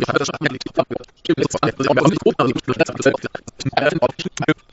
Ich 0.00 0.08
habe 0.08 0.18
das 0.18 0.26
schon 0.28 0.36
mal 0.40 0.48
nicht 0.52 0.64
gemacht. 0.64 0.88
Ich 1.22 1.30
habe 1.30 1.40
das 1.42 1.54
schon 1.58 1.94
mal 1.94 2.08
nicht 2.08 2.24
gemacht. 4.34 4.67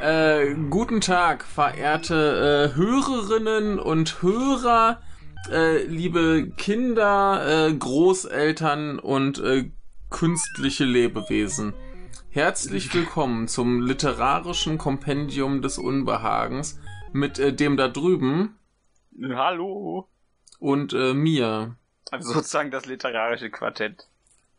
Äh, 0.00 0.54
guten 0.70 1.00
Tag, 1.00 1.44
verehrte 1.44 2.72
äh, 2.72 2.76
Hörerinnen 2.76 3.78
und 3.78 4.22
Hörer, 4.22 5.00
äh, 5.50 5.82
liebe 5.84 6.50
Kinder, 6.56 7.68
äh, 7.68 7.74
Großeltern 7.74 8.98
und 8.98 9.38
äh, 9.38 9.70
künstliche 10.10 10.84
Lebewesen. 10.84 11.74
Herzlich 12.30 12.92
willkommen 12.94 13.48
zum 13.48 13.80
literarischen 13.82 14.78
Kompendium 14.78 15.62
des 15.62 15.78
Unbehagens 15.78 16.78
mit 17.12 17.38
äh, 17.38 17.52
dem 17.52 17.76
da 17.76 17.88
drüben 17.88 18.58
Hallo. 19.22 20.08
und 20.58 20.92
äh, 20.92 21.14
mir. 21.14 21.76
Also 22.10 22.32
sozusagen 22.34 22.70
das 22.70 22.86
literarische 22.86 23.50
Quartett. 23.50 24.06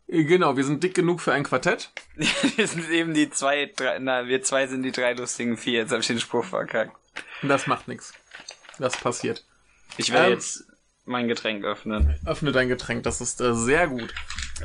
Äh, 0.07 0.23
Genau, 0.23 0.57
wir 0.57 0.63
sind 0.63 0.83
dick 0.83 0.95
genug 0.95 1.21
für 1.21 1.33
ein 1.33 1.43
Quartett. 1.43 1.91
wir 2.55 2.67
sind 2.67 2.89
eben 2.89 3.13
die 3.13 3.29
zwei, 3.29 3.71
drei, 3.75 3.99
na, 3.99 4.27
wir 4.27 4.41
zwei 4.41 4.65
sind 4.67 4.81
die 4.83 4.91
drei 4.91 5.13
lustigen 5.13 5.55
vier. 5.55 5.81
Jetzt 5.81 5.91
habe 5.91 6.01
ich 6.01 6.07
den 6.07 6.19
Spruch 6.19 6.45
verkackt. 6.45 6.95
Das 7.43 7.67
macht 7.67 7.87
nichts. 7.87 8.13
Das 8.79 8.97
passiert. 8.97 9.45
Ich 9.97 10.11
werde 10.11 10.27
Ähm. 10.27 10.33
jetzt 10.33 10.65
mein 11.09 11.27
Getränk 11.27 11.65
öffnen. 11.65 12.15
Öffne 12.25 12.52
dein 12.52 12.69
Getränk, 12.69 13.03
das 13.03 13.19
ist 13.19 13.41
äh, 13.41 13.53
sehr 13.53 13.88
gut. 13.88 14.13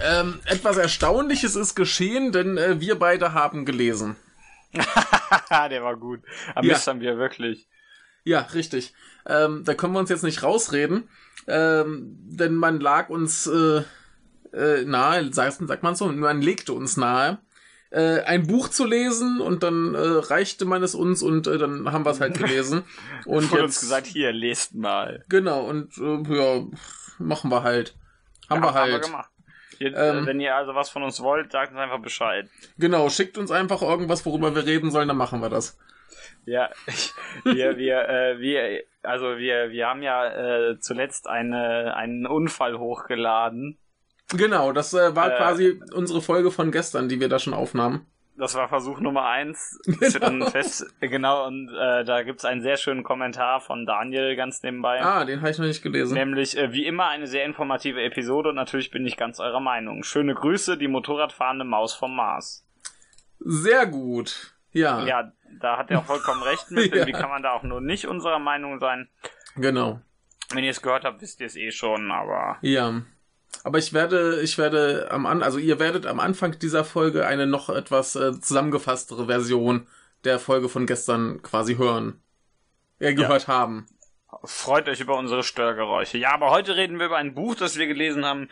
Ähm, 0.01 0.41
etwas 0.45 0.77
Erstaunliches 0.77 1.57
ist 1.57 1.75
geschehen, 1.75 2.33
denn 2.33 2.59
äh, 2.59 2.81
wir 2.81 2.99
beide 2.99 3.33
haben 3.33 3.65
gelesen. 3.65 4.17
Der 5.51 5.83
war 5.83 5.97
gut. 5.97 6.21
Ja. 6.57 6.63
ja. 6.63 6.87
haben 6.87 7.01
wir 7.01 7.19
wirklich. 7.19 7.69
Ja, 8.25 8.41
richtig. 8.41 8.95
Ähm, 9.27 9.65
da 9.65 9.75
können 9.75 9.93
wir 9.93 10.01
uns 10.01 10.11
jetzt 10.11 10.25
nicht 10.25 10.43
rausreden, 10.43 11.09
ähm, 11.47 12.17
denn 12.27 12.55
man 12.55 12.81
lag 12.81 13.09
uns 13.09 13.47
äh, 13.47 13.83
äh, 14.53 14.85
nahe, 14.85 15.33
sagt, 15.33 15.59
sagt 15.67 15.83
man 15.83 15.95
so, 15.95 16.07
man 16.07 16.43
legte 16.43 16.73
uns 16.73 16.97
nahe, 16.97 17.39
äh, 17.95 18.23
ein 18.25 18.47
Buch 18.47 18.69
zu 18.69 18.85
lesen 18.85 19.41
und 19.41 19.63
dann 19.63 19.95
äh, 19.95 19.99
reichte 19.99 20.65
man 20.65 20.83
es 20.83 20.95
uns 20.95 21.23
und 21.23 21.47
äh, 21.47 21.59
dann 21.59 21.91
haben 21.93 22.05
wir 22.05 22.11
es 22.11 22.21
halt 22.21 22.35
gelesen. 22.39 22.85
Und 23.25 23.51
Wurde 23.51 23.63
jetzt 23.63 23.79
uns 23.79 23.81
gesagt, 23.81 24.07
hier, 24.07 24.33
lest 24.33 24.75
mal. 24.75 25.25
genau 25.29 25.65
und 25.65 25.97
äh, 25.99 26.35
ja, 26.35 26.65
machen 27.19 27.51
wir 27.51 27.63
halt. 27.63 27.95
Haben 28.51 28.63
ja, 28.63 28.69
wir 28.69 28.75
halt. 28.75 28.93
Haben 28.93 29.01
wir 29.01 29.07
gemacht. 29.07 29.31
Ihr, 29.79 29.97
Ähm. 29.97 30.25
äh, 30.25 30.27
wenn 30.27 30.41
ihr 30.41 30.55
also 30.55 30.75
was 30.75 30.91
von 30.91 31.03
uns 31.03 31.21
wollt, 31.21 31.53
sagt 31.53 31.73
uns 31.73 31.81
einfach 31.81 32.01
Bescheid. 32.01 32.49
Genau, 32.79 33.09
schickt 33.09 33.39
uns 33.39 33.51
einfach 33.51 33.83
irgendwas, 33.83 34.25
worüber 34.27 34.55
wir 34.55 34.67
reden 34.67 34.91
sollen, 34.91 35.09
dann 35.09 35.17
machen 35.17 35.41
wir 35.41 35.49
das. 35.51 35.79
Ja, 36.47 36.71
wir, 37.45 37.77
wir, 37.77 38.09
äh, 38.09 38.39
wir, 38.39 38.83
also 39.03 39.39
wir, 39.39 39.71
wir 39.71 39.87
haben 39.87 40.03
ja 40.03 40.27
äh, 40.71 40.79
zuletzt 40.79 41.27
eine, 41.27 41.95
einen 41.97 42.27
Unfall 42.27 42.79
hochgeladen. 42.79 43.79
Genau, 44.37 44.73
das 44.73 44.93
äh, 44.95 45.15
war 45.17 45.33
Äh. 45.33 45.37
quasi 45.37 45.81
unsere 45.95 46.21
Folge 46.23 46.51
von 46.51 46.71
gestern, 46.73 47.09
die 47.09 47.21
wir 47.21 47.29
da 47.29 47.39
schon 47.39 47.55
aufnahmen. 47.55 48.07
Das 48.37 48.57
war 48.57 48.69
Versuch 48.69 48.99
Nummer 48.99 49.27
eins. 49.29 49.79
Dann 50.21 50.43
fest, 50.49 50.85
genau, 51.01 51.47
und 51.47 51.69
äh, 51.69 52.05
da 52.05 52.23
gibt's 52.25 52.45
einen 52.45 52.63
sehr 52.63 52.77
schönen 52.77 53.05
Kommentar 53.05 53.61
von 53.61 53.87
Daniel 53.87 54.35
ganz 54.35 54.61
nebenbei. 54.65 55.01
Ah, 55.01 55.25
den 55.25 55.41
habe 55.41 55.51
ich 55.51 55.59
noch 55.59 55.67
nicht 55.67 55.83
gelesen. 55.85 56.15
Nämlich, 56.15 56.59
äh, 56.59 56.73
wie 56.73 56.85
immer, 56.85 57.07
eine 57.09 57.29
sehr 57.29 57.45
informative 57.45 58.03
Episode 58.03 58.49
und 58.49 58.57
natürlich 58.57 58.91
bin 58.91 59.07
ich 59.07 59.17
ganz 59.17 59.39
eurer 59.39 59.61
Meinung. 59.61 60.03
Schöne 60.03 60.35
Grüße, 60.35 60.77
die 60.77 60.89
Motorradfahrende 60.89 61.65
Maus 61.65 61.95
vom 61.95 62.17
Mars. 62.17 62.67
Sehr 63.39 63.87
gut. 63.87 64.53
Ja, 64.73 65.05
Ja, 65.05 65.33
da 65.61 65.77
hat 65.79 65.93
er 65.93 66.01
auch 66.01 66.05
vollkommen 66.07 66.43
recht 66.43 66.73
mit, 66.73 66.91
denn 66.93 67.01
Ja. 67.03 67.07
wie 67.07 67.13
kann 67.13 67.31
man 67.31 67.45
da 67.45 67.53
auch 67.53 67.63
nur 67.63 67.81
nicht 67.81 68.07
unserer 68.09 68.41
Meinung 68.41 68.81
sein? 68.81 69.09
genau. 69.57 70.01
Wenn 70.53 70.65
ihr 70.65 70.71
es 70.71 70.83
gehört 70.83 71.05
habt, 71.05 71.23
wisst 71.23 71.41
ihr 71.41 71.47
es 71.47 71.57
eh 71.57 71.71
schon, 71.71 72.11
aber 72.11 72.59
Ja. 72.63 73.03
Aber 73.63 73.79
ich 73.79 73.93
werde, 73.93 74.41
ich 74.43 74.59
werde 74.59 75.09
am 75.11 75.27
An, 75.27 75.43
also 75.43 75.59
ihr 75.59 75.79
werdet 75.79 76.07
am 76.07 76.21
Anfang 76.21 76.59
dieser 76.59 76.85
Folge 76.85 77.27
eine 77.27 77.47
noch 77.47 77.69
etwas 77.71 78.17
äh, 78.17 78.39
zusammengefasstere 78.41 79.27
Version 79.27 79.87
der 80.25 80.39
Folge 80.39 80.69
von 80.69 80.87
gestern 80.87 81.43
quasi 81.43 81.77
hören. 81.77 82.21
Äh, 82.99 83.15
gehört 83.15 83.49
haben. 83.49 83.87
freut 84.45 84.89
euch 84.89 85.01
über 85.01 85.17
unsere 85.19 85.43
Störgeräusche. 85.43 86.17
Ja, 86.19 86.33
aber 86.33 86.51
heute 86.51 86.77
reden 86.77 86.99
wir 86.99 87.07
über 87.07 87.17
ein 87.17 87.35
Buch, 87.35 87.55
das 87.55 87.77
wir 87.77 87.87
gelesen 87.87 88.25
haben. 88.25 88.49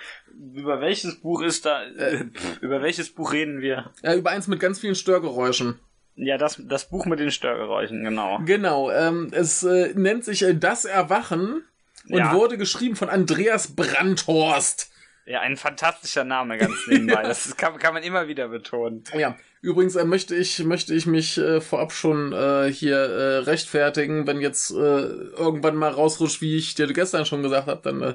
Über 0.54 0.80
welches 0.80 1.20
Buch 1.20 1.42
ist 1.42 1.64
da, 1.66 1.82
äh, 1.84 2.24
pff, 2.24 2.58
über 2.62 2.82
welches 2.82 3.10
Buch 3.14 3.32
reden 3.32 3.60
wir? 3.60 3.90
Äh, 4.02 4.16
über 4.16 4.30
eins 4.30 4.48
mit 4.48 4.60
ganz 4.60 4.80
vielen 4.80 4.94
Störgeräuschen. 4.94 5.78
Ja, 6.14 6.36
das, 6.36 6.60
das 6.68 6.88
Buch 6.90 7.06
mit 7.06 7.20
den 7.20 7.30
Störgeräuschen, 7.30 8.04
genau. 8.04 8.38
Genau, 8.44 8.90
ähm, 8.90 9.30
es 9.32 9.62
äh, 9.62 9.92
nennt 9.94 10.24
sich 10.24 10.42
äh, 10.42 10.54
Das 10.54 10.84
Erwachen 10.84 11.64
und 12.10 12.18
Ja. 12.18 12.34
wurde 12.34 12.58
geschrieben 12.58 12.96
von 12.96 13.08
Andreas 13.08 13.74
Brandhorst. 13.74 14.91
Ja, 15.24 15.40
ein 15.40 15.56
fantastischer 15.56 16.24
Name 16.24 16.58
ganz 16.58 16.74
nebenbei. 16.88 17.22
Das 17.22 17.56
kann, 17.56 17.78
kann 17.78 17.94
man 17.94 18.02
immer 18.02 18.26
wieder 18.28 18.48
betonen. 18.48 19.04
Ja, 19.16 19.36
übrigens 19.60 19.94
äh, 19.96 20.04
möchte 20.04 20.34
ich 20.34 20.64
möchte 20.64 20.94
ich 20.94 21.06
mich 21.06 21.38
äh, 21.38 21.60
vorab 21.60 21.92
schon 21.92 22.32
äh, 22.32 22.72
hier 22.72 22.96
äh, 22.96 23.36
rechtfertigen, 23.38 24.26
wenn 24.26 24.40
jetzt 24.40 24.72
äh, 24.72 24.74
irgendwann 24.74 25.76
mal 25.76 25.90
rausrutscht, 25.92 26.40
wie 26.40 26.56
ich 26.56 26.74
dir 26.74 26.86
gestern 26.92 27.24
schon 27.24 27.42
gesagt 27.42 27.68
habe, 27.68 27.80
dann 27.84 28.02
äh, 28.02 28.14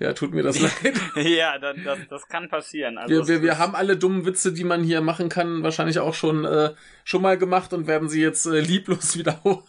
ja, 0.00 0.14
tut 0.14 0.34
mir 0.34 0.42
das 0.42 0.58
leid. 0.60 0.94
ja, 1.16 1.58
das, 1.58 1.76
das, 1.84 1.98
das 2.10 2.28
kann 2.28 2.48
passieren. 2.48 2.98
Also 2.98 3.14
Wir, 3.14 3.28
wir, 3.28 3.42
wir 3.42 3.58
haben 3.58 3.76
alle 3.76 3.96
dummen 3.96 4.26
Witze, 4.26 4.52
die 4.52 4.64
man 4.64 4.82
hier 4.82 5.00
machen 5.00 5.28
kann, 5.28 5.62
wahrscheinlich 5.62 6.00
auch 6.00 6.14
schon 6.14 6.48
schon 7.04 7.22
mal 7.22 7.38
gemacht 7.38 7.72
und 7.72 7.86
werden 7.86 8.08
sie 8.08 8.20
jetzt 8.20 8.46
lieblos 8.46 9.16
wiederholen. 9.18 9.62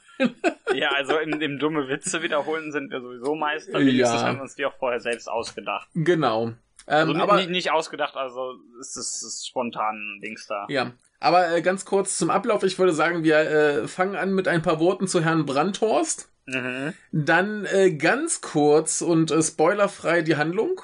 Ja, 0.74 0.90
also 0.92 1.18
im, 1.18 1.40
im 1.42 1.60
dumme 1.60 1.88
Witze 1.88 2.22
wiederholen 2.24 2.72
sind 2.72 2.90
wir 2.92 3.02
sowieso 3.02 3.36
Meister. 3.36 3.80
Wenigstens 3.80 4.22
Ja. 4.22 4.28
haben 4.28 4.38
wir 4.38 4.44
uns 4.44 4.56
die 4.56 4.66
auch 4.66 4.74
vorher 4.78 5.00
selbst 5.00 5.28
ausgedacht. 5.28 5.88
Genau. 5.94 6.54
Ähm, 6.88 7.10
Also 7.10 7.22
aber 7.22 7.46
nicht, 7.46 7.72
ausgedacht, 7.72 8.16
also 8.16 8.54
ist, 8.80 8.98
es 8.98 9.24
ist 9.24 9.48
spontan 9.48 10.20
Dings 10.22 10.48
da. 10.48 10.66
ja, 10.70 10.92
aber 11.20 11.56
äh, 11.56 11.62
ganz 11.62 11.86
kurz 11.86 12.18
zum 12.18 12.30
Ablauf. 12.30 12.64
Ich 12.64 12.78
würde 12.78 12.94
sagen, 12.94 13.24
wir 13.24 13.38
äh, 13.38 13.88
fangen 13.88 14.16
an 14.16 14.34
mit 14.34 14.48
ein 14.48 14.62
paar 14.62 14.80
Worten 14.80 15.08
zu 15.08 15.24
Herrn 15.24 15.46
Brandhorst. 15.46 16.30
Mhm. 16.46 16.94
Dann 17.12 17.66
äh, 17.66 17.94
ganz 17.94 18.42
kurz 18.42 19.02
und 19.02 19.32
äh, 19.32 19.42
spoilerfrei 19.42 20.22
die 20.22 20.36
Handlung. 20.36 20.82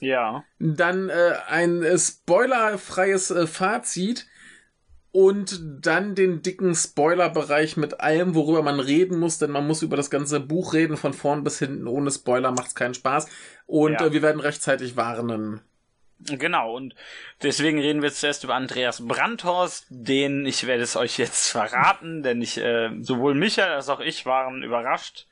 Ja. 0.00 0.44
Dann 0.58 1.08
äh, 1.08 1.34
ein 1.48 1.82
äh, 1.82 1.98
spoilerfreies 1.98 3.30
äh, 3.30 3.46
Fazit. 3.46 4.26
Und 5.18 5.62
dann 5.80 6.14
den 6.14 6.42
dicken 6.42 6.74
Spoilerbereich 6.74 7.78
mit 7.78 8.00
allem, 8.00 8.34
worüber 8.34 8.60
man 8.60 8.80
reden 8.80 9.18
muss, 9.18 9.38
denn 9.38 9.50
man 9.50 9.66
muss 9.66 9.80
über 9.80 9.96
das 9.96 10.10
ganze 10.10 10.40
Buch 10.40 10.74
reden, 10.74 10.98
von 10.98 11.14
vorn 11.14 11.42
bis 11.42 11.58
hinten. 11.58 11.86
Ohne 11.86 12.10
Spoiler 12.10 12.52
macht's 12.52 12.74
keinen 12.74 12.92
Spaß. 12.92 13.26
Und 13.64 13.94
Ja. 13.94 14.08
äh, 14.08 14.12
wir 14.12 14.20
werden 14.20 14.42
rechtzeitig 14.42 14.94
warnen. 14.98 15.62
Genau, 16.20 16.76
und 16.76 16.94
deswegen 17.42 17.78
reden 17.78 18.02
wir 18.02 18.12
zuerst 18.12 18.44
über 18.44 18.56
Andreas 18.56 19.08
Brandhorst, 19.08 19.86
den, 19.88 20.44
ich 20.44 20.66
werde 20.66 20.82
es 20.82 20.96
euch 20.96 21.16
jetzt 21.16 21.48
verraten, 21.48 22.22
denn 22.22 22.42
ich, 22.42 22.58
äh, 22.58 22.90
sowohl 23.00 23.34
Michael 23.34 23.72
als 23.72 23.88
auch 23.88 24.00
ich 24.00 24.26
waren 24.26 24.62
überrascht, 24.62 25.28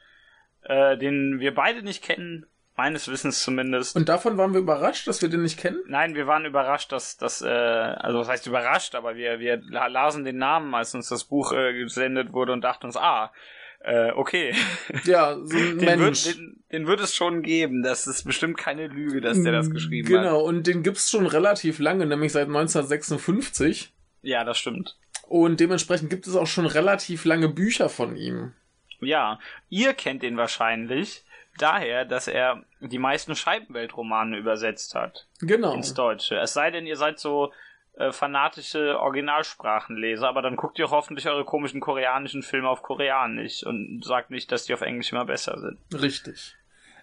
äh, 0.63 0.97
den 0.97 1.41
wir 1.41 1.55
beide 1.55 1.83
nicht 1.83 2.03
kennen, 2.03 2.47
meines 2.77 3.09
Wissens 3.09 3.43
zumindest. 3.43 3.95
Und 3.97 4.09
davon 4.09 4.37
waren 4.37 4.53
wir 4.53 4.61
überrascht, 4.61 5.07
dass 5.07 5.23
wir 5.23 5.29
den 5.29 5.43
nicht 5.43 5.59
kennen. 5.59 5.81
Nein, 5.87 6.15
wir 6.15 6.27
waren 6.27 6.45
überrascht, 6.45 6.91
dass 6.93 7.17
das, 7.17 7.41
äh, 7.43 7.49
also 7.49 8.19
was 8.19 8.29
heißt 8.29 8.47
überrascht, 8.47 8.95
aber 8.95 9.15
wir, 9.17 9.39
wir 9.39 9.63
la- 9.69 9.87
lasen 9.87 10.25
den 10.25 10.39
Namen, 10.39 10.75
als 10.75 10.95
uns 10.95 11.09
das 11.09 11.25
Buch 11.25 11.53
äh, 11.53 11.73
gesendet 11.75 12.33
wurde 12.33 12.53
und 12.53 12.63
dachten 12.63 12.87
uns, 12.87 12.97
ah, 12.97 13.33
äh, 13.81 14.11
okay, 14.13 14.55
Ja, 15.05 15.37
so 15.45 15.57
ein 15.57 15.79
den 15.79 16.01
Mensch. 16.01 16.27
wird, 16.27 16.37
den, 16.39 16.65
den 16.73 16.87
wird 16.87 17.01
es 17.01 17.15
schon 17.15 17.43
geben, 17.43 17.83
das 17.83 18.07
ist 18.09 18.25
bestimmt 18.25 18.57
keine 18.59 18.89
Lüge, 18.89 19.21
dass 19.21 19.41
der 19.43 19.53
das 19.53 19.71
geschrieben 19.71 20.09
hat. 20.09 20.23
Genau, 20.25 20.41
und 20.41 20.67
den 20.67 20.83
gibt's 20.83 21.11
schon 21.11 21.27
relativ 21.27 21.79
lange, 21.79 22.07
nämlich 22.07 22.33
seit 22.33 22.49
1956. 22.49 23.93
Ja, 24.23 24.45
das 24.45 24.59
stimmt. 24.59 24.97
Und 25.29 25.61
dementsprechend 25.61 26.11
gibt 26.11 26.27
es 26.27 26.35
auch 26.37 26.47
schon 26.47 26.67
relativ 26.67 27.25
lange 27.25 27.49
Bücher 27.49 27.89
von 27.89 28.17
ihm. 28.17 28.53
Ja, 29.01 29.39
ihr 29.69 29.93
kennt 29.95 30.23
ihn 30.23 30.37
wahrscheinlich, 30.37 31.25
daher, 31.59 32.05
dass 32.05 32.29
er 32.29 32.63
die 32.81 32.99
meisten 32.99 33.35
Scheibenweltromane 33.35 34.37
übersetzt 34.37 34.95
hat. 34.95 35.27
Genau. 35.41 35.75
Ins 35.75 35.95
Deutsche. 35.95 36.37
Es 36.39 36.55
sei 36.55 36.71
denn, 36.71 36.87
ihr 36.87 36.97
seid 36.97 37.19
so 37.19 37.53
äh, 37.97 38.13
fanatische 38.13 38.99
Originalsprachenleser, 38.99 40.29
aber 40.29 40.43
dann 40.43 40.57
guckt 40.57 40.79
ihr 40.79 40.91
hoffentlich 40.91 41.29
eure 41.29 41.45
komischen 41.45 41.81
koreanischen 41.81 42.43
Filme 42.43 42.69
auf 42.69 42.83
Koreanisch 42.83 43.65
und 43.65 44.05
sagt 44.05 44.31
nicht, 44.31 44.51
dass 44.51 44.65
die 44.65 44.75
auf 44.75 44.81
Englisch 44.81 45.13
immer 45.13 45.25
besser 45.25 45.59
sind. 45.61 45.79
Richtig. 46.03 46.57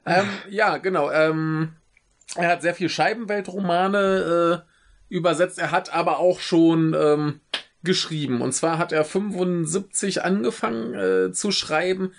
Ähm, 0.05 0.29
ja, 0.49 0.77
genau. 0.77 1.11
Ähm, 1.11 1.75
er 2.35 2.49
hat 2.49 2.61
sehr 2.61 2.75
viel 2.75 2.89
Scheibenweltromane 2.89 4.63
äh, 4.67 5.13
übersetzt. 5.13 5.59
Er 5.59 5.71
hat 5.71 5.93
aber 5.93 6.19
auch 6.19 6.39
schon 6.39 6.93
ähm, 6.93 7.39
geschrieben. 7.83 8.41
Und 8.41 8.53
zwar 8.53 8.77
hat 8.77 8.91
er 8.91 9.05
75 9.05 10.23
angefangen 10.23 10.93
äh, 10.93 11.31
zu 11.31 11.51
schreiben. 11.51 12.13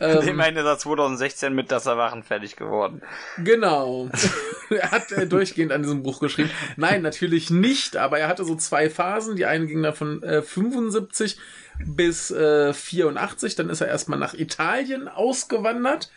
Ähm, 0.00 0.28
Immerhin 0.28 0.56
ist 0.56 0.64
er 0.64 0.78
2016 0.78 1.54
mit 1.54 1.70
Das 1.70 1.86
Erwachen 1.86 2.22
fertig 2.22 2.56
geworden. 2.56 3.02
Genau. 3.38 4.08
er 4.70 4.90
hat 4.90 5.12
äh, 5.12 5.26
durchgehend 5.26 5.72
an 5.72 5.82
diesem 5.82 6.02
Buch 6.02 6.20
geschrieben. 6.20 6.50
Nein, 6.76 7.02
natürlich 7.02 7.50
nicht, 7.50 7.96
aber 7.96 8.18
er 8.18 8.28
hatte 8.28 8.44
so 8.44 8.56
zwei 8.56 8.90
Phasen. 8.90 9.36
Die 9.36 9.46
eine 9.46 9.66
ging 9.66 9.82
dann 9.82 9.94
von 9.94 10.22
äh, 10.22 10.42
75 10.42 11.38
bis 11.84 12.30
äh, 12.30 12.72
84. 12.72 13.54
Dann 13.54 13.70
ist 13.70 13.80
er 13.80 13.88
erstmal 13.88 14.18
nach 14.18 14.34
Italien 14.34 15.08
ausgewandert 15.08 16.10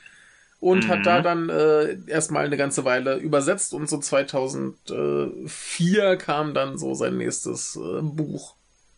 und 0.59 0.85
mhm. 0.85 0.89
hat 0.89 1.05
da 1.05 1.21
dann 1.21 1.49
äh, 1.49 1.97
erstmal 2.07 2.45
eine 2.45 2.57
ganze 2.57 2.85
Weile 2.85 3.17
übersetzt 3.17 3.73
und 3.73 3.89
so 3.89 3.99
2004 3.99 6.17
kam 6.17 6.53
dann 6.53 6.77
so 6.77 6.93
sein 6.93 7.17
nächstes 7.17 7.75
äh, 7.75 8.01
Buch. 8.01 8.55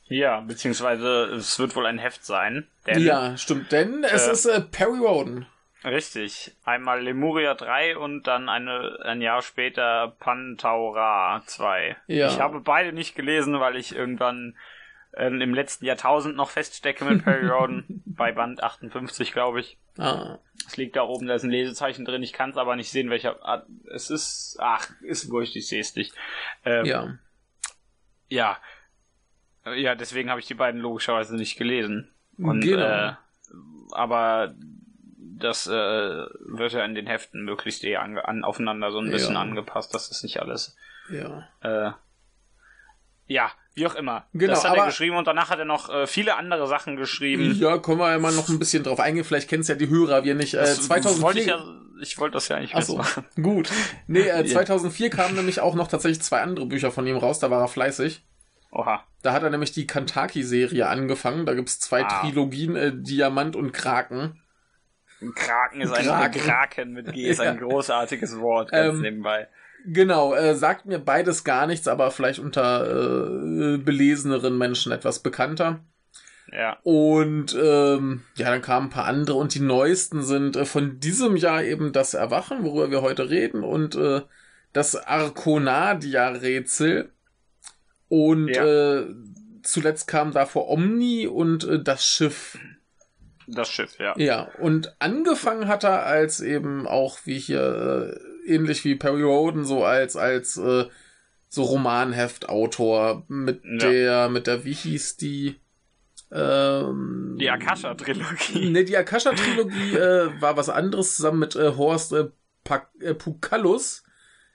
Ja, 0.09 0.39
beziehungsweise 0.42 1.25
es 1.36 1.59
wird 1.59 1.75
wohl 1.75 1.86
ein 1.86 1.98
Heft 1.98 2.25
sein. 2.25 2.68
Denn, 2.86 3.04
ja, 3.04 3.36
stimmt, 3.38 3.71
denn 3.71 4.04
es 4.04 4.27
äh, 4.27 4.31
ist 4.31 4.45
äh, 4.45 4.62
Perry 4.62 5.00
Roden. 5.00 5.45
Richtig. 5.83 6.56
Einmal 6.65 7.04
Lemuria 7.04 7.54
3 7.54 7.98
und 7.98 8.24
dann 8.24 8.50
eine, 8.50 9.00
ein 9.04 9.21
Jahr 9.21 9.42
später 9.42 10.15
Pantaura 10.19 11.44
2. 11.45 11.98
Ja. 12.07 12.27
Ich 12.27 12.39
habe 12.39 12.62
beide 12.62 12.94
nicht 12.94 13.15
gelesen, 13.15 13.59
weil 13.59 13.75
ich 13.75 13.95
irgendwann 13.95 14.56
äh, 15.12 15.27
im 15.27 15.54
letzten 15.54 15.86
Jahrtausend 15.86 16.36
noch 16.36 16.50
feststecke 16.50 17.06
mit 17.06 17.24
Perry 17.24 17.48
Roden. 17.50 18.01
bei 18.06 18.31
Band 18.31 18.63
58, 18.63 19.33
glaube 19.33 19.60
ich. 19.60 19.77
Ah. 19.98 20.39
Es 20.68 20.77
liegt 20.77 20.95
da 20.95 21.03
oben, 21.03 21.27
da 21.27 21.36
ist 21.36 21.44
ein 21.44 21.51
Lesezeichen 21.51 22.06
drin. 22.06 22.24
Ich 22.24 22.33
kann 22.33 22.50
es 22.50 22.57
aber 22.57 22.75
nicht 22.75 22.89
sehen, 22.89 23.10
welcher. 23.10 23.38
Ah, 23.45 23.63
es 23.94 24.10
ist. 24.10 24.57
Ach, 24.60 24.89
ist 25.01 25.30
wurscht, 25.30 25.56
ich 25.56 25.68
sehe 25.68 25.81
es 25.81 25.95
nicht. 25.95 26.13
Ähm, 26.65 26.86
ja. 26.86 27.18
Ja, 28.30 28.57
ja, 29.75 29.95
deswegen 29.95 30.29
habe 30.29 30.39
ich 30.39 30.47
die 30.47 30.53
beiden 30.53 30.81
logischerweise 30.81 31.35
nicht 31.35 31.57
gelesen. 31.57 32.11
Und, 32.37 32.61
genau. 32.61 32.83
äh, 32.83 33.13
aber 33.91 34.53
das 35.39 35.67
äh, 35.67 35.71
wird 35.71 36.73
ja 36.73 36.83
in 36.83 36.95
den 36.95 37.07
Heften 37.07 37.43
möglichst 37.43 37.83
eher 37.83 38.01
an, 38.01 38.17
an, 38.17 38.43
aufeinander 38.43 38.91
so 38.91 38.99
ein 38.99 39.09
bisschen 39.11 39.35
ja. 39.35 39.41
angepasst, 39.41 39.93
dass 39.93 40.09
das 40.09 40.23
nicht 40.23 40.39
alles. 40.41 40.75
Ja. 41.09 41.47
Äh, 41.61 41.91
ja, 43.27 43.51
wie 43.75 43.85
auch 43.85 43.95
immer. 43.95 44.25
Genau, 44.33 44.53
das 44.53 44.63
hat 44.63 44.71
aber, 44.71 44.81
er 44.81 44.85
geschrieben 44.87 45.17
und 45.17 45.27
danach 45.27 45.49
hat 45.49 45.59
er 45.59 45.65
noch 45.65 45.89
äh, 45.89 46.07
viele 46.07 46.35
andere 46.37 46.67
Sachen 46.67 46.95
geschrieben. 46.95 47.55
Ja, 47.59 47.77
kommen 47.77 47.99
wir 47.99 48.11
ja 48.11 48.19
mal 48.19 48.33
noch 48.33 48.49
ein 48.49 48.57
bisschen 48.57 48.83
drauf 48.83 48.99
eingehen. 48.99 49.23
Vielleicht 49.23 49.49
kennen 49.49 49.61
es 49.61 49.67
ja 49.67 49.75
die 49.75 49.89
Hörer, 49.89 50.23
wir 50.23 50.33
nicht. 50.33 50.53
Äh, 50.53 50.65
2004 50.65 51.21
wollte 51.21 51.39
ich, 51.39 51.47
ja, 51.47 51.63
ich 52.01 52.17
wollte 52.17 52.33
das 52.33 52.47
ja 52.47 52.55
eigentlich 52.55 52.85
so, 52.85 53.01
Gut. 53.41 53.69
Nee, 54.07 54.27
äh, 54.27 54.45
2004 54.47 55.09
kamen 55.09 55.35
nämlich 55.35 55.59
auch 55.59 55.75
noch 55.75 55.87
tatsächlich 55.87 56.21
zwei 56.23 56.41
andere 56.41 56.65
Bücher 56.65 56.91
von 56.91 57.05
ihm 57.05 57.17
raus, 57.17 57.39
da 57.39 57.51
war 57.51 57.61
er 57.61 57.67
fleißig. 57.67 58.23
Oha. 58.77 59.03
Da 59.24 59.33
hat 59.33 59.41
er 59.41 59.50
nämlich 59.50 59.71
die 59.71 59.88
Kantaki-Serie 59.88 60.88
angefangen. 60.88 61.47
Da 61.47 61.56
gibt's 61.56 61.79
zwei 61.79 62.06
ah. 62.06 62.21
Trilogien, 62.21 62.75
äh, 62.75 62.91
Diamant 62.94 63.56
und 63.56 63.71
Kraken. 63.71 64.39
Kraken 65.33 65.81
ist 65.81 65.91
Kraken. 65.91 66.12
ein 66.12 66.31
Kraken 66.31 66.94
mit 66.94 67.12
G 67.12 67.27
ist 67.27 67.41
ein 67.41 67.57
großartiges 67.57 68.39
Wort, 68.39 68.71
ganz 68.71 68.97
ähm, 68.97 69.01
nebenbei. 69.01 69.47
Genau, 69.85 70.35
äh, 70.35 70.53
sagt 70.53 70.85
mir 70.85 71.00
beides 71.00 71.44
gar 71.44 71.65
nichts, 71.65 71.88
aber 71.88 72.12
vielleicht 72.12 72.38
unter 72.38 72.85
äh, 72.85 73.77
beleseneren 73.77 74.56
Menschen 74.56 74.91
etwas 74.91 75.24
bekannter. 75.24 75.79
Ja. 76.51 76.77
Und 76.83 77.57
ähm, 77.59 78.25
ja, 78.35 78.51
dann 78.51 78.62
kamen 78.62 78.85
ein 78.88 78.91
paar 78.91 79.06
andere 79.06 79.38
und 79.38 79.56
die 79.56 79.59
neuesten 79.59 80.21
sind 80.21 80.56
äh, 80.56 80.65
von 80.65 81.00
diesem 81.00 81.35
Jahr 81.35 81.63
eben 81.63 81.94
das 81.94 82.13
Erwachen, 82.13 82.63
worüber 82.63 82.91
wir 82.91 83.01
heute 83.01 83.31
reden, 83.31 83.63
und 83.63 83.95
äh, 83.95 84.21
das 84.71 84.95
Arconadia-Rätsel. 84.95 87.12
Und 88.09 88.50
ja. 88.50 89.00
äh, 89.00 89.15
zuletzt 89.63 90.07
kam 90.07 90.31
davor 90.31 90.69
Omni 90.69 91.27
und 91.27 91.63
äh, 91.65 91.81
das 91.81 92.06
Schiff. 92.06 92.57
Das 93.48 93.69
Schiff, 93.69 93.98
ja. 94.00 94.13
Ja, 94.18 94.50
und 94.59 94.95
angefangen 95.00 95.68
hat 95.68 95.83
er 95.83 96.06
als 96.06 96.42
eben 96.42 96.88
auch 96.88 97.19
wie 97.25 97.39
hier, 97.39 98.15
äh, 98.45 98.54
ähnlich 98.54 98.83
wie 98.83 98.95
Perry 98.95 99.24
Roden, 99.24 99.63
so 99.63 99.83
als, 99.83 100.15
als 100.18 100.57
äh, 100.57 100.86
so 101.50 101.63
Romanheftautor 101.63 103.24
mit 103.27 103.63
ja. 103.63 103.77
der, 103.77 104.30
mit 104.30 104.48
der, 104.48 104.65
wie 104.65 104.74
hieß 104.74 105.18
die? 105.18 105.56
Ähm, 106.31 107.38
die 107.39 107.50
Akasha-Trilogie. 107.50 108.69
Ne, 108.69 108.83
die 108.83 108.98
Akasha-Trilogie 108.98 109.95
äh, 109.95 110.42
war 110.42 110.57
was 110.57 110.69
anderes 110.69 111.15
zusammen 111.15 111.39
mit 111.39 111.56
äh, 111.56 111.74
Horst 111.75 112.12
äh, 112.13 112.25
äh, 113.00 113.13
Pukalus. 113.13 114.03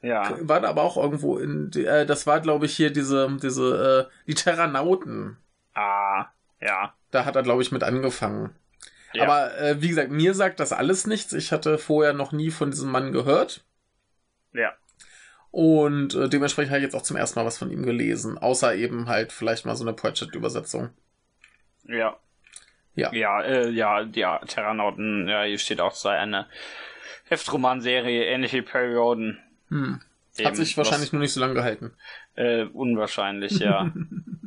Ja. 0.02 0.36
War 0.40 0.64
aber 0.64 0.82
auch 0.82 0.96
irgendwo 0.96 1.38
in, 1.38 1.72
äh, 1.74 2.04
das 2.04 2.26
war 2.26 2.40
glaube 2.40 2.66
ich 2.66 2.76
hier 2.76 2.90
diese, 2.90 3.38
diese, 3.40 4.08
äh, 4.10 4.12
die 4.26 4.34
Terranauten. 4.34 5.38
Ah, 5.74 6.26
ja. 6.60 6.94
Da 7.10 7.24
hat 7.24 7.36
er 7.36 7.42
glaube 7.42 7.62
ich 7.62 7.72
mit 7.72 7.84
angefangen. 7.84 8.54
Ja. 9.12 9.24
Aber 9.24 9.56
äh, 9.58 9.80
wie 9.80 9.88
gesagt, 9.88 10.10
mir 10.10 10.34
sagt 10.34 10.58
das 10.58 10.72
alles 10.72 11.06
nichts. 11.06 11.32
Ich 11.32 11.52
hatte 11.52 11.78
vorher 11.78 12.14
noch 12.14 12.32
nie 12.32 12.50
von 12.50 12.70
diesem 12.70 12.90
Mann 12.90 13.12
gehört. 13.12 13.64
Ja. 14.52 14.72
Und 15.50 16.14
äh, 16.14 16.28
dementsprechend 16.28 16.70
habe 16.70 16.78
ich 16.78 16.84
jetzt 16.84 16.94
auch 16.94 17.02
zum 17.02 17.16
ersten 17.16 17.38
Mal 17.38 17.44
was 17.44 17.58
von 17.58 17.70
ihm 17.70 17.84
gelesen. 17.84 18.38
Außer 18.38 18.74
eben 18.74 19.06
halt 19.06 19.32
vielleicht 19.32 19.66
mal 19.66 19.76
so 19.76 19.84
eine 19.84 19.92
Pratchett-Übersetzung. 19.92 20.90
Ja. 21.84 22.16
Ja. 22.94 23.12
Ja, 23.12 23.42
äh, 23.42 23.68
ja, 23.70 24.00
ja, 24.00 24.38
Terranauten, 24.38 25.28
ja, 25.28 25.44
hier 25.44 25.58
steht 25.58 25.80
auch, 25.80 25.94
sei 25.94 26.18
eine 26.18 26.46
Heftromanserie, 27.24 28.24
ähnlich 28.24 28.52
wie 28.52 28.62
Perry 28.62 28.94
Roden. 28.94 29.38
Hm. 29.72 30.00
Hat 30.44 30.56
sich 30.56 30.76
wahrscheinlich 30.76 31.08
was, 31.08 31.12
nur 31.12 31.22
nicht 31.22 31.32
so 31.32 31.40
lange 31.40 31.54
gehalten. 31.54 31.92
Äh, 32.34 32.64
unwahrscheinlich, 32.64 33.58
ja. 33.58 33.84
hm. 33.84 34.42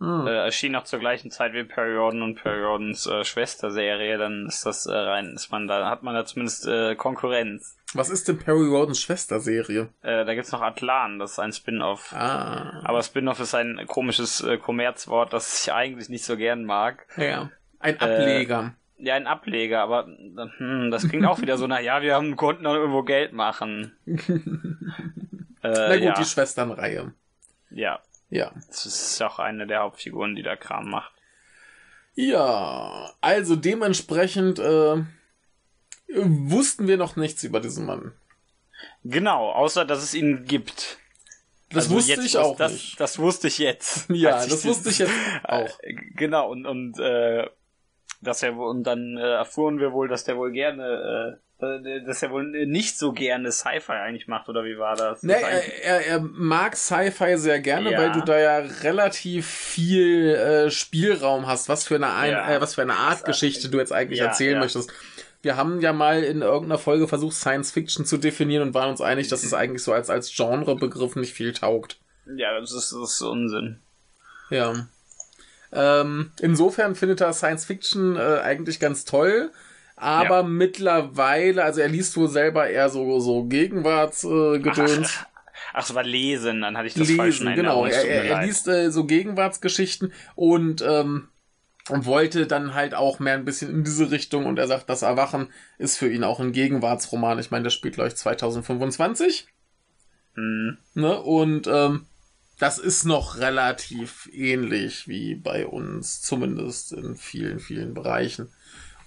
äh, 0.26 0.44
erschien 0.44 0.76
auch 0.76 0.84
zur 0.84 0.98
gleichen 0.98 1.30
Zeit 1.30 1.52
wie 1.54 1.64
Perry 1.64 1.96
Roden 1.96 2.22
und 2.22 2.36
Perry 2.36 2.62
Rodens 2.62 3.06
äh, 3.06 3.24
Schwesterserie, 3.24 4.18
dann 4.18 4.46
ist 4.46 4.66
das 4.66 4.86
äh, 4.86 4.94
rein, 4.94 5.32
ist 5.34 5.50
man 5.50 5.66
da, 5.66 5.88
hat 5.88 6.02
man 6.02 6.14
da 6.14 6.24
zumindest 6.24 6.66
äh, 6.66 6.94
Konkurrenz. 6.94 7.76
Was 7.94 8.10
ist 8.10 8.28
denn 8.28 8.38
Perry 8.38 8.68
Rodens 8.68 9.00
Schwesterserie? 9.00 9.88
Äh, 10.02 10.24
da 10.24 10.34
gibt's 10.34 10.52
noch 10.52 10.62
Atlan, 10.62 11.18
das 11.18 11.32
ist 11.32 11.38
ein 11.38 11.52
Spin-off. 11.52 12.12
Ah. 12.12 12.80
Aber 12.84 13.02
Spin-off 13.02 13.40
ist 13.40 13.54
ein 13.54 13.86
komisches 13.86 14.42
äh, 14.42 14.58
Kommerzwort, 14.58 15.32
das 15.32 15.62
ich 15.62 15.72
eigentlich 15.72 16.08
nicht 16.08 16.24
so 16.24 16.36
gern 16.36 16.64
mag. 16.64 17.06
Ja. 17.16 17.50
Ein 17.80 18.00
Ableger. 18.00 18.74
Äh, 18.74 18.87
ja, 18.98 19.14
ein 19.14 19.26
Ableger, 19.26 19.80
aber 19.80 20.06
hm, 20.06 20.90
das 20.90 21.08
klingt 21.08 21.26
auch 21.26 21.40
wieder 21.40 21.56
so, 21.58 21.66
na 21.66 21.80
ja, 21.80 22.02
wir 22.02 22.14
haben, 22.14 22.36
konnten 22.36 22.64
noch 22.64 22.74
irgendwo 22.74 23.02
Geld 23.02 23.32
machen. 23.32 23.96
äh, 24.06 24.18
na 25.62 25.94
gut, 25.94 26.04
ja. 26.04 26.14
die 26.14 26.24
Schwesternreihe. 26.24 27.12
Ja. 27.70 28.00
Ja. 28.30 28.52
Das 28.66 28.84
ist 28.84 29.22
auch 29.22 29.38
eine 29.38 29.66
der 29.66 29.80
Hauptfiguren, 29.80 30.34
die 30.34 30.42
da 30.42 30.56
Kram 30.56 30.90
macht. 30.90 31.12
Ja, 32.14 33.12
also 33.20 33.54
dementsprechend 33.54 34.58
äh, 34.58 35.04
wussten 36.08 36.88
wir 36.88 36.96
noch 36.96 37.16
nichts 37.16 37.44
über 37.44 37.60
diesen 37.60 37.86
Mann. 37.86 38.12
Genau, 39.04 39.50
außer 39.52 39.84
dass 39.84 40.02
es 40.02 40.14
ihn 40.14 40.44
gibt. 40.44 40.98
Das 41.70 41.84
also 41.84 41.96
wusste 41.96 42.22
ich 42.22 42.36
auch 42.36 42.56
das, 42.56 42.72
nicht. 42.72 43.00
Das 43.00 43.18
wusste 43.18 43.48
ich 43.48 43.58
jetzt. 43.58 44.08
Ja, 44.10 44.44
das 44.44 44.64
wusste 44.64 44.88
ich 44.88 44.98
jetzt 44.98 45.14
auch. 45.44 45.68
Genau, 46.16 46.50
und, 46.50 46.66
und 46.66 46.98
äh, 46.98 47.48
dass 48.20 48.42
er 48.42 48.56
und 48.56 48.84
dann 48.84 49.16
äh, 49.16 49.34
erfuhren 49.34 49.78
wir 49.78 49.92
wohl, 49.92 50.08
dass 50.08 50.24
der 50.24 50.36
wohl 50.36 50.52
gerne 50.52 51.38
äh, 51.60 51.64
äh 51.64 52.04
dass 52.06 52.22
er 52.22 52.30
wohl 52.30 52.66
nicht 52.66 52.98
so 52.98 53.12
gerne 53.12 53.50
Sci-Fi 53.50 53.92
eigentlich 53.92 54.28
macht, 54.28 54.48
oder 54.48 54.64
wie 54.64 54.78
war 54.78 54.94
das? 54.94 55.22
Ne, 55.22 55.34
er, 55.34 55.82
er, 55.82 56.06
er 56.06 56.20
mag 56.20 56.76
Sci-Fi 56.76 57.36
sehr 57.36 57.60
gerne, 57.60 57.92
ja. 57.92 57.98
weil 57.98 58.12
du 58.12 58.20
da 58.20 58.38
ja 58.38 58.58
relativ 58.82 59.46
viel 59.46 60.34
äh, 60.34 60.70
Spielraum 60.70 61.46
hast, 61.46 61.68
was 61.68 61.86
für 61.86 61.96
eine, 61.96 62.12
ein, 62.14 62.30
ja. 62.30 62.56
äh, 62.56 62.60
was 62.60 62.76
für 62.76 62.82
eine 62.82 62.94
Art 62.94 63.24
Geschichte 63.24 63.68
du 63.68 63.78
jetzt 63.78 63.92
eigentlich 63.92 64.20
ja, 64.20 64.26
erzählen 64.26 64.58
möchtest. 64.58 64.92
Wir 65.42 65.56
haben 65.56 65.80
ja 65.80 65.92
mal 65.92 66.24
in 66.24 66.42
irgendeiner 66.42 66.78
Folge 66.78 67.06
versucht, 67.06 67.34
Science 67.34 67.70
Fiction 67.70 68.04
zu 68.04 68.18
definieren 68.18 68.68
und 68.68 68.74
waren 68.74 68.90
uns 68.90 69.00
einig, 69.00 69.28
dass 69.28 69.44
es 69.44 69.54
eigentlich 69.54 69.82
so 69.82 69.92
als, 69.92 70.10
als 70.10 70.34
Genrebegriff 70.34 71.14
nicht 71.14 71.32
viel 71.32 71.52
taugt. 71.52 71.98
Ja, 72.36 72.58
das 72.58 72.72
ist, 72.72 72.92
das 72.92 73.12
ist 73.14 73.22
Unsinn. 73.22 73.80
Ja. 74.50 74.86
Ähm, 75.72 76.30
insofern 76.40 76.94
findet 76.94 77.20
er 77.20 77.32
Science 77.32 77.64
Fiction 77.64 78.16
äh, 78.16 78.40
eigentlich 78.42 78.80
ganz 78.80 79.04
toll. 79.04 79.50
Aber 79.96 80.38
ja. 80.38 80.42
mittlerweile, 80.44 81.64
also 81.64 81.80
er 81.80 81.88
liest 81.88 82.16
wohl 82.16 82.28
selber 82.28 82.68
eher 82.68 82.88
so, 82.88 83.18
so 83.18 83.44
Gegenwartsgedöns. 83.44 85.08
Äh, 85.08 85.24
Ach, 85.72 85.82
es 85.82 85.94
war 85.94 86.04
Lesen, 86.04 86.60
dann 86.60 86.76
hatte 86.76 86.86
ich 86.86 86.94
das 86.94 87.08
Lesen, 87.08 87.16
falsch 87.16 87.40
in 87.40 87.54
genau. 87.54 87.84
Er, 87.84 88.04
er, 88.04 88.24
er 88.24 88.42
liest 88.44 88.68
äh, 88.68 88.90
so 88.90 89.04
Gegenwartsgeschichten 89.04 90.12
und 90.36 90.82
ähm, 90.82 91.28
wollte 91.88 92.46
dann 92.46 92.74
halt 92.74 92.94
auch 92.94 93.18
mehr 93.18 93.34
ein 93.34 93.44
bisschen 93.44 93.70
in 93.70 93.84
diese 93.84 94.10
Richtung 94.10 94.46
und 94.46 94.58
er 94.58 94.66
sagt, 94.66 94.88
das 94.88 95.02
Erwachen 95.02 95.48
ist 95.78 95.98
für 95.98 96.10
ihn 96.10 96.24
auch 96.24 96.40
ein 96.40 96.52
Gegenwartsroman. 96.52 97.38
Ich 97.38 97.50
meine, 97.50 97.64
das 97.64 97.74
spielt, 97.74 97.94
glaube 97.94 98.08
ich, 98.08 98.16
2025. 98.16 99.48
Mhm. 100.36 100.78
Ne? 100.94 101.20
Und 101.20 101.66
ähm, 101.66 102.06
das 102.58 102.78
ist 102.78 103.04
noch 103.04 103.38
relativ 103.38 104.28
ähnlich 104.32 105.06
wie 105.06 105.34
bei 105.34 105.66
uns, 105.66 106.20
zumindest 106.20 106.92
in 106.92 107.16
vielen, 107.16 107.60
vielen 107.60 107.94
Bereichen. 107.94 108.52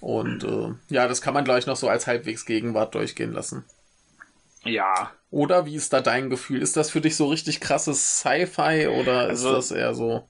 Und 0.00 0.42
äh, 0.42 0.74
ja, 0.88 1.06
das 1.06 1.22
kann 1.22 1.34
man 1.34 1.44
gleich 1.44 1.66
noch 1.66 1.76
so 1.76 1.88
als 1.88 2.06
halbwegs 2.06 2.44
Gegenwart 2.44 2.94
durchgehen 2.94 3.32
lassen. 3.32 3.64
Ja. 4.64 5.12
Oder 5.30 5.66
wie 5.66 5.76
ist 5.76 5.92
da 5.92 6.00
dein 6.00 6.30
Gefühl? 6.30 6.62
Ist 6.62 6.76
das 6.76 6.90
für 6.90 7.00
dich 7.00 7.16
so 7.16 7.28
richtig 7.28 7.60
krasses 7.60 8.18
Sci-Fi 8.20 8.88
oder 8.88 9.20
also, 9.20 9.56
ist 9.56 9.70
das 9.70 9.78
eher 9.78 9.94
so? 9.94 10.28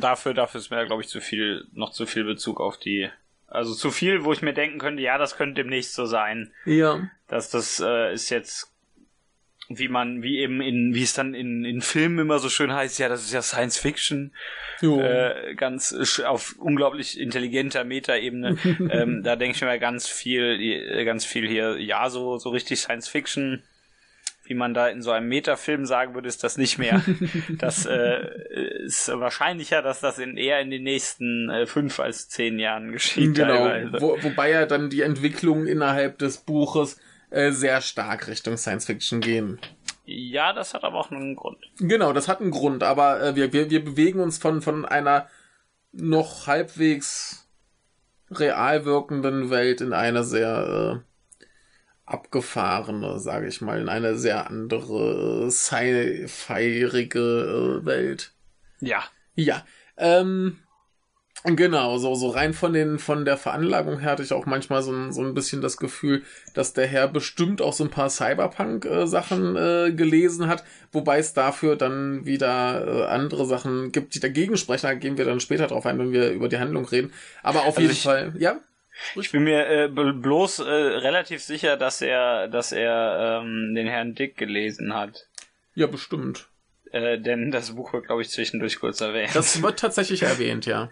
Dafür, 0.00 0.34
dafür 0.34 0.60
ist 0.60 0.70
mir, 0.70 0.84
glaube 0.86 1.02
ich, 1.02 1.08
zu 1.08 1.20
viel, 1.20 1.66
noch 1.72 1.90
zu 1.90 2.06
viel 2.06 2.24
Bezug 2.24 2.60
auf 2.60 2.78
die. 2.78 3.08
Also 3.46 3.74
zu 3.74 3.90
viel, 3.90 4.24
wo 4.24 4.32
ich 4.32 4.42
mir 4.42 4.54
denken 4.54 4.78
könnte, 4.78 5.02
ja, 5.02 5.18
das 5.18 5.36
könnte 5.36 5.62
demnächst 5.62 5.94
so 5.94 6.06
sein. 6.06 6.52
Ja. 6.64 7.10
Dass 7.28 7.50
das 7.50 7.80
äh, 7.80 8.12
ist 8.12 8.30
jetzt 8.30 8.71
wie 9.78 9.88
man, 9.88 10.22
wie 10.22 10.38
eben 10.38 10.60
in, 10.60 10.94
wie 10.94 11.02
es 11.02 11.14
dann 11.14 11.34
in, 11.34 11.64
in 11.64 11.80
Filmen 11.80 12.18
immer 12.20 12.38
so 12.38 12.48
schön 12.48 12.72
heißt, 12.72 12.98
ja, 12.98 13.08
das 13.08 13.22
ist 13.22 13.32
ja 13.32 13.42
Science 13.42 13.78
Fiction, 13.78 14.32
äh, 14.82 15.54
ganz 15.54 16.20
auf 16.24 16.56
unglaublich 16.58 17.18
intelligenter 17.20 17.84
Metaebene. 17.84 18.56
ähm, 18.90 19.22
da 19.22 19.36
denke 19.36 19.56
ich 19.56 19.62
mir 19.62 19.78
ganz 19.78 20.08
viel, 20.08 20.58
äh, 20.60 21.04
ganz 21.04 21.24
viel 21.24 21.48
hier, 21.48 21.78
ja, 21.78 22.08
so, 22.10 22.38
so 22.38 22.50
richtig 22.50 22.80
Science 22.80 23.08
Fiction, 23.08 23.62
wie 24.44 24.54
man 24.54 24.74
da 24.74 24.88
in 24.88 25.02
so 25.02 25.12
einem 25.12 25.28
Metafilm 25.28 25.86
sagen 25.86 26.14
würde, 26.14 26.28
ist 26.28 26.42
das 26.42 26.58
nicht 26.58 26.78
mehr. 26.78 27.02
das 27.58 27.86
äh, 27.86 28.84
ist 28.84 29.08
wahrscheinlicher, 29.08 29.82
dass 29.82 30.00
das 30.00 30.18
in, 30.18 30.36
eher 30.36 30.60
in 30.60 30.70
den 30.70 30.82
nächsten 30.82 31.48
äh, 31.48 31.66
fünf 31.66 32.00
als 32.00 32.28
zehn 32.28 32.58
Jahren 32.58 32.92
geschieht. 32.92 33.34
Genau, 33.34 34.00
Wo, 34.00 34.18
wobei 34.22 34.50
ja 34.50 34.66
dann 34.66 34.90
die 34.90 35.02
Entwicklung 35.02 35.66
innerhalb 35.66 36.18
des 36.18 36.38
Buches 36.38 37.00
äh, 37.32 37.50
sehr 37.52 37.80
stark 37.80 38.28
Richtung 38.28 38.56
Science 38.56 38.86
Fiction 38.86 39.20
gehen. 39.20 39.58
Ja, 40.04 40.52
das 40.52 40.74
hat 40.74 40.84
aber 40.84 40.98
auch 40.98 41.10
einen 41.10 41.36
Grund. 41.36 41.58
Genau, 41.78 42.12
das 42.12 42.28
hat 42.28 42.40
einen 42.40 42.50
Grund, 42.50 42.82
aber 42.82 43.22
äh, 43.22 43.36
wir, 43.36 43.52
wir, 43.52 43.70
wir 43.70 43.84
bewegen 43.84 44.20
uns 44.20 44.38
von, 44.38 44.60
von 44.62 44.84
einer 44.84 45.28
noch 45.92 46.46
halbwegs 46.46 47.48
real 48.30 48.84
wirkenden 48.84 49.50
Welt 49.50 49.80
in 49.80 49.92
eine 49.92 50.24
sehr 50.24 51.02
äh, 51.04 51.44
abgefahrene, 52.04 53.18
sage 53.18 53.48
ich 53.48 53.60
mal, 53.60 53.80
in 53.80 53.88
eine 53.88 54.16
sehr 54.16 54.48
andere 54.48 55.50
sci-fi-rige 55.50 57.18
äh, 57.82 57.86
Welt. 57.86 58.32
Ja. 58.80 59.04
Ja. 59.34 59.64
Ähm, 59.96 60.58
Genau, 61.44 61.98
so, 61.98 62.14
so 62.14 62.28
rein 62.28 62.54
von 62.54 62.72
den, 62.72 63.00
von 63.00 63.24
der 63.24 63.36
Veranlagung 63.36 63.98
her 63.98 64.12
hatte 64.12 64.22
ich 64.22 64.32
auch 64.32 64.46
manchmal 64.46 64.82
so 64.82 64.92
ein, 64.92 65.12
so 65.12 65.22
ein 65.22 65.34
bisschen 65.34 65.60
das 65.60 65.76
Gefühl, 65.76 66.22
dass 66.54 66.72
der 66.72 66.86
Herr 66.86 67.08
bestimmt 67.08 67.60
auch 67.60 67.72
so 67.72 67.82
ein 67.82 67.90
paar 67.90 68.10
Cyberpunk-Sachen 68.10 69.56
äh, 69.56 69.86
äh, 69.86 69.92
gelesen 69.92 70.46
hat, 70.46 70.62
wobei 70.92 71.18
es 71.18 71.34
dafür 71.34 71.74
dann 71.74 72.24
wieder 72.26 72.86
äh, 72.86 73.06
andere 73.06 73.44
Sachen 73.44 73.90
gibt, 73.90 74.14
die 74.14 74.20
dagegen 74.20 74.56
sprechen. 74.56 74.86
Da 74.86 74.94
gehen 74.94 75.18
wir 75.18 75.24
dann 75.24 75.40
später 75.40 75.66
drauf 75.66 75.84
ein, 75.84 75.98
wenn 75.98 76.12
wir 76.12 76.30
über 76.30 76.48
die 76.48 76.58
Handlung 76.58 76.84
reden. 76.84 77.12
Aber 77.42 77.62
auf 77.62 77.76
also 77.76 77.80
jeden 77.80 77.96
Fall, 77.96 78.34
ja. 78.38 78.60
Ich 79.16 79.32
bin 79.32 79.42
mir 79.42 79.66
äh, 79.66 79.88
bloß 79.88 80.60
äh, 80.60 80.62
relativ 80.62 81.42
sicher, 81.42 81.76
dass 81.76 82.02
er, 82.02 82.46
dass 82.46 82.70
er 82.70 83.42
ähm, 83.42 83.74
den 83.74 83.88
Herrn 83.88 84.14
Dick 84.14 84.36
gelesen 84.36 84.94
hat. 84.94 85.26
Ja, 85.74 85.88
bestimmt. 85.88 86.46
Äh, 86.92 87.18
denn 87.18 87.50
das 87.50 87.74
Buch 87.74 87.94
wird, 87.94 88.06
glaube 88.06 88.20
ich, 88.20 88.28
zwischendurch 88.28 88.78
kurz 88.78 89.00
erwähnt. 89.00 89.34
Das 89.34 89.62
wird 89.62 89.78
tatsächlich 89.78 90.22
erwähnt, 90.22 90.66
ja. 90.66 90.90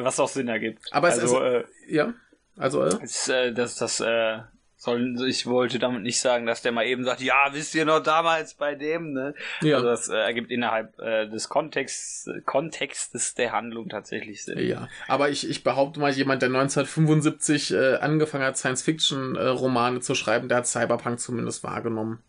Was 0.00 0.20
auch 0.20 0.28
Sinn 0.28 0.48
ergibt. 0.48 0.80
Aber 0.92 1.08
es 1.08 1.18
also, 1.18 1.40
ist, 1.40 1.64
äh, 1.88 1.94
ja, 1.94 2.14
also, 2.56 2.82
äh? 2.82 2.98
Es, 3.02 3.28
äh, 3.28 3.52
das, 3.52 3.76
das, 3.76 4.00
äh, 4.00 4.38
soll, 4.76 5.16
ich 5.26 5.46
wollte 5.46 5.78
damit 5.78 6.02
nicht 6.02 6.20
sagen, 6.20 6.46
dass 6.46 6.62
der 6.62 6.72
mal 6.72 6.86
eben 6.86 7.04
sagt, 7.04 7.20
ja, 7.20 7.48
wisst 7.52 7.74
ihr 7.74 7.84
noch 7.84 8.00
damals 8.00 8.54
bei 8.54 8.74
dem, 8.74 9.12
ne? 9.12 9.34
Ja. 9.60 9.76
Also 9.76 9.88
das 9.88 10.08
äh, 10.08 10.16
ergibt 10.16 10.50
innerhalb 10.50 10.98
äh, 10.98 11.26
des 11.28 11.48
Kontexts, 11.48 12.30
Kontextes 12.44 13.34
der 13.34 13.52
Handlung 13.52 13.88
tatsächlich 13.88 14.44
Sinn. 14.44 14.58
Ja, 14.58 14.88
aber 15.08 15.30
ich, 15.30 15.48
ich 15.48 15.64
behaupte 15.64 15.98
mal, 16.00 16.12
jemand, 16.12 16.42
der 16.42 16.48
1975 16.48 17.72
äh, 17.72 17.94
angefangen 17.96 18.44
hat, 18.44 18.56
Science-Fiction-Romane 18.56 20.00
zu 20.00 20.14
schreiben, 20.14 20.48
der 20.48 20.58
hat 20.58 20.66
Cyberpunk 20.66 21.20
zumindest 21.20 21.64
wahrgenommen. 21.64 22.22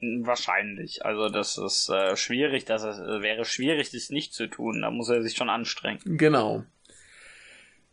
Wahrscheinlich. 0.00 1.04
Also 1.04 1.30
das 1.30 1.56
ist 1.56 1.88
äh, 1.88 2.16
schwierig, 2.16 2.64
das 2.64 2.84
ist, 2.84 2.98
äh, 2.98 3.22
wäre 3.22 3.44
schwierig, 3.44 3.90
das 3.90 4.10
nicht 4.10 4.34
zu 4.34 4.48
tun. 4.48 4.82
Da 4.82 4.90
muss 4.90 5.08
er 5.08 5.22
sich 5.22 5.36
schon 5.36 5.48
anstrengen. 5.48 6.00
Genau. 6.04 6.64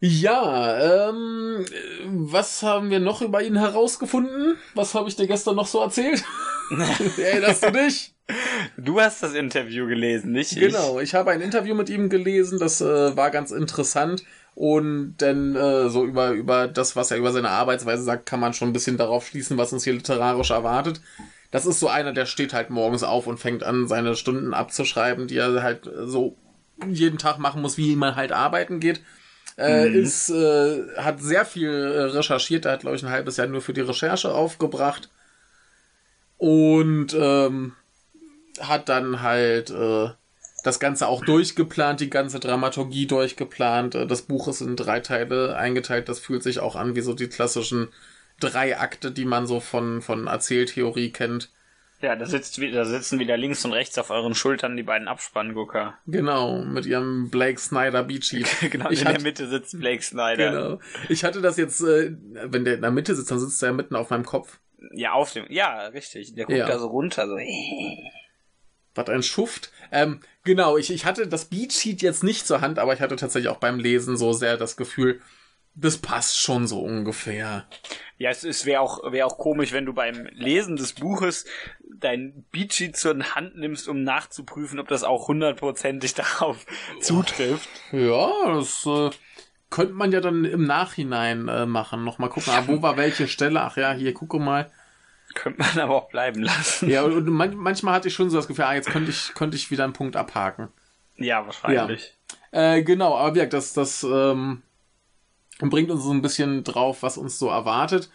Ja, 0.03 1.09
ähm, 1.09 1.63
was 2.05 2.63
haben 2.63 2.89
wir 2.89 2.99
noch 2.99 3.21
über 3.21 3.43
ihn 3.43 3.55
herausgefunden? 3.55 4.57
Was 4.73 4.95
habe 4.95 5.07
ich 5.07 5.15
dir 5.15 5.27
gestern 5.27 5.55
noch 5.55 5.67
so 5.67 5.79
erzählt? 5.79 6.23
Erinnerst 7.17 7.63
du 7.63 7.71
dich? 7.71 8.15
Du 8.77 8.99
hast 8.99 9.21
das 9.21 9.35
Interview 9.35 9.85
gelesen, 9.85 10.31
nicht 10.31 10.53
ich? 10.53 10.59
Genau, 10.59 10.99
ich 10.99 11.13
habe 11.13 11.29
ein 11.29 11.41
Interview 11.41 11.75
mit 11.75 11.89
ihm 11.91 12.09
gelesen, 12.09 12.57
das 12.57 12.81
äh, 12.81 13.15
war 13.15 13.29
ganz 13.29 13.51
interessant. 13.51 14.23
Und 14.55 15.17
denn 15.21 15.55
äh, 15.55 15.89
so 15.89 16.03
über, 16.03 16.31
über 16.31 16.67
das, 16.67 16.95
was 16.95 17.11
er 17.11 17.17
über 17.17 17.31
seine 17.31 17.49
Arbeitsweise 17.49 18.01
sagt, 18.01 18.25
kann 18.25 18.39
man 18.39 18.53
schon 18.53 18.69
ein 18.69 18.73
bisschen 18.73 18.97
darauf 18.97 19.27
schließen, 19.27 19.57
was 19.59 19.71
uns 19.71 19.83
hier 19.83 19.93
literarisch 19.93 20.49
erwartet. 20.49 20.99
Das 21.51 21.67
ist 21.67 21.79
so 21.79 21.89
einer, 21.89 22.11
der 22.11 22.25
steht 22.25 22.53
halt 22.53 22.71
morgens 22.71 23.03
auf 23.03 23.27
und 23.27 23.37
fängt 23.37 23.63
an, 23.63 23.87
seine 23.87 24.15
Stunden 24.15 24.55
abzuschreiben, 24.55 25.27
die 25.27 25.37
er 25.37 25.61
halt 25.61 25.87
so 26.05 26.37
jeden 26.87 27.19
Tag 27.19 27.37
machen 27.37 27.61
muss, 27.61 27.77
wie 27.77 27.95
man 27.95 28.15
halt 28.15 28.31
arbeiten 28.31 28.79
geht. 28.79 29.01
Äh, 29.57 29.89
mhm. 29.89 29.95
ist, 29.95 30.29
äh, 30.29 30.83
hat 30.97 31.21
sehr 31.21 31.45
viel 31.45 31.69
äh, 31.69 32.03
recherchiert, 32.03 32.65
er 32.65 32.73
hat, 32.73 32.81
glaube 32.81 32.95
ich, 32.95 33.03
ein 33.03 33.11
halbes 33.11 33.37
Jahr 33.37 33.47
nur 33.47 33.61
für 33.61 33.73
die 33.73 33.81
Recherche 33.81 34.33
aufgebracht. 34.33 35.09
Und 36.37 37.13
ähm, 37.13 37.73
hat 38.59 38.89
dann 38.89 39.21
halt 39.21 39.69
äh, 39.69 40.09
das 40.63 40.79
Ganze 40.79 41.07
auch 41.07 41.23
durchgeplant, 41.23 41.99
die 41.99 42.09
ganze 42.09 42.39
Dramaturgie 42.39 43.07
durchgeplant. 43.07 43.95
Äh, 43.95 44.07
das 44.07 44.23
Buch 44.23 44.47
ist 44.47 44.61
in 44.61 44.75
drei 44.75 44.99
Teile 44.99 45.55
eingeteilt, 45.55 46.09
das 46.09 46.19
fühlt 46.19 46.43
sich 46.43 46.59
auch 46.59 46.75
an 46.75 46.95
wie 46.95 47.01
so 47.01 47.13
die 47.13 47.27
klassischen 47.27 47.89
drei 48.39 48.79
Akte, 48.79 49.11
die 49.11 49.25
man 49.25 49.47
so 49.47 49.59
von, 49.59 50.01
von 50.01 50.27
Erzähltheorie 50.27 51.11
kennt. 51.11 51.49
Ja, 52.01 52.15
da, 52.15 52.25
sitzt, 52.25 52.59
da 52.59 52.85
sitzen 52.85 53.19
wieder 53.19 53.37
links 53.37 53.63
und 53.63 53.73
rechts 53.73 53.97
auf 53.99 54.09
euren 54.09 54.33
Schultern 54.33 54.75
die 54.75 54.83
beiden 54.83 55.07
Abspanngucker. 55.07 55.97
Genau, 56.07 56.63
mit 56.63 56.87
ihrem 56.87 57.29
Blake 57.29 57.59
Snyder 57.59 58.03
Beatsheet. 58.03 58.47
genau, 58.71 58.89
ich 58.89 59.01
in 59.01 59.07
hatte, 59.07 59.17
der 59.17 59.23
Mitte 59.23 59.47
sitzt 59.47 59.79
Blake 59.79 60.01
Snyder. 60.01 60.51
Genau. 60.51 60.79
Ich 61.09 61.23
hatte 61.23 61.41
das 61.41 61.57
jetzt, 61.57 61.81
äh, 61.81 62.15
wenn 62.31 62.65
der 62.65 62.75
in 62.75 62.81
der 62.81 62.91
Mitte 62.91 63.15
sitzt, 63.15 63.29
dann 63.29 63.39
sitzt 63.39 63.61
er 63.61 63.69
ja 63.69 63.73
mitten 63.73 63.95
auf 63.95 64.09
meinem 64.09 64.25
Kopf. 64.25 64.59
Ja, 64.93 65.11
auf 65.11 65.31
dem, 65.31 65.45
ja, 65.49 65.87
richtig. 65.87 66.33
Der 66.33 66.45
guckt 66.45 66.57
ja. 66.57 66.67
da 66.67 66.79
so 66.79 66.87
runter, 66.87 67.27
so. 67.27 67.37
Was 68.95 69.07
ein 69.07 69.23
Schuft. 69.23 69.71
Ähm, 69.91 70.21
genau, 70.43 70.77
ich, 70.77 70.91
ich 70.91 71.05
hatte 71.05 71.27
das 71.27 71.45
Beatsheet 71.45 72.01
jetzt 72.01 72.23
nicht 72.23 72.47
zur 72.47 72.61
Hand, 72.61 72.79
aber 72.79 72.93
ich 72.93 72.99
hatte 72.99 73.15
tatsächlich 73.15 73.49
auch 73.49 73.59
beim 73.59 73.79
Lesen 73.79 74.17
so 74.17 74.33
sehr 74.33 74.57
das 74.57 74.75
Gefühl, 74.75 75.21
das 75.73 75.97
passt 75.97 76.37
schon 76.37 76.67
so 76.67 76.79
ungefähr. 76.79 77.65
Ja, 78.17 78.29
es, 78.29 78.43
es 78.43 78.65
wäre 78.65 78.81
auch, 78.81 79.11
wär 79.11 79.25
auch 79.25 79.37
komisch, 79.37 79.71
wenn 79.71 79.85
du 79.85 79.93
beim 79.93 80.27
Lesen 80.31 80.75
des 80.75 80.93
Buches 80.93 81.45
dein 81.99 82.45
Beatsheet 82.51 82.97
zur 82.97 83.17
Hand 83.35 83.57
nimmst, 83.57 83.87
um 83.87 84.03
nachzuprüfen, 84.03 84.79
ob 84.79 84.87
das 84.87 85.03
auch 85.03 85.27
hundertprozentig 85.27 86.13
darauf 86.15 86.65
zutrifft. 86.99 87.69
Ja, 87.91 88.31
das 88.53 88.85
äh, 88.85 89.09
könnte 89.69 89.93
man 89.93 90.11
ja 90.11 90.19
dann 90.19 90.45
im 90.45 90.65
Nachhinein 90.65 91.47
äh, 91.47 91.65
machen. 91.65 92.03
Nochmal 92.03 92.29
gucken, 92.29 92.53
ah, 92.55 92.63
wo 92.67 92.81
war 92.81 92.97
welche 92.97 93.27
Stelle? 93.27 93.61
Ach 93.61 93.77
ja, 93.77 93.93
hier, 93.93 94.13
gucke 94.13 94.39
mal. 94.39 94.69
Könnte 95.33 95.59
man 95.59 95.79
aber 95.79 95.95
auch 95.95 96.09
bleiben 96.09 96.41
lassen. 96.41 96.89
Ja, 96.89 97.03
und 97.03 97.25
man, 97.27 97.55
manchmal 97.55 97.93
hatte 97.93 98.09
ich 98.09 98.13
schon 98.13 98.29
so 98.29 98.37
das 98.37 98.47
Gefühl, 98.47 98.65
ah, 98.65 98.73
jetzt 98.73 98.89
könnte 98.89 99.11
ich, 99.11 99.33
könnte 99.33 99.55
ich 99.55 99.71
wieder 99.71 99.85
einen 99.85 99.93
Punkt 99.93 100.17
abhaken. 100.17 100.67
Ja, 101.15 101.45
wahrscheinlich. 101.45 102.17
Ja. 102.51 102.75
Äh, 102.75 102.83
genau, 102.83 103.15
aber 103.15 103.35
wie 103.35 103.47
das, 103.47 103.73
das 103.73 104.03
ähm, 104.03 104.61
und 105.61 105.69
bringt 105.69 105.91
uns 105.91 106.03
so 106.03 106.11
ein 106.11 106.21
bisschen 106.21 106.63
drauf, 106.63 107.03
was 107.03 107.17
uns 107.17 107.39
so 107.39 107.49
erwartet. 107.49 108.09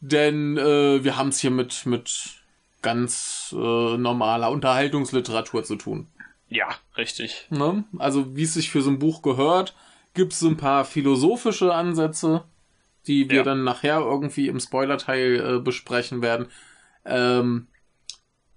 Denn 0.00 0.56
äh, 0.56 1.02
wir 1.04 1.16
haben 1.16 1.28
es 1.28 1.40
hier 1.40 1.50
mit, 1.50 1.84
mit 1.86 2.40
ganz 2.82 3.54
äh, 3.56 3.96
normaler 3.96 4.50
Unterhaltungsliteratur 4.50 5.64
zu 5.64 5.76
tun. 5.76 6.06
Ja, 6.48 6.68
richtig. 6.96 7.46
Ne? 7.50 7.84
Also 7.98 8.36
wie 8.36 8.42
es 8.42 8.54
sich 8.54 8.70
für 8.70 8.82
so 8.82 8.90
ein 8.90 8.98
Buch 8.98 9.22
gehört, 9.22 9.74
gibt 10.14 10.32
es 10.32 10.40
so 10.40 10.48
ein 10.48 10.56
paar 10.56 10.84
philosophische 10.84 11.72
Ansätze, 11.72 12.44
die 13.06 13.30
wir 13.30 13.38
ja. 13.38 13.42
dann 13.44 13.64
nachher 13.64 14.00
irgendwie 14.00 14.48
im 14.48 14.58
Spoilerteil 14.58 15.56
äh, 15.56 15.60
besprechen 15.60 16.22
werden. 16.22 16.46
Ähm, 17.04 17.68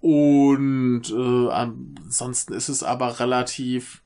und 0.00 1.04
äh, 1.10 1.48
ansonsten 1.50 2.52
ist 2.52 2.68
es 2.68 2.82
aber 2.82 3.20
relativ 3.20 4.03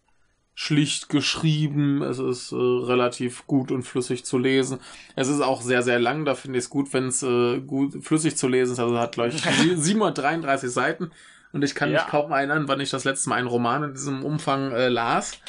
schlicht 0.61 1.09
geschrieben, 1.09 2.03
es 2.03 2.19
ist 2.19 2.51
äh, 2.51 2.57
relativ 2.57 3.47
gut 3.47 3.71
und 3.71 3.85
flüssig 3.85 4.25
zu 4.25 4.39
lesen. 4.39 4.81
Es 5.15 5.29
ist 5.29 5.41
auch 5.41 5.63
sehr, 5.63 5.85
sehr 5.85 6.01
lang, 6.01 6.25
da 6.25 6.35
finde 6.35 6.59
ich 6.59 6.65
es 6.65 6.69
gut, 6.69 6.93
wenn 6.93 7.07
es 7.07 7.23
äh, 7.23 7.61
gut 7.61 8.03
flüssig 8.03 8.37
zu 8.37 8.49
lesen 8.49 8.73
ist. 8.73 8.81
Also 8.81 8.99
hat, 8.99 9.13
glaube 9.13 9.29
ich, 9.29 9.41
733 9.41 10.69
Seiten 10.73 11.13
und 11.53 11.63
ich 11.63 11.77
kann 11.77 11.93
ja. 11.93 12.01
mich 12.01 12.09
kaum 12.09 12.33
erinnern, 12.33 12.67
wann 12.67 12.81
ich 12.81 12.91
das 12.91 13.05
letzte 13.05 13.29
Mal 13.29 13.37
einen 13.37 13.47
Roman 13.47 13.85
in 13.85 13.93
diesem 13.93 14.25
Umfang 14.25 14.73
äh, 14.73 14.89
las. 14.89 15.41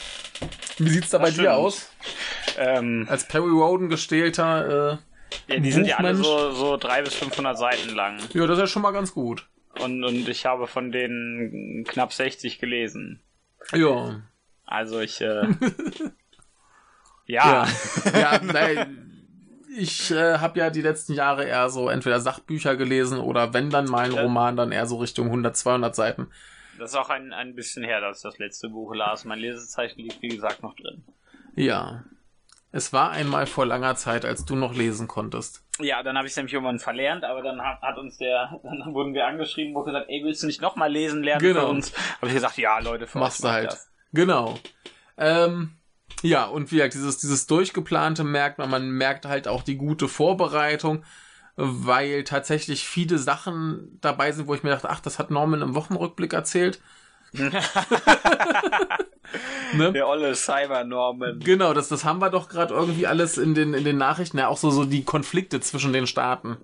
Wie 0.78 0.90
sieht's 0.90 1.10
da 1.10 1.18
das 1.18 1.30
bei 1.30 1.32
stimmt. 1.32 1.48
dir 1.48 1.56
aus? 1.56 1.92
Ähm, 2.60 3.08
Als 3.10 3.28
Perry 3.28 3.50
Roden 3.50 3.90
gestählter, 3.90 5.00
äh, 5.48 5.52
ja, 5.52 5.60
die 5.60 5.72
sind 5.72 5.88
ja 5.88 5.98
alle 5.98 6.14
so, 6.14 6.52
so 6.52 6.78
300 6.78 7.06
bis 7.06 7.16
500 7.16 7.58
Seiten 7.58 7.96
lang. 7.96 8.20
ja, 8.32 8.46
das 8.46 8.58
ist 8.58 8.62
ja 8.62 8.68
schon 8.68 8.84
mal 8.84 8.92
ganz 8.92 9.16
gut. 9.16 9.48
Und, 9.84 10.04
und 10.04 10.30
ich 10.30 10.46
habe 10.46 10.68
von 10.68 10.92
denen 10.92 11.84
knapp 11.86 12.14
60 12.14 12.60
gelesen. 12.60 13.22
Ja. 13.74 14.22
Also 14.72 15.00
ich, 15.00 15.20
äh, 15.20 15.48
ja. 17.26 17.66
Ja, 17.66 17.68
ja 18.14 18.40
nein, 18.44 19.06
ich 19.76 20.12
äh, 20.12 20.38
habe 20.38 20.60
ja 20.60 20.70
die 20.70 20.82
letzten 20.84 21.14
Jahre 21.14 21.46
eher 21.46 21.70
so 21.70 21.90
entweder 21.90 22.20
Sachbücher 22.20 22.76
gelesen 22.76 23.20
oder 23.20 23.54
wenn 23.54 23.72
dann 23.72 23.86
mal 23.86 24.06
ein 24.06 24.12
Ja. 24.14 24.22
Roman, 24.22 24.56
dann 24.56 24.72
eher 24.72 24.86
so 24.86 24.98
Richtung 24.98 25.26
100, 25.28 25.58
200 25.58 25.96
Seiten. 25.96 26.28
Das 26.78 26.92
ist 26.92 26.96
auch 26.98 27.10
ein, 27.10 27.34
ein 27.34 27.56
bisschen 27.56 27.84
her, 27.84 28.00
dass 28.00 28.18
ich 28.18 28.24
das 28.24 28.38
letzte 28.38 28.70
Buch 28.70 28.94
las. 28.94 29.26
Mein 29.26 29.40
Lesezeichen 29.40 30.02
liegt, 30.02 30.22
wie 30.22 30.30
gesagt, 30.30 30.62
noch 30.64 30.76
drin. 30.76 31.04
Ja. 31.56 32.04
Es 32.72 32.94
war 32.94 33.10
einmal 33.10 33.48
vor 33.48 33.66
langer 33.66 33.96
Zeit, 33.96 34.24
als 34.26 34.46
du 34.46 34.56
noch 34.56 34.76
lesen 34.76 35.08
konntest. 35.08 35.66
Ja, 35.80 36.04
dann 36.04 36.16
habe 36.16 36.28
ich 36.28 36.34
es 36.34 36.38
nämlich 36.38 36.54
irgendwann 36.54 36.78
verlernt, 36.78 37.24
aber 37.24 37.42
dann 37.42 37.60
hat, 37.62 37.82
hat 37.82 37.98
uns 37.98 38.18
der, 38.18 38.60
dann 38.64 38.94
wurden 38.94 39.16
wir 39.16 39.26
angeschrieben, 39.26 39.74
wo 39.74 39.82
gesagt, 39.84 40.06
ey, 40.08 40.24
willst 40.24 40.44
du 40.44 40.48
nicht 40.48 40.62
nochmal 40.62 40.92
lesen 40.92 41.24
lernen 41.24 41.42
Genau. 41.42 41.62
für 41.62 41.68
uns? 41.68 41.94
Habe 42.18 42.28
ich 42.28 42.34
gesagt, 42.34 42.58
ja, 42.60 42.78
Leute, 42.80 43.08
für 43.08 43.18
Machst 43.18 43.44
du 43.44 43.50
halt. 43.50 43.72
Das. 43.72 43.90
Genau. 44.12 44.58
Ähm, 45.18 45.72
ja, 46.22 46.46
und 46.46 46.72
wie 46.72 46.78
gesagt, 46.78 46.94
dieses, 46.96 47.18
dieses 47.20 47.48
durchgeplante 47.48 48.24
merkt 48.24 48.58
man, 48.58 48.70
man 48.70 48.90
merkt 48.90 49.26
halt 49.26 49.48
auch 49.48 49.64
die 49.64 49.78
gute 49.78 50.08
Vorbereitung, 50.08 51.04
weil 51.56 52.24
tatsächlich 52.24 52.88
viele 52.88 53.18
Sachen 53.18 53.98
dabei 54.02 54.32
sind, 54.32 54.48
wo 54.48 54.56
ich 54.56 54.64
mir 54.64 54.70
dachte, 54.70 54.90
ach, 54.90 55.02
das 55.02 55.20
hat 55.20 55.32
Norman 55.32 55.62
im 55.62 55.76
Wochenrückblick 55.76 56.34
erzählt. 56.34 56.82
ne? 57.34 57.52
Der 59.94 60.08
olle 60.08 60.36
Cyber-Norman. 60.36 61.40
Genau, 61.40 61.74
das, 61.74 61.90
das 61.90 62.06
haben 62.06 62.20
wir 62.20 62.30
doch 62.30 62.50
gerade 62.50 62.74
irgendwie 62.74 63.08
alles 63.08 63.38
in 63.38 63.54
den, 63.56 63.74
in 63.74 63.84
den 63.84 63.98
Nachrichten, 63.98 64.38
ja 64.38 64.48
auch 64.48 64.58
so, 64.58 64.72
so 64.72 64.86
die 64.86 65.04
Konflikte 65.04 65.60
zwischen 65.60 65.94
den 65.94 66.08
Staaten. 66.08 66.58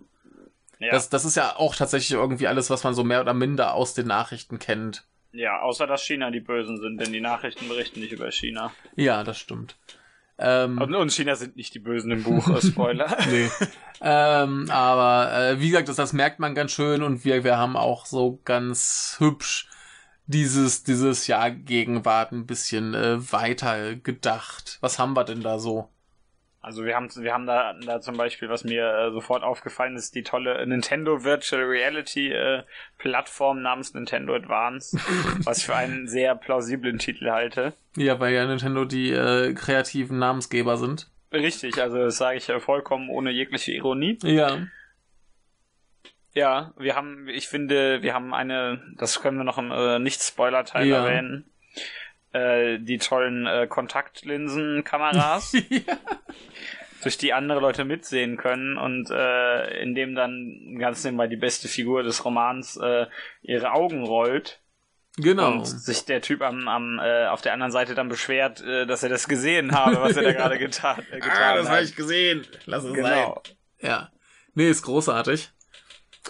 Ja. 0.79 0.91
Das, 0.91 1.09
das 1.09 1.25
ist 1.25 1.35
ja 1.35 1.55
auch 1.57 1.75
tatsächlich 1.75 2.17
irgendwie 2.17 2.47
alles, 2.47 2.69
was 2.69 2.83
man 2.83 2.93
so 2.93 3.03
mehr 3.03 3.21
oder 3.21 3.33
minder 3.33 3.73
aus 3.73 3.93
den 3.93 4.07
Nachrichten 4.07 4.59
kennt. 4.59 5.05
Ja, 5.36 5.60
außer 5.62 5.88
dass 5.88 6.04
China 6.04 6.32
die 6.32 6.39
Bösen 6.39 6.80
sind, 6.80 7.00
denn 7.00 7.12
die 7.12 7.22
Nachrichten 7.22 7.68
berichten 7.68 8.00
nicht 8.00 8.12
über 8.12 8.32
China. 8.32 8.72
Ja, 8.96 9.24
das 9.24 9.38
stimmt. 9.38 9.77
Ähm, 10.38 10.77
Und, 10.80 11.12
China 11.13 11.36
sind 11.36 11.56
nicht 11.56 11.74
die 11.74 11.80
Bösen 11.80 12.12
im 12.12 12.24
Buch, 12.24 12.62
Spoiler. 12.62 13.18
nee. 13.30 13.50
ähm, 14.01 14.70
aber 14.70 15.32
äh, 15.34 15.60
wie 15.62 15.70
gesagt, 15.70 15.88
das, 15.88 15.96
das 15.96 16.13
merkt 16.13 16.39
man 16.39 16.56
ganz 16.56 16.72
schön 16.72 17.04
und 17.04 17.24
wir, 17.24 17.44
wir 17.44 17.58
haben 17.58 17.77
auch 17.77 18.06
so 18.06 18.42
ganz 18.44 19.15
hübsch 19.20 19.70
dieses, 20.27 20.84
dieses 20.84 21.27
Jahr 21.27 21.51
Gegenwart 21.51 22.32
ein 22.32 22.46
bisschen 22.46 22.94
äh, 22.94 23.32
weiter 23.32 23.96
gedacht. 23.96 24.77
Was 24.82 25.00
haben 25.00 25.15
wir 25.15 25.24
denn 25.24 25.42
da 25.42 25.60
so? 25.60 25.89
Also 26.65 26.84
wir 26.84 26.95
haben 26.95 27.10
wir 27.15 27.31
haben 27.31 27.45
da, 27.45 27.74
da 27.74 28.01
zum 28.01 28.17
Beispiel, 28.17 28.50
was 28.50 28.63
mir 28.63 28.91
äh, 28.91 29.12
sofort 29.12 29.43
aufgefallen 29.43 29.95
ist, 29.95 30.15
die 30.15 30.24
tolle 30.24 30.65
Nintendo 30.65 31.24
Virtual 31.24 31.62
Reality 31.62 32.31
äh, 32.31 32.63
Plattform 32.98 33.62
namens 33.62 33.93
Nintendo 33.93 34.34
Advance, 34.34 34.98
was 35.43 35.60
ich 35.60 35.65
für 35.67 35.75
einen 35.75 36.07
sehr 36.07 36.34
plausiblen 36.34 36.98
Titel 36.98 37.29
halte. 37.29 37.74
Ja, 37.95 38.19
weil 38.19 38.34
ja 38.34 38.48
Nintendo 38.48 38.84
die 38.84 39.12
äh, 39.12 39.53
kreativen 39.53 40.17
Namensgeber 40.17 40.77
sind. 40.77 41.07
Richtig, 41.31 41.79
also 41.79 42.00
das 42.00 42.17
sage 42.17 42.38
ich 42.39 42.50
äh, 42.50 42.60
vollkommen 42.60 43.10
ohne 43.12 43.29
jegliche 43.29 43.72
Ironie. 43.72 44.17
Ja. 44.24 44.57
Ja, 46.34 46.74
wir 46.77 46.95
haben, 46.95 47.27
ich 47.29 47.48
finde, 47.48 48.01
wir 48.01 48.15
haben 48.15 48.34
eine, 48.34 48.81
das 48.98 49.22
können 49.22 49.38
wir 49.38 49.43
noch 49.43 49.60
im 49.60 49.72
äh, 49.72 50.00
Nicht-Spoiler-Teil 50.00 50.88
Ja. 50.88 51.05
erwähnen, 51.05 51.45
äh, 52.36 52.80
die 52.80 52.98
tollen 52.98 53.46
äh, 53.48 53.68
Kontaktlinsen-Kameras. 53.68 55.54
durch 57.04 57.18
die 57.20 57.34
andere 57.34 57.60
Leute 57.60 57.86
mitsehen 57.86 58.36
können 58.36 58.77
und 58.77 59.12
äh, 59.12 59.80
in 59.84 59.94
dem 59.94 60.15
dann 60.15 60.75
ganz 60.80 61.04
nebenbei 61.04 61.27
die 61.27 61.36
beste 61.36 61.68
Figur 61.68 62.01
des 62.01 62.25
Romans 62.25 62.77
äh, 62.77 63.06
ihre 63.44 63.74
Augen 63.74 64.04
rollt 64.04 64.60
Genau. 65.18 65.51
und 65.51 65.65
sich 65.65 66.06
der 66.06 66.22
Typ 66.22 66.42
am, 66.42 66.67
am 66.67 67.00
äh, 67.00 67.28
auf 67.28 67.41
der 67.41 67.54
anderen 67.54 67.71
Seite 67.71 67.93
dann 67.93 68.10
beschwert, 68.10 68.60
äh, 68.62 68.88
dass 68.88 69.04
er 69.04 69.10
das 69.10 69.28
gesehen 69.28 69.71
habe, 69.74 70.02
was 70.02 70.17
er 70.17 70.24
da 70.24 70.32
gerade 70.34 70.58
getan, 70.58 71.06
äh, 71.12 71.19
getan 71.19 71.32
Ah, 71.38 71.56
das 71.56 71.67
hat. 71.69 71.76
habe 71.76 71.86
ich 71.86 71.95
gesehen. 71.95 72.45
Lass 72.65 72.84
es 72.84 72.89
sein. 72.95 73.04
genau. 73.04 73.43
Ja. 73.80 74.10
Nee, 74.56 74.69
ist 74.69 74.82
großartig. 74.82 75.52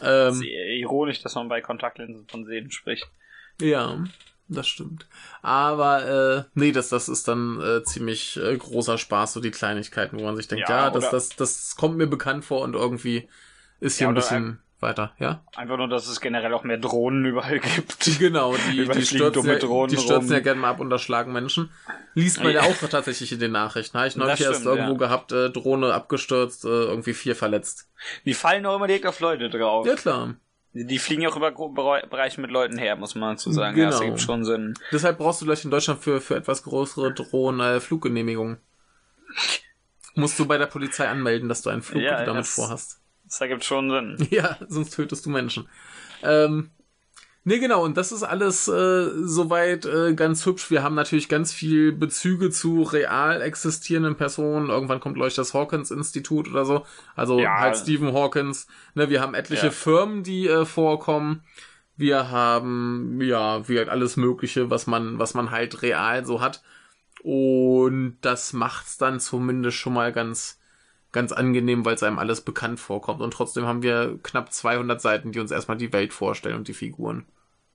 Ähm, 0.03 0.33
Sehr 0.33 0.65
ironisch, 0.73 1.21
dass 1.23 1.35
man 1.35 1.47
bei 1.47 1.61
Kontaktlinsen 1.61 2.27
von 2.27 2.43
Sehen 2.45 2.69
spricht. 2.69 3.07
Ja, 3.61 4.03
das 4.47 4.67
stimmt. 4.67 5.07
Aber 5.41 6.45
äh, 6.45 6.49
nee, 6.53 6.71
das, 6.71 6.89
das 6.89 7.09
ist 7.09 7.27
dann 7.27 7.59
äh, 7.61 7.83
ziemlich 7.83 8.37
äh, 8.37 8.55
großer 8.57 8.97
Spaß, 8.97 9.33
so 9.33 9.41
die 9.41 9.51
Kleinigkeiten, 9.51 10.19
wo 10.19 10.23
man 10.23 10.35
sich 10.35 10.47
denkt, 10.47 10.69
ja, 10.69 10.85
Ja, 10.85 10.89
das, 10.89 11.09
das, 11.09 11.29
das 11.29 11.75
kommt 11.75 11.97
mir 11.97 12.07
bekannt 12.07 12.45
vor 12.45 12.61
und 12.61 12.73
irgendwie 12.75 13.27
ist 13.79 13.97
hier 13.97 14.05
Ja, 14.05 14.09
ein 14.09 14.15
bisschen 14.15 14.59
weiter, 14.79 15.13
ja? 15.19 15.43
Einfach 15.55 15.77
nur, 15.77 15.87
dass 15.87 16.07
es 16.07 16.21
generell 16.21 16.53
auch 16.53 16.63
mehr 16.63 16.77
Drohnen 16.77 17.25
überall 17.25 17.59
gibt. 17.59 17.97
Genau, 18.19 18.55
die, 18.71 18.87
die 18.87 19.05
stürzen, 19.05 19.45
ja, 19.45 19.87
die 19.87 19.97
stürzen 19.97 20.31
ja 20.31 20.39
gerne 20.39 20.61
mal 20.61 20.69
ab 20.69 20.79
und 20.79 20.91
erschlagen 20.91 21.33
Menschen. 21.33 21.71
Liest 22.13 22.37
man 22.43 22.53
ja, 22.53 22.63
Ja. 22.63 22.69
auch 22.69 22.75
tatsächlich 22.89 23.31
in 23.31 23.39
den 23.39 23.51
Nachrichten. 23.51 23.97
Habe 23.97 24.07
ich 24.07 24.15
neulich 24.15 24.41
erst 24.41 24.61
stimmt, 24.61 24.65
irgendwo 24.77 24.93
ja. 24.93 24.97
gehabt, 24.97 25.31
äh, 25.31 25.49
Drohne 25.49 25.93
abgestürzt, 25.93 26.65
äh, 26.65 26.67
irgendwie 26.67 27.13
vier 27.13 27.35
verletzt. 27.35 27.89
Die 28.25 28.33
fallen 28.33 28.65
auch 28.65 28.75
immer 28.75 28.87
direkt 28.87 29.07
auf 29.07 29.19
Leute 29.19 29.49
drauf. 29.49 29.87
Ja, 29.87 29.95
klar. 29.95 30.35
Die 30.77 30.99
fliegen 30.99 31.21
ja 31.21 31.29
auch 31.29 31.37
über 31.37 31.51
Bereiche 31.51 32.41
mit 32.41 32.51
Leuten 32.51 32.77
her, 32.77 32.97
muss 32.97 33.15
man 33.15 33.35
dazu 33.35 33.49
sagen. 33.51 33.77
Ja, 33.77 33.85
das 33.85 33.99
Genau. 33.99 34.11
gibt 34.11 34.21
schon 34.21 34.43
Sinn. 34.43 34.73
Deshalb 34.91 35.17
brauchst 35.17 35.41
du 35.41 35.45
gleich 35.45 35.63
in 35.63 35.71
Deutschland 35.71 36.03
für, 36.03 36.19
für 36.19 36.35
etwas 36.35 36.63
größere 36.63 37.13
Drohnen 37.13 37.61
äh, 37.61 37.79
Fluggenehmigung. 37.79 38.57
Musst 40.15 40.37
du 40.37 40.45
bei 40.45 40.57
der 40.57 40.65
Polizei 40.67 41.07
anmelden, 41.07 41.49
dass 41.49 41.61
du 41.61 41.69
einen 41.69 41.81
Flug 41.81 42.01
Ja, 42.01 42.23
damit 42.25 42.41
das- 42.41 42.55
vorhast. 42.55 42.99
Das 43.27 43.41
ergibt 43.41 43.63
schon 43.63 43.89
Sinn. 43.89 44.27
Ja, 44.31 44.57
sonst 44.67 44.91
tötest 44.91 45.25
du 45.25 45.29
Menschen. 45.29 45.67
Ähm, 46.23 46.69
nee, 47.45 47.59
genau, 47.59 47.83
und 47.85 47.95
das 47.97 48.11
ist 48.11 48.23
alles 48.23 48.67
äh, 48.67 49.09
soweit 49.23 49.85
äh, 49.85 50.13
ganz 50.15 50.45
hübsch. 50.45 50.69
Wir 50.71 50.83
haben 50.83 50.95
natürlich 50.95 51.29
ganz 51.29 51.53
viel 51.53 51.93
Bezüge 51.93 52.49
zu 52.49 52.83
real 52.83 53.41
existierenden 53.41 54.15
Personen. 54.17 54.69
Irgendwann 54.69 54.99
kommt, 54.99 55.15
glaube 55.15 55.29
ich, 55.29 55.35
das 55.35 55.53
Hawkins-Institut 55.53 56.49
oder 56.49 56.65
so. 56.65 56.85
Also 57.15 57.39
Ja. 57.39 57.59
halt 57.59 57.77
Stephen 57.77 58.13
Hawkins. 58.13 58.67
Ne, 58.95 59.09
wir 59.09 59.21
haben 59.21 59.33
etliche 59.33 59.67
Ja. 59.67 59.71
Firmen, 59.71 60.23
die 60.23 60.47
äh, 60.47 60.65
vorkommen. 60.65 61.43
Wir 61.97 62.29
haben, 62.31 63.21
ja, 63.21 63.67
wie 63.69 63.77
halt 63.77 63.89
alles 63.89 64.17
Mögliche, 64.17 64.69
was 64.69 64.85
man, 64.87 65.17
was 65.19 65.33
man 65.33 65.51
halt 65.51 65.81
real 65.81 66.25
so 66.25 66.41
hat. 66.41 66.61
Und 67.23 68.17
das 68.21 68.53
macht's 68.53 68.97
dann 68.97 69.19
zumindest 69.19 69.77
schon 69.77 69.93
mal 69.93 70.11
ganz, 70.11 70.59
ganz 71.11 71.31
angenehm, 71.31 71.85
weil 71.85 71.95
es 71.95 72.03
einem 72.03 72.19
alles 72.19 72.41
bekannt 72.41 72.79
vorkommt. 72.79 73.21
Und 73.21 73.31
trotzdem 73.33 73.65
haben 73.65 73.81
wir 73.83 74.19
knapp 74.23 74.51
200 74.53 75.01
Seiten, 75.01 75.31
die 75.31 75.39
uns 75.39 75.51
erstmal 75.51 75.77
die 75.77 75.93
Welt 75.93 76.13
vorstellen 76.13 76.57
und 76.57 76.67
die 76.67 76.73
Figuren. 76.73 77.25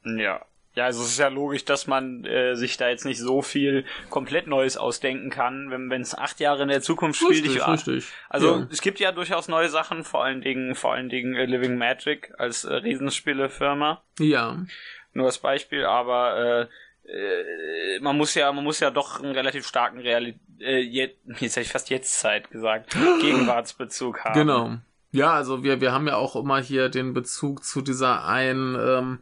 Ja. 0.05 0.45
Ja, 0.77 0.85
also 0.85 1.03
es 1.03 1.11
ist 1.11 1.19
ja 1.19 1.29
logisch, 1.29 1.65
dass 1.65 1.89
man 1.89 2.25
äh, 2.25 2.55
sich 2.55 2.77
da 2.77 2.89
jetzt 2.89 3.05
nicht 3.05 3.19
so 3.19 3.43
viel 3.43 3.85
komplett 4.09 4.47
Neues 4.47 4.77
ausdenken 4.77 5.29
kann, 5.29 5.69
wenn 5.71 6.01
es 6.01 6.17
acht 6.17 6.39
Jahre 6.39 6.63
in 6.63 6.69
der 6.69 6.81
Zukunft 6.81 7.21
spielt. 7.21 7.45
Ich, 7.45 7.67
richtig. 7.67 8.07
also 8.29 8.59
ja. 8.59 8.67
es 8.71 8.81
gibt 8.81 9.01
ja 9.01 9.11
durchaus 9.11 9.49
neue 9.49 9.69
Sachen, 9.69 10.05
vor 10.05 10.23
allen 10.23 10.43
Dingen, 10.43 10.77
vor 10.77 10.93
allen 10.93 11.09
Dingen 11.09 11.35
äh, 11.35 11.45
Living 11.47 11.77
Magic 11.77 12.33
als 12.39 12.65
äh, 12.65 12.75
Riesenspielefirma. 12.75 14.03
ja. 14.19 14.65
Nur 15.13 15.27
als 15.27 15.39
Beispiel, 15.39 15.85
aber 15.85 16.69
äh, 17.07 17.13
äh, 17.13 17.99
man 18.01 18.17
muss 18.17 18.37
ja, 18.37 18.53
man 18.53 18.63
muss 18.63 18.79
ja 18.79 18.93
doch 18.93 19.21
einen 19.21 19.33
relativ 19.33 19.67
starken 19.67 19.99
Reali 19.99 20.39
äh, 20.61 20.79
jetzt, 20.79 21.17
jetzt 21.41 21.57
hätte 21.57 21.67
ich 21.67 21.73
fast 21.73 21.91
jetzt 21.91 22.21
Zeit 22.21 22.51
gesagt, 22.53 22.97
Gegenwartsbezug 23.21 24.21
haben. 24.25 24.39
Genau. 24.39 24.77
Ja, 25.11 25.33
also 25.33 25.65
wir, 25.65 25.81
wir 25.81 25.91
haben 25.91 26.07
ja 26.07 26.15
auch 26.15 26.37
immer 26.37 26.63
hier 26.63 26.89
den 26.89 27.13
Bezug 27.13 27.65
zu 27.65 27.81
dieser 27.81 28.25
einen 28.25 28.77
ähm, 28.77 29.19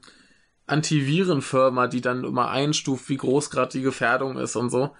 Antivirenfirma, 0.68 1.86
die 1.86 2.00
dann 2.00 2.24
immer 2.24 2.50
einstuft, 2.50 3.08
wie 3.08 3.16
groß 3.16 3.50
gerade 3.50 3.72
die 3.72 3.82
Gefährdung 3.82 4.36
ist 4.38 4.56
und 4.56 4.70
so. 4.70 4.94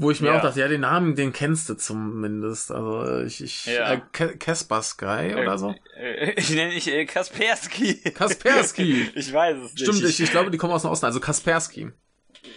Wo 0.00 0.12
ich 0.12 0.20
mir 0.20 0.28
Ja. 0.28 0.38
auch 0.38 0.42
dachte, 0.42 0.60
ja, 0.60 0.68
den 0.68 0.82
Namen, 0.82 1.16
den 1.16 1.32
kennst 1.32 1.68
du 1.68 1.74
zumindest. 1.74 2.70
Also 2.70 3.02
äh, 3.04 3.24
ich, 3.24 3.42
ich 3.42 3.66
Ja. 3.66 3.94
äh, 3.94 4.00
Ka- 4.12 4.34
Casper 4.38 4.80
Sky 4.82 5.34
oder 5.36 5.58
so. 5.58 5.74
Äh, 5.96 6.34
ich 6.36 6.50
nenne 6.50 6.72
dich 6.72 6.86
äh, 6.92 7.04
Kaspersky. 7.04 7.94
Kaspersky. 8.12 9.10
ich 9.16 9.32
weiß 9.32 9.56
es 9.56 9.74
nicht. 9.74 9.80
Stimmt, 9.82 10.04
ich, 10.04 10.20
ich 10.20 10.30
glaube, 10.30 10.52
die 10.52 10.58
kommen 10.58 10.72
aus 10.72 10.82
dem 10.82 10.92
Osten, 10.92 11.06
also 11.06 11.18
Kaspersky. 11.18 11.90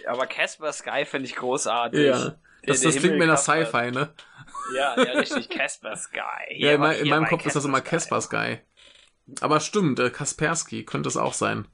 Aber 0.06 0.26
Casper 0.26 0.72
Sky 0.72 1.04
finde 1.04 1.26
ich 1.26 1.34
großartig. 1.34 2.00
Ja. 2.06 2.36
Das, 2.64 2.80
das 2.80 2.94
klingt 2.94 3.18
mir 3.18 3.26
nach 3.26 3.34
Kasper- 3.42 3.66
Sci-Fi, 3.66 3.90
ne? 3.90 4.10
Ja, 4.76 4.94
ja, 4.96 5.12
richtig, 5.18 5.48
Casper 5.48 5.96
Sky. 5.96 6.18
Ja, 6.50 6.56
Hier 6.56 6.72
in, 6.74 6.80
war- 6.80 6.88
mein, 6.90 6.98
in 7.00 7.08
meinem 7.08 7.26
Kopf 7.26 7.44
ist 7.44 7.56
das 7.56 7.64
immer 7.64 7.78
Sky. 7.80 7.88
Casper 7.90 8.20
Sky. 8.20 8.58
Aber 9.40 9.58
stimmt, 9.58 9.98
äh, 9.98 10.10
Kaspersky 10.10 10.84
könnte 10.84 11.08
es 11.08 11.16
auch 11.16 11.34
sein. 11.34 11.66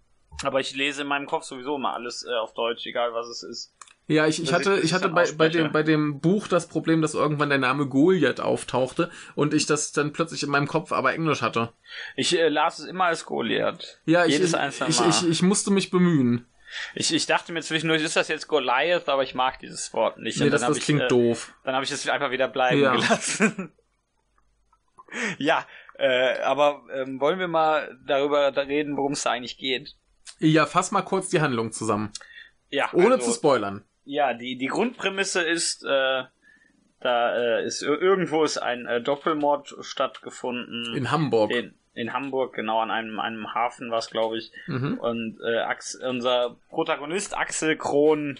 Aber 0.44 0.60
ich 0.60 0.74
lese 0.74 1.02
in 1.02 1.08
meinem 1.08 1.26
Kopf 1.26 1.44
sowieso 1.44 1.76
immer 1.76 1.94
alles 1.94 2.24
äh, 2.28 2.34
auf 2.34 2.54
Deutsch, 2.54 2.86
egal 2.86 3.12
was 3.14 3.26
es 3.28 3.42
ist. 3.42 3.74
Ja, 4.06 4.26
ich, 4.26 4.42
ich 4.42 4.54
hatte, 4.54 4.78
ich- 4.78 4.84
ich 4.84 4.92
hatte 4.94 5.10
bei, 5.10 5.30
bei, 5.32 5.48
dem, 5.50 5.70
bei 5.70 5.82
dem 5.82 6.20
Buch 6.20 6.48
das 6.48 6.66
Problem, 6.68 7.02
dass 7.02 7.12
irgendwann 7.14 7.50
der 7.50 7.58
Name 7.58 7.86
Goliath 7.86 8.40
auftauchte 8.40 9.10
und 9.34 9.52
ich 9.52 9.66
das 9.66 9.92
dann 9.92 10.12
plötzlich 10.14 10.42
in 10.42 10.48
meinem 10.48 10.66
Kopf 10.66 10.92
aber 10.92 11.12
Englisch 11.12 11.42
hatte. 11.42 11.72
Ich 12.16 12.34
äh, 12.38 12.48
las 12.48 12.78
es 12.78 12.86
immer 12.86 13.04
als 13.04 13.26
Goliath. 13.26 14.00
Ja, 14.06 14.24
ich, 14.24 14.32
Jedes 14.32 14.50
ich, 14.50 14.56
einzelne 14.58 14.88
ich, 14.90 15.00
Mal. 15.00 15.10
ich, 15.10 15.28
ich 15.28 15.42
musste 15.42 15.70
mich 15.70 15.90
bemühen. 15.90 16.46
Ich, 16.94 17.12
ich 17.12 17.26
dachte 17.26 17.52
mir 17.52 17.60
zwischendurch, 17.60 18.02
ist 18.02 18.16
das 18.16 18.28
jetzt 18.28 18.46
Goliath, 18.48 19.08
aber 19.10 19.22
ich 19.24 19.34
mag 19.34 19.58
dieses 19.58 19.92
Wort 19.92 20.18
nicht. 20.18 20.38
Nee, 20.38 20.46
Und 20.46 20.52
das, 20.52 20.62
das 20.62 20.78
ich, 20.78 20.84
klingt 20.84 21.02
äh, 21.02 21.08
doof. 21.08 21.52
Dann 21.64 21.74
habe 21.74 21.84
ich 21.84 21.90
es 21.90 22.08
einfach 22.08 22.30
wieder 22.30 22.48
bleiben 22.48 22.80
Ja. 22.80 22.92
gelassen. 22.92 23.72
ja, 25.38 25.66
äh, 25.98 26.38
aber 26.40 26.82
ähm, 26.94 27.20
wollen 27.20 27.38
wir 27.38 27.48
mal 27.48 27.98
darüber 28.06 28.52
da 28.52 28.62
reden, 28.62 28.96
worum 28.96 29.12
es 29.12 29.22
da 29.22 29.32
eigentlich 29.32 29.58
geht? 29.58 29.96
Ja, 30.38 30.66
fass 30.66 30.90
mal 30.92 31.02
kurz 31.02 31.28
die 31.30 31.40
Handlung 31.40 31.72
zusammen. 31.72 32.12
Ja, 32.70 32.90
Ohne 32.92 33.14
also, 33.14 33.30
zu 33.30 33.32
spoilern. 33.36 33.84
Ja, 34.04 34.34
die, 34.34 34.56
die 34.56 34.66
Grundprämisse 34.66 35.42
ist, 35.42 35.84
äh, 35.84 36.24
da 37.00 37.36
äh, 37.36 37.64
ist 37.64 37.82
ir- 37.82 38.00
irgendwo 38.00 38.44
ist 38.44 38.58
ein 38.58 38.86
äh, 38.86 39.00
Doppelmord 39.00 39.74
stattgefunden. 39.80 40.94
In 40.94 41.10
Hamburg. 41.10 41.50
in, 41.52 41.74
in 41.94 42.12
Hamburg, 42.12 42.54
genau 42.54 42.80
an 42.80 42.90
einem, 42.90 43.18
einem 43.20 43.54
Hafen 43.54 43.90
war 43.90 43.98
es, 43.98 44.10
glaube 44.10 44.38
ich. 44.38 44.52
Mhm. 44.66 44.94
Und 44.98 45.38
äh, 45.44 45.58
Ax 45.58 45.94
unser 45.96 46.56
Protagonist 46.68 47.36
Axel 47.36 47.76
Kron 47.76 48.38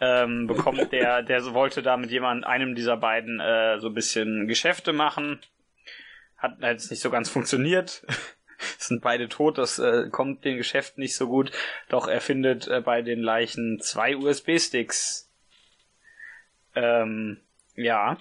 ähm, 0.00 0.46
bekommt 0.46 0.92
der, 0.92 1.22
der 1.22 1.40
so 1.40 1.54
wollte 1.54 1.82
da 1.82 1.96
mit 1.96 2.10
jemand, 2.10 2.44
einem 2.44 2.74
dieser 2.74 2.96
beiden 2.96 3.40
äh, 3.40 3.78
so 3.80 3.88
ein 3.88 3.94
bisschen 3.94 4.46
Geschäfte 4.48 4.92
machen. 4.92 5.40
Hat 6.36 6.58
jetzt 6.62 6.90
nicht 6.90 7.00
so 7.00 7.10
ganz 7.10 7.28
funktioniert. 7.28 8.02
Sind 8.78 9.02
beide 9.02 9.28
tot, 9.28 9.58
das 9.58 9.78
äh, 9.78 10.08
kommt 10.10 10.44
den 10.44 10.56
Geschäften 10.56 11.00
nicht 11.00 11.16
so 11.16 11.26
gut. 11.26 11.50
Doch 11.88 12.08
er 12.08 12.20
findet 12.20 12.68
äh, 12.68 12.80
bei 12.80 13.02
den 13.02 13.20
Leichen 13.20 13.80
zwei 13.80 14.16
USB-Sticks. 14.16 15.30
Ähm, 16.74 17.38
ja. 17.74 18.18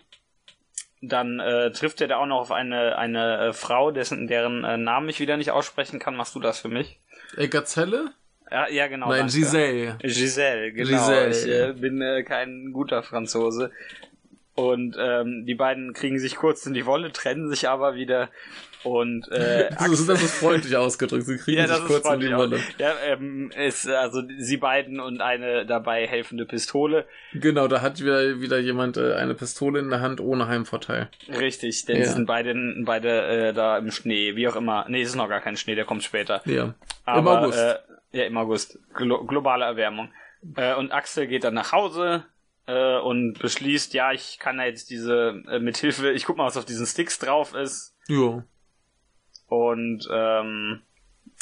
Dann 1.02 1.40
äh, 1.40 1.72
trifft 1.72 2.02
er 2.02 2.10
da 2.10 2.18
auch 2.18 2.26
noch 2.26 2.42
auf 2.42 2.52
eine, 2.52 2.98
eine 2.98 3.48
äh, 3.48 3.54
Frau, 3.54 3.92
dessen, 3.92 4.28
deren 4.28 4.66
äh, 4.66 4.78
Namen 4.78 5.08
ich 5.08 5.20
wieder 5.20 5.38
nicht 5.38 5.52
aussprechen 5.52 6.00
kann. 6.00 6.16
Machst 6.16 6.36
du 6.36 6.40
das 6.40 6.60
für 6.60 6.68
mich? 6.68 7.00
Äh, 7.38 7.48
Gazelle? 7.48 8.12
Ja, 8.52 8.68
ja 8.68 8.88
genau. 8.88 9.08
Nein, 9.08 9.20
danke. 9.20 9.34
Giselle. 9.34 9.98
Giselle, 10.02 10.72
genau. 10.74 10.90
Giselle. 10.90 11.72
Ich 11.74 11.82
bin 11.82 12.26
kein 12.26 12.74
guter 12.74 13.02
Franzose. 13.02 13.72
Und 14.56 14.98
ähm, 15.00 15.46
die 15.46 15.56
beiden 15.56 15.94
kriegen 15.94 16.20
sich 16.20 16.36
kurz 16.36 16.66
in 16.66 16.74
die 16.74 16.86
Wolle, 16.86 17.14
trennen 17.14 17.50
sich 17.50 17.70
aber 17.70 17.96
wieder. 17.96 18.30
Und 18.84 19.30
äh, 19.32 19.70
Das 19.78 19.90
ist, 19.90 20.08
das 20.10 20.24
ist 20.24 20.36
freundlich 20.36 20.76
ausgedrückt. 20.76 21.26
Sie 21.26 21.38
kriegen 21.38 21.58
ja, 21.58 21.68
sich 21.68 21.78
das 21.78 21.86
kurz 21.86 22.10
in 22.10 22.20
die 22.22 22.34
Wolle. 22.36 22.60
Ja, 22.78 22.94
ähm, 23.06 23.52
ist 23.52 23.88
also 23.90 24.22
sie 24.38 24.58
beiden 24.58 25.00
und 25.00 25.22
eine 25.22 25.66
dabei 25.66 26.08
helfende 26.08 26.46
Pistole. 26.46 27.06
Genau, 27.34 27.68
da 27.68 27.82
hat 27.82 28.00
wieder, 28.00 28.40
wieder 28.40 28.60
jemand 28.60 28.98
äh, 28.98 29.14
eine 29.14 29.34
Pistole 29.36 29.80
in 29.80 29.90
der 29.90 30.02
Hand 30.02 30.22
ohne 30.22 30.48
Heimvorteil. 30.48 31.10
Richtig, 31.28 31.86
denn 31.86 31.98
Ja. 31.98 32.06
sie 32.06 32.14
sind 32.14 32.26
beide, 32.26 32.56
beide 32.86 33.50
äh, 33.50 33.54
da 33.54 33.78
im 33.78 33.92
Schnee, 33.92 34.36
wie 34.36 34.48
auch 34.48 34.56
immer. 34.56 34.86
Nee, 34.88 35.02
es 35.02 35.10
ist 35.10 35.16
noch 35.16 35.30
gar 35.30 35.42
kein 35.42 35.58
Schnee, 35.58 35.76
der 35.76 35.86
kommt 35.86 36.04
später. 36.04 36.42
Ja. 36.46 36.74
Aber, 37.06 37.20
Im 37.20 37.44
August. 37.44 37.60
Äh, 37.60 37.76
ja, 38.12 38.24
im 38.26 38.38
August. 38.38 38.80
Glo 38.94 39.26
globale 39.26 39.66
Erwärmung. 39.66 40.10
Äh, 40.56 40.74
und 40.76 40.92
Axel 40.92 41.28
geht 41.28 41.44
dann 41.44 41.54
nach 41.54 41.72
Hause 41.74 42.24
äh, 42.66 42.98
und 42.98 43.34
beschließt, 43.40 43.94
ja, 43.94 44.12
ich 44.14 44.40
kann 44.40 44.58
ja 44.58 44.66
jetzt 44.66 44.90
diese, 44.90 45.44
äh, 45.50 45.60
mit 45.60 45.78
Hilfe, 45.78 46.12
ich 46.12 46.26
guck 46.26 46.38
mal, 46.38 46.46
was 46.46 46.58
auf 46.58 46.66
diesen 46.66 46.86
Sticks 46.86 47.20
drauf 47.20 47.54
ist. 47.54 47.96
Jo. 48.08 48.44
Und 49.50 50.08
ähm, 50.12 50.82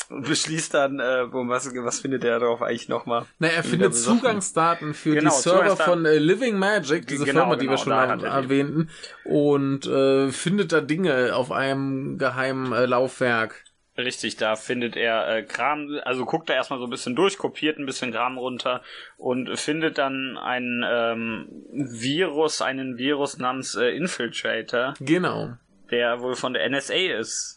beschließt 0.10 0.74
dann, 0.74 1.00
äh, 1.00 1.26
was, 1.32 1.74
was 1.76 2.00
findet 2.00 2.24
er 2.24 2.40
darauf 2.40 2.62
eigentlich 2.62 2.88
nochmal? 2.88 3.26
Na, 3.40 3.48
er 3.48 3.64
findet. 3.64 3.96
Zugangsdaten 3.96 4.94
für 4.94 5.16
Genau, 5.16 5.30
die 5.36 5.36
Server 5.42 5.76
von 5.76 6.06
äh, 6.06 6.18
Living 6.18 6.58
Magic, 6.58 7.08
diese 7.08 7.26
Genau, 7.26 7.42
Firma, 7.42 7.56
die 7.56 7.62
wir 7.70 7.70
genau, 7.72 7.78
schon 7.84 7.94
hat 7.94 8.10
er 8.10 8.18
die. 8.18 8.26
erwähnten, 8.26 8.90
und 9.26 9.86
äh, 9.88 10.32
findet 10.32 10.72
da 10.72 10.82
Dinge 10.82 11.36
auf 11.36 11.52
einem 11.52 12.18
geheimen 12.18 12.72
äh, 12.74 12.86
Laufwerk. 12.86 13.64
Richtig, 13.98 14.38
da 14.38 14.56
findet 14.56 14.96
er 14.96 15.28
äh, 15.28 15.42
Kram, 15.44 16.00
also 16.06 16.24
guckt 16.26 16.52
er 16.52 16.56
erstmal 16.58 16.78
so 16.78 16.86
ein 16.86 16.92
bisschen 16.92 17.16
durch, 17.16 17.40
kopiert 17.40 17.80
ein 17.80 17.88
bisschen 17.88 18.12
Kram 18.12 18.38
runter 18.38 18.84
und 19.18 19.58
findet 19.58 19.98
dann 19.98 20.38
ein 20.38 20.86
ähm, 20.88 21.48
Virus, 21.74 22.62
einen 22.62 23.00
Virus 23.00 23.40
namens 23.40 23.74
äh, 23.76 23.90
Infiltrator, 23.90 24.94
Genau. 25.00 25.54
der 25.90 26.22
wohl 26.22 26.36
von 26.36 26.54
der 26.54 26.70
NSA 26.70 26.94
ist. 26.94 27.57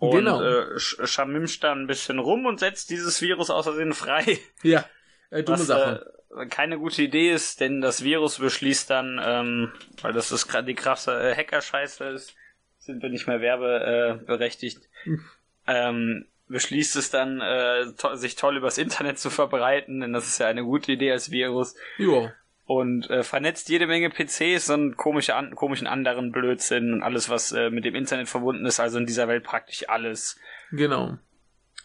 Und 0.00 0.16
Genau. 0.16 0.42
äh, 0.42 0.76
sch- 0.76 1.06
schamimscht 1.06 1.62
dann 1.62 1.82
ein 1.82 1.86
bisschen 1.86 2.18
rum 2.18 2.46
und 2.46 2.58
setzt 2.58 2.90
dieses 2.90 3.20
Virus 3.22 3.50
aus 3.50 3.66
Versehen 3.66 3.92
frei. 3.92 4.38
Ja, 4.62 4.84
äh, 5.30 5.42
dumme 5.44 5.58
Was 5.58 5.66
Sache. 5.66 6.12
Äh, 6.36 6.46
keine 6.46 6.78
gute 6.78 7.02
Idee 7.02 7.30
ist, 7.32 7.60
denn 7.60 7.80
das 7.80 8.02
Virus 8.02 8.38
beschließt 8.38 8.88
dann, 8.90 9.20
ähm, 9.22 9.72
weil 10.00 10.12
das 10.12 10.32
ist 10.32 10.48
die 10.66 10.74
krasse 10.74 11.12
äh, 11.12 11.34
Hacker-Scheiße 11.36 12.04
ist, 12.06 12.34
sind 12.78 13.02
wir 13.02 13.10
nicht 13.10 13.26
mehr 13.26 13.40
werbeberechtigt, 13.40 14.26
berechtigt, 14.26 14.80
ähm, 15.66 16.26
beschließt 16.48 16.96
es 16.96 17.10
dann, 17.10 17.40
äh, 17.40 17.92
to 17.98 18.14
sich 18.16 18.34
toll 18.36 18.56
übers 18.56 18.78
Internet 18.78 19.18
zu 19.18 19.28
verbreiten, 19.30 20.00
denn 20.00 20.12
das 20.12 20.26
ist 20.26 20.38
ja 20.38 20.46
eine 20.48 20.64
gute 20.64 20.92
Idee 20.92 21.12
als 21.12 21.30
Virus 21.30 21.74
Jo. 21.98 22.30
Und 22.70 23.10
äh, 23.10 23.24
vernetzt 23.24 23.68
jede 23.68 23.88
Menge 23.88 24.10
PCs 24.10 24.70
und 24.70 24.96
komische 24.96 25.34
an 25.34 25.56
komischen 25.56 25.88
anderen 25.88 26.30
Blödsinn 26.30 26.92
und 26.92 27.02
alles, 27.02 27.28
was 27.28 27.50
äh, 27.50 27.68
mit 27.68 27.84
dem 27.84 27.96
Internet 27.96 28.28
verbunden 28.28 28.64
ist, 28.64 28.78
also 28.78 28.96
in 28.96 29.06
dieser 29.06 29.26
Welt 29.26 29.42
praktisch 29.42 29.88
alles. 29.88 30.38
Genau. 30.70 31.18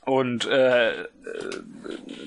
Und 0.02 0.45
äh, 0.45 0.91
äh, 0.91 1.08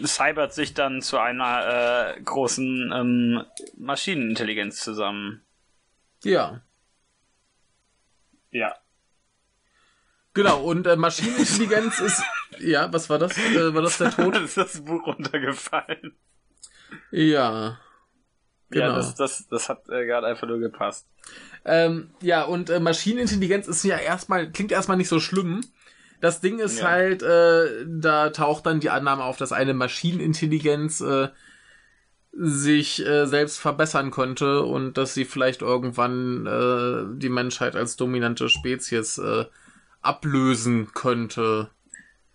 cybert 0.05 0.55
sich 0.55 0.75
dann 0.75 1.03
zu 1.03 1.18
einer 1.18 2.16
äh, 2.16 2.21
großen 2.21 2.92
ähm, 2.92 3.44
Maschinenintelligenz 3.77 4.81
zusammen. 4.81 5.44
Ja. 6.25 6.61
Ja. 8.51 8.75
Genau, 10.35 10.62
und 10.64 10.85
äh, 10.88 10.97
Maschinenintelligenz 10.97 12.01
ist. 12.01 12.25
Ja, 12.59 12.92
was 12.92 13.09
war 13.09 13.21
das? 13.21 13.38
War 13.38 13.83
das 13.83 13.99
der 13.99 14.11
Tod? 14.11 14.37
ist 14.42 14.57
das 14.57 14.85
Buch 14.85 15.07
runtergefallen. 15.07 16.16
Ja. 17.12 17.79
Genau. 18.71 18.87
Ja, 18.87 18.97
das, 18.97 19.15
das, 19.15 19.47
das 19.49 19.69
hat 19.69 19.89
äh, 19.89 20.05
gerade 20.07 20.27
einfach 20.27 20.47
nur 20.47 20.59
gepasst. 20.59 21.07
Ähm, 21.65 22.11
ja, 22.21 22.45
und 22.45 22.71
äh, 22.71 22.81
Maschinenintelligenz 22.81 23.67
ist 23.67 23.83
ja 23.85 23.97
erstmal, 23.97 24.51
klingt 24.51 24.73
erstmal 24.73 24.97
nicht 24.97 25.09
so 25.09 25.21
schlimm. 25.21 25.61
Das 26.21 26.41
Ding 26.41 26.59
ist 26.59 26.81
Ja. 26.81 26.89
halt, 26.89 27.23
äh, 27.23 27.85
da 27.87 28.31
taucht 28.31 28.67
dann 28.67 28.81
die 28.81 28.91
Annahme 28.91 29.25
auf, 29.25 29.37
dass 29.37 29.53
eine 29.53 29.75
Maschinenintelligenz 29.75 31.01
äh, 31.01 31.29
sich 32.33 33.05
äh, 33.05 33.27
selbst 33.27 33.59
verbessern 33.59 34.11
könnte 34.11 34.63
und 34.63 34.99
dass 34.99 35.15
sie 35.15 35.25
vielleicht 35.25 35.63
irgendwann 35.63 36.47
äh, 36.47 37.19
die 37.19 37.31
Menschheit 37.31 37.75
als 37.75 37.97
dominante 37.97 38.49
Spezies 38.49 39.19
äh, 39.19 39.47
ablösen 40.03 40.93
könnte. 40.95 41.71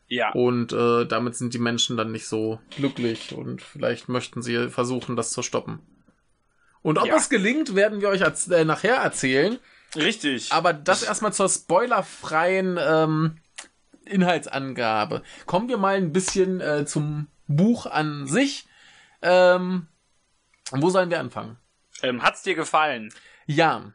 Ja. 0.07 0.31
Und 0.33 0.73
äh, 0.73 1.05
damit 1.05 1.35
sind 1.35 1.53
die 1.53 1.59
Menschen 1.59 1.95
dann 1.97 2.11
nicht 2.11 2.27
so 2.27 2.59
glücklich 2.75 3.33
und 3.33 3.61
vielleicht 3.61 4.09
möchten 4.09 4.41
sie 4.41 4.69
versuchen, 4.69 5.15
das 5.15 5.31
zu 5.31 5.41
stoppen. 5.41 5.79
Und 6.83 6.99
ob 6.99 7.07
Ja. 7.07 7.15
es 7.15 7.29
gelingt, 7.29 7.73
werden 7.75 8.01
wir 8.01 8.09
euch 8.09 8.21
äh, 8.21 8.65
nachher 8.65 8.97
erzählen. 8.97 9.57
Richtig. 9.95 10.51
Aber 10.51 10.73
das 10.73 11.01
erstmal 11.03 11.33
zur 11.33 11.49
spoilerfreien 11.49 12.77
ähm, 12.79 13.37
Inhaltsangabe. 14.05 15.23
Kommen 15.45 15.69
wir 15.69 15.77
mal 15.77 15.95
ein 15.95 16.11
bisschen 16.13 16.61
äh, 16.61 16.85
zum 16.85 17.27
Buch 17.47 17.85
an 17.85 18.27
sich. 18.27 18.67
Ähm, 19.21 19.87
wo 20.71 20.89
sollen 20.89 21.09
wir 21.09 21.19
anfangen? 21.19 21.57
ähm, 22.01 22.21
hat's 22.21 22.43
dir 22.43 22.55
gefallen? 22.55 23.13
Ja. 23.45 23.93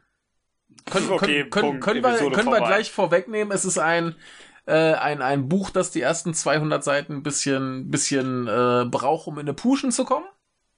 Können, 0.89 1.09
Okay, 1.11 1.47
können, 1.49 1.79
können, 1.79 2.01
können, 2.01 2.03
wir, 2.03 2.31
können 2.31 2.49
wir 2.51 2.61
gleich 2.65 2.91
vorwegnehmen, 2.91 3.51
es 3.51 3.65
ist 3.65 3.77
ein, 3.77 4.15
äh, 4.65 4.93
ein, 4.93 5.21
ein 5.21 5.49
Buch, 5.49 5.69
das 5.69 5.91
die 5.91 6.01
ersten 6.01 6.33
200 6.33 6.83
Seiten 6.83 7.17
ein 7.17 7.23
bisschen, 7.23 7.91
bisschen 7.91 8.47
äh, 8.47 8.85
braucht, 8.85 9.27
um 9.27 9.35
in 9.35 9.41
eine 9.41 9.53
Puschen 9.53 9.91
zu 9.91 10.05
kommen. 10.05 10.25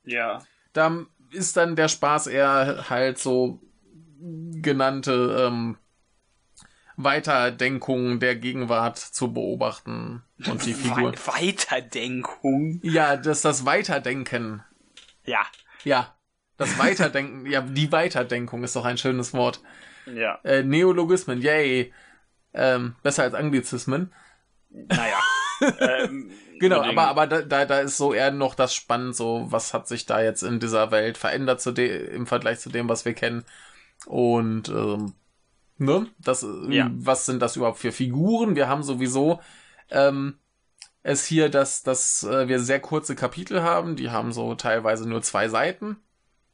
Ja. 0.04 0.39
Da 0.74 1.06
ist 1.31 1.57
dann 1.57 1.75
der 1.75 1.87
Spaß 1.87 2.27
eher 2.27 2.89
halt 2.89 3.17
so 3.17 3.59
genannte 4.19 5.47
ähm, 5.47 5.77
Weiterdenkung 6.97 8.19
der 8.19 8.35
Gegenwart 8.35 8.97
zu 8.97 9.33
beobachten 9.33 10.23
und 10.45 10.65
die 10.65 10.73
Figur. 10.73 11.13
We 11.13 11.27
Weiterdenkung. 11.27 12.79
Ja, 12.83 13.17
das 13.17 13.41
das 13.41 13.65
Weiterdenken. 13.65 14.63
Ja. 15.25 15.45
Ja, 15.83 16.15
das 16.57 16.77
Weiterdenken. 16.77 17.49
ja, 17.49 17.61
die 17.61 17.91
Weiterdenkung 17.91 18.63
ist 18.63 18.75
doch 18.75 18.85
ein 18.85 18.97
schönes 18.97 19.33
Wort. 19.33 19.61
Ja. 20.05 20.39
Äh, 20.43 20.63
Neologismen, 20.63 21.41
yay. 21.41 21.93
Ähm, 22.53 22.95
besser 23.01 23.23
als 23.23 23.33
Anglizismen. 23.33 24.13
Naja. 24.69 25.19
ähm, 25.79 26.31
Genau, 26.62 26.82
aber, 26.82 27.08
aber 27.08 27.28
da, 27.28 27.41
da, 27.41 27.65
da 27.65 27.80
ist 27.80 27.97
so 27.97 28.13
eher 28.13 28.32
noch 28.32 28.54
das 28.56 28.76
Spannend, 28.76 29.15
so 29.15 29.47
was 29.50 29.74
hat 29.74 29.88
sich 29.88 30.06
da 30.06 30.21
jetzt 30.21 30.43
in 30.43 30.60
dieser 30.60 30.91
Welt 30.91 31.17
verändert 31.17 31.60
zu 31.62 31.71
im 31.71 32.28
Vergleich 32.28 32.60
zu 32.60 32.69
dem, 32.69 32.88
was 32.88 33.04
wir 33.04 33.13
kennen. 33.13 33.43
Und 34.06 34.69
ähm, 34.69 35.13
ne, 35.78 36.08
das, 36.19 36.43
äh, 36.43 36.47
Ja. 36.69 36.91
was 36.93 37.26
sind 37.26 37.41
das 37.41 37.56
überhaupt 37.56 37.80
für 37.80 37.91
Figuren? 37.91 38.56
Wir 38.56 38.69
haben 38.69 38.84
sowieso 38.84 39.41
ähm, 39.89 40.39
es 41.04 41.26
hier, 41.26 41.50
dass, 41.50 41.84
dass 41.84 42.24
äh, 42.24 42.47
wir 42.47 42.60
sehr 42.60 42.80
kurze 42.82 43.15
Kapitel 43.15 43.63
haben, 43.63 43.95
die 43.95 44.12
haben 44.12 44.34
so 44.34 44.56
teilweise 44.56 45.08
nur 45.10 45.21
zwei 45.24 45.50
Seiten. 45.50 45.97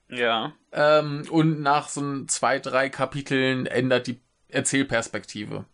Ja. 0.10 0.54
Ähm, 0.72 1.26
und 1.30 1.62
nach 1.62 1.90
so 1.90 2.02
ein 2.02 2.28
zwei, 2.30 2.60
drei 2.60 2.90
Kapiteln 2.90 3.66
ändert 3.66 4.08
die 4.08 4.22
Erzählperspektive. 4.50 5.66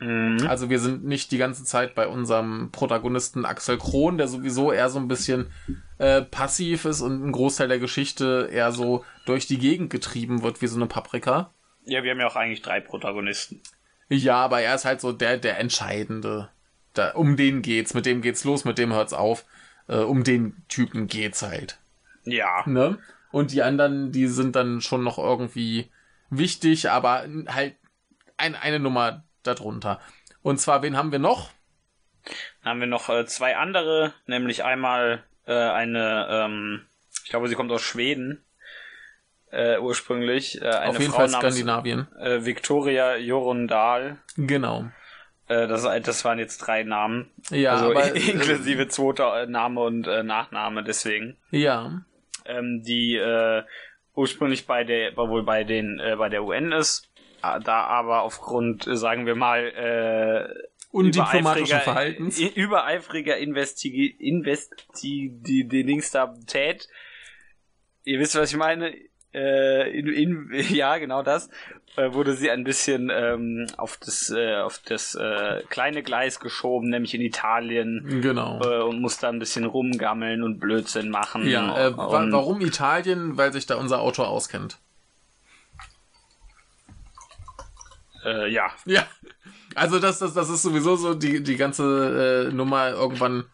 Mhm. 0.00 0.46
Also 0.48 0.70
wir 0.70 0.78
sind 0.78 1.04
nicht 1.04 1.30
die 1.30 1.38
ganze 1.38 1.64
Zeit 1.64 1.94
bei 1.94 2.08
unserem 2.08 2.70
Protagonisten 2.72 3.44
Axel 3.44 3.78
Kron, 3.78 4.18
der 4.18 4.28
sowieso 4.28 4.72
eher 4.72 4.88
so 4.88 4.98
ein 4.98 5.08
bisschen 5.08 5.52
äh, 5.98 6.22
passiv 6.22 6.86
ist 6.86 7.02
und 7.02 7.22
ein 7.22 7.32
Großteil 7.32 7.68
der 7.68 7.78
Geschichte 7.78 8.48
eher 8.50 8.72
so 8.72 9.04
durch 9.26 9.46
die 9.46 9.58
Gegend 9.58 9.90
getrieben 9.90 10.42
wird 10.42 10.62
wie 10.62 10.66
so 10.66 10.76
eine 10.76 10.86
Paprika. 10.86 11.52
Ja, 11.84 12.02
wir 12.02 12.10
haben 12.10 12.20
ja 12.20 12.26
auch 12.26 12.36
eigentlich 12.36 12.62
drei 12.62 12.80
Protagonisten. 12.80 13.60
Ja, 14.08 14.36
aber 14.36 14.60
er 14.60 14.74
ist 14.74 14.86
halt 14.86 15.00
so 15.00 15.12
der, 15.12 15.36
der 15.36 15.58
Entscheidende. 15.58 16.48
Da, 16.94 17.12
um 17.12 17.36
den 17.36 17.62
geht's, 17.62 17.94
mit 17.94 18.06
dem 18.06 18.22
geht's 18.22 18.44
los, 18.44 18.64
mit 18.64 18.78
dem 18.78 18.92
hört's 18.92 19.12
auf. 19.12 19.44
Äh, 19.86 19.98
um 19.98 20.24
den 20.24 20.64
Typen 20.68 21.06
geht's 21.06 21.42
halt. 21.42 21.78
Ja. 22.24 22.64
Ne? 22.66 22.98
Und 23.30 23.52
die 23.52 23.62
anderen, 23.62 24.12
die 24.12 24.26
sind 24.26 24.56
dann 24.56 24.80
schon 24.80 25.04
noch 25.04 25.18
irgendwie 25.18 25.90
wichtig, 26.30 26.90
aber 26.90 27.26
halt 27.48 27.76
ein, 28.36 28.54
eine 28.54 28.80
Nummer 28.80 29.24
darunter. 29.42 30.00
Und 30.42 30.58
zwar, 30.58 30.82
wen 30.82 30.96
haben 30.96 31.12
wir 31.12 31.18
noch? 31.18 31.50
Dann 32.62 32.70
haben 32.70 32.80
wir 32.80 32.86
noch 32.86 33.08
äh, 33.08 33.26
zwei 33.26 33.56
andere, 33.56 34.12
nämlich 34.26 34.64
einmal 34.64 35.24
äh, 35.46 35.52
eine, 35.54 36.26
ähm, 36.30 36.86
ich 37.24 37.30
glaube, 37.30 37.48
sie 37.48 37.54
kommt 37.54 37.72
aus 37.72 37.82
Schweden 37.82 38.44
äh, 39.50 39.78
ursprünglich. 39.78 40.60
Äh, 40.60 40.68
eine 40.68 40.90
Auf 40.90 40.98
jeden 41.00 41.12
Frau 41.12 41.20
Fall 41.20 41.30
namens 41.30 41.54
Skandinavien. 41.56 42.08
äh, 42.18 42.44
Victoria 42.44 43.16
Jorundal. 43.16 44.18
Genau. 44.36 44.86
Äh, 45.48 45.66
das, 45.66 45.82
das 45.82 46.24
waren 46.24 46.38
jetzt 46.38 46.58
drei 46.58 46.82
Namen. 46.82 47.30
Ja, 47.50 47.72
also 47.72 47.90
aber, 47.90 48.14
inklusive 48.14 48.88
zweiter 48.88 49.42
äh, 49.42 49.46
Name 49.46 49.80
und 49.80 50.06
äh, 50.06 50.22
Nachname 50.22 50.84
deswegen. 50.84 51.36
Ja. 51.50 52.02
Ähm, 52.44 52.82
die 52.82 53.18
ursprünglich 54.14 54.66
bei 54.66 54.84
der, 54.84 55.16
wohl 55.16 55.42
bei 55.42 55.64
den, 55.64 55.98
äh, 55.98 56.16
bei 56.16 56.28
der 56.28 56.44
UN 56.44 56.72
ist, 56.72 57.10
da 57.42 57.84
aber 57.84 58.22
aufgrund, 58.22 58.86
äh, 58.86 58.96
sagen 58.96 59.26
wir 59.26 59.34
mal, 59.34 59.66
äh, 59.66 60.48
Undiplomatischen 60.92 61.76
übereifriger- 61.78 61.80
Verhaltens. 61.80 62.40
übereifriger 62.40 63.36
Investi 63.36 64.06
Investidingstabität. 64.18 66.88
Ihr 68.04 68.18
wisst, 68.18 68.34
was 68.36 68.50
ich 68.50 68.56
meine? 68.56 68.94
Äh, 69.32 69.96
in, 69.96 70.08
in, 70.08 70.50
ja, 70.74 70.98
genau 70.98 71.22
das. 71.22 71.48
Äh, 71.96 72.12
wurde 72.12 72.34
sie 72.34 72.50
ein 72.50 72.64
bisschen 72.64 73.10
ähm, 73.12 73.66
auf 73.76 73.96
das, 73.98 74.30
äh, 74.30 74.56
auf 74.56 74.80
das 74.84 75.14
äh, 75.14 75.62
kleine 75.68 76.02
Gleis 76.02 76.40
geschoben, 76.40 76.88
nämlich 76.88 77.14
in 77.14 77.20
Italien. 77.20 78.20
Genau. 78.22 78.60
Äh, 78.62 78.82
und 78.82 79.00
musste 79.00 79.28
ein 79.28 79.38
bisschen 79.38 79.64
rumgammeln 79.64 80.42
und 80.42 80.58
Blödsinn 80.58 81.10
machen. 81.10 81.48
Ja, 81.48 81.96
warum 81.96 82.60
Italien? 82.60 83.36
Weil 83.36 83.52
sich 83.52 83.66
da 83.66 83.76
unser 83.76 84.00
Autor 84.00 84.28
auskennt. 84.28 84.78
Äh, 88.24 88.48
ja, 88.50 88.70
Ja. 88.84 89.06
Also 89.74 89.98
das, 89.98 90.18
das, 90.18 90.34
das 90.34 90.48
ist 90.50 90.62
sowieso 90.62 90.96
so 90.96 91.14
die, 91.14 91.42
die 91.42 91.56
ganze 91.56 92.48
äh, 92.50 92.52
Nummer. 92.54 92.90
Irgendwann 92.90 93.44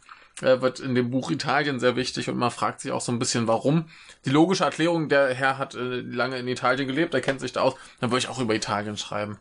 äh, 0.43 0.61
wird 0.61 0.81
in 0.81 0.95
dem 0.95 1.11
Buch 1.11 1.31
Italien 1.31 1.79
sehr 1.79 1.95
wichtig 1.97 2.29
und 2.31 2.37
man 2.39 2.51
fragt 2.51 2.81
sich 2.81 2.91
auch 2.93 3.01
so 3.01 3.13
ein 3.13 3.19
bisschen, 3.19 3.47
warum. 3.49 3.89
Die 4.25 4.31
logische 4.31 4.65
Erklärung, 4.65 5.09
der 5.09 5.33
Herr 5.35 5.59
hat 5.59 5.75
äh, 5.75 6.01
lange 6.01 6.39
in 6.39 6.49
Italien 6.49 6.89
gelebt, 6.89 7.15
er 7.15 7.21
kennt 7.21 7.41
sich 7.41 7.53
da 7.53 7.61
aus, 7.63 7.75
dann 8.01 8.11
würde 8.11 8.19
ich 8.21 8.29
auch 8.29 8.39
über 8.41 8.55
Italien 8.55 8.97
schreiben. 8.97 9.39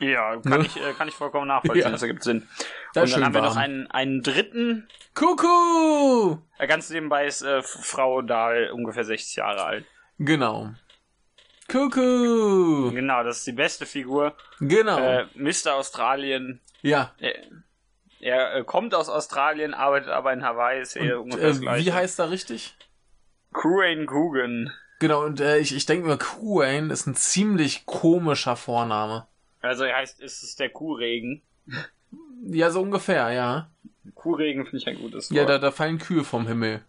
Ja, 0.00 0.36
kann, 0.40 0.60
Ne? 0.60 0.66
ich, 0.66 0.76
äh, 0.76 0.92
kann 0.96 1.08
ich 1.08 1.14
vollkommen 1.14 1.48
nachvollziehen, 1.48 1.82
Ja. 1.82 1.90
das 1.90 2.02
ergibt 2.02 2.22
Sinn. 2.22 2.46
Ist 2.94 3.02
und 3.02 3.12
dann 3.12 3.24
haben 3.24 3.34
wir 3.34 3.42
noch 3.42 3.54
warm. 3.56 3.64
einen, 3.64 3.90
einen 3.90 4.22
dritten. 4.22 4.88
Kuckuck! 5.14 6.42
Äh, 6.58 6.66
ganz 6.66 6.88
nebenbei 6.90 7.26
ist 7.26 7.42
äh, 7.42 7.62
Frau 7.62 8.22
Dahl 8.22 8.70
ungefähr 8.72 9.04
60 9.04 9.36
Jahre 9.36 9.64
alt. 9.64 9.84
Genau. 10.18 10.70
Kuckuck! 11.68 12.94
Genau, 12.94 13.22
das 13.24 13.38
ist 13.38 13.46
die 13.46 13.52
beste 13.52 13.86
Figur. 13.86 14.34
Genau. 14.60 14.98
Äh, 14.98 15.26
Mr. 15.34 15.74
Australien. 15.74 16.60
ja. 16.82 17.12
Er, 17.18 17.34
er 18.20 18.54
äh, 18.56 18.64
kommt 18.64 18.94
aus 18.94 19.08
Australien, 19.08 19.74
arbeitet 19.74 20.08
aber 20.08 20.32
in 20.32 20.42
Hawaii, 20.42 20.80
ist 20.80 20.96
eher 20.96 21.18
Und, 21.20 21.24
ungefähr 21.26 21.48
das 21.48 21.58
äh, 21.58 21.60
gleiche. 21.60 21.84
wie 21.86 21.92
heißt 21.92 22.18
er 22.18 22.30
richtig? 22.30 22.74
Crane 23.52 24.06
Coogan. 24.06 24.72
Genau, 24.98 25.24
und 25.24 25.40
äh, 25.40 25.58
ich, 25.58 25.74
ich 25.74 25.86
denke 25.86 26.08
mir, 26.08 26.18
Kuhane 26.18 26.92
ist 26.92 27.06
ein 27.06 27.14
ziemlich 27.14 27.86
komischer 27.86 28.56
Vorname. 28.56 29.26
Also 29.60 29.84
er 29.84 29.96
heißt, 29.98 30.20
ist 30.20 30.42
es 30.42 30.56
der 30.56 30.70
Kuhregen. 30.70 31.42
Ja, 32.42 32.70
so 32.70 32.80
ungefähr, 32.80 33.30
ja. 33.30 33.70
Kuhregen 34.14 34.64
finde 34.64 34.78
ich 34.78 34.88
ein 34.88 34.96
gutes 34.98 35.30
Wort. 35.30 35.36
Ja, 35.36 35.44
da, 35.44 35.58
da 35.58 35.70
fallen 35.70 35.98
Kühe 35.98 36.24
vom 36.24 36.46
Himmel. 36.48 36.82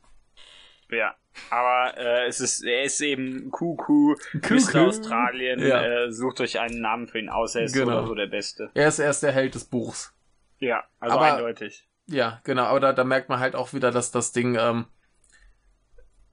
Ja, 0.92 1.16
aber 1.52 1.98
äh, 1.98 2.28
es 2.28 2.40
ist, 2.40 2.64
er 2.64 2.84
ist 2.84 3.00
eben 3.02 3.52
Kuku, 3.52 4.16
Kuku. 4.42 4.54
Mr. 4.56 4.88
Australien, 4.88 5.60
Ja. 5.60 5.84
äh, 5.84 6.12
sucht 6.12 6.42
euch 6.42 6.60
einen 6.60 6.82
Namen 6.82 7.08
für 7.08 7.20
ihn 7.20 7.30
aus, 7.30 7.56
er 7.56 7.64
ist 7.64 7.74
Genau. 7.74 8.06
so 8.08 8.16
der 8.16 8.28
Beste. 8.28 8.72
Er 8.74 8.88
ist 8.88 9.00
erst 9.00 9.22
der 9.24 9.32
Held 9.32 9.54
des 9.56 9.66
Buchs. 9.66 10.14
Ja, 10.58 10.84
also 11.00 11.16
Aber- 11.18 11.34
eindeutig. 11.34 11.86
Ja, 12.08 12.42
genau, 12.44 12.64
aber 12.64 12.80
da, 12.80 12.94
da 12.94 13.04
merkt 13.04 13.30
man 13.30 13.40
halt 13.40 13.56
auch 13.56 13.74
wieder, 13.74 13.92
dass 13.92 14.10
das 14.10 14.32
Ding, 14.32 14.56
ähm, 14.60 14.88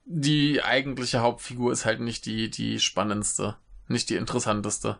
die 0.05 0.63
eigentliche 0.63 1.19
Hauptfigur 1.19 1.71
ist 1.71 1.85
halt 1.85 1.99
nicht 1.99 2.25
die, 2.25 2.49
die 2.49 2.79
spannendste, 2.79 3.57
nicht 3.87 4.09
die 4.09 4.15
interessanteste. 4.15 4.97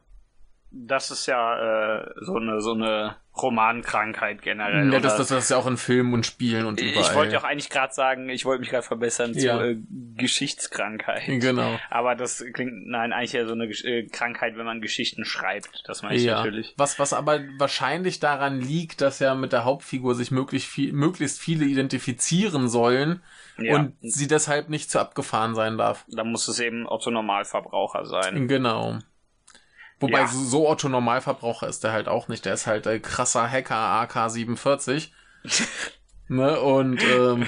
Das 0.71 1.11
ist 1.11 1.25
ja 1.27 1.99
äh, 1.99 2.09
so 2.21 2.35
eine 2.35 2.61
so 2.61 2.73
eine 2.73 3.15
Romankrankheit 3.41 4.41
generell. 4.41 4.91
Ja, 4.91 4.99
das, 4.99 5.15
das, 5.17 5.27
das 5.27 5.43
ist 5.45 5.49
ja 5.51 5.57
auch 5.57 5.67
in 5.67 5.77
Filmen 5.77 6.13
und 6.13 6.25
Spielen 6.25 6.65
und 6.65 6.81
überall. 6.81 7.01
ich 7.03 7.13
wollte 7.15 7.37
auch 7.39 7.43
eigentlich 7.43 7.69
gerade 7.69 7.93
sagen, 7.93 8.29
ich 8.29 8.45
wollte 8.45 8.61
mich 8.61 8.69
gerade 8.69 8.83
verbessern 8.85 9.33
Ja. 9.35 9.57
zu 9.59 9.63
äh, 9.63 9.77
Geschichtskrankheit. 10.15 11.23
Genau. 11.27 11.79
Aber 11.89 12.15
das 12.15 12.43
klingt, 12.53 12.87
nein, 12.87 13.13
eigentlich 13.13 13.33
ja 13.33 13.45
so 13.45 13.53
eine 13.53 13.65
äh, 13.65 14.07
Krankheit, 14.07 14.57
wenn 14.57 14.65
man 14.65 14.81
Geschichten 14.81 15.25
schreibt. 15.25 15.83
Das 15.85 16.01
meine 16.03 16.15
ich 16.15 16.23
Ja, 16.23 16.37
natürlich. 16.37 16.73
was, 16.77 16.99
was 16.99 17.13
aber 17.13 17.39
wahrscheinlich 17.57 18.19
daran 18.19 18.59
liegt, 18.59 19.01
dass 19.01 19.19
ja 19.19 19.35
mit 19.35 19.53
der 19.53 19.65
Hauptfigur 19.65 20.15
sich 20.15 20.31
möglichst, 20.31 20.67
viel, 20.69 20.93
möglichst 20.93 21.39
viele 21.39 21.65
identifizieren 21.65 22.67
sollen 22.69 23.21
Ja. 23.57 23.75
und 23.75 23.93
sie 24.01 24.27
deshalb 24.27 24.69
nicht 24.69 24.89
zu 24.91 24.99
abgefahren 24.99 25.55
sein 25.55 25.77
darf. 25.77 26.05
Da 26.09 26.23
muss 26.23 26.47
es 26.47 26.59
eben 26.59 26.87
Otto 26.87 27.11
Normalverbraucher 27.11 28.05
sein. 28.05 28.47
Genau. 28.47 28.99
Wobei 29.99 30.19
Ja. 30.21 30.27
so, 30.27 30.69
Otto 30.69 30.89
Normalverbraucher 30.89 31.67
ist 31.67 31.83
der 31.83 31.91
halt 31.91 32.07
auch 32.07 32.27
nicht. 32.27 32.45
Der 32.45 32.53
ist 32.53 32.67
halt 32.67 32.85
äh, 32.85 32.99
krasser 32.99 33.49
Hacker 33.49 33.75
AK-47. 33.75 35.09
ne? 36.27 36.59
Und 36.59 37.01
ähm, 37.03 37.47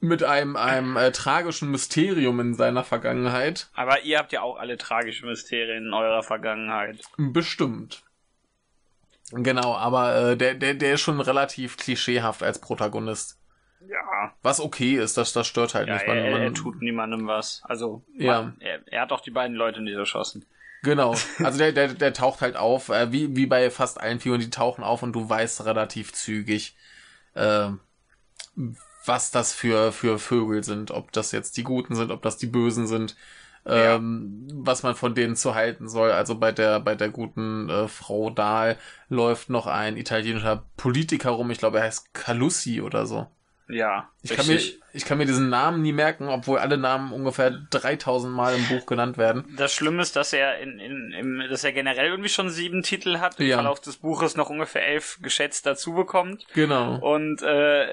mit 0.00 0.22
einem, 0.24 0.56
einem 0.56 0.96
äh, 0.96 1.12
tragischen 1.12 1.70
Mysterium 1.70 2.40
in 2.40 2.54
seiner 2.54 2.84
Vergangenheit. 2.84 3.68
Aber 3.74 4.02
ihr 4.02 4.18
habt 4.18 4.32
ja 4.32 4.42
auch 4.42 4.56
alle 4.58 4.76
tragischen 4.78 5.28
Mysterien 5.28 5.86
in 5.86 5.92
eurer 5.94 6.22
Vergangenheit. 6.22 7.00
Bestimmt. 7.18 8.02
Genau, 9.32 9.74
aber 9.74 10.14
äh, 10.32 10.36
der, 10.36 10.54
der, 10.54 10.74
der 10.74 10.94
ist 10.94 11.00
schon 11.00 11.20
relativ 11.20 11.76
klischeehaft 11.76 12.42
als 12.42 12.60
Protagonist. 12.60 13.38
Ja. 13.88 14.32
Was 14.42 14.60
okay 14.60 14.94
ist, 14.96 15.16
das, 15.16 15.32
das 15.32 15.46
stört 15.46 15.74
halt 15.74 15.88
Ja, 15.88 15.94
nicht. 15.94 16.06
Man, 16.06 16.16
er, 16.16 16.38
er 16.40 16.54
tut 16.54 16.80
niemandem 16.80 17.26
was. 17.26 17.60
Also, 17.64 18.02
Ja. 18.16 18.42
man, 18.42 18.56
er, 18.60 18.80
er 18.86 19.02
hat 19.02 19.12
auch 19.12 19.20
die 19.20 19.30
beiden 19.30 19.56
Leute 19.56 19.80
nicht 19.82 19.96
erschossen. 19.96 20.44
Genau. 20.82 21.14
Also 21.42 21.58
der, 21.58 21.72
der, 21.72 21.94
der 21.94 22.12
taucht 22.12 22.40
halt 22.40 22.56
auf, 22.56 22.88
äh, 22.88 23.12
wie, 23.12 23.34
wie 23.36 23.46
bei 23.46 23.70
fast 23.70 24.00
allen 24.00 24.20
Figuren, 24.20 24.40
die 24.40 24.50
tauchen 24.50 24.84
auf 24.84 25.02
und 25.02 25.12
du 25.12 25.28
weißt 25.28 25.64
relativ 25.64 26.12
zügig, 26.12 26.76
äh, 27.34 27.70
was 29.04 29.30
das 29.30 29.52
für, 29.52 29.92
für 29.92 30.18
Vögel 30.18 30.64
sind, 30.64 30.90
ob 30.90 31.12
das 31.12 31.32
jetzt 31.32 31.56
die 31.56 31.62
Guten 31.64 31.94
sind, 31.94 32.10
ob 32.10 32.22
das 32.22 32.38
die 32.38 32.46
Bösen 32.46 32.86
sind, 32.86 33.16
ähm, 33.64 34.46
was 34.52 34.82
man 34.82 34.94
von 34.94 35.14
denen 35.14 35.36
zu 35.36 35.54
halten 35.54 35.88
soll. 35.88 36.12
Also 36.12 36.36
bei 36.38 36.52
der, 36.52 36.80
bei 36.80 36.94
der 36.94 37.10
guten 37.10 37.68
äh, 37.68 37.88
Frau 37.88 38.30
Dahl 38.30 38.78
läuft 39.08 39.50
noch 39.50 39.66
ein 39.66 39.96
italienischer 39.96 40.64
Politiker 40.76 41.30
rum, 41.30 41.50
ich 41.50 41.58
glaube, 41.58 41.78
er 41.78 41.84
heißt 41.84 42.14
Calussi 42.14 42.80
oder 42.80 43.06
so. 43.06 43.26
Ja, 43.68 44.08
Ich 44.22 44.30
kann, 44.30 44.46
mir, 44.46 44.54
richtig. 44.54 44.80
ich 44.92 45.04
kann 45.04 45.18
mir 45.18 45.26
diesen 45.26 45.48
Namen 45.48 45.82
nie 45.82 45.92
merken, 45.92 46.28
obwohl 46.28 46.58
alle 46.60 46.78
Namen 46.78 47.12
ungefähr 47.12 47.50
3000 47.50 48.32
Mal 48.32 48.54
im 48.54 48.64
Buch 48.68 48.86
genannt 48.86 49.18
werden. 49.18 49.44
Das 49.56 49.72
Schlimme 49.74 50.02
ist, 50.02 50.14
dass 50.14 50.32
er 50.32 50.60
in, 50.60 50.78
in, 50.78 51.12
im, 51.12 51.42
dass 51.50 51.64
er 51.64 51.72
generell 51.72 52.10
irgendwie 52.10 52.28
schon 52.28 52.48
sieben 52.48 52.82
Titel 52.84 53.18
hat. 53.18 53.40
Im 53.40 53.46
Ja. 53.48 53.56
Verlauf 53.56 53.80
des 53.80 53.96
Buches 53.96 54.36
noch 54.36 54.50
ungefähr 54.50 54.86
elf 54.86 55.18
geschätzt 55.20 55.66
dazu 55.66 55.94
bekommt. 55.94 56.46
Genau. 56.54 56.98
Und 56.98 57.42
äh, 57.42 57.86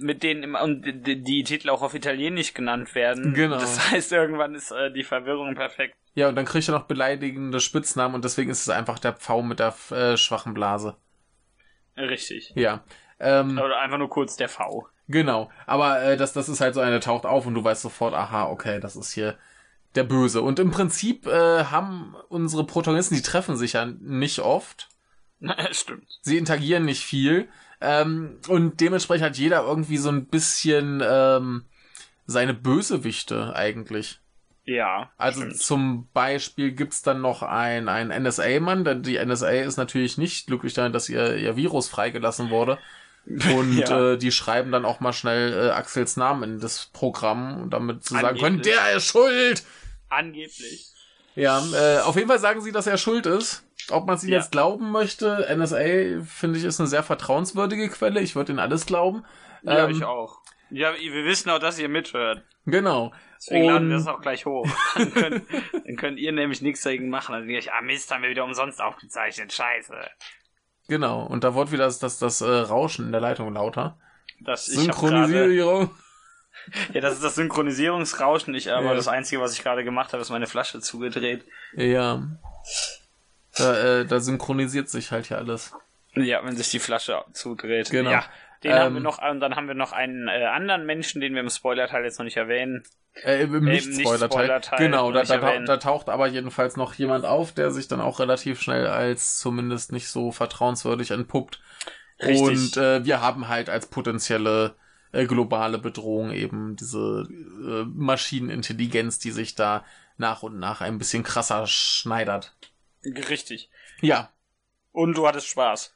mit 0.00 0.22
denen 0.22 0.42
im, 0.42 0.54
und 0.54 0.82
die, 0.82 1.22
die 1.22 1.42
Titel 1.42 1.70
auch 1.70 1.80
auf 1.80 1.94
Italienisch 1.94 2.52
genannt 2.52 2.94
werden. 2.94 3.32
Genau. 3.32 3.58
Das 3.58 3.90
heißt, 3.90 4.12
irgendwann 4.12 4.54
ist 4.54 4.72
äh, 4.72 4.92
die 4.92 5.04
Verwirrung 5.04 5.54
perfekt. 5.54 5.96
Ja, 6.14 6.28
und 6.28 6.36
dann 6.36 6.44
kriegt 6.44 6.68
er 6.68 6.72
noch 6.74 6.84
beleidigende 6.84 7.60
Spitznamen 7.60 8.14
und 8.14 8.24
deswegen 8.24 8.50
ist 8.50 8.60
es 8.60 8.68
einfach 8.68 8.98
der 8.98 9.14
Pfau 9.14 9.40
mit 9.40 9.58
der 9.58 9.74
äh, 9.90 10.16
schwachen 10.18 10.52
Blase. 10.52 10.96
Richtig. 11.96 12.52
Ja. 12.54 12.84
Ähm, 13.20 13.58
Oder 13.58 13.80
einfach 13.80 13.98
nur 13.98 14.08
kurz 14.10 14.36
der 14.36 14.48
V. 14.48 14.86
genau. 15.08 15.50
Aber 15.66 16.02
äh, 16.02 16.16
das, 16.16 16.32
das 16.32 16.48
ist 16.48 16.60
halt 16.60 16.74
so 16.74 16.80
eine, 16.80 17.00
taucht 17.00 17.26
auf 17.26 17.46
und 17.46 17.54
du 17.54 17.64
weißt 17.64 17.82
sofort, 17.82 18.14
aha, 18.14 18.46
okay, 18.46 18.80
das 18.80 18.96
ist 18.96 19.12
hier 19.12 19.36
der 19.94 20.04
Böse. 20.04 20.42
Und 20.42 20.58
im 20.58 20.70
Prinzip 20.70 21.26
äh, 21.26 21.64
haben 21.64 22.14
unsere 22.28 22.64
Protagonisten, 22.64 23.14
die 23.14 23.22
treffen 23.22 23.56
sich 23.56 23.72
ja 23.74 23.86
nicht 23.86 24.40
oft. 24.40 24.88
Stimmt. 25.72 26.06
Sie 26.22 26.38
interagieren 26.38 26.84
nicht 26.84 27.04
viel. 27.04 27.48
Ähm, 27.80 28.38
und 28.48 28.80
dementsprechend 28.80 29.26
hat 29.26 29.36
jeder 29.36 29.62
irgendwie 29.62 29.98
so 29.98 30.08
ein 30.08 30.26
bisschen 30.26 31.02
ähm, 31.04 31.64
seine 32.26 32.54
Bösewichte 32.54 33.54
eigentlich. 33.54 34.20
Ja. 34.64 35.10
Also 35.16 35.40
stimmt. 35.40 35.56
zum 35.58 36.08
Beispiel 36.12 36.72
gibt's 36.72 37.02
dann 37.02 37.22
noch 37.22 37.42
ein, 37.42 37.88
ein 37.88 38.08
NSA-Mann, 38.08 38.84
denn 38.84 39.02
die 39.02 39.24
NSA 39.24 39.50
ist 39.50 39.78
natürlich 39.78 40.18
nicht 40.18 40.46
glücklich 40.46 40.74
daran, 40.74 40.92
dass 40.92 41.08
ihr, 41.08 41.36
ihr 41.36 41.56
Virus 41.56 41.88
freigelassen 41.88 42.50
wurde. 42.50 42.78
Und 43.54 43.76
Ja. 43.76 44.12
äh, 44.12 44.16
die 44.18 44.32
schreiben 44.32 44.72
dann 44.72 44.84
auch 44.84 45.00
mal 45.00 45.12
schnell 45.12 45.52
äh, 45.52 45.70
Axels 45.70 46.16
Namen 46.16 46.42
in 46.54 46.60
das 46.60 46.86
Programm, 46.86 47.68
damit 47.70 48.04
sie 48.04 48.14
sagen 48.18 48.38
können, 48.38 48.62
der 48.62 48.96
ist 48.96 49.06
schuld. 49.06 49.62
Angeblich. 50.08 50.86
Ja, 51.34 51.62
äh, 51.74 51.98
auf 52.00 52.16
jeden 52.16 52.28
Fall 52.28 52.38
sagen 52.38 52.60
sie, 52.62 52.72
dass 52.72 52.86
er 52.86 52.96
schuld 52.98 53.26
ist. 53.26 53.64
Ob 53.90 54.06
man 54.06 54.18
sie 54.18 54.30
Ja. 54.30 54.38
jetzt 54.38 54.50
glauben 54.50 54.90
möchte, 54.90 55.46
NSA 55.54 56.22
finde 56.26 56.58
ich 56.58 56.64
ist 56.64 56.80
eine 56.80 56.88
sehr 56.88 57.02
vertrauenswürdige 57.02 57.88
Quelle. 57.88 58.20
Ich 58.20 58.34
würde 58.34 58.52
ihnen 58.52 58.58
alles 58.58 58.86
glauben. 58.86 59.24
Ja, 59.62 59.84
Ähm, 59.84 59.90
ich 59.90 60.04
auch. 60.04 60.40
Ja, 60.70 60.92
wir 60.98 61.24
wissen 61.24 61.48
auch, 61.50 61.58
dass 61.58 61.78
ihr 61.78 61.88
mithört. 61.88 62.42
Genau. 62.66 63.12
Deswegen 63.38 63.64
laden 63.66 63.88
wir 63.88 63.96
das 63.98 64.06
auch 64.08 64.20
gleich 64.20 64.44
hoch. 64.46 64.66
Dann 64.96 65.14
könnt, 65.14 65.44
dann 65.86 65.96
könnt 65.96 66.18
ihr 66.18 66.32
nämlich 66.32 66.60
nichts 66.60 66.82
dagegen 66.82 67.08
machen. 67.08 67.32
Dann 67.32 67.42
denke 67.46 67.58
ich, 67.60 67.72
ah 67.72 67.80
Mist, 67.82 68.10
haben 68.10 68.22
wir 68.22 68.30
wieder 68.30 68.44
umsonst 68.44 68.80
aufgezeichnet. 68.80 69.52
Scheiße. 69.52 69.94
Genau. 70.88 71.24
Und 71.24 71.44
da 71.44 71.54
wurde 71.54 71.72
wieder 71.72 71.84
das, 71.84 71.98
das, 71.98 72.18
das 72.18 72.40
äh, 72.40 72.46
Rauschen 72.46 73.06
in 73.06 73.12
der 73.12 73.20
Leitung 73.20 73.52
lauter. 73.52 73.96
Das, 74.40 74.66
Synchronisierung. 74.66 75.90
ja, 76.92 77.00
das 77.00 77.14
ist 77.14 77.24
das 77.24 77.34
Synchronisierungsrauschen. 77.36 78.54
Ich, 78.54 78.72
aber 78.72 78.86
Ja. 78.88 78.94
das 78.94 79.08
Einzige, 79.08 79.40
was 79.40 79.52
ich 79.52 79.62
gerade 79.62 79.84
gemacht 79.84 80.12
habe, 80.12 80.22
ist 80.22 80.30
meine 80.30 80.46
Flasche 80.46 80.80
zugedreht. 80.80 81.44
Ja. 81.74 82.22
Da, 83.56 84.00
äh, 84.00 84.06
da 84.06 84.20
synchronisiert 84.20 84.88
sich 84.88 85.10
halt 85.12 85.26
hier 85.26 85.38
alles. 85.38 85.74
Ja, 86.14 86.44
wenn 86.44 86.56
sich 86.56 86.70
die 86.70 86.78
Flasche 86.78 87.22
zudreht. 87.32 87.90
Genau. 87.90 88.10
Ja, 88.10 88.24
den 88.64 88.72
Ähm, 88.72 88.78
haben 88.78 88.94
wir 88.94 89.00
noch, 89.00 89.18
und 89.30 89.40
dann 89.40 89.56
haben 89.56 89.68
wir 89.68 89.74
noch 89.74 89.92
einen 89.92 90.28
äh, 90.28 90.44
anderen 90.46 90.86
Menschen, 90.86 91.20
den 91.20 91.34
wir 91.34 91.40
im 91.40 91.50
Spoiler-Teil 91.50 92.04
jetzt 92.04 92.18
noch 92.18 92.24
nicht 92.24 92.36
erwähnen. 92.36 92.82
Äh, 93.24 93.42
Im 93.42 93.64
Nicht-Spoiler-Teil. 93.64 94.60
Genau, 94.78 95.12
da, 95.12 95.22
da, 95.22 95.58
da 95.60 95.76
taucht 95.76 96.08
aber 96.08 96.26
jedenfalls 96.28 96.76
noch 96.76 96.94
jemand 96.94 97.24
auf, 97.24 97.52
der 97.52 97.70
sich 97.70 97.88
dann 97.88 98.00
auch 98.00 98.20
relativ 98.20 98.60
schnell 98.60 98.86
als 98.86 99.38
zumindest 99.38 99.92
nicht 99.92 100.08
so 100.08 100.32
vertrauenswürdig 100.32 101.10
entpuppt. 101.10 101.60
Richtig. 102.20 102.40
Und 102.40 102.76
äh, 102.76 103.04
wir 103.04 103.20
haben 103.20 103.48
halt 103.48 103.68
als 103.70 103.86
potenzielle 103.86 104.76
äh, 105.12 105.26
globale 105.26 105.78
Bedrohung 105.78 106.32
eben 106.32 106.76
diese 106.76 107.26
äh, 107.30 107.84
Maschinenintelligenz, 107.94 109.18
die 109.18 109.30
sich 109.30 109.54
da 109.54 109.84
nach 110.16 110.42
und 110.42 110.58
nach 110.58 110.80
ein 110.80 110.98
bisschen 110.98 111.22
krasser 111.22 111.66
schneidert. 111.66 112.56
Richtig. 113.04 113.70
Ja, 114.00 114.30
Und 114.92 115.16
du 115.16 115.26
hattest 115.26 115.46
Spaß. 115.46 115.94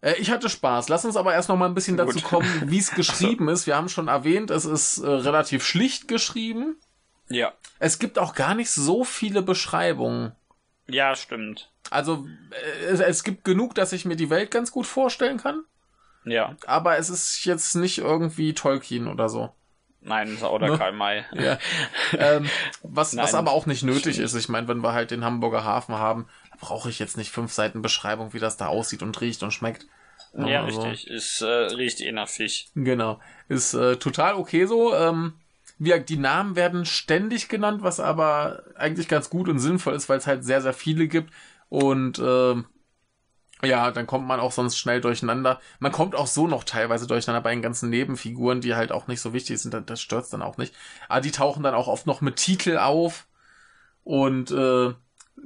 Äh, 0.00 0.14
Ich 0.18 0.30
hatte 0.30 0.48
Spaß. 0.48 0.88
Lass 0.88 1.04
uns 1.04 1.16
aber 1.16 1.32
erst 1.34 1.48
noch 1.48 1.56
mal 1.56 1.66
ein 1.66 1.74
bisschen 1.74 1.96
dazu 1.96 2.14
Gut. 2.14 2.24
kommen, 2.24 2.62
wie 2.70 2.78
es 2.78 2.90
geschrieben 2.92 3.48
ist. 3.48 3.66
Wir 3.66 3.76
haben 3.76 3.88
schon 3.88 4.08
erwähnt, 4.08 4.50
es 4.50 4.64
ist 4.64 4.98
äh, 4.98 5.06
relativ 5.08 5.64
schlicht 5.64 6.08
geschrieben. 6.08 6.76
Ja. 7.28 7.52
Es 7.78 7.98
gibt 7.98 8.18
auch 8.18 8.34
gar 8.34 8.54
nicht 8.54 8.70
so 8.70 9.04
viele 9.04 9.42
Beschreibungen. 9.42 10.32
Ja, 10.86 11.14
stimmt. 11.14 11.70
Also 11.90 12.26
äh, 12.50 12.84
es, 12.86 13.00
es 13.00 13.24
gibt 13.24 13.44
genug, 13.44 13.74
dass 13.74 13.92
ich 13.92 14.04
mir 14.04 14.16
die 14.16 14.30
Welt 14.30 14.50
ganz 14.50 14.70
gut 14.72 14.86
vorstellen 14.86 15.36
kann. 15.38 15.62
Ja. 16.24 16.56
Aber 16.66 16.98
es 16.98 17.10
ist 17.10 17.44
jetzt 17.44 17.74
nicht 17.76 17.98
irgendwie 17.98 18.54
Tolkien 18.54 19.08
oder 19.08 19.28
so. 19.28 19.50
Nein, 20.00 20.36
oder 20.42 20.68
Ne? 20.70 20.78
Karl 20.78 20.92
May. 20.92 21.24
Ja. 21.32 21.58
ähm, 22.16 22.48
was, 22.82 23.16
was 23.16 23.34
aber 23.34 23.52
auch 23.52 23.66
nicht 23.66 23.82
nötig 23.82 24.14
stimmt. 24.14 24.24
ist. 24.26 24.34
Ich 24.34 24.48
meine, 24.48 24.68
wenn 24.68 24.82
wir 24.82 24.92
halt 24.92 25.10
den 25.10 25.24
Hamburger 25.24 25.64
Hafen 25.64 25.94
haben, 25.96 26.26
brauche 26.60 26.88
ich 26.88 26.98
jetzt 26.98 27.16
nicht 27.16 27.30
fünf 27.30 27.52
Seiten 27.52 27.82
Beschreibung, 27.82 28.32
wie 28.32 28.38
das 28.38 28.56
da 28.56 28.66
aussieht 28.68 29.02
und 29.02 29.20
riecht 29.20 29.42
und 29.42 29.52
schmeckt. 29.52 29.86
Ja, 30.36 30.64
Also- 30.64 30.82
richtig. 30.82 31.10
Es 31.10 31.40
äh, 31.40 31.46
riecht 31.46 32.00
eh 32.00 32.12
nach 32.12 32.28
Fisch. 32.28 32.66
Genau. 32.74 33.20
Ist 33.48 33.74
äh, 33.74 33.96
total 33.96 34.34
okay 34.34 34.66
so. 34.66 34.94
Ähm, 34.94 35.34
wie, 35.78 35.98
die 36.00 36.16
Namen 36.16 36.56
werden 36.56 36.84
ständig 36.84 37.48
genannt, 37.48 37.82
was 37.82 38.00
aber 38.00 38.64
eigentlich 38.76 39.08
ganz 39.08 39.30
gut 39.30 39.48
und 39.48 39.58
sinnvoll 39.58 39.94
ist, 39.94 40.08
weil 40.08 40.18
es 40.18 40.26
halt 40.26 40.44
sehr, 40.44 40.60
sehr 40.60 40.72
viele 40.74 41.06
gibt. 41.08 41.32
Und 41.68 42.18
ähm, 42.18 42.66
ja, 43.64 43.90
dann 43.90 44.06
kommt 44.06 44.26
man 44.26 44.40
auch 44.40 44.52
sonst 44.52 44.78
schnell 44.78 45.00
durcheinander. 45.00 45.60
Man 45.80 45.92
kommt 45.92 46.14
auch 46.14 46.26
so 46.26 46.46
noch 46.46 46.64
teilweise 46.64 47.06
durcheinander 47.06 47.42
bei 47.42 47.50
den 47.50 47.62
ganzen 47.62 47.90
Nebenfiguren, 47.90 48.60
die 48.60 48.74
halt 48.74 48.92
auch 48.92 49.06
nicht 49.08 49.20
so 49.20 49.32
wichtig 49.32 49.58
sind. 49.60 49.74
Das- 49.88 50.00
stört's 50.00 50.30
dann 50.30 50.42
auch 50.42 50.58
nicht. 50.58 50.74
Aber 51.08 51.20
die 51.20 51.30
tauchen 51.32 51.62
dann 51.62 51.74
auch 51.74 51.88
oft 51.88 52.06
noch 52.06 52.20
mit 52.20 52.36
Titel 52.36 52.78
auf. 52.78 53.26
Und 54.04 54.50
äh, 54.50 54.94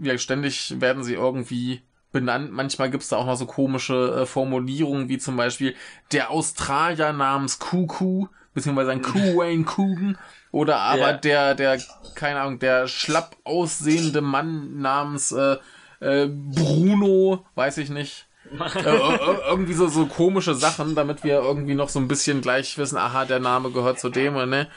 ja, 0.01 0.18
ständig 0.18 0.81
werden 0.81 1.05
sie 1.05 1.14
irgendwie 1.14 1.83
benannt. 2.12 2.53
Manchmal 2.53 2.90
gibt's 2.90 3.09
da 3.09 3.16
auch 3.16 3.27
noch 3.27 3.37
so 3.37 3.46
komische 3.46 4.20
äh, 4.22 4.27
Formulierungen, 4.27 5.09
wie 5.09 5.18
zum 5.18 5.37
Beispiel 5.37 5.75
der 6.12 6.31
Australier 6.31 7.12
namens 7.12 7.59
Kuku, 7.59 8.27
beziehungsweise 8.55 8.92
ein 8.92 9.03
Kuwayne 9.03 9.64
Kugen. 9.66 10.18
Oder 10.51 10.79
aber 10.81 10.98
Ja. 10.98 11.12
der, 11.14 11.55
der, 11.55 11.81
keine 12.14 12.40
Ahnung, 12.42 12.59
der 12.59 12.87
schlapp 12.87 13.37
aussehende 13.44 14.20
Mann 14.20 14.79
namens 14.81 15.33
äh, 15.33 15.57
äh, 16.02 16.26
Bruno, 16.28 17.46
weiß 17.54 17.78
ich 17.78 17.90
nicht. 17.90 18.26
äh, 18.52 18.78
äh, 18.78 19.38
irgendwie 19.48 19.72
so, 19.72 19.88
so 19.88 20.06
komische 20.06 20.54
Sachen, 20.54 20.94
damit 20.94 21.24
wir 21.24 21.40
irgendwie 21.40 21.74
noch 21.74 21.88
so 21.88 21.98
ein 21.98 22.08
bisschen 22.08 22.42
gleich 22.42 22.76
wissen, 22.76 22.98
aha, 22.98 23.24
der 23.24 23.40
Name 23.40 23.70
gehört 23.70 24.00
zu 24.00 24.10
dem, 24.10 24.34
oder 24.34 24.46
ne? 24.46 24.68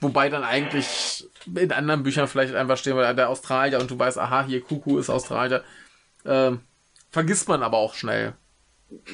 Wobei 0.00 0.30
dann 0.30 0.44
eigentlich 0.44 1.28
in 1.54 1.72
anderen 1.72 2.02
Büchern 2.02 2.28
vielleicht 2.28 2.54
einfach 2.54 2.78
stehen 2.78 2.96
würde, 2.96 3.14
der 3.14 3.28
Australier 3.28 3.80
und 3.80 3.90
du 3.90 3.98
weißt, 3.98 4.18
aha, 4.18 4.44
hier 4.44 4.62
Kuku 4.62 4.98
ist 4.98 5.10
Australier. 5.10 5.62
Ähm, 6.24 6.60
vergisst 7.10 7.48
man 7.48 7.62
aber 7.62 7.76
auch 7.76 7.94
schnell. 7.94 8.34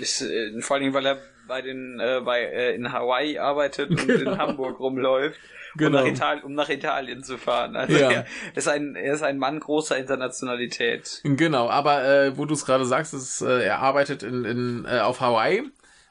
Ist, 0.00 0.22
äh, 0.22 0.60
vor 0.60 0.74
allen 0.74 0.84
Dingen, 0.84 0.94
weil 0.94 1.06
er 1.06 1.18
bei 1.46 1.62
den 1.62 2.00
äh, 2.00 2.20
bei 2.24 2.40
äh, 2.42 2.74
in 2.74 2.92
Hawaii 2.92 3.38
arbeitet 3.38 3.90
und 3.90 4.06
Genau. 4.06 4.32
in 4.32 4.38
Hamburg 4.38 4.78
rumläuft, 4.80 5.38
Genau. 5.76 5.98
um, 5.98 6.04
nach 6.04 6.11
Italien, 6.12 6.44
um 6.44 6.54
nach 6.54 6.68
Italien 6.68 7.22
zu 7.22 7.38
fahren. 7.38 7.76
Also 7.76 7.96
Ja. 7.96 8.11
er 8.11 8.26
ist 8.54 8.68
ein 8.68 8.94
er 8.96 9.14
ist 9.14 9.22
ein 9.22 9.38
Mann 9.38 9.61
großer 9.61 9.96
Internationalität. 9.96 11.20
Genau, 11.24 11.68
aber 11.68 12.04
äh, 12.04 12.37
wo 12.38 12.44
du 12.44 12.54
es 12.54 12.64
gerade 12.64 12.85
sagst, 12.85 13.14
ist, 13.14 13.40
äh, 13.42 13.64
er 13.64 13.78
arbeitet 13.80 14.22
in, 14.22 14.44
in, 14.44 14.85
äh, 14.88 15.00
auf 15.00 15.20
Hawaii 15.20 15.62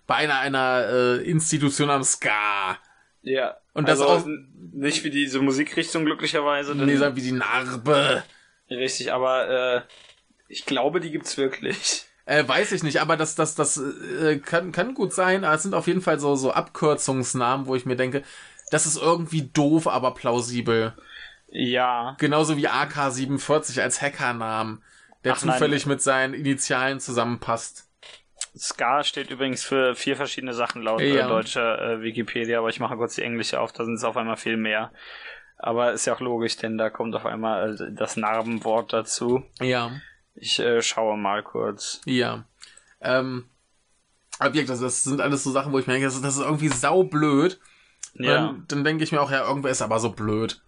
bei 0.07 0.15
einer, 0.15 0.39
einer 0.39 0.87
äh, 0.89 1.29
Institution 1.29 1.89
am 1.89 2.03
Ska. 2.03 2.77
Ja. 3.23 3.57
Und 3.73 3.89
das 3.89 3.99
also 4.01 4.13
auch- 4.27 4.27
nicht 4.71 5.03
wie 5.03 5.09
diese 5.09 5.39
Musikrichtung 5.41 6.05
glücklicherweise. 6.05 6.75
Nee, 6.75 6.95
sagen 6.95 7.15
wie 7.15 7.21
die 7.21 7.31
Narbe. 7.31 8.23
Richtig, 8.69 9.11
aber 9.13 9.49
äh, 9.49 9.81
ich 10.47 10.65
glaube, 10.65 10.99
die 10.99 11.11
gibt's 11.11 11.37
wirklich. 11.37 12.05
Äh, 12.25 12.47
weiß 12.47 12.71
ich 12.71 12.81
nicht, 12.83 13.01
aber 13.01 13.17
das, 13.17 13.35
das, 13.35 13.55
das 13.55 13.77
äh, 13.77 14.39
kann, 14.39 14.71
kann 14.71 14.93
gut 14.95 15.13
sein. 15.13 15.43
Aber 15.43 15.55
es 15.55 15.63
sind 15.63 15.75
auf 15.75 15.87
jeden 15.87 16.01
Fall 16.01 16.19
so, 16.19 16.35
so 16.35 16.51
Abkürzungsnamen, 16.51 17.67
wo 17.67 17.75
ich 17.75 17.85
mir 17.85 17.95
denke, 17.95 18.23
das 18.71 18.85
ist 18.85 18.97
irgendwie 19.01 19.43
doof, 19.43 19.87
aber 19.87 20.13
plausibel. 20.13 20.93
Ja. 21.47 22.15
Genauso 22.19 22.57
wie 22.57 22.67
AK-47 22.67 23.81
als 23.81 24.01
Hackernamen, 24.01 24.81
der 25.23 25.33
Ach 25.33 25.43
nein. 25.43 25.53
zufällig 25.53 25.85
mit 25.85 26.01
seinen 26.01 26.33
Initialen 26.33 26.99
zusammenpasst. 26.99 27.87
Ska 28.57 29.03
steht 29.03 29.29
übrigens 29.29 29.63
für 29.63 29.95
vier 29.95 30.15
verschiedene 30.15 30.53
Sachen 30.53 30.81
laut 30.81 31.01
äh, 31.01 31.15
Ja. 31.15 31.27
deutscher 31.27 31.79
äh, 31.81 32.01
Wikipedia, 32.01 32.59
aber 32.59 32.69
ich 32.69 32.79
mache 32.79 32.95
kurz 32.95 33.15
die 33.15 33.21
englische 33.21 33.59
auf, 33.59 33.71
da 33.71 33.85
sind 33.85 33.95
es 33.95 34.03
auf 34.03 34.17
einmal 34.17 34.37
viel 34.37 34.57
mehr. 34.57 34.91
Aber 35.57 35.93
ist 35.93 36.05
ja 36.05 36.13
auch 36.15 36.19
logisch, 36.21 36.57
denn 36.57 36.77
da 36.77 36.89
kommt 36.89 37.15
auf 37.15 37.25
einmal 37.25 37.75
äh, 37.75 37.91
das 37.93 38.17
Narbenwort 38.17 38.93
dazu. 38.93 39.43
Ja, 39.61 39.91
Ich 40.35 40.59
äh, 40.59 40.81
schaue 40.81 41.17
mal 41.17 41.43
kurz. 41.43 42.01
ja. 42.05 42.45
Ähm, 43.01 43.45
Objekt, 44.39 44.69
das, 44.69 44.79
das 44.81 45.03
sind 45.03 45.21
alles 45.21 45.43
so 45.43 45.51
Sachen, 45.51 45.71
wo 45.71 45.79
ich 45.79 45.87
mir 45.87 45.93
denke, 45.93 46.07
das 46.07 46.15
ist, 46.15 46.25
das 46.25 46.35
ist 46.37 46.43
irgendwie 46.43 46.67
saublöd. 46.69 47.59
Ja, 48.15 48.33
Dann, 48.47 48.65
dann 48.67 48.83
denke 48.83 49.03
ich 49.03 49.11
mir 49.11 49.21
auch, 49.21 49.31
ja, 49.31 49.47
irgendwer 49.47 49.71
ist 49.71 49.81
aber 49.81 49.99
so 49.99 50.09
blöd. 50.11 50.61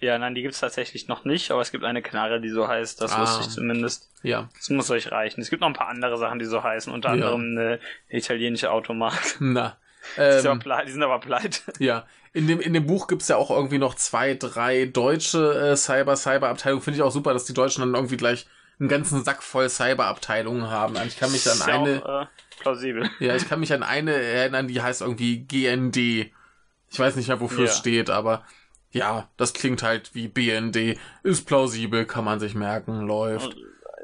ja, 0.00 0.18
nein, 0.18 0.34
die 0.34 0.42
gibt's 0.42 0.60
tatsächlich 0.60 1.06
noch 1.08 1.24
nicht, 1.24 1.50
aber 1.50 1.60
es 1.60 1.70
gibt 1.72 1.84
eine 1.84 2.00
Knarre, 2.02 2.40
die 2.40 2.48
so 2.48 2.66
heißt, 2.66 3.00
das 3.02 3.12
Ah. 3.12 3.20
wusste 3.20 3.42
ich 3.42 3.48
zumindest. 3.50 4.10
Ja. 4.22 4.48
Das 4.56 4.70
muss 4.70 4.90
euch 4.90 5.12
reichen. 5.12 5.40
Es 5.42 5.50
gibt 5.50 5.60
noch 5.60 5.68
ein 5.68 5.74
paar 5.74 5.88
andere 5.88 6.16
Sachen, 6.16 6.38
die 6.38 6.46
so 6.46 6.62
heißen, 6.62 6.92
unter 6.92 7.08
Ja. 7.10 7.14
anderem 7.14 7.40
eine 7.58 7.80
italienische 8.08 8.70
Automarke. 8.70 9.18
Na. 9.40 9.76
Die, 10.16 10.20
sind 10.40 10.46
aber 10.46 10.52
Ähm, 10.54 10.58
pleite, 10.60 10.86
die 10.86 10.92
sind 10.92 11.02
aber 11.02 11.20
pleite. 11.20 11.60
ja. 11.78 12.06
In 12.32 12.46
dem, 12.46 12.60
in 12.60 12.72
dem 12.72 12.86
Buch 12.86 13.06
gibt's 13.08 13.28
ja 13.28 13.36
auch 13.36 13.50
irgendwie 13.50 13.78
noch 13.78 13.94
zwei, 13.96 14.34
drei 14.34 14.86
deutsche 14.86 15.52
äh, 15.72 15.76
Cyber-Cyber-Abteilungen. 15.76 16.82
Finde 16.82 16.96
ich 16.96 17.02
auch 17.02 17.10
super, 17.12 17.32
dass 17.34 17.44
die 17.44 17.54
Deutschen 17.54 17.82
dann 17.82 17.94
irgendwie 17.94 18.16
gleich 18.16 18.46
einen 18.80 18.88
ganzen 18.88 19.22
Sack 19.24 19.42
voll 19.42 19.68
Cyber-Abteilungen 19.68 20.68
haben. 20.70 20.96
Ich 21.06 21.18
kann 21.18 21.30
mich 21.30 21.48
an 21.50 21.60
eine, 21.62 22.02
auch, 22.04 22.22
äh, 22.22 22.26
plausibel. 22.60 23.08
ja, 23.20 23.36
ich 23.36 23.48
kann 23.48 23.60
mich 23.60 23.72
an 23.72 23.82
eine 23.82 24.12
erinnern, 24.14 24.66
die 24.68 24.80
heißt 24.82 25.02
irgendwie 25.02 25.40
GND. 25.46 25.96
Ich 26.92 26.98
weiß 26.98 27.14
nicht 27.16 27.28
mehr, 27.28 27.40
wofür 27.40 27.64
es 27.64 27.74
Ja. 27.74 27.76
steht, 27.76 28.10
aber 28.10 28.44
ja, 28.90 29.28
das 29.36 29.52
klingt 29.52 29.82
halt 29.82 30.14
wie 30.14 30.26
BND. 30.28 30.98
Ist 31.22 31.46
plausibel, 31.46 32.04
kann 32.06 32.24
man 32.24 32.40
sich 32.40 32.54
merken, 32.54 33.02
läuft. 33.06 33.54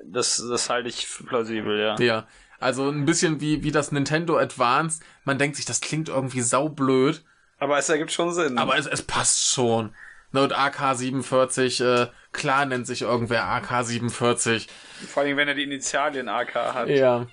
Das, 0.05 0.37
das 0.49 0.71
halte 0.71 0.89
ich 0.89 1.07
für 1.09 1.25
plausibel, 1.25 1.81
ja. 1.81 1.97
Ja, 1.99 2.29
also 2.61 2.89
ein 2.89 3.05
bisschen 3.05 3.41
wie, 3.41 3.65
wie 3.65 3.73
das 3.73 3.91
Nintendo 3.91 4.39
Advance. 4.39 5.01
Man 5.25 5.39
denkt 5.39 5.57
sich, 5.57 5.65
das 5.65 5.81
klingt 5.81 6.09
irgendwie 6.09 6.43
saublöd, 6.43 7.25
Aber 7.59 7.79
es 7.79 7.89
ergibt 7.89 8.13
schon 8.13 8.33
Sinn. 8.33 8.59
aber 8.59 8.79
es, 8.79 8.87
es 8.87 9.03
passt 9.03 9.53
schon. 9.53 9.95
Ne, 10.37 10.43
Und 10.43 10.53
AK-47, 10.53 11.83
äh, 11.83 12.07
klar 12.33 12.67
nennt 12.67 12.87
sich 12.87 13.01
irgendwer 13.01 13.45
AK-47. 13.45 14.69
Vor 15.09 15.23
allem, 15.23 15.39
wenn 15.39 15.49
er 15.49 15.55
die 15.55 15.63
Initialien 15.63 16.29
AK 16.29 16.55
hat. 16.55 16.89
Ja. 16.89 17.27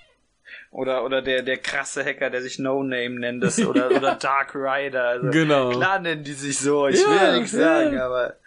Oder, 0.72 1.04
oder 1.04 1.22
der, 1.22 1.41
der 1.41 1.58
krasse 1.58 2.06
Hacker, 2.06 2.30
der 2.30 2.41
sich 2.41 2.60
No 2.60 2.82
Name 2.82 3.20
nennt, 3.20 3.43
das, 3.43 3.60
oder, 3.60 3.91
oder 3.95 4.16
Dark 4.16 4.56
Rider. 4.56 5.04
Also, 5.04 5.32
Genau. 5.32 5.72
Klar 5.72 5.99
nennen 5.99 6.24
die 6.24 6.32
sich 6.32 6.58
so, 6.58 6.88
ich 6.88 7.01
Ja, 7.01 7.10
will 7.10 7.18
ja 7.18 7.36
nichts 7.36 7.51
ja. 7.51 7.60
sagen, 7.60 7.99
aber. 7.99 8.38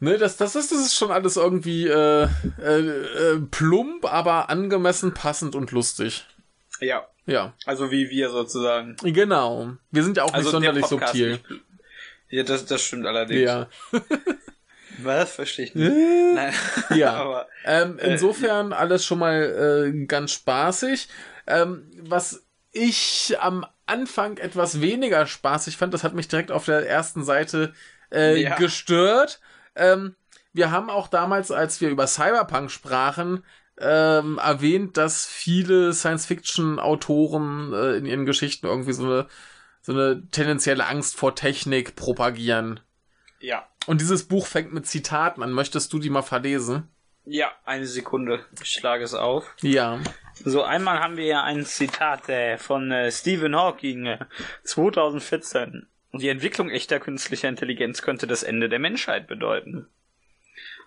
Ne, 0.00 0.18
das, 0.18 0.36
das, 0.36 0.56
ist, 0.56 0.72
das 0.72 0.80
ist 0.80 0.96
schon 0.96 1.12
alles 1.12 1.36
irgendwie 1.36 1.86
äh, 1.86 2.24
äh, 2.60 2.80
äh, 2.80 3.40
plump, 3.52 4.04
aber 4.12 4.50
angemessen, 4.50 5.14
passend 5.14 5.54
und 5.54 5.70
lustig. 5.70 6.26
Ja. 6.80 7.06
Ja. 7.26 7.54
Also 7.66 7.90
wie 7.90 8.10
wir 8.10 8.30
sozusagen. 8.30 8.96
Genau. 9.02 9.74
Wir 9.90 10.02
sind 10.02 10.16
ja 10.16 10.24
auch 10.24 10.32
also 10.32 10.44
nicht 10.44 10.50
sonderlich 10.50 10.86
subtil. 10.86 11.32
Nicht, 11.32 11.44
ja, 12.28 12.42
das, 12.42 12.66
das 12.66 12.82
stimmt 12.82 13.06
allerdings. 13.06 13.42
Ja. 13.42 13.68
Was? 15.02 15.32
Verstehe 15.32 15.66
ich 15.66 15.74
nicht. 15.74 15.90
Äh, 15.90 16.32
Nein. 16.34 16.54
Ja. 16.94 17.14
Aber 17.20 17.48
Ähm, 17.64 17.98
Äh, 17.98 18.12
insofern 18.12 18.72
alles 18.72 19.04
schon 19.04 19.18
mal 19.18 19.92
äh, 19.92 20.04
ganz 20.06 20.32
spaßig. 20.32 21.08
Ähm, 21.46 21.90
was 22.00 22.44
ich 22.72 23.36
am 23.40 23.66
Anfang 23.86 24.38
etwas 24.38 24.80
weniger 24.80 25.26
spaßig 25.26 25.76
fand, 25.76 25.92
das 25.94 26.02
hat 26.02 26.14
mich 26.14 26.28
direkt 26.28 26.50
auf 26.50 26.64
der 26.64 26.88
ersten 26.88 27.24
Seite 27.24 27.74
äh, 28.12 28.40
Ja. 28.40 28.56
gestört. 28.56 29.40
Ähm, 29.74 30.16
wir 30.52 30.70
haben 30.70 30.88
auch 30.88 31.08
damals, 31.08 31.50
als 31.50 31.80
wir 31.80 31.90
über 31.90 32.06
Cyberpunk 32.06 32.70
sprachen, 32.70 33.44
ähm, 33.78 34.38
erwähnt, 34.42 34.96
dass 34.96 35.26
viele 35.26 35.92
Science-Fiction-Autoren 35.92 37.72
äh, 37.74 37.96
in 37.96 38.06
ihren 38.06 38.24
Geschichten 38.26 38.66
irgendwie 38.66 38.92
so 38.94 39.04
eine, 39.04 39.26
so 39.86 39.92
eine 39.92 40.28
tendenzielle 40.32 40.84
Angst 40.84 41.16
vor 41.16 41.36
Technik 41.36 41.94
propagieren. 41.94 42.80
ja. 43.40 43.68
Und 43.86 44.00
dieses 44.00 44.26
Buch 44.26 44.48
fängt 44.48 44.74
mit 44.74 44.84
Zitaten 44.84 45.44
an. 45.44 45.52
Möchtest 45.52 45.92
du 45.92 46.00
die 46.00 46.10
mal 46.10 46.22
verlesen? 46.22 46.88
Ja, 47.24 47.52
eine 47.64 47.86
Sekunde. 47.86 48.44
Ich 48.60 48.70
schlage 48.70 49.04
es 49.04 49.14
auf. 49.14 49.54
Ja. 49.62 50.00
So, 50.44 50.64
einmal 50.64 50.98
haben 50.98 51.16
wir 51.16 51.26
ja 51.26 51.44
ein 51.44 51.64
Zitat 51.64 52.28
äh, 52.28 52.58
von 52.58 52.90
äh, 52.90 53.12
Stephen 53.12 53.54
Hawking 53.54 54.06
äh, 54.06 54.18
2014. 54.64 55.86
Die 56.14 56.28
Entwicklung 56.30 56.68
echter 56.68 56.98
künstlicher 56.98 57.48
Intelligenz 57.48 58.02
könnte 58.02 58.26
das 58.26 58.42
Ende 58.42 58.68
der 58.68 58.80
Menschheit 58.80 59.28
bedeuten. 59.28 59.86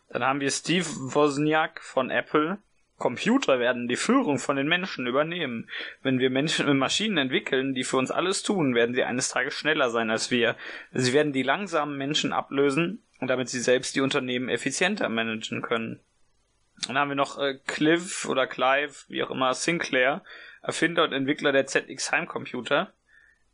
Dann 0.10 0.26
haben 0.26 0.42
wir 0.42 0.52
Steve 0.52 0.86
Wozniak 0.86 1.82
von 1.82 2.10
Apple. 2.10 2.58
Computer 3.00 3.60
werden 3.60 3.88
die 3.88 3.96
Führung 3.96 4.38
von 4.38 4.58
den 4.58 4.68
Menschen 4.68 5.08
übernehmen. 5.08 5.68
Wenn 6.04 6.20
wir 6.20 6.30
Menschen 6.30 6.68
äh, 6.68 6.74
Maschinen 6.74 7.18
entwickeln, 7.18 7.74
die 7.74 7.84
für 7.84 7.98
uns 7.98 8.12
alles 8.12 8.44
tun, 8.44 8.76
werden 8.76 8.94
sie 8.94 9.04
eines 9.04 9.30
Tages 9.30 9.56
schneller 9.56 9.90
sein 9.90 10.12
als 10.12 10.30
wir. 10.30 10.56
Sie 10.92 11.14
werden 11.14 11.34
die 11.34 11.44
langsamen 11.44 11.98
Menschen 11.98 12.34
ablösen, 12.34 13.02
damit 13.22 13.50
sie 13.50 13.60
selbst 13.60 13.96
die 13.96 14.02
Unternehmen 14.02 14.50
effizienter 14.50 15.10
managen 15.10 15.62
können. 15.62 16.00
Dann 16.88 16.98
haben 16.98 17.10
wir 17.10 17.16
noch 17.16 17.40
äh, 17.40 17.56
Clive 17.66 18.28
oder 18.28 18.46
Clive, 18.46 18.94
wie 19.08 19.24
auch 19.24 19.32
immer, 19.32 19.54
Sinclair, 19.54 20.24
Erfinder 20.62 21.04
und 21.04 21.14
Entwickler 21.14 21.52
der 21.52 21.66
ZX 21.66 22.12
Heimcomputer. 22.12 22.94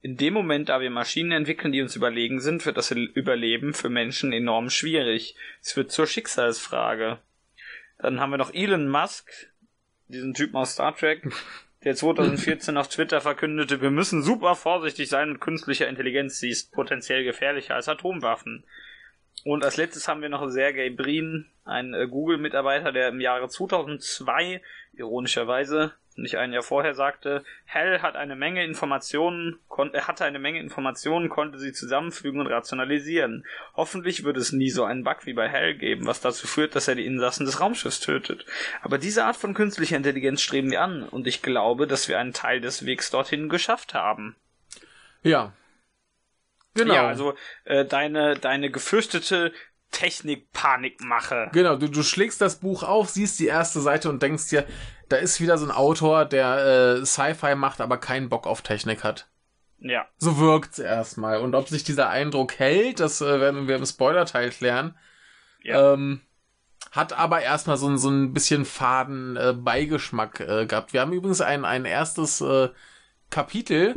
In 0.01 0.17
dem 0.17 0.33
Moment, 0.33 0.69
da 0.69 0.81
wir 0.81 0.91
Maschinen 0.91 1.31
entwickeln, 1.31 1.71
die 1.71 1.81
uns 1.81 1.95
überlegen 1.95 2.39
sind, 2.39 2.65
wird 2.65 2.77
das 2.77 2.91
Überleben 2.91 3.73
für 3.73 3.89
Menschen 3.89 4.33
enorm 4.33 4.69
schwierig. 4.69 5.35
Es 5.61 5.75
wird 5.75 5.91
zur 5.91 6.05
Schicksalsfrage. 6.05 7.19
Dann 7.97 8.19
haben 8.19 8.31
wir 8.31 8.37
noch 8.37 8.53
Elon 8.53 8.87
Musk, 8.87 9.31
diesen 10.07 10.33
Typen 10.33 10.57
aus 10.57 10.73
Star 10.73 10.95
Trek, 10.95 11.23
der 11.83 11.95
2014 11.95 12.77
auf 12.77 12.87
Twitter 12.87 13.21
verkündete, 13.21 13.81
wir 13.81 13.91
müssen 13.91 14.21
super 14.21 14.55
vorsichtig 14.55 15.09
sein 15.09 15.33
mit 15.33 15.41
künstlicher 15.41 15.87
Intelligenz, 15.87 16.39
sie 16.39 16.49
ist 16.49 16.71
potenziell 16.71 17.23
gefährlicher 17.23 17.75
als 17.75 17.89
Atomwaffen. 17.89 18.65
Und 19.43 19.63
als 19.63 19.77
letztes 19.77 20.07
haben 20.07 20.21
wir 20.21 20.29
noch 20.29 20.49
Sergey 20.49 20.89
Brin, 20.89 21.45
ein 21.65 21.93
äh, 21.93 22.07
Google-Mitarbeiter, 22.07 22.91
der 22.91 23.09
im 23.09 23.19
Jahre 23.19 23.47
2002, 23.47 24.61
ironischerweise, 24.93 25.93
nicht 26.17 26.37
ein 26.37 26.53
Jahr 26.53 26.63
vorher 26.63 26.93
sagte, 26.93 27.43
Hell 27.65 28.01
hat 28.01 28.15
eine 28.15 28.35
Menge 28.35 28.63
Informationen, 28.63 29.59
er 29.91 30.07
hatte 30.07 30.25
eine 30.25 30.39
Menge 30.39 30.59
Informationen, 30.59 31.29
konnte 31.29 31.59
sie 31.59 31.73
zusammenfügen 31.73 32.39
und 32.39 32.47
rationalisieren. 32.47 33.45
Hoffentlich 33.75 34.23
wird 34.23 34.37
es 34.37 34.51
nie 34.51 34.69
so 34.69 34.83
einen 34.83 35.03
Bug 35.03 35.25
wie 35.25 35.33
bei 35.33 35.49
Hell 35.49 35.75
geben, 35.75 36.07
was 36.07 36.21
dazu 36.21 36.47
führt, 36.47 36.75
dass 36.75 36.87
er 36.87 36.95
die 36.95 37.05
Insassen 37.05 37.45
des 37.45 37.59
Raumschiffs 37.59 37.99
tötet. 37.99 38.45
Aber 38.81 38.97
diese 38.97 39.25
Art 39.25 39.35
von 39.35 39.53
künstlicher 39.53 39.97
Intelligenz 39.97 40.41
streben 40.41 40.71
wir 40.71 40.81
an, 40.81 41.03
und 41.03 41.27
ich 41.27 41.41
glaube, 41.41 41.87
dass 41.87 42.07
wir 42.07 42.19
einen 42.19 42.33
Teil 42.33 42.61
des 42.61 42.85
Wegs 42.85 43.11
dorthin 43.11 43.49
geschafft 43.49 43.93
haben. 43.93 44.35
Ja. 45.23 45.53
Genau. 46.75 46.93
Ja, 46.93 47.07
also 47.07 47.35
äh, 47.63 47.85
deine, 47.85 48.35
deine 48.35 48.69
gefürchtete 48.69 49.53
Technik-Panikmache. 49.95 51.49
Genau, 51.53 51.75
du, 51.75 51.89
du 51.89 52.03
schlägst 52.03 52.41
das 52.41 52.57
Buch 52.59 52.83
auf, 52.83 53.09
siehst 53.09 53.39
die 53.39 53.47
erste 53.47 53.79
Seite 53.81 54.09
und 54.09 54.21
denkst 54.21 54.49
dir, 54.49 54.65
da 55.09 55.17
ist 55.17 55.39
wieder 55.39 55.57
so 55.57 55.65
ein 55.65 55.71
Autor, 55.71 56.25
der 56.25 56.97
äh, 57.01 57.05
Sci-Fi 57.05 57.55
macht, 57.55 57.79
aber 57.81 57.97
keinen 57.97 58.29
Bock 58.29 58.47
auf 58.47 58.61
Technik 58.61 59.03
hat. 59.03 59.27
Ja. 59.79 60.05
So 60.17 60.37
wirkt's 60.39 60.79
erstmal. 60.79 61.39
Und 61.39 61.53
ob 61.55 61.69
sich 61.69 61.83
dieser 61.83 62.09
Eindruck 62.09 62.57
hält, 62.59 62.99
das 62.99 63.21
äh, 63.21 63.39
werden 63.39 63.67
wir 63.67 63.75
im 63.75 63.85
Spoiler-Teil 63.85 64.49
klären. 64.49 64.97
Ja. 65.61 65.93
Ähm, 65.93 66.21
hat 66.91 67.13
aber 67.13 67.41
erstmal 67.41 67.77
so, 67.77 67.87
ein- 67.87 67.97
so 67.97 68.09
ein 68.09 68.33
bisschen 68.33 68.65
faden 68.65 69.35
äh, 69.37 69.53
Beigeschmack 69.55 70.39
äh, 70.39 70.65
gehabt. 70.65 70.93
Wir 70.93 71.01
haben 71.01 71.13
übrigens 71.13 71.41
ein, 71.41 71.65
ein 71.65 71.85
erstes 71.85 72.41
äh, 72.41 72.69
Kapitel, 73.29 73.95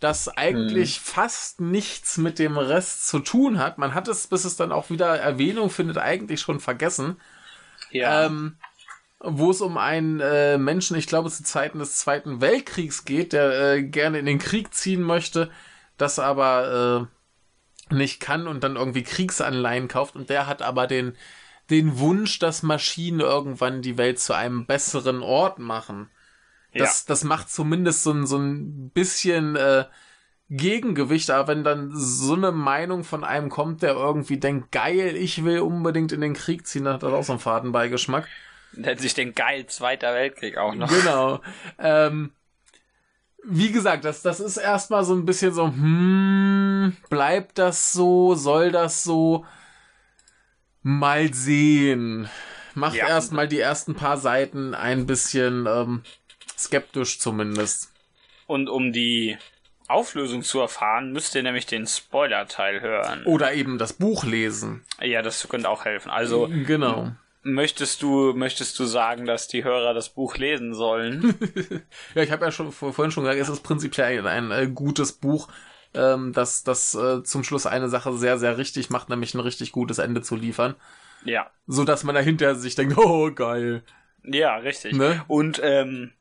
das 0.00 0.28
eigentlich 0.28 1.00
fast 1.00 1.60
nichts 1.60 2.16
mit 2.16 2.38
dem 2.38 2.56
Rest 2.56 3.06
zu 3.06 3.20
tun 3.20 3.58
hat. 3.58 3.78
Man 3.78 3.94
hat 3.94 4.08
es, 4.08 4.26
bis 4.26 4.44
es 4.44 4.56
dann 4.56 4.72
auch 4.72 4.90
wieder 4.90 5.18
Erwähnung 5.18 5.70
findet, 5.70 5.98
eigentlich 5.98 6.40
schon 6.40 6.60
vergessen. 6.60 7.20
Ja. 7.90 8.26
Ähm, 8.26 8.56
wo 9.22 9.50
es 9.50 9.60
um 9.60 9.76
einen 9.76 10.20
äh, 10.20 10.56
Menschen, 10.56 10.96
ich 10.96 11.06
glaube 11.06 11.30
zu 11.30 11.44
Zeiten 11.44 11.78
des 11.78 11.96
Zweiten 11.96 12.40
Weltkriegs 12.40 13.04
geht, 13.04 13.34
der 13.34 13.74
äh, 13.74 13.82
gerne 13.82 14.18
in 14.18 14.26
den 14.26 14.38
Krieg 14.38 14.72
ziehen 14.72 15.02
möchte, 15.02 15.50
das 15.98 16.18
aber 16.18 17.08
äh, 17.90 17.94
nicht 17.94 18.20
kann 18.20 18.46
und 18.46 18.64
dann 18.64 18.76
irgendwie 18.76 19.02
Kriegsanleihen 19.02 19.88
kauft 19.88 20.16
und 20.16 20.30
der 20.30 20.46
hat 20.46 20.62
aber 20.62 20.86
den 20.86 21.16
den 21.70 21.98
Wunsch, 21.98 22.38
dass 22.40 22.62
Maschinen 22.62 23.20
irgendwann 23.20 23.80
die 23.80 23.96
Welt 23.96 24.18
zu 24.18 24.34
einem 24.34 24.66
besseren 24.66 25.22
Ort 25.22 25.58
machen. 25.58 26.10
Das, 26.76 27.04
das 27.04 27.24
macht 27.24 27.50
zumindest 27.50 28.02
so 28.02 28.12
ein, 28.12 28.26
so 28.26 28.38
ein 28.38 28.90
bisschen 28.90 29.56
äh, 29.56 29.84
Gegengewicht, 30.50 31.30
aber 31.30 31.48
wenn 31.48 31.64
dann 31.64 31.92
so 31.94 32.34
eine 32.34 32.52
Meinung 32.52 33.04
von 33.04 33.22
einem 33.24 33.50
kommt, 33.50 33.82
der 33.82 33.92
irgendwie 33.92 34.38
denkt, 34.38 34.72
geil, 34.72 35.16
ich 35.16 35.44
will 35.44 35.60
unbedingt 35.60 36.12
in 36.12 36.20
den 36.20 36.34
Krieg 36.34 36.66
ziehen, 36.66 36.84
dann 36.84 36.94
hat 36.94 37.02
das 37.04 37.12
auch 37.12 37.22
so 37.22 37.32
einen 37.32 37.40
Fadenbeigeschmack. 37.40 38.28
Nennt 38.72 39.00
sich 39.00 39.14
den 39.14 39.34
geil 39.34 39.66
Zweiter 39.66 40.14
Weltkrieg 40.14 40.56
auch 40.56 40.74
noch. 40.74 40.88
Genau. 40.88 41.40
Ähm, 41.78 42.32
wie 43.44 43.72
gesagt, 43.72 44.04
das, 44.04 44.22
das 44.22 44.40
ist 44.40 44.56
erstmal 44.56 45.04
so 45.04 45.14
ein 45.14 45.24
bisschen 45.24 45.52
so, 45.52 45.66
hm, 45.66 46.96
bleibt 47.08 47.58
das 47.58 47.92
so, 47.92 48.34
soll 48.34 48.70
das 48.72 49.02
so? 49.02 49.44
Mal 50.82 51.32
sehen. 51.34 52.28
Macht 52.74 52.96
Ja. 52.96 53.08
erstmal 53.08 53.48
die 53.48 53.60
ersten 53.60 53.94
paar 53.94 54.16
Seiten 54.18 54.74
ein 54.74 55.06
bisschen 55.06 55.66
ähm, 55.66 56.02
skeptisch 56.64 57.18
zumindest. 57.18 57.92
Und 58.46 58.68
um 58.68 58.92
die 58.92 59.36
Auflösung 59.88 60.42
zu 60.42 60.60
erfahren, 60.60 61.12
müsst 61.12 61.34
ihr 61.34 61.42
nämlich 61.42 61.66
den 61.66 61.86
Spoiler-Teil 61.86 62.80
hören. 62.80 63.24
Oder 63.26 63.52
eben 63.54 63.78
das 63.78 63.92
Buch 63.92 64.24
lesen. 64.24 64.84
Ja, 65.00 65.22
das 65.22 65.48
könnte 65.48 65.68
auch 65.68 65.84
helfen. 65.84 66.10
Also, 66.10 66.48
Genau. 66.66 67.10
möchtest 67.42 68.02
du, 68.02 68.32
möchtest 68.34 68.78
du 68.78 68.84
sagen, 68.84 69.24
dass 69.26 69.48
die 69.48 69.64
Hörer 69.64 69.92
das 69.94 70.10
Buch 70.10 70.36
lesen 70.36 70.74
sollen? 70.74 71.34
Ja, 72.14 72.22
ich 72.22 72.30
habe 72.30 72.44
ja 72.44 72.52
schon 72.52 72.70
vor- 72.72 72.92
vorhin 72.92 73.10
schon 73.12 73.24
gesagt, 73.24 73.40
es 73.40 73.48
ist 73.48 73.62
prinzipiell 73.62 74.26
ein, 74.26 74.52
ein 74.52 74.64
äh, 74.64 74.68
gutes 74.68 75.12
Buch, 75.12 75.48
ähm, 75.94 76.32
das, 76.32 76.62
das 76.62 76.94
äh, 76.94 77.22
zum 77.24 77.42
Schluss 77.42 77.66
eine 77.66 77.88
Sache 77.88 78.12
sehr, 78.16 78.38
sehr 78.38 78.58
richtig 78.58 78.90
macht, 78.90 79.08
nämlich 79.08 79.34
ein 79.34 79.40
richtig 79.40 79.72
gutes 79.72 79.98
Ende 79.98 80.22
zu 80.22 80.36
liefern. 80.36 80.74
ja. 81.24 81.50
So 81.66 81.82
dass 81.84 82.04
man 82.04 82.14
dahinter 82.14 82.54
sich 82.54 82.74
denkt, 82.76 82.96
oh, 82.98 83.30
geil. 83.32 83.82
Ja, 84.22 84.56
richtig. 84.56 84.92
Ne? 84.94 85.24
Und, 85.26 85.60
ähm, 85.64 86.12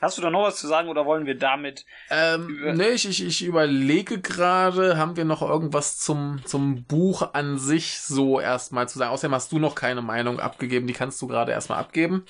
hast 0.00 0.18
du 0.18 0.22
da 0.22 0.30
noch 0.30 0.42
was 0.44 0.56
zu 0.56 0.66
sagen 0.66 0.88
oder 0.88 1.06
wollen 1.06 1.26
wir 1.26 1.36
damit 1.38 1.84
Ähm, 2.10 2.74
nee, 2.74 2.88
ich, 2.90 3.08
ich, 3.08 3.24
ich 3.24 3.44
überlege 3.44 4.20
gerade, 4.20 4.96
haben 4.98 5.16
wir 5.16 5.24
noch 5.24 5.42
irgendwas 5.42 5.98
zum, 5.98 6.40
zum 6.44 6.84
Buch 6.84 7.34
an 7.34 7.58
sich 7.58 8.00
so 8.00 8.40
erstmal 8.40 8.88
zu 8.88 8.98
sagen? 8.98 9.12
Außerdem 9.12 9.34
hast 9.34 9.52
du 9.52 9.58
noch 9.58 9.74
keine 9.74 10.02
Meinung 10.02 10.40
abgegeben, 10.40 10.86
die 10.86 10.92
kannst 10.92 11.20
du 11.22 11.26
gerade 11.26 11.52
erstmal 11.52 11.78
abgeben. 11.78 12.24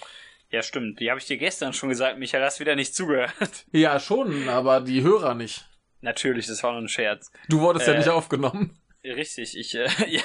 Ja, 0.50 0.62
stimmt. 0.62 1.00
Die 1.00 1.10
habe 1.10 1.18
ich 1.18 1.26
dir 1.26 1.38
gestern 1.38 1.72
schon 1.72 1.88
gesagt. 1.88 2.18
Michael, 2.18 2.44
hast 2.44 2.60
wieder 2.60 2.76
nicht 2.76 2.94
zugehört. 2.94 3.32
Ja, 3.72 3.98
schon, 3.98 4.48
aber 4.48 4.80
die 4.80 5.02
Hörer 5.02 5.34
nicht. 5.34 5.68
Natürlich, 6.02 6.46
das 6.46 6.62
war 6.62 6.72
nur 6.72 6.82
ein 6.82 6.88
Scherz. 6.88 7.32
Du 7.48 7.60
wurdest 7.60 7.88
ja 7.88 7.94
Äh, 7.94 7.98
nicht 7.98 8.08
aufgenommen. 8.10 8.78
Richtig, 9.14 9.56
ich, 9.56 9.74
äh, 9.74 9.88
ja. 10.08 10.22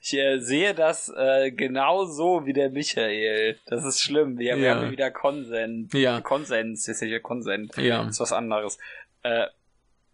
ich 0.00 0.14
äh, 0.14 0.38
sehe 0.40 0.74
das 0.74 1.08
äh, 1.16 1.50
genau 1.52 2.04
so 2.04 2.44
wie 2.46 2.52
der 2.52 2.70
Michael. 2.70 3.58
Das 3.66 3.84
ist 3.84 4.00
schlimm. 4.00 4.38
Wir, 4.38 4.56
wir 4.56 4.62
Ja. 4.62 4.74
haben 4.74 4.82
hier 4.82 4.90
wieder 4.92 5.10
Konsens. 5.10 5.92
Ja. 5.94 6.20
Konsens, 6.20 6.86
ist 6.88 7.00
ja 7.02 7.18
Konsens. 7.20 7.74
Ja. 7.76 7.98
Das 8.04 8.10
ist 8.16 8.20
was 8.20 8.32
anderes. 8.32 8.78
Äh, 9.22 9.46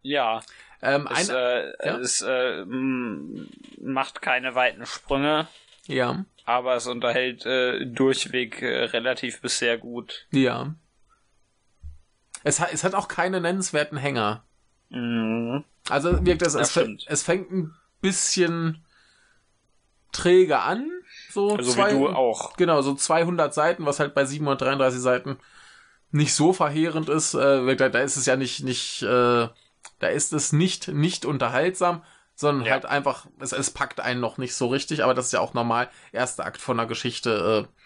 ja, 0.02 0.40
Ähm, 0.82 1.08
es, 1.12 1.28
ein, 1.30 1.36
äh, 1.36 1.86
ja? 1.86 1.96
es 1.98 2.22
äh, 2.22 2.64
macht 2.64 4.22
keine 4.22 4.54
weiten 4.54 4.86
Sprünge, 4.86 5.46
ja, 5.86 6.24
aber 6.46 6.76
es 6.76 6.86
unterhält 6.86 7.44
äh, 7.44 7.84
durchweg 7.84 8.62
äh, 8.62 8.84
relativ 8.84 9.40
bis 9.42 9.58
sehr 9.58 9.76
gut. 9.78 10.26
ja. 10.30 10.74
Es, 12.42 12.58
hat- 12.60 12.72
es 12.72 12.84
hat 12.84 12.94
auch 12.94 13.08
keine 13.08 13.38
nennenswerten 13.42 13.98
Hänger. 13.98 14.42
Mhm. 14.90 15.64
Also 15.88 16.24
wirkt 16.24 16.42
es, 16.42 16.52
Das 16.52 16.76
es, 16.76 17.04
es 17.06 17.22
fängt 17.22 17.50
ein 17.50 17.74
bisschen 18.00 18.84
träge 20.12 20.60
an. 20.60 20.88
So, 21.30 21.56
So 21.60 21.72
zwei, 21.72 21.94
wie 21.94 21.98
du 22.00 22.08
auch. 22.08 22.56
Genau, 22.56 22.82
so 22.82 22.94
200 22.94 23.54
Seiten, 23.54 23.86
was 23.86 24.00
halt 24.00 24.14
bei 24.14 24.24
733 24.24 25.00
Seiten 25.00 25.38
nicht 26.10 26.34
so 26.34 26.52
verheerend 26.52 27.08
ist. 27.08 27.34
Äh, 27.34 27.76
da, 27.76 27.88
da 27.88 28.00
ist 28.00 28.16
es 28.16 28.26
ja 28.26 28.36
nicht, 28.36 28.64
nicht, 28.64 29.02
äh, 29.02 29.48
da 30.00 30.08
ist 30.08 30.32
es 30.32 30.52
nicht, 30.52 30.88
nicht 30.88 31.24
unterhaltsam, 31.24 32.02
sondern 32.34 32.66
Ja. 32.66 32.72
halt 32.72 32.86
einfach, 32.86 33.26
es, 33.38 33.52
es 33.52 33.70
packt 33.70 34.00
einen 34.00 34.20
noch 34.20 34.38
nicht 34.38 34.54
so 34.54 34.66
richtig, 34.66 35.04
aber 35.04 35.14
das 35.14 35.26
ist 35.26 35.32
ja 35.32 35.40
auch 35.40 35.54
normal. 35.54 35.88
Erster 36.12 36.44
Akt 36.44 36.60
von 36.60 36.76
der 36.76 36.86
Geschichte 36.86 37.68
äh, 37.68 37.79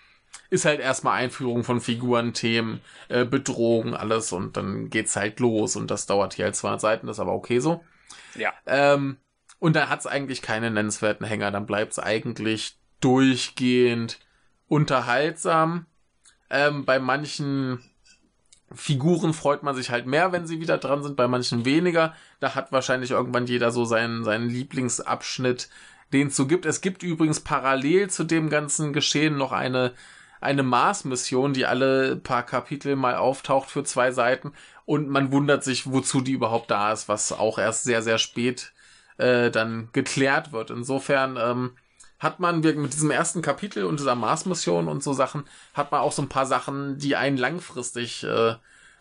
ist 0.51 0.65
halt 0.65 0.81
erstmal 0.81 1.19
Einführung 1.19 1.65
von 1.65 1.81
Figuren, 1.81 2.33
Themen, 2.33 2.81
äh, 3.09 3.25
Bedrohung, 3.25 3.95
alles 3.95 4.33
und 4.33 4.57
dann 4.57 4.91
geht's 4.91 5.17
halt 5.17 5.41
los 5.41 5.77
und 5.77 5.91
das 5.91 6.07
dauert 6.07 6.35
hier 6.35 6.47
halt 6.47 6.57
200 6.57 6.81
Seiten, 6.81 7.07
das 7.07 7.17
ist 7.17 7.21
aber 7.21 7.35
okay 7.35 7.59
so. 7.59 7.83
Ja. 8.37 8.53
Ähm, 8.67 9.19
und 9.59 9.77
dann 9.77 9.89
hat's 9.89 10.07
eigentlich 10.07 10.43
keine 10.43 10.71
nennenswerten 10.71 11.27
Hänger, 11.27 11.51
dann 11.51 11.67
bleibt's 11.67 11.99
eigentlich 11.99 12.77
durchgehend 13.01 14.19
unterhaltsam. 14.69 15.87
Ähm, 16.51 16.85
bei 16.85 16.99
manchen 16.99 17.81
Figuren 18.73 19.33
freut 19.35 19.63
man 19.63 19.75
sich 19.75 19.91
halt 19.91 20.07
mehr, 20.07 20.33
wenn 20.33 20.47
sie 20.47 20.61
wieder 20.61 20.79
dran 20.79 21.03
sind, 21.03 21.17
bei 21.17 21.29
manchen 21.29 21.65
weniger. 21.65 22.15
Da 22.41 22.55
hat 22.55 22.73
wahrscheinlich 22.73 23.11
irgendwann 23.11 23.47
jeder 23.47 23.71
so 23.71 23.85
seinen, 23.85 24.25
seinen 24.25 24.49
Lieblingsabschnitt, 24.49 25.69
den 26.13 26.29
es 26.29 26.37
so 26.37 26.47
gibt. 26.47 26.67
Es 26.67 26.81
gibt 26.81 27.03
übrigens 27.03 27.41
parallel 27.41 28.11
zu 28.11 28.25
dem 28.25 28.51
ganzen 28.51 28.93
Geschehen 28.93 29.37
noch 29.37 29.53
eine, 29.53 29.93
eine 30.41 30.63
Mars-Mission, 30.63 31.53
die 31.53 31.67
alle 31.67 32.17
paar 32.17 32.45
Kapitel 32.45 32.97
mal 32.97 33.17
auftaucht 33.17 33.71
für 33.71 33.85
zwei 33.85 34.13
Seiten. 34.13 34.53
Und 34.85 35.09
man 35.09 35.33
wundert 35.33 35.65
sich, 35.65 35.91
wozu 35.91 36.21
die 36.21 36.33
überhaupt 36.33 36.71
da 36.71 36.93
ist, 36.93 37.09
was 37.09 37.33
auch 37.33 37.59
erst 37.59 37.85
sehr, 37.85 38.03
sehr 38.03 38.19
spät 38.19 38.73
äh, 39.17 39.51
dann 39.51 39.89
geklärt 39.93 40.53
wird. 40.53 40.71
Insofern 40.71 41.37
ähm, 41.39 41.73
hat 42.19 42.41
man 42.41 42.61
mit 42.61 42.93
diesem 42.93 43.11
ersten 43.11 43.43
Kapitel 43.43 43.85
und 43.85 44.01
dieser 44.01 44.15
Mars-Mission 44.15 44.89
und 44.89 45.03
so 45.03 45.13
Sachen, 45.13 45.45
hat 45.75 45.93
man 45.93 46.01
auch 46.01 46.13
so 46.13 46.23
ein 46.23 46.29
paar 46.29 46.47
Sachen, 46.47 46.99
die 46.99 47.17
einen 47.17 47.37
langfristig 47.37 48.25
äh, 48.25 48.55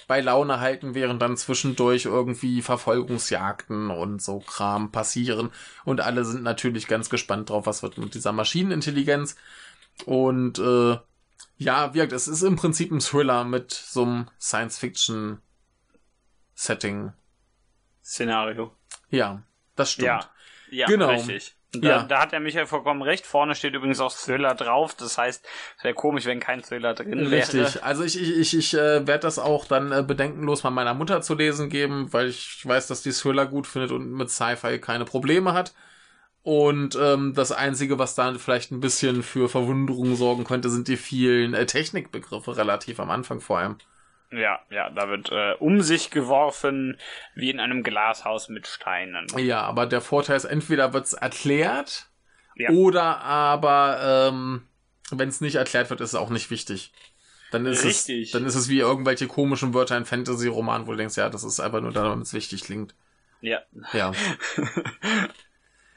bei 0.08 0.22
Laune 0.22 0.60
halten, 0.60 0.96
während 0.96 1.22
dann 1.22 1.38
zwischendurch 1.38 2.06
irgendwie 2.06 2.62
Verfolgungsjagden 2.62 3.90
und 3.90 4.22
so 4.22 4.40
Kram 4.40 4.92
passieren. 4.92 5.50
Und 5.86 6.02
alle 6.02 6.26
sind 6.26 6.44
natürlich 6.44 6.88
ganz 6.88 7.10
gespannt 7.10 7.50
drauf, 7.50 7.66
was 7.66 7.84
wird 7.84 7.98
mit 7.98 8.14
dieser 8.14 8.32
Maschinenintelligenz. 8.32 9.36
Und 10.06 10.60
äh, 10.60 10.98
ja, 11.64 11.94
wirkt, 11.94 12.14
es 12.14 12.28
ist 12.28 12.42
im 12.44 12.56
Prinzip 12.56 12.92
ein 12.92 13.00
Thriller 13.00 13.44
mit 13.44 13.72
so 13.72 14.04
einem 14.04 14.30
Science-Fiction-Setting. 14.40 17.14
Szenario. 18.04 18.76
Ja, 19.10 19.44
das 19.76 19.92
stimmt. 19.92 20.08
Ja. 20.08 20.30
Ja, 20.70 20.88
Genau. 20.88 21.10
richtig. 21.10 21.56
Da, 21.72 21.80
Ja. 21.90 22.04
da 22.04 22.22
hat 22.22 22.32
der 22.32 22.40
Michael 22.40 22.68
vollkommen 22.68 23.02
recht. 23.02 23.26
Vorne 23.26 23.56
steht 23.56 23.74
übrigens 23.74 24.00
auch 24.00 24.14
Thriller 24.14 24.54
drauf. 24.54 24.94
Das 24.96 25.18
heißt, 25.18 25.44
es 25.78 25.84
wäre 25.84 25.96
komisch, 25.96 26.26
wenn 26.26 26.40
kein 26.40 26.62
Thriller 26.62 26.94
drin 26.94 27.20
wäre. 27.32 27.32
Richtig. 27.32 27.84
Also 27.84 28.04
ich, 28.04 28.22
ich, 28.22 28.38
ich, 28.38 28.58
ich 28.58 28.74
äh, 28.76 29.08
werde 29.08 29.20
das 29.20 29.40
auch 29.40 29.66
dann 29.66 29.92
äh, 29.92 30.04
bedenkenlos 30.04 30.64
mal 30.64 30.70
meiner 30.70 30.94
Mutter 30.94 31.22
zu 31.22 31.34
lesen 31.36 31.70
geben, 31.70 32.14
weil 32.14 32.28
ich 32.30 32.64
weiß, 32.66 32.88
dass 32.88 33.02
die 33.02 33.12
Thriller 33.12 33.48
gut 33.48 33.66
findet 33.66 33.92
und 33.92 34.12
mit 34.12 34.30
Sci-Fi 34.30 34.80
keine 34.80 35.06
Probleme 35.06 35.54
hat. 35.54 35.74
Und 36.44 36.98
ähm, 37.02 37.34
das 37.34 37.54
Einzige, 37.54 37.98
was 38.00 38.16
da 38.16 38.34
vielleicht 38.34 38.72
ein 38.72 38.82
bisschen 38.82 39.24
für 39.24 39.48
Verwunderung 39.48 40.16
sorgen 40.16 40.44
könnte, 40.44 40.70
sind 40.70 40.90
die 40.90 40.98
vielen 40.98 41.54
äh, 41.54 41.66
Technikbegriffe 41.66 42.58
relativ 42.58 43.00
am 43.00 43.10
Anfang 43.10 43.40
vor 43.40 43.60
allem. 43.60 43.78
Ja, 44.30 44.60
ja, 44.70 44.90
da 44.90 45.08
wird 45.10 45.32
äh, 45.32 45.54
um 45.60 45.82
sich 45.82 46.10
geworfen 46.10 46.98
wie 47.36 47.50
in 47.50 47.60
einem 47.62 47.82
Glashaus 47.82 48.50
mit 48.50 48.68
Steinen. 48.68 49.28
Ja, 49.38 49.62
aber 49.62 49.86
der 49.86 50.02
Vorteil 50.02 50.36
ist, 50.36 50.46
entweder 50.46 50.92
wird's 50.92 51.14
erklärt 51.14 52.10
Ja. 52.56 52.72
oder 52.72 53.22
aber 53.22 54.30
ähm, 54.30 54.64
wenn 55.12 55.30
es 55.30 55.40
nicht 55.40 55.56
erklärt 55.56 55.90
wird, 55.92 56.02
ist 56.02 56.10
es 56.10 56.16
auch 56.16 56.30
nicht 56.30 56.52
wichtig. 56.52 56.92
Dann 57.52 57.66
ist 57.68 57.86
Richtig. 57.86 58.26
es 58.28 58.32
dann 58.32 58.46
ist 58.46 58.56
es 58.56 58.68
wie 58.68 58.80
irgendwelche 58.80 59.28
komischen 59.28 59.74
Wörter 59.76 59.96
in 59.96 60.06
Fantasy-Romanen, 60.06 60.88
wo 60.88 60.92
du 60.92 60.98
denkst, 60.98 61.16
ja, 61.16 61.30
das 61.30 61.44
ist 61.44 61.60
einfach 61.60 61.82
nur 61.82 61.94
da, 61.94 62.04
damit 62.04 62.26
es 62.26 62.34
wichtig 62.34 62.64
klingt. 62.64 62.96
Ja. 63.42 63.60
Ja. 63.94 64.12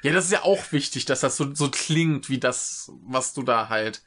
ja, 0.06 0.12
das 0.12 0.26
ist 0.26 0.32
ja 0.32 0.42
auch 0.42 0.70
wichtig, 0.72 1.04
dass 1.04 1.20
das 1.20 1.36
so, 1.36 1.52
so 1.54 1.68
klingt, 1.70 2.28
wie 2.28 2.38
das, 2.38 2.92
was 3.02 3.34
du 3.34 3.42
da 3.42 3.68
halt 3.68 4.02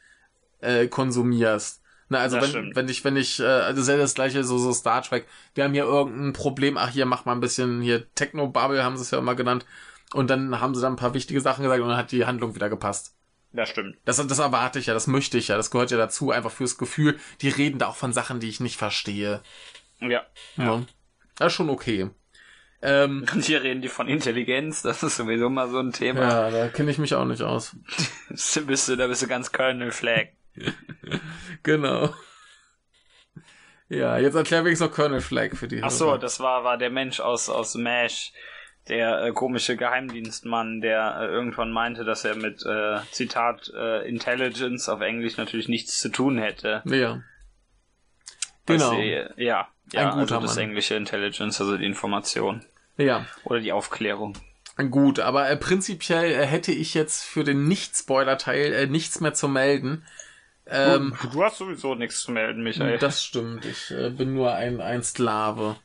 äh, 0.62 0.88
konsumierst. 0.88 1.82
Na, 2.08 2.20
also 2.20 2.38
Das 2.38 2.46
wenn, 2.46 2.50
stimmt. 2.52 2.76
wenn 2.76 2.90
ich, 2.90 3.04
wenn 3.04 3.18
ich, 3.18 3.40
äh, 3.40 3.44
also 3.44 3.82
das 3.82 3.88
ist 3.88 3.90
ja 3.90 3.98
das 3.98 4.16
gleiche, 4.16 4.44
so, 4.44 4.58
so 4.58 4.72
Star 4.74 5.02
Trek, 5.02 5.28
wir 5.56 5.66
haben 5.66 5.74
hier 5.74 5.84
irgendein 5.84 6.34
Problem, 6.34 6.78
ach 6.78 6.90
hier, 6.90 7.06
mach 7.06 7.26
mal 7.26 7.34
ein 7.34 7.42
bisschen 7.42 7.82
hier 7.82 8.12
Techno-Bubble, 8.16 8.84
haben 8.84 8.96
sie 8.98 9.04
es 9.04 9.12
ja 9.12 9.20
immer 9.20 9.36
genannt. 9.36 9.66
Und 10.14 10.30
dann 10.30 10.60
haben 10.60 10.74
sie 10.74 10.82
dann 10.82 10.94
ein 10.94 10.96
paar 10.98 11.14
wichtige 11.14 11.42
Sachen 11.42 11.64
gesagt 11.64 11.82
und 11.82 11.90
dann 11.90 11.98
hat 11.98 12.12
die 12.12 12.26
Handlung 12.26 12.56
wieder 12.56 12.70
gepasst. 12.70 13.16
Das 13.52 13.70
stimmt. 13.70 13.98
Das, 14.06 14.26
das 14.26 14.40
erwarte 14.40 14.80
ich 14.80 14.86
ja, 14.86 14.94
das 14.94 15.08
möchte 15.08 15.38
ich 15.38 15.50
ja, 15.50 15.58
das 15.58 15.70
gehört 15.70 15.92
ja 15.92 15.98
dazu, 15.98 16.32
einfach 16.32 16.52
fürs 16.52 16.78
Gefühl. 16.78 17.20
Die 17.42 17.50
reden 17.50 17.78
da 17.78 17.88
auch 17.88 17.96
von 17.96 18.14
Sachen, 18.14 18.40
die 18.40 18.48
ich 18.50 18.60
nicht 18.60 18.78
verstehe. 18.78 19.42
Ja. 20.00 20.26
Ja. 20.56 20.84
Das 21.36 21.48
ist 21.48 21.54
schon 21.54 21.70
okay. 21.70 22.10
Ähm, 22.82 23.26
Und 23.34 23.44
hier 23.46 23.62
reden 23.64 23.82
die 23.82 23.90
von 23.90 24.08
Intelligenz, 24.08 24.82
das 24.82 25.04
ist 25.04 25.18
sowieso 25.18 25.50
mal 25.50 25.70
so 25.70 25.80
ein 25.80 25.92
Thema. 25.92 26.22
ja, 26.22 26.50
da 26.50 26.68
kenne 26.70 26.92
ich 26.92 26.98
mich 26.98 27.14
auch 27.16 27.26
nicht 27.26 27.42
aus. 27.42 27.76
Da 28.56 28.62
bist 28.68 28.88
du, 28.88 28.96
da 28.96 29.08
bist 29.08 29.22
du 29.22 29.28
ganz 29.28 29.52
Colonel 29.52 29.92
Flag. 29.92 30.28
Genau. 31.64 32.14
Ja, 33.90 34.18
jetzt 34.18 34.36
erklär 34.36 34.64
wenigstens 34.64 34.90
noch 34.90 34.96
Colonel 34.96 35.22
Flag 35.22 35.56
für 35.56 35.68
die 35.68 35.82
Ach 35.84 35.90
so, 35.90 36.08
Hörer. 36.08 36.20
das 36.20 36.40
war, 36.40 36.64
war 36.64 36.78
der 36.78 36.90
Mensch 36.92 37.20
aus, 37.20 37.50
aus 37.50 37.76
MASH, 37.76 38.32
der 38.88 39.24
äh, 39.24 39.32
komische 39.32 39.76
Geheimdienstmann, 39.76 40.80
der 40.82 41.18
äh, 41.22 41.26
irgendwann 41.26 41.72
meinte, 41.72 42.04
dass 42.06 42.24
er 42.24 42.36
mit, 42.36 42.64
äh, 42.66 43.00
Zitat, 43.12 43.72
äh, 43.76 44.08
Intelligence 44.08 44.88
auf 44.90 45.02
Englisch 45.02 45.38
natürlich 45.38 45.68
nichts 45.70 46.00
zu 46.00 46.10
tun 46.10 46.38
hätte. 46.38 46.82
Ja. 46.86 47.22
Genau. 48.68 48.92
sie- 48.92 49.26
ja, 49.38 49.68
ja, 49.94 50.12
Ein 50.12 50.20
guter 50.20 50.36
also 50.36 50.48
das 50.48 50.56
Mann. 50.56 50.66
englische 50.66 50.96
Intelligence, 50.96 51.60
also 51.62 51.78
die 51.78 51.86
Information. 51.86 52.66
Ja, 52.98 53.26
Oder 53.44 53.60
die 53.62 53.72
Aufklärung. 53.72 54.34
gut, 54.92 55.20
aber 55.20 55.50
äh, 55.50 55.58
prinzipiell 55.58 56.32
äh, 56.32 56.46
hätte 56.46 56.72
ich 56.72 56.94
jetzt 56.94 57.24
für 57.24 57.44
den 57.44 57.68
Nicht-Spoiler-Teil 57.68 58.74
äh, 58.74 58.88
nichts 58.88 59.20
mehr 59.22 59.34
zu 59.34 59.48
melden. 59.48 60.06
Ähm, 60.68 61.16
du 61.32 61.44
hast 61.44 61.58
sowieso 61.58 61.96
nichts 61.96 62.22
zu 62.22 62.32
melden, 62.32 62.62
Michael. 62.64 62.98
das 63.00 63.24
stimmt, 63.24 63.66
ich 63.66 63.90
äh, 63.92 64.10
bin 64.12 64.34
nur 64.36 64.54
ein, 64.54 64.82
ein 64.82 65.02
Sklave. 65.02 65.78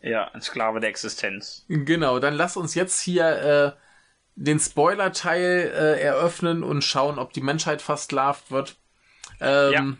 ja, 0.00 0.30
ein 0.32 0.40
Sklave 0.40 0.80
der 0.80 0.88
Existenz. 0.90 1.64
Genau, 1.68 2.18
dann 2.18 2.34
lass 2.34 2.56
uns 2.56 2.74
jetzt 2.74 3.00
hier 3.00 3.76
äh, 3.76 3.80
den 4.36 4.58
Spoiler-Teil 4.58 5.72
äh, 5.74 6.00
eröffnen 6.00 6.62
und 6.62 6.82
schauen, 6.82 7.18
ob 7.18 7.32
die 7.32 7.40
Menschheit 7.42 7.82
versklavt 7.82 8.50
wird. 8.50 8.76
Ähm, 9.40 9.98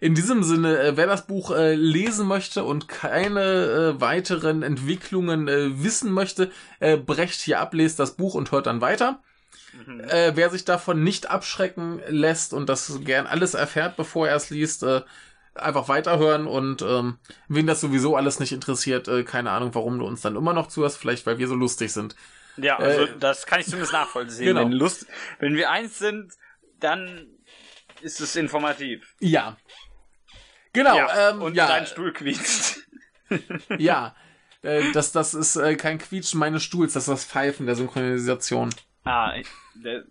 In 0.00 0.14
diesem 0.14 0.42
Sinne, 0.42 0.78
äh, 0.78 0.96
wer 0.96 1.06
das 1.06 1.26
Buch 1.26 1.50
äh, 1.50 1.74
lesen 1.74 2.26
möchte 2.26 2.64
und 2.64 2.88
keine 2.88 3.94
äh, 3.96 4.00
weiteren 4.00 4.62
Entwicklungen 4.62 5.46
wissen 5.82 6.12
möchte, 6.12 6.50
brecht 6.78 7.40
hier 7.40 7.60
ab, 7.60 7.74
lest 7.74 7.98
das 7.98 8.16
Buch 8.16 8.34
und 8.34 8.52
hört 8.52 8.66
dann 8.66 8.80
weiter. 8.80 9.20
Äh, 10.08 10.32
wer 10.34 10.50
sich 10.50 10.64
davon 10.64 11.04
nicht 11.04 11.30
abschrecken 11.30 12.00
lässt 12.08 12.52
und 12.52 12.68
das 12.68 13.00
gern 13.04 13.26
alles 13.26 13.54
erfährt, 13.54 13.96
bevor 13.96 14.28
er 14.28 14.36
es 14.36 14.50
liest, 14.50 14.82
äh, 14.82 15.02
einfach 15.54 15.88
weiterhören 15.88 16.46
und 16.46 16.82
ähm, 16.82 17.18
wen 17.48 17.66
das 17.66 17.80
sowieso 17.80 18.16
alles 18.16 18.40
nicht 18.40 18.52
interessiert, 18.52 19.08
äh, 19.08 19.24
keine 19.24 19.50
Ahnung, 19.50 19.74
warum 19.74 19.98
du 19.98 20.06
uns 20.06 20.20
dann 20.20 20.36
immer 20.36 20.52
noch 20.52 20.68
zuhörst, 20.68 20.98
vielleicht 20.98 21.26
weil 21.26 21.38
wir 21.38 21.48
so 21.48 21.54
lustig 21.54 21.92
sind. 21.92 22.16
Ja, 22.56 22.76
also 22.78 23.06
das 23.20 23.46
kann 23.46 23.60
ich 23.60 23.66
zumindest 23.66 23.92
nachvollziehen. 23.92 24.46
genau. 24.46 24.62
Wenn, 24.62 24.72
Lust, 24.72 25.06
wenn 25.38 25.54
wir 25.54 25.70
eins 25.70 25.98
sind, 25.98 26.32
dann 26.80 27.26
ist 28.00 28.20
es 28.20 28.36
informativ. 28.36 29.14
Ja. 29.20 29.56
Genau, 30.78 30.96
ja, 30.96 31.30
ähm, 31.30 31.42
und 31.42 31.54
ja, 31.54 31.66
dein 31.66 31.86
Stuhl 31.86 32.12
quietscht. 32.12 32.78
ja. 33.78 34.14
Äh, 34.62 34.92
das, 34.92 35.12
das 35.12 35.34
ist 35.34 35.56
äh, 35.56 35.74
kein 35.76 35.98
Quietschen 35.98 36.38
meines 36.40 36.62
Stuhls, 36.62 36.92
das 36.92 37.04
ist 37.04 37.08
das 37.12 37.24
Pfeifen 37.24 37.66
der 37.66 37.74
Synchronisation. 37.76 38.70
Ah, 39.04 39.34
ich- 39.36 39.46
der, 39.74 40.04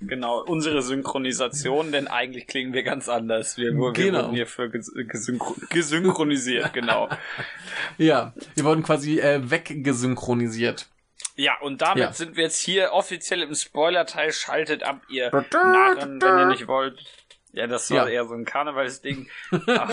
genau, 0.00 0.42
unsere 0.42 0.80
Synchronisation, 0.82 1.92
denn 1.92 2.08
eigentlich 2.08 2.46
klingen 2.46 2.72
wir 2.72 2.82
ganz 2.82 3.08
anders. 3.08 3.56
Wir, 3.58 3.72
wir 3.72 3.92
Genau. 3.92 4.24
wurden 4.24 4.34
hierfür 4.34 4.68
ges 4.70 4.92
gesynchro 4.94 5.56
gesynchronisiert, 5.70 6.72
genau. 6.72 7.08
Ja, 7.98 8.32
wir 8.54 8.64
wurden 8.64 8.82
quasi 8.82 9.18
äh, 9.20 9.40
weggesynchronisiert. 9.50 10.86
Ja, 11.34 11.58
und 11.60 11.82
damit 11.82 11.98
Ja. 12.04 12.12
sind 12.12 12.36
wir 12.36 12.44
jetzt 12.44 12.60
hier 12.60 12.92
offiziell 12.92 13.42
im 13.42 13.54
Spoiler-Teil. 13.54 14.32
Schaltet 14.32 14.82
ab, 14.82 15.00
ihr 15.10 15.30
Narren, 15.52 16.20
wenn 16.22 16.38
ihr 16.38 16.46
nicht 16.46 16.66
wollt. 16.66 16.98
Ja, 17.56 17.66
das 17.66 17.90
war 17.90 18.06
Ja. 18.06 18.08
eher 18.08 18.24
so 18.26 18.34
ein 18.34 18.44
Karnevalsding. 18.44 19.28
Ja, 19.66 19.88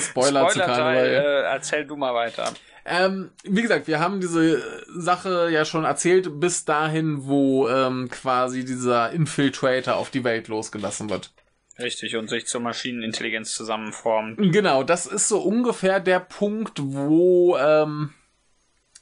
Spoiler-Teil, 0.00 0.66
Karneval. 0.66 1.06
äh, 1.06 1.42
erzähl 1.52 1.86
du 1.86 1.96
mal 1.96 2.14
weiter. 2.14 2.52
Ähm, 2.84 3.30
wie 3.44 3.62
gesagt, 3.62 3.86
wir 3.86 4.00
haben 4.00 4.20
diese 4.20 4.62
Sache 4.94 5.48
ja 5.50 5.64
schon 5.64 5.84
erzählt, 5.84 6.40
bis 6.40 6.64
dahin, 6.64 7.26
wo 7.26 7.68
ähm, 7.68 8.08
quasi 8.10 8.64
dieser 8.64 9.10
Infiltrator 9.12 9.94
auf 9.96 10.10
die 10.10 10.24
Welt 10.24 10.48
losgelassen 10.48 11.08
wird. 11.10 11.32
Richtig, 11.78 12.16
und 12.16 12.28
sich 12.28 12.46
zur 12.46 12.60
Maschinenintelligenz 12.60 13.54
zusammenformt. 13.54 14.38
Genau, 14.52 14.82
das 14.82 15.06
ist 15.06 15.28
so 15.28 15.40
ungefähr 15.40 15.98
der 16.00 16.20
Punkt, 16.20 16.78
wo 16.82 17.56
ähm, 17.56 18.12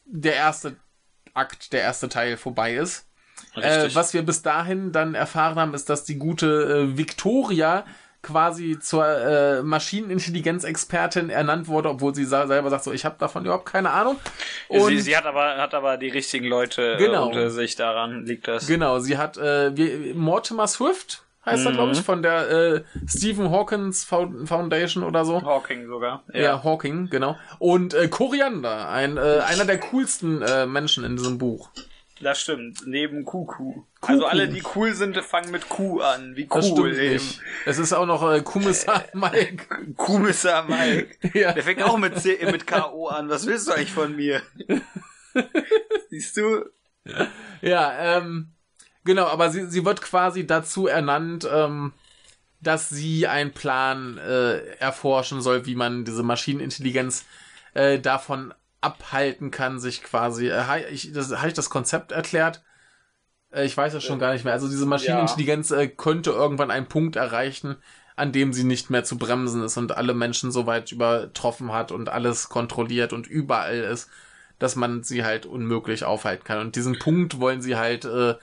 der 0.05 0.35
erste 0.35 0.77
Akt, 1.35 1.73
der 1.73 1.81
erste 1.83 2.09
Teil 2.09 2.37
vorbei 2.37 2.75
ist. 2.75 3.09
Äh, 3.55 3.95
was 3.95 4.15
wir 4.15 4.23
bis 4.23 4.43
dahin 4.43 4.93
dann 4.93 5.15
erfahren 5.15 5.57
haben, 5.57 5.75
ist, 5.75 5.91
dass 5.91 6.05
die 6.05 6.19
gute 6.19 6.47
äh, 6.47 6.99
Victoria 6.99 7.85
quasi 8.23 8.79
zur 8.79 9.05
äh, 9.07 9.63
Maschinenintelligenzexpertin 9.63 11.29
ernannt 11.29 11.67
wurde, 11.69 11.91
obwohl 11.91 12.15
sie 12.15 12.25
selber 12.25 12.71
sagt, 12.71 12.85
so 12.85 12.93
ich 12.93 13.05
habe 13.05 13.17
davon 13.19 13.45
überhaupt 13.45 13.67
keine 13.67 13.91
Ahnung. 13.91 14.17
Und 14.69 14.89
sie, 14.89 15.01
sie 15.01 15.17
hat 15.17 15.27
aber 15.27 15.57
hat 15.57 15.75
aber 15.75 15.97
die 15.97 16.09
richtigen 16.09 16.47
Leute 16.47 16.97
genau, 16.99 17.25
äh, 17.25 17.29
unter 17.29 17.51
sich 17.51 17.75
daran 17.75 18.25
liegt 18.25 18.47
das. 18.47 18.67
Genau, 18.67 19.01
sie 19.01 19.19
hat 19.19 19.37
äh, 19.37 19.77
wie, 19.77 20.15
Mortimer 20.15 20.69
Swift 20.69 21.25
heißt 21.45 21.63
mhm. 21.63 21.71
er 21.71 21.73
glaube 21.73 21.93
ich 21.93 22.01
von 22.01 22.23
der 22.23 22.51
äh, 22.51 22.85
Stephen 23.09 23.51
Hawkins 23.51 24.05
Foundation 24.05 25.03
oder 25.03 25.25
so. 25.25 25.43
Hawking 25.43 25.89
sogar. 25.89 26.23
Ja, 26.33 26.41
ja 26.41 26.65
Hawking 26.65 27.11
genau. 27.11 27.37
Und 27.59 27.93
äh, 27.93 28.07
Koriander, 28.07 28.89
ein 28.89 29.17
äh, 29.17 29.41
einer 29.47 29.65
der 29.65 29.81
coolsten 29.81 30.43
äh, 30.43 30.67
Menschen 30.67 31.03
in 31.03 31.17
diesem 31.17 31.39
Buch. 31.39 31.71
Das 32.23 32.41
stimmt, 32.41 32.87
neben 32.87 33.25
Kuku. 33.25 33.83
Also 34.01 34.27
alle, 34.27 34.49
die 34.49 34.63
cool 34.77 34.95
sind, 34.95 35.17
fangen 35.19 35.51
mit 35.51 35.69
Q 35.69 36.01
an. 36.01 36.37
Wie 36.37 36.49
cool 36.55 36.97
eben. 36.97 37.25
Es 37.67 37.79
ist 37.79 37.93
auch 37.93 38.07
noch 38.07 38.23
äh, 38.31 38.43
Kommissar 38.43 39.05
Mike. 39.13 39.67
Kommissar 39.97 40.65
Mike. 40.65 41.17
ja. 41.39 41.53
Der 41.53 41.65
fängt 41.65 41.83
auch 41.83 41.99
mit, 41.99 42.17
C 42.21 42.39
mit 42.51 42.67
K.O. 42.67 43.09
an. 43.09 43.29
Was 43.29 43.47
willst 43.47 43.67
du 43.67 43.73
eigentlich 43.73 43.93
von 43.93 44.15
mir? 44.15 44.41
Siehst 46.11 46.37
du? 46.37 46.65
Ja, 47.61 48.19
ähm, 48.19 48.53
genau, 49.05 49.27
aber 49.27 49.51
sie, 49.51 49.67
sie 49.67 49.85
wird 49.85 50.01
quasi 50.01 50.47
dazu 50.47 50.87
ernannt, 50.87 51.49
ähm, 51.53 51.93
dass 52.61 52.89
sie 52.89 53.27
einen 53.27 53.51
Plan 53.51 54.19
äh, 54.19 54.59
erforschen 54.77 55.41
soll, 55.41 55.67
wie 55.67 55.75
man 55.75 56.05
diese 56.05 56.23
Maschinenintelligenz 56.23 57.25
äh, 57.75 57.99
davon 57.99 58.55
abhalten 58.83 59.51
kann, 59.51 59.81
sich 59.81 60.03
quasi. 60.03 60.49
Äh, 60.49 60.89
ich, 60.91 61.13
das, 61.13 61.35
habe 61.37 61.49
ich 61.49 61.55
das 61.55 61.71
Konzept 61.71 62.13
erklärt? 62.13 62.63
Äh, 63.51 63.65
ich 63.65 63.77
weiß 63.77 63.95
es 63.95 64.05
schon 64.05 64.19
gar 64.19 64.33
nicht 64.33 64.45
mehr. 64.45 64.53
Also 64.53 64.69
diese 64.69 64.87
Maschinenintelligenz 64.87 65.71
ja. 65.71 65.81
äh, 65.81 65.89
könnte 65.89 66.31
irgendwann 66.31 66.71
einen 66.71 66.89
Punkt 66.89 67.17
erreichen, 67.17 67.77
an 68.17 68.33
dem 68.33 68.53
sie 68.53 68.65
nicht 68.65 68.91
mehr 68.91 69.05
zu 69.05 69.17
bremsen 69.17 69.63
ist 69.63 69.77
und 69.77 69.97
alle 69.97 70.15
Menschen 70.15 70.53
so 70.53 70.67
weit 70.67 70.93
übertroffen 70.93 71.73
hat 71.73 71.93
und 71.93 72.09
alles 72.09 72.49
kontrolliert 72.49 73.13
und 73.13 73.27
überall 73.27 73.79
ist, 73.79 74.11
dass 74.59 74.77
man 74.77 75.03
sie 75.03 75.25
halt 75.25 75.47
unmöglich 75.47 76.05
aufhalten 76.05 76.45
kann. 76.45 76.59
Und 76.59 76.77
diesen 76.77 76.99
Punkt 76.99 77.41
wollen 77.41 77.63
sie 77.63 77.77
halt 77.77 78.05
äh, 78.05 78.35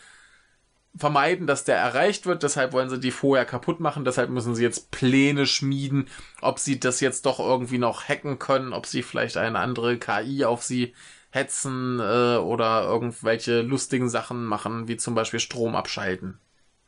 vermeiden, 0.95 1.47
dass 1.47 1.63
der 1.63 1.77
erreicht 1.77 2.25
wird. 2.25 2.43
Deshalb 2.43 2.73
wollen 2.73 2.89
sie 2.89 2.99
die 2.99 3.11
vorher 3.11 3.45
kaputt 3.45 3.79
machen. 3.79 4.05
Deshalb 4.05 4.29
müssen 4.29 4.55
sie 4.55 4.63
jetzt 4.63 4.91
Pläne 4.91 5.45
schmieden, 5.45 6.07
ob 6.41 6.59
sie 6.59 6.79
das 6.79 6.99
jetzt 6.99 7.25
doch 7.25 7.39
irgendwie 7.39 7.77
noch 7.77 8.07
hacken 8.07 8.39
können, 8.39 8.73
ob 8.73 8.85
sie 8.85 9.03
vielleicht 9.03 9.37
eine 9.37 9.59
andere 9.59 9.97
KI 9.97 10.45
auf 10.45 10.63
sie 10.63 10.93
hetzen 11.31 11.99
äh, 11.99 12.37
oder 12.37 12.83
irgendwelche 12.83 13.61
lustigen 13.61 14.09
Sachen 14.09 14.45
machen, 14.45 14.87
wie 14.87 14.97
zum 14.97 15.15
Beispiel 15.15 15.39
Strom 15.39 15.75
abschalten. 15.75 16.39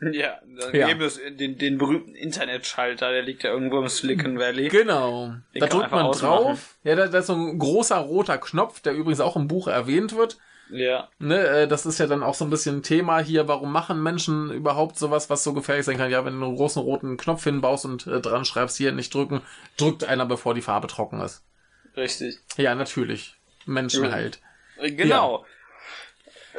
Ja, 0.02 0.40
dann 0.60 0.74
ja. 0.74 0.90
eben 0.90 1.00
das, 1.00 1.20
den, 1.30 1.60
den 1.60 1.78
berühmten 1.78 2.16
Internetschalter, 2.16 3.12
der 3.12 3.22
liegt 3.22 3.44
ja 3.44 3.52
irgendwo 3.52 3.80
im 3.80 3.88
Silicon 3.88 4.40
Valley. 4.40 4.70
Genau. 4.70 5.36
Den 5.54 5.60
da 5.60 5.68
drückt 5.68 5.92
man 5.92 6.12
drauf. 6.12 6.80
Ja, 6.84 6.96
da, 6.96 7.08
da 7.08 7.20
ist 7.20 7.28
so 7.28 7.36
ein 7.36 7.60
großer 7.60 7.98
roter 7.98 8.40
Knopf, 8.40 8.80
der 8.80 8.94
übrigens 8.94 9.20
auch 9.20 9.36
im 9.36 9.48
Buch 9.48 9.68
erwähnt 9.68 10.18
wird. 10.18 10.40
Ja. 10.72 11.10
Ne, 11.20 11.40
äh, 11.48 11.68
das 11.68 11.86
ist 11.86 12.00
ja 12.00 12.08
dann 12.08 12.24
auch 12.24 12.34
so 12.34 12.46
ein 12.46 12.50
bisschen 12.50 12.82
Thema 12.82 13.20
hier, 13.20 13.48
warum 13.48 13.72
machen 13.72 14.02
Menschen 14.02 14.52
überhaupt 14.52 14.98
sowas, 14.98 15.30
was 15.30 15.44
so 15.44 15.54
gefährlich 15.54 15.86
sein 15.86 15.98
kann? 15.98 16.10
Ja, 16.10 16.26
wenn 16.26 16.40
du 16.40 16.46
einen 16.46 16.56
großen 16.56 16.82
roten 16.82 17.18
Knopf 17.18 17.44
hinbaust 17.44 17.86
und 17.86 18.08
äh, 18.08 18.22
dran 18.22 18.46
schreibst, 18.46 18.78
hier 18.78 18.92
nicht 18.92 19.14
drücken, 19.14 19.42
drückt 19.78 20.04
einer, 20.04 20.26
bevor 20.26 20.54
die 20.54 20.62
Farbe 20.62 20.88
trocken 20.88 21.20
ist. 21.22 21.44
Richtig. 21.96 22.40
Ja, 22.58 22.74
natürlich. 22.76 23.36
Menschen 23.66 24.06
ja. 24.06 24.12
halt. 24.12 24.40
Genau. 24.80 25.40
Ja. 25.40 25.46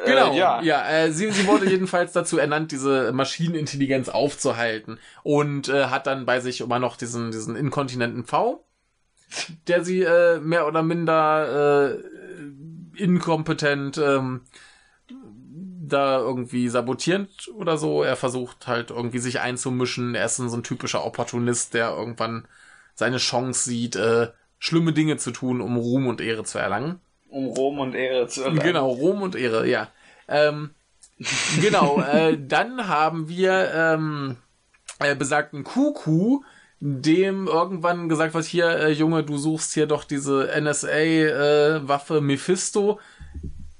Genau, 0.05 0.33
äh, 0.33 0.37
ja. 0.37 0.61
ja 0.61 0.89
äh, 0.89 1.11
sie, 1.11 1.31
sie 1.31 1.47
wurde 1.47 1.69
jedenfalls 1.69 2.13
dazu 2.13 2.37
ernannt, 2.37 2.71
diese 2.71 3.11
Maschinenintelligenz 3.13 4.09
aufzuhalten 4.09 4.99
und 5.23 5.69
äh, 5.69 5.85
hat 5.85 6.07
dann 6.07 6.25
bei 6.25 6.39
sich 6.39 6.61
immer 6.61 6.79
noch 6.79 6.97
diesen, 6.97 7.31
diesen 7.31 7.55
inkontinenten 7.55 8.25
V, 8.25 8.65
der 9.67 9.83
sie 9.83 10.01
äh, 10.01 10.39
mehr 10.39 10.67
oder 10.67 10.83
minder 10.83 11.91
äh, 11.91 12.03
inkompetent 12.95 13.97
ähm, 13.97 14.41
da 15.85 16.19
irgendwie 16.19 16.69
sabotierend 16.69 17.49
oder 17.55 17.77
so. 17.77 18.03
Er 18.03 18.15
versucht 18.15 18.67
halt 18.67 18.89
irgendwie 18.89 19.19
sich 19.19 19.39
einzumischen. 19.39 20.15
Er 20.15 20.25
ist 20.25 20.37
so 20.37 20.55
ein 20.55 20.63
typischer 20.63 21.05
Opportunist, 21.05 21.73
der 21.73 21.89
irgendwann 21.91 22.47
seine 22.95 23.17
Chance 23.17 23.69
sieht, 23.69 23.95
äh, 23.95 24.29
schlimme 24.59 24.93
Dinge 24.93 25.17
zu 25.17 25.31
tun, 25.31 25.61
um 25.61 25.77
Ruhm 25.77 26.07
und 26.07 26.21
Ehre 26.21 26.43
zu 26.43 26.57
erlangen. 26.57 26.99
Um 27.29 27.47
Ruhm 27.47 27.79
und 27.79 27.95
Ehre 27.95 28.27
zu 28.27 28.43
erlangen. 28.43 28.61
Genau, 28.61 28.89
Ruhm 28.89 29.21
und 29.21 29.35
Ehre, 29.35 29.67
ja. 29.67 29.89
Ähm, 30.27 30.71
genau, 31.61 32.01
äh, 32.13 32.37
dann 32.39 32.87
haben 32.87 33.27
wir 33.27 33.71
ähm, 33.73 34.37
äh, 34.99 35.15
besagten 35.15 35.63
Kuku, 35.63 36.41
dem 36.85 37.47
irgendwann 37.47 38.09
gesagt 38.09 38.33
wird, 38.33 38.43
hier, 38.43 38.67
äh, 38.77 38.91
Junge, 38.91 39.23
du 39.23 39.37
suchst 39.37 39.73
hier 39.73 39.85
doch 39.87 40.03
diese 40.03 40.49
NSA-Waffe 40.59 42.17
äh, 42.17 42.21
Mephisto. 42.21 42.99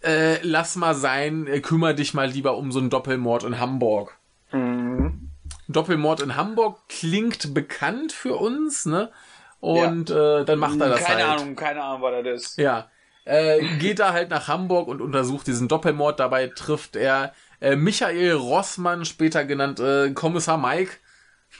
Äh, 0.01 0.37
lass 0.41 0.77
mal 0.77 0.95
sein, 0.95 1.45
äh, 1.47 1.59
kümmere 1.59 1.95
dich 1.95 2.13
mal 2.13 2.29
lieber 2.29 2.55
um 2.55 2.71
so 2.71 2.79
einen 2.79 2.89
Doppelmord 2.89 3.43
in 3.43 3.59
Hamburg. 3.59 4.17
Mhm. 4.53 5.31
Doppelmord 5.67 6.21
in 6.21 6.37
Hamburg 6.37 6.79
klingt 6.87 7.53
bekannt 7.53 8.13
für 8.13 8.35
uns, 8.35 8.85
ne? 8.85 9.11
Und 9.59 10.09
ja. 10.09 10.39
äh, 10.39 10.45
dann 10.45 10.59
macht 10.59 10.79
er 10.79 10.89
das 10.89 11.03
keine 11.03 11.09
halt. 11.09 11.27
Keine 11.27 11.41
Ahnung, 11.41 11.55
keine 11.57 11.83
Ahnung, 11.83 12.01
was 12.03 12.23
das 12.23 12.41
ist. 12.41 12.57
Ja. 12.57 12.89
Äh, 13.25 13.65
geht 13.79 13.99
da 13.99 14.13
halt 14.13 14.29
nach 14.29 14.47
Hamburg 14.47 14.87
und 14.87 15.01
untersucht 15.01 15.47
diesen 15.47 15.67
Doppelmord. 15.67 16.21
Dabei 16.21 16.47
trifft 16.47 16.95
er 16.95 17.33
äh, 17.59 17.75
Michael 17.75 18.31
Rossmann, 18.31 19.03
später 19.03 19.43
genannt 19.43 19.81
äh, 19.81 20.11
Kommissar 20.11 20.57
Mike, 20.57 20.93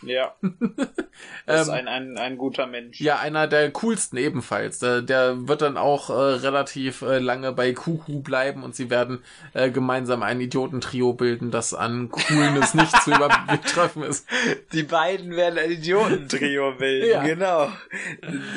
ja. 0.06 0.36
Das 1.46 1.64
ist 1.64 1.68
ähm, 1.68 1.74
ein, 1.74 1.88
ein, 1.88 2.18
ein 2.18 2.38
guter 2.38 2.68
Mensch. 2.68 3.00
Ja, 3.00 3.20
einer 3.20 3.48
der 3.48 3.70
coolsten 3.72 4.18
ebenfalls. 4.18 4.80
Der, 4.80 5.02
der 5.02 5.48
wird 5.48 5.62
dann 5.62 5.78
auch 5.78 6.10
äh, 6.10 6.14
relativ 6.14 7.02
äh, 7.02 7.20
lange 7.20 7.52
bei 7.52 7.74
Kuku 7.74 8.22
bleiben 8.22 8.64
und 8.64 8.76
sie 8.76 8.90
werden 8.90 9.24
äh, 9.54 9.70
gemeinsam 9.70 10.24
ein 10.24 10.40
Idiotentrio 10.40 11.14
bilden, 11.14 11.52
das 11.52 11.74
an 11.74 12.10
Coolness 12.10 12.74
nicht 12.74 12.96
zu 13.04 13.12
übertreffen 13.12 14.04
ist. 14.04 14.28
Die 14.72 14.84
beiden 14.84 15.36
werden 15.36 15.60
ein 15.60 15.72
Idiotentrio 15.72 16.72
bilden, 16.78 17.10
ja. 17.10 17.24
genau. 17.24 17.70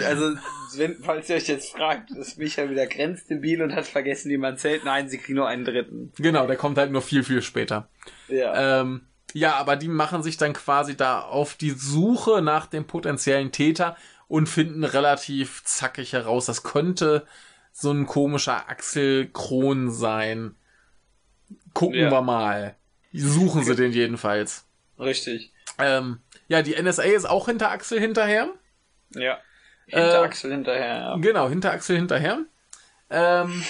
Also, 0.05 0.37
wenn, 0.77 0.97
falls 1.03 1.29
ihr 1.29 1.37
euch 1.37 1.49
jetzt 1.49 1.73
fragt, 1.73 2.11
ist 2.13 2.39
Micha 2.39 2.71
wieder 2.71 2.87
grenzdebil 2.87 3.63
und 3.63 3.75
hat 3.75 3.87
vergessen, 3.87 4.31
wie 4.31 4.39
man 4.39 4.59
zählt. 4.59 4.85
Nein, 4.85 5.09
sie 5.09 5.19
kriegen 5.19 5.37
nur 5.37 5.49
einen 5.49 5.65
dritten. 5.65 6.13
Genau, 6.19 6.47
der 6.47 6.57
kommt 6.57 6.79
halt 6.79 6.91
nur 6.91 7.03
viel, 7.03 7.23
viel 7.25 7.43
später. 7.43 7.89
Ja. 8.29 8.81
Ähm, 8.81 9.03
ja, 9.33 9.57
aber 9.57 9.77
die 9.77 9.89
machen 9.89 10.23
sich 10.23 10.37
dann 10.37 10.53
quasi 10.53 10.97
da 10.97 11.21
auf 11.21 11.55
die 11.55 11.71
Suche 11.71 12.43
nach 12.43 12.67
dem 12.67 12.87
potenziellen 12.87 13.53
Täter 13.53 13.97
und 14.29 14.49
finden 14.49 14.85
relativ 14.85 15.63
zackig 15.65 16.13
heraus, 16.13 16.47
das 16.47 16.63
könnte 16.63 17.27
so 17.73 17.91
ein 17.93 18.07
komischer 18.07 18.69
Axel 18.69 19.29
Kron 19.33 19.91
sein. 19.91 20.57
Gucken 21.75 22.01
ja. 22.01 22.11
wir 22.11 22.23
mal. 22.23 22.77
Suchen 23.13 23.65
sie 23.65 23.77
den 23.77 23.93
jedenfalls. 23.93 24.67
Richtig. 24.99 25.53
Ähm, 25.79 26.21
ja, 26.49 26.63
die 26.63 26.81
NSA 26.81 27.03
ist 27.03 27.29
auch 27.29 27.47
hinter 27.47 27.71
Axel 27.71 28.01
hinterher. 28.01 28.49
Ja. 29.11 29.39
Hinter 29.87 30.23
äh, 30.23 30.25
Axel 30.25 30.51
hinterher, 30.53 30.97
ja. 30.97 31.17
Genau, 31.17 31.49
hinter 31.49 31.73
Axel 31.73 31.97
hinterher. 31.97 32.45
Ähm, 33.11 33.63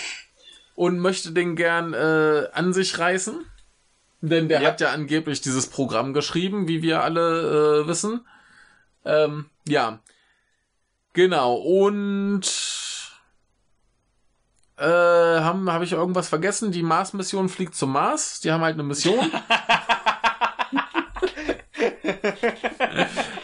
und 0.74 0.98
möchte 0.98 1.32
den 1.32 1.56
gern 1.56 1.92
äh, 1.92 2.48
an 2.52 2.72
sich 2.72 2.98
reißen. 2.98 3.44
Denn 4.28 4.48
der 4.48 4.60
ja. 4.62 4.68
hat 4.68 4.80
ja 4.80 4.90
angeblich 4.90 5.40
dieses 5.40 5.68
Programm 5.68 6.12
geschrieben, 6.12 6.66
wie 6.68 6.82
wir 6.82 7.02
alle 7.02 7.82
äh, 7.82 7.88
wissen. 7.88 8.26
Ähm, 9.04 9.46
ja. 9.68 10.00
Genau. 11.12 11.54
Und 11.54 12.44
äh, 14.78 14.84
haben 14.84 15.70
habe 15.70 15.84
ich 15.84 15.92
irgendwas 15.92 16.28
vergessen? 16.28 16.72
Die 16.72 16.82
Mars-Mission 16.82 17.48
fliegt 17.48 17.76
zum 17.76 17.92
Mars. 17.92 18.40
Die 18.40 18.50
haben 18.50 18.62
halt 18.62 18.74
eine 18.74 18.82
Mission. 18.82 19.30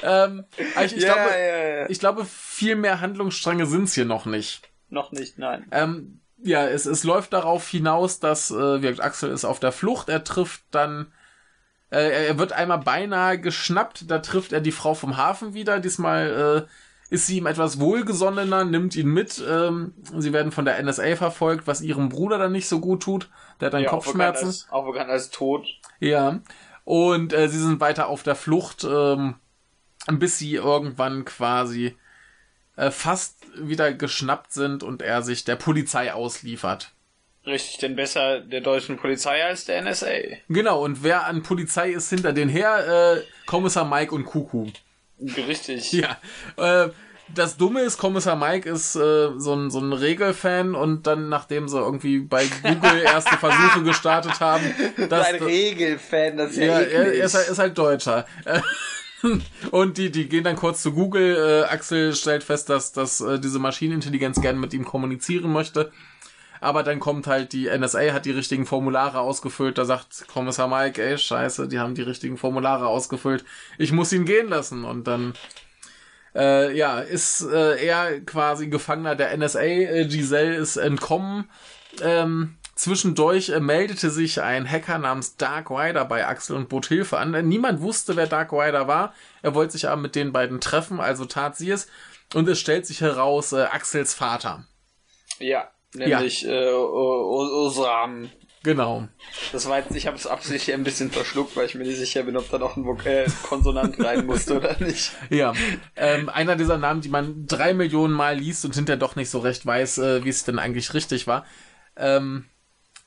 ähm, 0.02 0.44
ich, 0.84 0.96
ich, 0.96 1.02
ja, 1.02 1.14
glaube, 1.14 1.30
ja, 1.30 1.88
ich 1.88 2.00
glaube, 2.00 2.24
viel 2.24 2.76
mehr 2.76 3.00
Handlungsstränge 3.00 3.66
sind's 3.66 3.94
hier 3.94 4.04
noch 4.04 4.26
nicht. 4.26 4.68
Noch 4.88 5.12
nicht, 5.12 5.38
nein. 5.38 5.66
Ähm, 5.70 6.21
ja, 6.42 6.66
es, 6.66 6.86
es 6.86 7.04
läuft 7.04 7.32
darauf 7.32 7.68
hinaus, 7.68 8.20
dass 8.20 8.50
äh, 8.50 8.82
wie 8.82 9.00
Axel 9.00 9.30
ist 9.30 9.44
auf 9.44 9.60
der 9.60 9.72
Flucht. 9.72 10.08
Er 10.08 10.24
trifft 10.24 10.62
dann, 10.70 11.12
äh, 11.90 12.26
er 12.26 12.38
wird 12.38 12.52
einmal 12.52 12.78
beinahe 12.78 13.38
geschnappt. 13.38 14.10
Da 14.10 14.18
trifft 14.18 14.52
er 14.52 14.60
die 14.60 14.72
Frau 14.72 14.94
vom 14.94 15.16
Hafen 15.16 15.54
wieder. 15.54 15.80
Diesmal 15.80 16.66
äh, 16.68 17.14
ist 17.14 17.26
sie 17.26 17.38
ihm 17.38 17.46
etwas 17.46 17.78
wohlgesonnener, 17.78 18.64
nimmt 18.64 18.96
ihn 18.96 19.08
mit. 19.08 19.42
Ähm, 19.48 19.94
sie 20.18 20.32
werden 20.32 20.52
von 20.52 20.64
der 20.64 20.82
NSA 20.82 21.16
verfolgt, 21.16 21.66
was 21.66 21.80
ihrem 21.80 22.08
Bruder 22.08 22.38
dann 22.38 22.52
nicht 22.52 22.68
so 22.68 22.80
gut 22.80 23.02
tut. 23.02 23.28
Der 23.60 23.66
hat 23.66 23.74
dann 23.74 23.82
ja, 23.82 23.90
Kopfschmerzen. 23.90 24.48
Auch 24.48 24.50
bekannt, 24.50 24.64
als, 24.64 24.72
auch 24.72 24.86
bekannt 24.86 25.10
als 25.10 25.30
tot. 25.30 25.66
Ja. 26.00 26.40
Und 26.84 27.32
äh, 27.32 27.48
sie 27.48 27.58
sind 27.58 27.80
weiter 27.80 28.08
auf 28.08 28.22
der 28.22 28.34
Flucht, 28.34 28.84
ähm, 28.84 29.36
bis 30.10 30.38
sie 30.38 30.54
irgendwann 30.54 31.24
quasi 31.24 31.96
äh, 32.76 32.90
fast 32.90 33.41
wieder 33.56 33.92
geschnappt 33.92 34.52
sind 34.52 34.82
und 34.82 35.02
er 35.02 35.22
sich 35.22 35.44
der 35.44 35.56
Polizei 35.56 36.12
ausliefert. 36.12 36.92
Richtig, 37.44 37.78
denn 37.78 37.96
besser 37.96 38.40
der 38.40 38.60
deutschen 38.60 38.96
Polizei 38.96 39.44
als 39.44 39.64
der 39.64 39.82
NSA. 39.82 40.06
Genau, 40.48 40.84
und 40.84 41.02
wer 41.02 41.26
an 41.26 41.42
Polizei 41.42 41.90
ist 41.90 42.08
hinter 42.10 42.32
den 42.32 42.48
her? 42.48 43.16
Äh, 43.16 43.22
Kommissar 43.46 43.84
Mike 43.84 44.14
und 44.14 44.26
Kuku. 44.26 44.68
Richtig. 45.20 45.92
Ja. 45.92 46.18
Äh, 46.56 46.90
das 47.34 47.56
Dumme 47.56 47.80
ist, 47.80 47.98
Kommissar 47.98 48.36
Mike 48.36 48.68
ist 48.68 48.94
äh, 48.94 49.30
so, 49.36 49.54
ein, 49.54 49.70
so 49.70 49.80
ein 49.80 49.92
Regelfan 49.92 50.74
und 50.74 51.06
dann, 51.06 51.28
nachdem 51.28 51.68
sie 51.68 51.78
irgendwie 51.78 52.18
bei 52.18 52.46
Google 52.62 53.00
erste 53.04 53.36
Versuche 53.38 53.82
gestartet 53.82 54.38
haben, 54.40 54.74
dass, 55.08 55.26
ein 55.26 55.42
Regelfan, 55.42 56.36
das 56.36 56.52
ist 56.52 56.58
ja, 56.58 56.64
ja 56.64 56.80
er, 56.80 57.14
er 57.14 57.24
ist, 57.24 57.34
halt, 57.34 57.48
ist 57.48 57.58
halt 57.58 57.78
Deutscher. 57.78 58.26
Und 59.70 59.98
die, 59.98 60.10
die 60.10 60.28
gehen 60.28 60.44
dann 60.44 60.56
kurz 60.56 60.82
zu 60.82 60.92
Google. 60.92 61.36
Äh, 61.36 61.72
Axel 61.72 62.14
stellt 62.14 62.44
fest, 62.44 62.68
dass, 62.68 62.92
dass 62.92 63.20
äh, 63.20 63.38
diese 63.38 63.58
Maschinenintelligenz 63.58 64.40
gerne 64.40 64.58
mit 64.58 64.74
ihm 64.74 64.84
kommunizieren 64.84 65.52
möchte. 65.52 65.92
Aber 66.60 66.84
dann 66.84 67.00
kommt 67.00 67.26
halt 67.26 67.52
die 67.52 67.68
NSA, 67.68 68.12
hat 68.12 68.24
die 68.24 68.30
richtigen 68.30 68.66
Formulare 68.66 69.18
ausgefüllt. 69.18 69.78
Da 69.78 69.84
sagt 69.84 70.28
Kommissar 70.28 70.68
Mike, 70.68 71.02
ey, 71.02 71.18
scheiße, 71.18 71.66
die 71.66 71.80
haben 71.80 71.96
die 71.96 72.02
richtigen 72.02 72.36
Formulare 72.36 72.86
ausgefüllt. 72.86 73.44
Ich 73.78 73.90
muss 73.90 74.12
ihn 74.12 74.24
gehen 74.24 74.48
lassen. 74.48 74.84
Und 74.84 75.08
dann, 75.08 75.34
äh, 76.36 76.76
ja, 76.76 77.00
ist 77.00 77.42
äh, 77.42 77.84
er 77.84 78.20
quasi 78.20 78.68
Gefangener 78.68 79.16
der 79.16 79.36
NSA. 79.36 79.60
Äh, 79.60 80.06
Giselle 80.06 80.54
ist 80.54 80.76
entkommen. 80.76 81.50
Ähm, 82.00 82.56
Zwischendurch 82.74 83.50
äh, 83.50 83.60
meldete 83.60 84.10
sich 84.10 84.40
ein 84.40 84.68
Hacker 84.68 84.98
namens 84.98 85.36
Dark 85.36 85.70
Rider 85.70 86.04
bei 86.06 86.26
Axel 86.26 86.56
und 86.56 86.68
bot 86.68 86.86
Hilfe 86.86 87.18
an. 87.18 87.34
Äh, 87.34 87.42
Niemand 87.42 87.80
wusste, 87.80 88.16
wer 88.16 88.26
Dark 88.26 88.52
Rider 88.52 88.88
war. 88.88 89.12
Er 89.42 89.54
wollte 89.54 89.72
sich 89.72 89.88
aber 89.88 90.00
mit 90.00 90.14
den 90.14 90.32
beiden 90.32 90.60
treffen, 90.60 91.00
also 91.00 91.24
tat 91.26 91.56
sie 91.56 91.70
es. 91.70 91.88
Und 92.34 92.48
es 92.48 92.58
stellt 92.58 92.86
sich 92.86 93.02
heraus, 93.02 93.52
äh, 93.52 93.62
Axels 93.64 94.14
Vater. 94.14 94.64
Ja, 95.38 95.70
nämlich 95.94 96.46
Äh, 96.46 96.72
O- 96.72 97.66
Osram. 97.66 98.30
Genau. 98.64 99.08
Das 99.50 99.68
war 99.68 99.78
jetzt, 99.80 99.94
ich 99.94 100.06
habe 100.06 100.16
es 100.16 100.26
absichtlich 100.26 100.72
ein 100.72 100.84
bisschen 100.84 101.10
verschluckt, 101.10 101.56
weil 101.56 101.66
ich 101.66 101.74
mir 101.74 101.84
nicht 101.84 101.98
sicher 101.98 102.22
bin, 102.22 102.36
ob 102.36 102.48
da 102.48 102.58
noch 102.58 102.76
ein 102.76 102.84
Vok 102.86 103.04
äh, 103.04 103.26
Konsonant 103.42 103.98
rein 104.02 104.24
musste 104.24 104.56
oder 104.56 104.76
nicht. 104.80 105.12
Ja. 105.30 105.52
Ähm, 105.96 106.28
einer 106.28 106.54
dieser 106.56 106.78
Namen, 106.78 107.00
die 107.00 107.08
man 107.08 107.44
drei 107.46 107.74
Millionen 107.74 108.14
Mal 108.14 108.36
liest 108.38 108.64
und 108.64 108.74
hinterher 108.74 108.98
doch 108.98 109.16
nicht 109.16 109.30
so 109.30 109.40
recht 109.40 109.66
weiß, 109.66 109.98
äh, 109.98 110.24
wie 110.24 110.28
es 110.28 110.44
denn 110.44 110.60
eigentlich 110.60 110.94
richtig 110.94 111.26
war. 111.26 111.44
Ähm, 111.96 112.46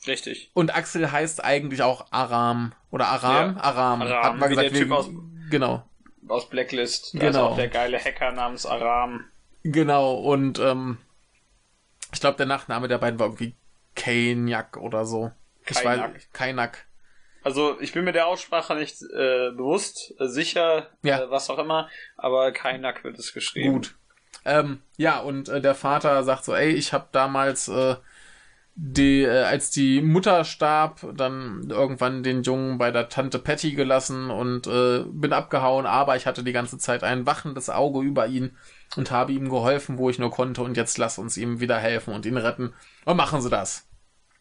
Richtig. 0.07 0.51
und 0.53 0.75
Axel 0.75 1.11
heißt 1.11 1.43
eigentlich 1.43 1.81
auch 1.81 2.05
Aram. 2.11 2.73
Oder 2.91 3.07
Aram? 3.07 3.55
Ja. 3.55 3.63
Aram. 3.63 4.01
Aram, 4.01 4.23
Hat 4.23 4.37
man 4.37 4.49
gesagt, 4.49 4.65
der 4.69 4.73
Typ 4.73 4.81
wegen- 4.83 4.93
aus- 4.93 5.09
Genau. 5.49 5.83
Aus 6.27 6.49
Blacklist. 6.49 7.13
Da 7.13 7.19
ist 7.27 7.33
Genau. 7.35 7.47
auch 7.49 7.55
der 7.55 7.67
geile 7.67 7.99
Hacker 7.99 8.31
namens 8.31 8.65
Aram. 8.65 9.25
Genau, 9.63 10.13
und 10.15 10.59
ähm, 10.59 10.97
ich 12.13 12.19
glaube, 12.19 12.37
der 12.37 12.45
Nachname 12.45 12.87
der 12.87 12.97
beiden 12.97 13.19
war 13.19 13.27
irgendwie 13.27 13.55
Keinyak 13.95 14.77
oder 14.77 15.05
so. 15.05 15.31
Ich 15.67 15.75
Kainak. 15.77 16.15
weiß, 16.15 16.27
Kainak. 16.33 16.85
Also 17.43 17.79
ich 17.79 17.93
bin 17.93 18.03
mir 18.05 18.11
der 18.11 18.27
Aussprache 18.27 18.73
nicht 18.75 19.01
äh, 19.03 19.51
bewusst, 19.51 20.13
äh, 20.19 20.27
sicher, 20.27 20.87
Ja. 21.03 21.19
äh, 21.23 21.29
was 21.31 21.49
auch 21.49 21.59
immer, 21.59 21.89
aber 22.17 22.51
Kainak 22.51 23.03
wird 23.03 23.19
es 23.19 23.33
geschrieben. 23.33 23.73
Gut. 23.73 23.95
Ähm, 24.45 24.81
ja, 24.97 25.19
und 25.19 25.49
äh, 25.49 25.61
der 25.61 25.75
Vater 25.75 26.23
sagt 26.23 26.45
so, 26.45 26.55
ey, 26.55 26.71
ich 26.71 26.91
habe 26.93 27.07
damals, 27.11 27.67
äh, 27.67 27.95
die, 28.77 29.23
äh, 29.23 29.43
als 29.43 29.71
die 29.71 30.01
Mutter 30.01 30.43
starb, 30.43 30.99
dann 31.15 31.69
irgendwann 31.69 32.23
den 32.23 32.43
Jungen 32.43 32.77
bei 32.77 32.91
der 32.91 33.07
Tante 33.07 33.39
Patty 33.39 33.71
gelassen 33.71 34.29
und 34.29 34.67
äh, 34.67 35.03
bin 35.07 35.31
abgehauen, 35.31 35.85
aber 35.85 36.17
ich 36.17 36.25
hatte 36.25 36.43
die 36.43 36.51
ganze 36.51 36.77
Zeit 36.77 37.03
ein 37.03 37.25
wachendes 37.25 37.69
Auge 37.69 38.01
über 38.01 38.27
ihn 38.27 38.57
und 38.97 39.11
habe 39.11 39.31
ihm 39.31 39.49
geholfen, 39.49 39.97
wo 39.97 40.09
ich 40.09 40.19
nur 40.19 40.29
konnte 40.29 40.61
und 40.61 40.75
jetzt 40.75 40.97
lass 40.97 41.17
uns 41.17 41.37
ihm 41.37 41.61
wieder 41.61 41.77
helfen 41.77 42.13
und 42.13 42.25
ihn 42.25 42.35
retten. 42.37 42.73
Und 43.05 43.15
machen 43.17 43.41
sie 43.41 43.49
das. 43.49 43.87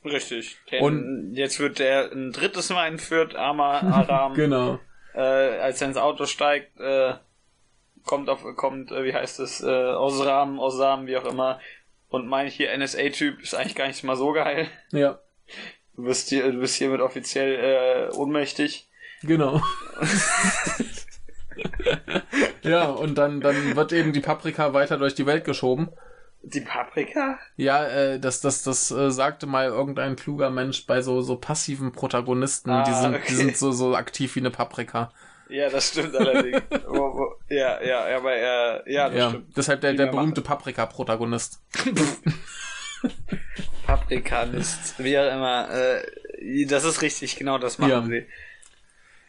Richtig. 0.05 0.59
Denn 0.71 0.83
Und- 0.83 1.35
jetzt 1.35 1.61
wird 1.61 1.79
der 1.79 2.11
ein 2.13 2.33
drittes 2.33 2.71
Mal 2.71 2.89
entführt, 2.89 3.37
armer 3.37 3.83
Aram. 3.85 4.35
Genau. 4.35 4.81
äh, 5.15 5.21
als 5.21 5.81
er 5.81 5.89
ins 5.89 5.97
Auto 5.97 6.27
steigt, 6.27 6.79
äh, 6.81 7.15
kommt 8.05 8.29
auf, 8.29 8.43
kommt, 8.57 8.91
äh, 8.91 9.05
wie 9.05 9.15
heißt 9.15 9.39
es, 9.39 9.63
äh, 9.63 9.67
Osram, 9.67 10.59
Osam, 10.59 11.07
wie 11.07 11.17
auch 11.17 11.25
immer, 11.25 11.61
und 12.15 12.29
mein 12.29 12.49
hier 12.49 12.77
NSA-Typ 12.77 13.43
ist 13.43 13.55
eigentlich 13.55 13.75
gar 13.75 13.87
nicht 13.87 14.05
mal 14.05 14.17
so 14.17 14.33
geil. 14.33 14.69
Ja, 14.93 15.19
Du 15.97 16.05
bist 16.05 16.29
hier, 16.29 16.51
du 16.51 16.59
bist 16.59 16.75
hiermit 16.75 17.01
offiziell 17.01 18.11
äh, 18.11 18.17
ohnmächtig. 18.17 18.89
genau. 19.23 19.63
ja, 22.63 22.87
und 22.87 23.17
dann, 23.17 23.41
dann 23.41 23.77
wird 23.77 23.93
eben 23.93 24.13
die 24.13 24.21
Paprika 24.21 24.73
weiter 24.73 24.99
durch 24.99 25.15
die 25.15 25.27
Welt 25.27 25.45
geschoben. 25.45 25.89
Die 26.43 26.61
Paprika? 26.61 27.39
Ja, 27.57 27.87
äh, 27.87 28.19
das, 28.19 28.41
das, 28.41 28.65
das 28.65 28.91
äh, 28.91 29.11
sagte 29.11 29.47
mal 29.47 29.67
irgendein 29.67 30.17
kluger 30.17 30.51
Mensch 30.51 30.85
bei 30.87 31.01
so, 31.01 31.23
so 31.23 31.37
passiven 31.37 31.93
Protagonisten. 31.93 32.71
Ah, 32.71 32.85
die 32.85 32.93
sind, 32.93 33.15
okay. 33.15 33.25
die 33.29 33.35
sind 33.35 33.57
so, 33.57 33.71
so 33.71 33.95
aktiv 33.95 34.35
wie 34.35 34.41
eine 34.41 34.51
Paprika. 34.51 35.13
Ja, 35.49 35.69
das 35.69 35.89
stimmt 35.89 36.17
allerdings. 36.17 36.63
ja, 37.51 37.83
ja, 37.83 38.09
ja, 38.09 38.17
aber 38.17 38.33
er, 38.35 38.85
ja, 38.91 39.09
das 39.09 39.19
Ja, 39.19 39.29
stimmt. 39.31 39.57
deshalb 39.57 39.81
der, 39.83 39.95
der 39.95 40.07
berühmte 40.07 40.41
Paprika-Protagonist. 40.43 41.61
Paprikanist, 43.87 44.95
wie 44.99 45.19
auch 45.19 45.31
immer. 45.33 45.69
Äh, 45.71 46.67
das 46.67 46.85
ist 46.85 47.03
richtig, 47.03 47.37
genau 47.37 47.59
das 47.59 47.79
machen 47.79 47.91
Ja. 47.91 48.03
sie. 48.03 48.27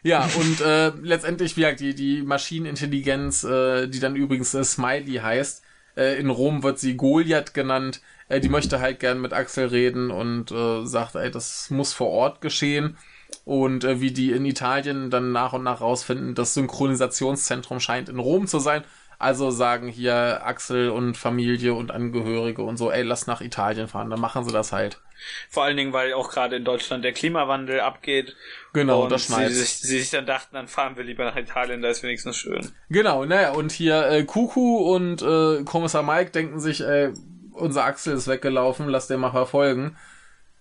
Ja, 0.02 0.24
und 0.38 0.60
äh, 0.60 0.88
letztendlich, 1.02 1.56
wie 1.56 1.62
gesagt, 1.62 1.80
die, 1.80 1.94
die 1.94 2.22
Maschinenintelligenz, 2.22 3.44
äh, 3.44 3.88
die 3.88 4.00
dann 4.00 4.16
übrigens 4.16 4.54
äh, 4.54 4.64
Smiley 4.64 5.16
heißt, 5.16 5.64
äh, 5.96 6.18
in 6.18 6.30
Rom 6.30 6.62
wird 6.62 6.78
sie 6.78 6.96
Goliath 6.96 7.54
genannt, 7.54 8.00
äh, 8.28 8.40
die 8.40 8.48
möchte 8.48 8.80
halt 8.80 9.00
gern 9.00 9.20
mit 9.20 9.32
Axel 9.32 9.66
reden 9.66 10.10
und 10.10 10.50
äh, 10.52 10.86
sagt, 10.86 11.14
ey, 11.16 11.30
das 11.30 11.70
muss 11.70 11.92
vor 11.92 12.10
Ort 12.10 12.40
geschehen. 12.40 12.98
Und 13.46 13.84
äh, 13.84 14.00
wie 14.00 14.10
die 14.10 14.32
in 14.32 14.44
Italien 14.44 15.08
dann 15.08 15.30
nach 15.30 15.52
und 15.52 15.62
nach 15.62 15.80
rausfinden, 15.80 16.34
das 16.34 16.52
Synchronisationszentrum 16.54 17.78
scheint 17.78 18.08
in 18.08 18.18
Rom 18.18 18.48
zu 18.48 18.58
sein. 18.58 18.82
Also 19.20 19.50
sagen 19.52 19.86
hier 19.86 20.42
Axel 20.44 20.90
und 20.90 21.16
Familie 21.16 21.72
und 21.74 21.92
Angehörige 21.92 22.62
und 22.62 22.76
so, 22.76 22.90
ey, 22.90 23.02
lass 23.04 23.28
nach 23.28 23.40
Italien 23.40 23.86
fahren, 23.86 24.10
dann 24.10 24.20
machen 24.20 24.42
sie 24.44 24.52
das 24.52 24.72
halt. 24.72 25.00
Vor 25.48 25.62
allen 25.62 25.76
Dingen, 25.76 25.92
weil 25.92 26.12
auch 26.12 26.28
gerade 26.28 26.56
in 26.56 26.64
Deutschland 26.64 27.04
der 27.04 27.12
Klimawandel 27.12 27.80
abgeht. 27.80 28.34
Genau, 28.72 29.04
und 29.04 29.12
das 29.12 29.28
sie 29.28 29.48
sich, 29.48 29.78
sie 29.78 30.00
sich 30.00 30.10
dann 30.10 30.26
dachten, 30.26 30.56
dann 30.56 30.66
fahren 30.66 30.96
wir 30.96 31.04
lieber 31.04 31.24
nach 31.24 31.36
Italien, 31.36 31.82
da 31.82 31.88
ist 31.88 32.02
wenigstens 32.02 32.36
schön. 32.36 32.72
Genau, 32.90 33.24
naja, 33.24 33.52
und 33.52 33.70
hier 33.70 34.08
äh, 34.08 34.24
Kuku 34.24 34.92
und 34.92 35.22
äh, 35.22 35.62
Kommissar 35.62 36.02
Mike 36.02 36.32
denken 36.32 36.58
sich, 36.58 36.80
äh, 36.80 37.12
unser 37.52 37.84
Axel 37.84 38.14
ist 38.14 38.26
weggelaufen, 38.26 38.88
lass 38.88 39.06
den 39.06 39.20
mal 39.20 39.30
verfolgen. 39.30 39.96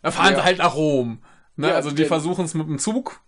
Dann 0.03 0.11
fahren 0.11 0.33
Ja. 0.33 0.37
sie 0.39 0.45
halt 0.45 0.59
nach 0.59 0.75
Rom. 0.75 1.19
Ne? 1.55 1.69
Ja, 1.69 1.75
also 1.75 1.91
die 1.91 2.05
versuchen 2.05 2.45
es 2.45 2.53
mit 2.53 2.67
dem 2.67 2.79
Zug. 2.79 3.21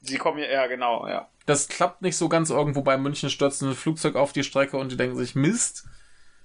Sie 0.00 0.18
kommen 0.18 0.38
ja, 0.38 0.46
ja, 0.46 0.66
genau, 0.66 1.06
ja. 1.06 1.28
Das 1.46 1.68
klappt 1.68 2.02
nicht 2.02 2.16
so 2.16 2.28
ganz 2.28 2.50
irgendwo 2.50 2.82
bei 2.82 2.96
München, 2.96 3.30
stürzt 3.30 3.62
ein 3.62 3.74
Flugzeug 3.74 4.16
auf 4.16 4.32
die 4.32 4.44
Strecke 4.44 4.76
und 4.76 4.92
die 4.92 4.96
denken 4.96 5.16
sich, 5.16 5.34
Mist. 5.34 5.84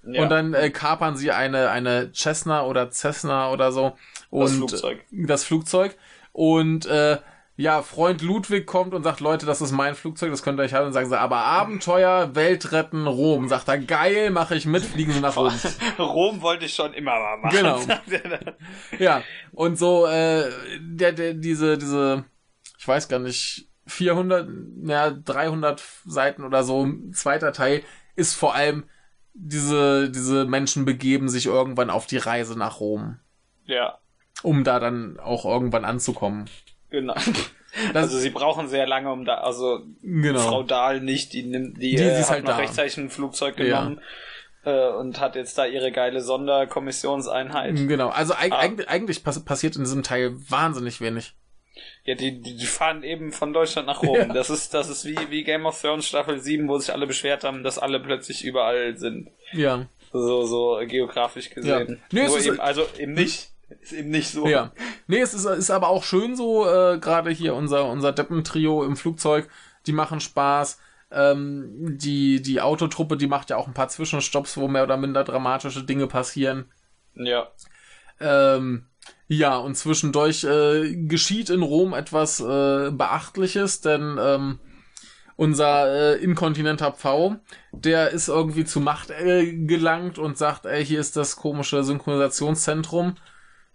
ja. 0.04 0.22
Und 0.24 0.30
dann 0.30 0.54
äh, 0.54 0.70
kapern 0.70 1.18
sie 1.18 1.32
eine, 1.32 1.70
eine 1.70 2.12
Cessna 2.14 2.66
oder 2.66 2.90
Cessna 2.92 3.52
oder 3.52 3.72
so. 3.72 3.98
Und 4.30 4.44
Das 4.44 4.56
Flugzeug. 4.56 5.00
Das 5.12 5.44
Flugzeug. 5.44 5.98
Und 6.32 6.86
äh, 6.86 7.18
ja, 7.60 7.82
Freund 7.82 8.22
Ludwig 8.22 8.66
kommt 8.66 8.94
und 8.94 9.04
sagt, 9.04 9.20
Leute, 9.20 9.46
das 9.46 9.60
ist 9.60 9.74
mein 9.74 9.94
Flugzeug, 9.94 10.32
das 10.32 10.44
könnt 10.44 10.58
ihr 10.62 10.64
euch 10.64 10.74
haben. 10.74 10.88
Und 10.88 10.94
sagen 10.94 11.10
sie, 11.10 11.20
aber 11.20 11.40
Abenteuer, 11.40 12.34
Weltretten, 12.34 13.06
Rom. 13.06 13.50
Sagt 13.50 13.68
er, 13.68 13.78
geil, 13.78 14.32
mache 14.32 14.56
ich 14.56 14.66
mit, 14.66 14.86
fliegen 14.86 15.12
sie 15.12 15.20
nach 15.20 15.36
Rom. 15.36 15.52
Rom 16.00 16.42
wollte 16.42 16.64
ich 16.64 16.74
schon 16.74 16.94
immer 16.94 17.20
mal 17.20 17.38
machen. 17.38 17.58
Genau. 17.58 17.82
Ja, 19.00 19.24
und 19.52 19.78
so, 19.78 20.06
äh, 20.08 20.50
der, 20.80 21.12
der, 21.12 21.34
diese, 21.34 21.78
diese, 21.78 22.24
ich 22.78 22.88
weiß 22.88 23.10
gar 23.10 23.20
nicht, 23.20 23.68
400, 23.88 24.48
ja, 24.86 25.12
300 25.12 25.84
Seiten 26.06 26.46
oder 26.46 26.64
so, 26.64 26.88
zweiter 27.12 27.52
Teil, 27.52 27.84
ist 28.16 28.36
vor 28.36 28.56
allem, 28.56 28.86
diese, 29.34 30.10
diese 30.10 30.46
Menschen 30.46 30.86
begeben 30.86 31.28
sich 31.28 31.48
irgendwann 31.48 31.90
auf 31.90 32.06
die 32.06 32.18
Reise 32.18 32.58
nach 32.58 32.80
Rom, 32.80 33.20
ja, 33.66 33.98
um 34.44 34.64
da 34.64 34.80
dann 34.80 35.20
auch 35.20 35.44
irgendwann 35.44 35.84
anzukommen. 35.84 36.50
Genau. 36.90 37.16
Das, 37.94 38.06
Also 38.06 38.18
sie 38.18 38.32
brauchen 38.32 38.68
sehr 38.68 38.88
lange, 38.88 39.12
um 39.12 39.26
da, 39.26 39.36
also 39.36 39.82
genau. 40.02 40.40
Frau 40.40 40.64
Dahl 40.64 41.02
nicht, 41.02 41.34
die 41.34 41.44
nimmt, 41.44 41.78
die, 41.78 41.96
Die- 41.96 42.02
äh, 42.02 42.20
ist 42.20 42.24
hat 42.30 42.38
halt 42.38 42.44
noch 42.46 42.54
da. 42.54 42.58
rechtzeitig 42.58 42.98
ein 42.98 43.12
Flugzeug 43.12 43.60
Ja. 43.60 43.82
genommen 43.82 44.02
äh, 44.66 44.90
und 44.90 45.20
hat 45.20 45.36
jetzt 45.36 45.56
da 45.56 45.68
ihre 45.68 45.92
geile 45.92 46.22
Sonderkommissionseinheit. 46.22 47.76
Genau, 47.88 48.10
also 48.10 48.34
eig 48.34 48.52
Ah. 48.52 48.58
eigentlich, 48.60 48.90
eigentlich 48.90 49.24
pass 49.24 49.44
passiert 49.46 49.76
in 49.76 49.84
diesem 49.84 50.02
Teil 50.04 50.34
wahnsinnig 50.50 51.00
wenig. 51.00 51.34
Ja, 52.06 52.16
die, 52.16 52.42
die, 52.42 52.66
fahren 52.66 53.04
eben 53.04 53.32
von 53.32 53.54
Deutschland 53.54 53.88
nach 53.88 54.02
Rom. 54.02 54.16
Ja. 54.18 54.26
Das 54.26 54.50
ist, 54.50 54.74
das 54.74 54.90
ist 54.90 55.06
wie, 55.06 55.18
wie 55.30 55.44
Game 55.44 55.66
of 55.68 55.80
Thrones 55.80 56.08
Staffel 56.08 56.40
7, 56.40 56.68
wo 56.68 56.78
sich 56.80 56.92
alle 56.92 57.06
beschwert 57.08 57.44
haben, 57.44 57.64
dass 57.64 57.78
alle 57.78 58.00
plötzlich 58.00 58.44
überall 58.44 58.98
sind. 58.98 59.30
Ja. 59.54 59.86
So, 60.12 60.44
so 60.44 60.80
geografisch 60.88 61.52
gesehen. 61.52 61.88
Ja. 61.88 61.96
Nee, 62.12 62.28
Nur 62.28 62.38
ist- 62.38 62.48
eben, 62.48 62.60
also 62.60 62.84
eben 62.98 63.14
nicht. 63.14 63.50
Ist 63.82 63.94
eben 63.94 64.10
nicht 64.10 64.30
so. 64.30 64.48
Ja. 64.48 64.72
Nee, 65.08 65.20
es 65.20 65.34
ist, 65.34 65.46
ist 65.46 65.72
aber 65.72 65.90
auch 65.90 66.04
schön 66.04 66.36
so, 66.36 66.66
äh, 66.68 66.98
gerade 67.00 67.32
hier 67.32 67.56
unser, 67.56 67.86
unser 67.90 68.12
Deppentrio 68.12 68.84
im 68.84 68.96
Flugzeug, 68.96 69.50
die 69.86 69.94
machen 69.94 70.20
Spaß. 70.20 70.80
Ähm, 71.12 71.98
die, 71.98 72.42
die 72.42 72.62
Autotruppe, 72.62 73.18
die 73.18 73.28
macht 73.28 73.50
ja 73.50 73.58
auch 73.58 73.68
ein 73.68 73.74
paar 73.74 73.90
Zwischenstopps, 73.90 74.58
wo 74.58 74.68
mehr 74.68 74.84
oder 74.84 74.98
minder 74.98 75.24
dramatische 75.24 75.84
Dinge 75.84 76.08
passieren. 76.08 76.66
Ja. 77.16 77.48
Ähm, 78.20 78.86
Ja, 79.28 79.58
und 79.58 79.76
zwischendurch 79.76 80.44
äh, 80.44 80.96
geschieht 80.96 81.50
in 81.50 81.62
Rom 81.62 81.94
etwas 81.94 82.40
äh, 82.40 82.90
Beachtliches, 82.92 83.82
denn 83.82 84.18
ähm, 84.20 84.60
unser 85.36 85.88
äh, 85.88 86.16
inkontinenter 86.24 86.92
Pfau, 86.92 87.36
der 87.72 88.10
ist 88.10 88.28
irgendwie 88.28 88.66
zu 88.66 88.80
Macht 88.80 89.12
äh, 89.12 89.54
gelangt 89.66 90.18
und 90.18 90.38
sagt, 90.38 90.66
ey, 90.66 90.84
hier 90.84 91.00
ist 91.00 91.16
das 91.16 91.36
komische 91.36 91.84
Synchronisationszentrum. 91.84 93.16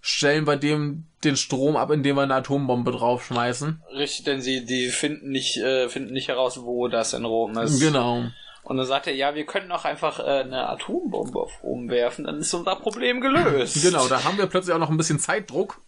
Stellen 0.07 0.47
wir 0.47 0.57
dem 0.57 1.07
den 1.25 1.35
Strom 1.35 1.77
ab, 1.77 1.91
indem 1.91 2.17
wir 2.17 2.23
eine 2.25 2.35
Atombombe 2.35 2.93
draufschmeißen. 2.93 3.83
Richtig, 3.95 4.27
denn 4.27 4.43
sie, 4.43 4.67
die 4.67 4.89
finden 4.89 5.31
nicht, 5.31 5.57
äh, 5.57 5.89
finden 5.89 6.13
nicht 6.13 6.29
heraus, 6.29 6.61
wo 6.63 6.89
das 6.89 7.15
in 7.15 7.25
Rom 7.25 7.57
ist. 7.57 7.81
Genau. 7.81 8.25
Und 8.65 8.77
dann 8.77 8.85
sagt 8.85 9.07
er, 9.07 9.15
ja, 9.15 9.35
wir 9.35 9.47
könnten 9.47 9.73
auch 9.73 9.87
einfach 9.87 10.19
äh, 10.21 10.41
eine 10.41 10.69
Atombombe 10.69 11.39
auf 11.39 11.63
Rom 11.63 11.89
werfen, 11.89 12.27
dann 12.27 12.37
ist 12.37 12.53
unser 12.53 12.77
Problem 12.77 13.23
gelöst. 13.23 13.83
Genau, 13.83 14.07
da 14.07 14.25
haben 14.25 14.37
wir 14.37 14.47
plötzlich 14.47 14.75
auch 14.75 14.79
noch 14.79 14.91
ein 14.91 14.99
bisschen 14.99 15.19
Zeitdruck. 15.19 15.81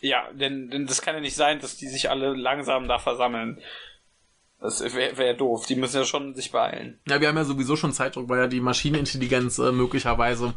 Ja, 0.00 0.24
denn, 0.32 0.68
denn 0.68 0.88
das 0.88 1.00
kann 1.00 1.14
ja 1.14 1.20
nicht 1.20 1.36
sein, 1.36 1.60
dass 1.60 1.76
die 1.76 1.86
sich 1.86 2.10
alle 2.10 2.34
langsam 2.34 2.88
da 2.88 2.98
versammeln. 2.98 3.60
Das 4.60 4.80
wäre 4.80 5.16
wär 5.16 5.34
doof. 5.34 5.66
Die 5.66 5.76
müssen 5.76 5.98
ja 5.98 6.04
schon 6.04 6.34
sich 6.34 6.50
beeilen. 6.50 7.00
Ja, 7.08 7.20
wir 7.20 7.28
haben 7.28 7.36
ja 7.36 7.44
sowieso 7.44 7.76
schon 7.76 7.92
Zeitdruck, 7.92 8.28
weil 8.28 8.40
ja 8.40 8.46
die 8.48 8.60
Maschinenintelligenz 8.60 9.60
äh, 9.60 9.70
möglicherweise 9.70 10.54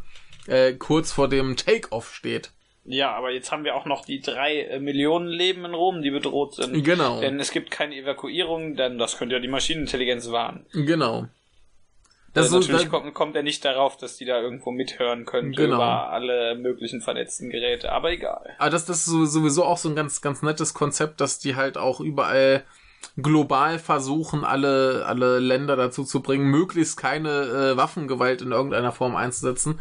äh, 0.48 0.74
kurz 0.74 1.12
vor 1.12 1.28
dem 1.28 1.56
Take-Off 1.56 2.14
steht. 2.14 2.52
Ja, 2.88 3.14
aber 3.16 3.32
jetzt 3.32 3.52
haben 3.52 3.64
wir 3.64 3.76
auch 3.76 3.86
noch 3.86 4.06
die 4.06 4.22
drei 4.22 4.62
äh, 4.62 4.80
Millionen 4.80 5.28
Leben 5.28 5.66
in 5.66 5.74
Rom, 5.74 6.04
die 6.04 6.12
bedroht 6.12 6.56
sind. 6.56 6.84
Genau. 6.84 7.20
Denn 7.20 7.40
es 7.40 7.52
gibt 7.52 7.72
keine 7.72 7.96
Evakuierung, 7.96 8.76
denn 8.76 9.00
das 9.00 9.18
könnte 9.18 9.36
ja 9.36 9.42
die 9.42 9.48
Maschinenintelligenz 9.48 10.30
warnen. 10.30 10.68
Genau. 10.72 11.28
Das 12.36 12.54
also 12.54 12.60
natürlich 12.60 12.90
kommt, 12.90 13.14
kommt 13.14 13.36
er 13.36 13.44
nicht 13.44 13.64
darauf, 13.64 13.96
dass 13.96 14.18
die 14.18 14.26
da 14.26 14.40
irgendwo 14.42 14.70
mithören 14.70 15.26
könnte 15.26 15.62
genau. 15.62 15.78
über 15.78 16.10
alle 16.10 16.56
möglichen 16.56 17.02
vernetzten 17.02 17.50
Geräte, 17.50 17.94
aber 17.94 18.12
egal. 18.12 18.54
Aber 18.60 18.70
das, 18.70 18.86
das 18.86 19.08
ist 19.08 19.32
sowieso 19.32 19.64
auch 19.64 19.78
so 19.78 19.88
ein 19.88 19.96
ganz, 19.96 20.22
ganz 20.22 20.42
nettes 20.42 20.74
Konzept, 20.74 21.22
dass 21.22 21.40
die 21.40 21.56
halt 21.56 21.78
auch 21.78 22.02
überall 22.02 22.66
global 23.16 23.80
versuchen, 23.80 24.44
alle, 24.44 25.06
alle 25.06 25.40
Länder 25.40 25.78
dazu 25.78 26.04
zu 26.04 26.22
bringen, 26.22 26.46
möglichst 26.46 26.98
keine 26.98 27.30
äh, 27.30 27.78
Waffengewalt 27.78 28.42
in 28.42 28.52
irgendeiner 28.52 28.92
Form 28.92 29.16
einzusetzen, 29.16 29.80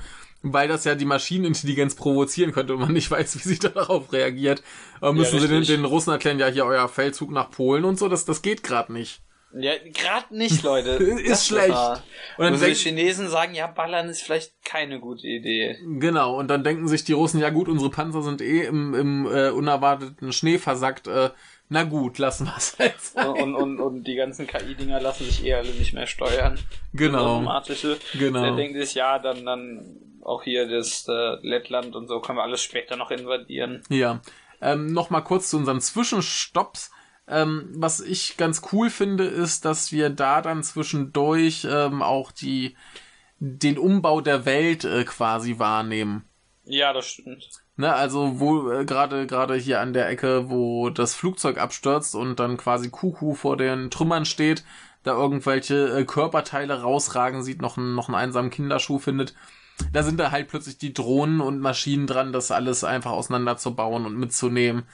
weil 0.53 0.69
das 0.69 0.85
ja 0.85 0.95
die 0.95 1.07
Maschinenintelligenz 1.07 1.95
provozieren 1.95 2.53
könnte 2.53 2.75
und 2.75 2.81
man 2.81 2.93
nicht 2.93 3.11
weiß, 3.11 3.37
wie 3.37 3.49
sie 3.49 3.59
darauf 3.75 4.13
reagiert. 4.13 4.63
Aber 5.01 5.13
müssen 5.13 5.37
ja, 5.37 5.41
sie 5.41 5.49
den, 5.49 5.65
den 5.65 5.85
Russen 5.85 6.11
erklären, 6.11 6.39
ja, 6.39 6.49
hier 6.49 6.67
euer 6.67 6.89
Feldzug 6.89 7.31
nach 7.31 7.51
Polen 7.51 7.85
und 7.85 7.99
so, 7.99 8.09
das, 8.09 8.25
das 8.25 8.43
geht 8.43 8.63
gerade 8.63 8.93
nicht. 8.93 9.23
Ja, 9.57 9.73
gerade 9.79 10.37
nicht, 10.37 10.63
Leute. 10.65 10.91
ist 10.91 11.31
das 11.31 11.47
schlecht. 11.47 12.03
Und 12.39 12.45
dann 12.45 12.61
die 12.61 12.75
Chinesen 12.75 13.29
sagen, 13.29 13.55
ja, 13.55 13.69
ballern 13.69 14.09
ist 14.09 14.23
vielleicht 14.23 14.53
keine 14.65 14.99
gute 14.99 15.27
Idee. 15.27 15.79
Genau, 15.99 16.39
und 16.39 16.49
dann 16.49 16.65
denken 16.65 16.89
sich 16.89 17.05
die 17.05 17.13
Russen, 17.13 17.41
ja 17.41 17.51
gut, 17.51 17.69
unsere 17.69 17.91
Panzer 17.91 18.23
sind 18.23 18.43
eh 18.43 18.65
im, 18.65 18.95
im 18.95 19.27
äh, 19.27 19.51
unerwarteten 19.51 20.33
Schnee 20.33 20.59
versackt, 20.59 21.07
äh, 21.07 21.31
na 21.69 21.85
gut, 21.85 22.19
lassen 22.19 22.47
wir 22.47 22.57
es 22.57 22.77
halt 22.79 23.01
sein. 23.01 23.29
Und, 23.29 23.55
und, 23.55 23.81
und 23.81 24.05
die 24.05 24.15
ganzen 24.15 24.47
KI-Dinger 24.47 25.01
lassen 25.01 25.25
sich 25.25 25.45
eh 25.45 25.55
alle 25.55 25.71
nicht 25.71 25.95
mehr 25.95 26.07
steuern. 26.07 26.59
Genau. 26.93 27.37
Automatische. 27.37 27.99
Genau. 28.19 28.43
Der 28.43 28.57
denkt 28.57 28.79
sich, 28.79 28.95
ja, 28.95 29.19
dann, 29.19 29.45
dann 29.45 29.97
auch 30.23 30.43
hier 30.43 30.69
das 30.69 31.07
äh, 31.09 31.37
Lettland 31.43 31.95
und 31.95 32.09
so 32.09 32.21
können 32.21 32.39
wir 32.39 32.43
alles 32.43 32.63
später 32.63 32.97
noch 32.97 33.11
invadieren. 33.11 33.83
Ja. 33.89 34.21
Ähm, 34.61 34.93
Nochmal 34.93 35.25
kurz 35.25 35.51
zu 35.51 35.57
unseren 35.57 35.81
Zwischenstopps. 35.81 36.91
Ähm, 37.27 37.71
was 37.77 38.01
ich 38.01 38.37
ganz 38.37 38.63
cool 38.73 38.91
finde, 38.91 39.25
ist, 39.25 39.65
dass 39.65 39.93
wir 39.93 40.11
da 40.11 40.43
dann 40.43 40.63
zwischendurch 40.63 41.67
ähm, 41.71 42.03
auch 42.03 42.33
die 42.33 42.77
den 43.39 43.79
Umbau 43.79 44.21
der 44.21 44.45
Welt 44.45 44.85
äh, 44.85 45.05
quasi 45.05 45.59
wahrnehmen. 45.59 46.29
Ja, 46.65 46.93
das 46.93 47.07
stimmt. 47.07 47.64
Ne, 47.77 47.93
also 47.93 48.39
wo 48.39 48.71
äh, 48.71 48.85
gerade 48.85 49.27
gerade 49.27 49.57
hier 49.57 49.81
an 49.81 49.93
der 49.93 50.09
Ecke, 50.09 50.49
wo 50.49 50.91
das 50.91 51.15
Flugzeug 51.15 51.59
abstürzt 51.59 52.15
und 52.15 52.39
dann 52.39 52.57
quasi 52.57 52.89
Kuku 52.91 53.35
vor 53.35 53.57
den 53.57 53.91
Trümmern 53.91 54.25
steht, 54.27 54.65
da 55.03 55.13
irgendwelche 55.15 55.89
äh, 55.89 56.05
Körperteile 56.05 56.83
rausragen 56.83 57.43
sieht, 57.43 57.61
noch 57.61 57.77
einen 57.77 57.97
noch 57.97 58.09
einen 58.09 58.15
einsamen 58.15 58.51
Kinderschuh 58.51 59.01
findet. 59.01 59.35
Da 59.93 60.05
sind 60.05 60.21
da 60.21 60.31
halt 60.31 60.49
plötzlich 60.49 60.79
die 60.79 60.95
Drohnen 60.95 61.41
und 61.41 61.59
Maschinen 61.61 62.07
dran, 62.07 62.33
das 62.33 62.53
alles 62.53 62.85
einfach 62.85 63.11
auseinanderzubauen 63.11 64.07
und 64.07 64.17
mitzunehmen. 64.19 64.85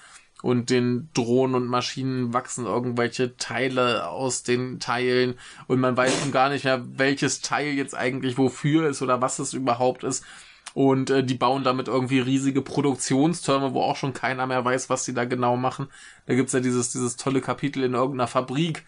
Und 0.42 0.70
den 0.70 1.10
Drohnen 1.12 1.54
und 1.54 1.66
Maschinen 1.66 2.32
wachsen 2.32 2.64
irgendwelche 2.64 3.36
Teile 3.36 4.08
aus 4.08 4.42
den 4.42 4.80
Teilen 4.80 5.34
und 5.66 5.80
man 5.80 5.98
weiß 5.98 6.18
schon 6.18 6.32
gar 6.32 6.48
nicht 6.48 6.64
mehr, 6.64 6.82
welches 6.98 7.42
Teil 7.42 7.74
jetzt 7.74 7.94
eigentlich 7.94 8.38
wofür 8.38 8.88
ist 8.88 9.02
oder 9.02 9.20
was 9.20 9.38
es 9.38 9.52
überhaupt 9.52 10.02
ist. 10.02 10.24
Und 10.74 11.10
äh, 11.10 11.24
die 11.24 11.34
bauen 11.34 11.64
damit 11.64 11.88
irgendwie 11.88 12.20
riesige 12.20 12.62
Produktionstürme, 12.62 13.74
wo 13.74 13.82
auch 13.82 13.96
schon 13.96 14.12
keiner 14.12 14.46
mehr 14.46 14.64
weiß, 14.64 14.88
was 14.88 15.04
sie 15.04 15.14
da 15.14 15.24
genau 15.24 15.56
machen. 15.56 15.88
Da 16.26 16.34
gibt's 16.34 16.52
ja 16.52 16.60
dieses, 16.60 16.92
dieses 16.92 17.16
tolle 17.16 17.40
Kapitel 17.40 17.82
in 17.82 17.94
irgendeiner 17.94 18.28
Fabrik, 18.28 18.84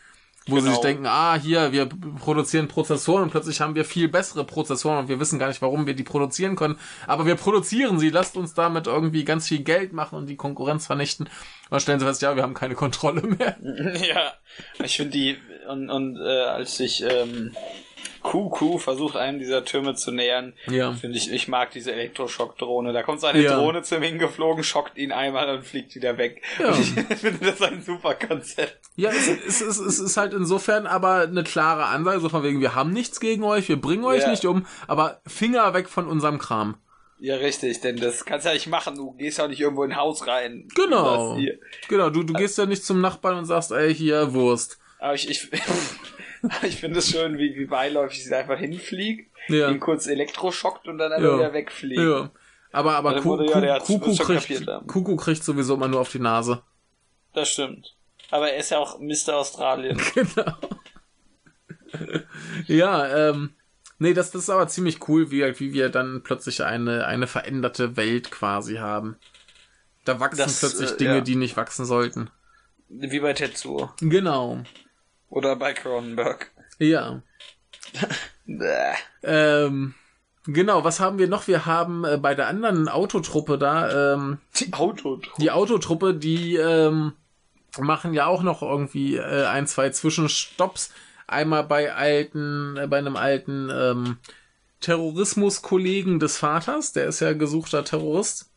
wo 0.47 0.57
genau. 0.57 0.67
sie 0.67 0.73
sich 0.73 0.81
denken, 0.81 1.07
ah, 1.07 1.37
hier, 1.37 1.73
wir 1.73 1.89
produzieren 2.21 2.69
Prozessoren 2.69 3.25
und 3.25 3.31
plötzlich 3.31 3.61
haben 3.61 3.75
wir 3.75 3.85
viel 3.85 4.09
bessere 4.09 4.45
Prozessoren 4.45 4.99
und 4.99 5.09
wir 5.09 5.21
wissen 5.21 5.39
gar 5.39 5.49
nicht, 5.49 5.63
warum 5.63 5.87
wir 5.87 5.95
die 5.95 6.03
produzieren 6.03 6.57
können. 6.57 6.79
Aber 7.07 7.27
wir 7.27 7.37
produzieren 7.37 7.99
sie, 7.99 8.11
lasst 8.11 8.37
uns 8.37 8.55
damit 8.55 8.87
irgendwie 8.87 9.25
ganz 9.25 9.49
viel 9.49 9.63
Geld 9.63 9.93
machen 9.93 10.19
und 10.19 10.27
die 10.27 10.37
Konkurrenz 10.37 10.87
vernichten. 10.87 11.27
Und 11.27 11.71
dann 11.71 11.81
stellen 11.81 12.01
sie 12.01 12.07
fest, 12.07 12.23
ja, 12.23 12.35
wir 12.35 12.43
haben 12.43 12.55
keine 12.55 12.75
Kontrolle 12.75 13.23
mehr. 13.23 13.57
Ja, 14.03 14.33
ich 14.85 14.97
finde 14.97 15.13
die, 15.13 15.37
und, 15.69 15.91
und 15.91 16.17
äh, 16.17 16.45
als 16.45 16.79
ich 16.81 17.03
ähm, 17.03 17.53
Kuku 18.23 18.79
versucht, 18.79 19.17
einem 19.17 19.39
dieser 19.39 19.65
Türme 19.65 19.95
zu 19.95 20.13
nähern. 20.13 20.55
Ja. 20.69 20.93
Finde 20.93 21.19
ich, 21.19 21.31
ich 21.31 21.49
mag 21.49 21.71
diese 21.71 21.93
Elektroschock-Drohne. 21.93 22.93
Da 22.93 23.03
kommt 23.03 23.21
so 23.21 23.27
eine 23.27 23.43
ja. 23.43 23.57
Drohne 23.57 23.83
zu 23.83 23.97
ihm 23.97 24.03
hingeflogen, 24.03 24.65
schockt 24.65 24.97
ihn 24.97 25.13
einmal 25.13 25.49
und 25.49 25.65
fliegt 25.65 25.95
wieder 25.95 26.19
weg. 26.19 26.43
Ja. 26.59 26.69
Und 26.69 26.81
ich 26.81 26.89
finde 27.19 27.47
das 27.47 27.61
ein 27.63 27.83
super 27.83 28.15
Konzept. 28.15 28.79
Ja, 28.97 29.11
es, 29.11 29.29
es, 29.29 29.61
es, 29.61 29.79
es 29.79 29.99
ist 29.99 30.17
halt 30.17 30.33
insofern 30.35 30.87
aber 30.87 31.23
eine 31.23 31.45
klare 31.45 31.87
Ansage, 31.87 32.21
so 32.21 32.29
von 32.29 32.43
wegen, 32.43 32.61
wir 32.61 32.75
haben 32.75 32.93
nichts 32.93 33.21
gegen 33.21 33.43
euch, 33.43 33.69
wir 33.69 33.81
bringen 33.81 34.05
euch 34.05 34.23
ja. 34.23 34.31
nicht 34.31 34.45
um, 34.45 34.67
aber 34.87 35.21
Finger 35.27 35.75
weg 35.75 35.89
von 35.89 36.07
unserem 36.07 36.39
Kram. 36.39 36.77
Ja, 37.19 37.37
richtig, 37.37 37.81
denn 37.81 37.99
das 37.99 38.25
kannst 38.25 38.47
du 38.47 38.49
ja 38.49 38.55
nicht 38.55 38.67
machen. 38.67 38.97
Du 38.97 39.13
gehst 39.13 39.39
ja 39.39 39.47
nicht 39.47 39.61
irgendwo 39.61 39.85
in 39.85 39.93
ein 39.93 39.97
Haus 39.97 40.27
rein. 40.27 40.67
Genau. 40.75 41.39
Genau, 41.89 42.11
du, 42.11 42.25
du 42.25 42.33
gehst 42.33 42.59
ja 42.59 42.67
nicht 42.67 42.85
zum 42.85 43.01
Nachbarn 43.01 43.39
und 43.39 43.45
sagst, 43.45 43.71
ey, 43.71 43.95
hier, 43.95 44.35
Wurst. 44.35 44.79
Aber 44.99 45.15
ich, 45.15 45.31
ich, 45.31 45.49
ich 46.63 46.77
finde 46.77 46.99
es 46.99 47.11
schön, 47.11 47.39
wie, 47.39 47.57
wie 47.57 47.67
beiläufig 47.67 48.25
sie 48.25 48.35
einfach 48.35 48.59
hinfliegt, 48.59 49.31
ja. 49.49 49.71
ihn 49.71 49.81
kurz 49.81 50.07
elektroschockt 50.07 50.89
und 50.89 50.99
dann 50.99 51.13
einfach 51.13 51.31
ja. 51.31 51.39
wieder 51.39 51.53
wegfliegt. 51.53 52.01
Ja. 52.01 52.31
Aber, 52.73 52.97
aber 52.97 53.21
Kuku, 53.21 53.45
ja, 53.61 53.79
Kuku, 53.79 54.17
kriegt, 54.17 54.67
Kuku 54.87 55.17
kriegt 55.17 55.45
sowieso 55.45 55.75
immer 55.75 55.89
nur 55.89 56.01
auf 56.01 56.11
die 56.11 56.19
Nase. 56.19 56.63
Das 57.35 57.51
stimmt. 57.51 57.95
Aber 58.31 58.51
er 58.51 58.59
ist 58.59 58.71
ja 58.71 58.79
auch 58.79 58.99
Mr. 58.99 59.37
Australien. 59.37 60.01
genau. 60.15 60.57
ja, 62.67 63.29
ähm, 63.29 63.51
nee, 63.99 64.15
das, 64.15 64.31
das 64.31 64.45
ist 64.45 64.51
aber 64.51 64.69
ziemlich 64.69 65.07
cool, 65.07 65.31
wie, 65.31 65.43
wie 65.61 65.75
wir 65.75 65.91
dann 65.91 66.23
plötzlich 66.23 66.65
eine, 66.65 67.07
eine 67.07 67.27
veränderte 67.27 67.99
Welt 67.99 68.31
quasi 68.31 68.77
haben. 68.77 69.17
Da 70.07 70.19
wachsen 70.19 70.39
das, 70.39 70.61
plötzlich 70.61 70.93
äh, 70.93 70.97
Dinge, 70.97 71.15
ja. 71.17 71.21
die 71.21 71.37
nicht 71.37 71.59
wachsen 71.59 71.85
sollten. 71.85 72.31
Wie 72.89 73.21
bei 73.21 73.35
Tetsuo. 73.35 73.91
Genau. 74.01 74.63
Oder 75.33 75.57
bei 75.57 75.73
Cronenberg. 75.73 76.51
Ja. 76.79 77.23
ähm, 79.23 79.95
genau, 80.45 80.85
was 80.85 81.01
haben 81.01 81.19
wir 81.19 81.27
noch? 81.27 81.49
Wir 81.49 81.65
haben 81.65 82.05
äh, 82.05 82.19
bei 82.19 82.35
der 82.35 82.49
anderen 82.49 82.87
Autotruppe 82.87 83.57
da, 83.57 84.13
ähm, 84.13 84.39
die 84.61 84.71
Autotruppe. 84.75 85.41
Die 85.41 85.51
Autotruppe, 85.51 86.13
die 86.13 86.57
ähm, 86.57 87.15
machen 87.79 88.13
ja 88.13 88.27
auch 88.27 88.43
noch 88.43 88.61
irgendwie 88.61 89.17
äh, 89.17 89.47
ein, 89.47 89.67
zwei 89.67 89.89
Zwischenstopps. 89.89 90.93
Einmal 91.27 91.65
bei 91.65 91.95
alten, 91.95 92.77
äh, 92.77 92.87
bei 92.87 92.99
einem 92.99 93.17
alten 93.17 93.71
ähm, 93.73 94.19
Terrorismuskollegen 94.81 96.21
des 96.21 96.37
Vaters, 96.37 96.93
der 96.93 97.07
ist 97.07 97.21
ja 97.21 97.33
gesuchter 97.33 97.85
Terrorist. 97.87 98.51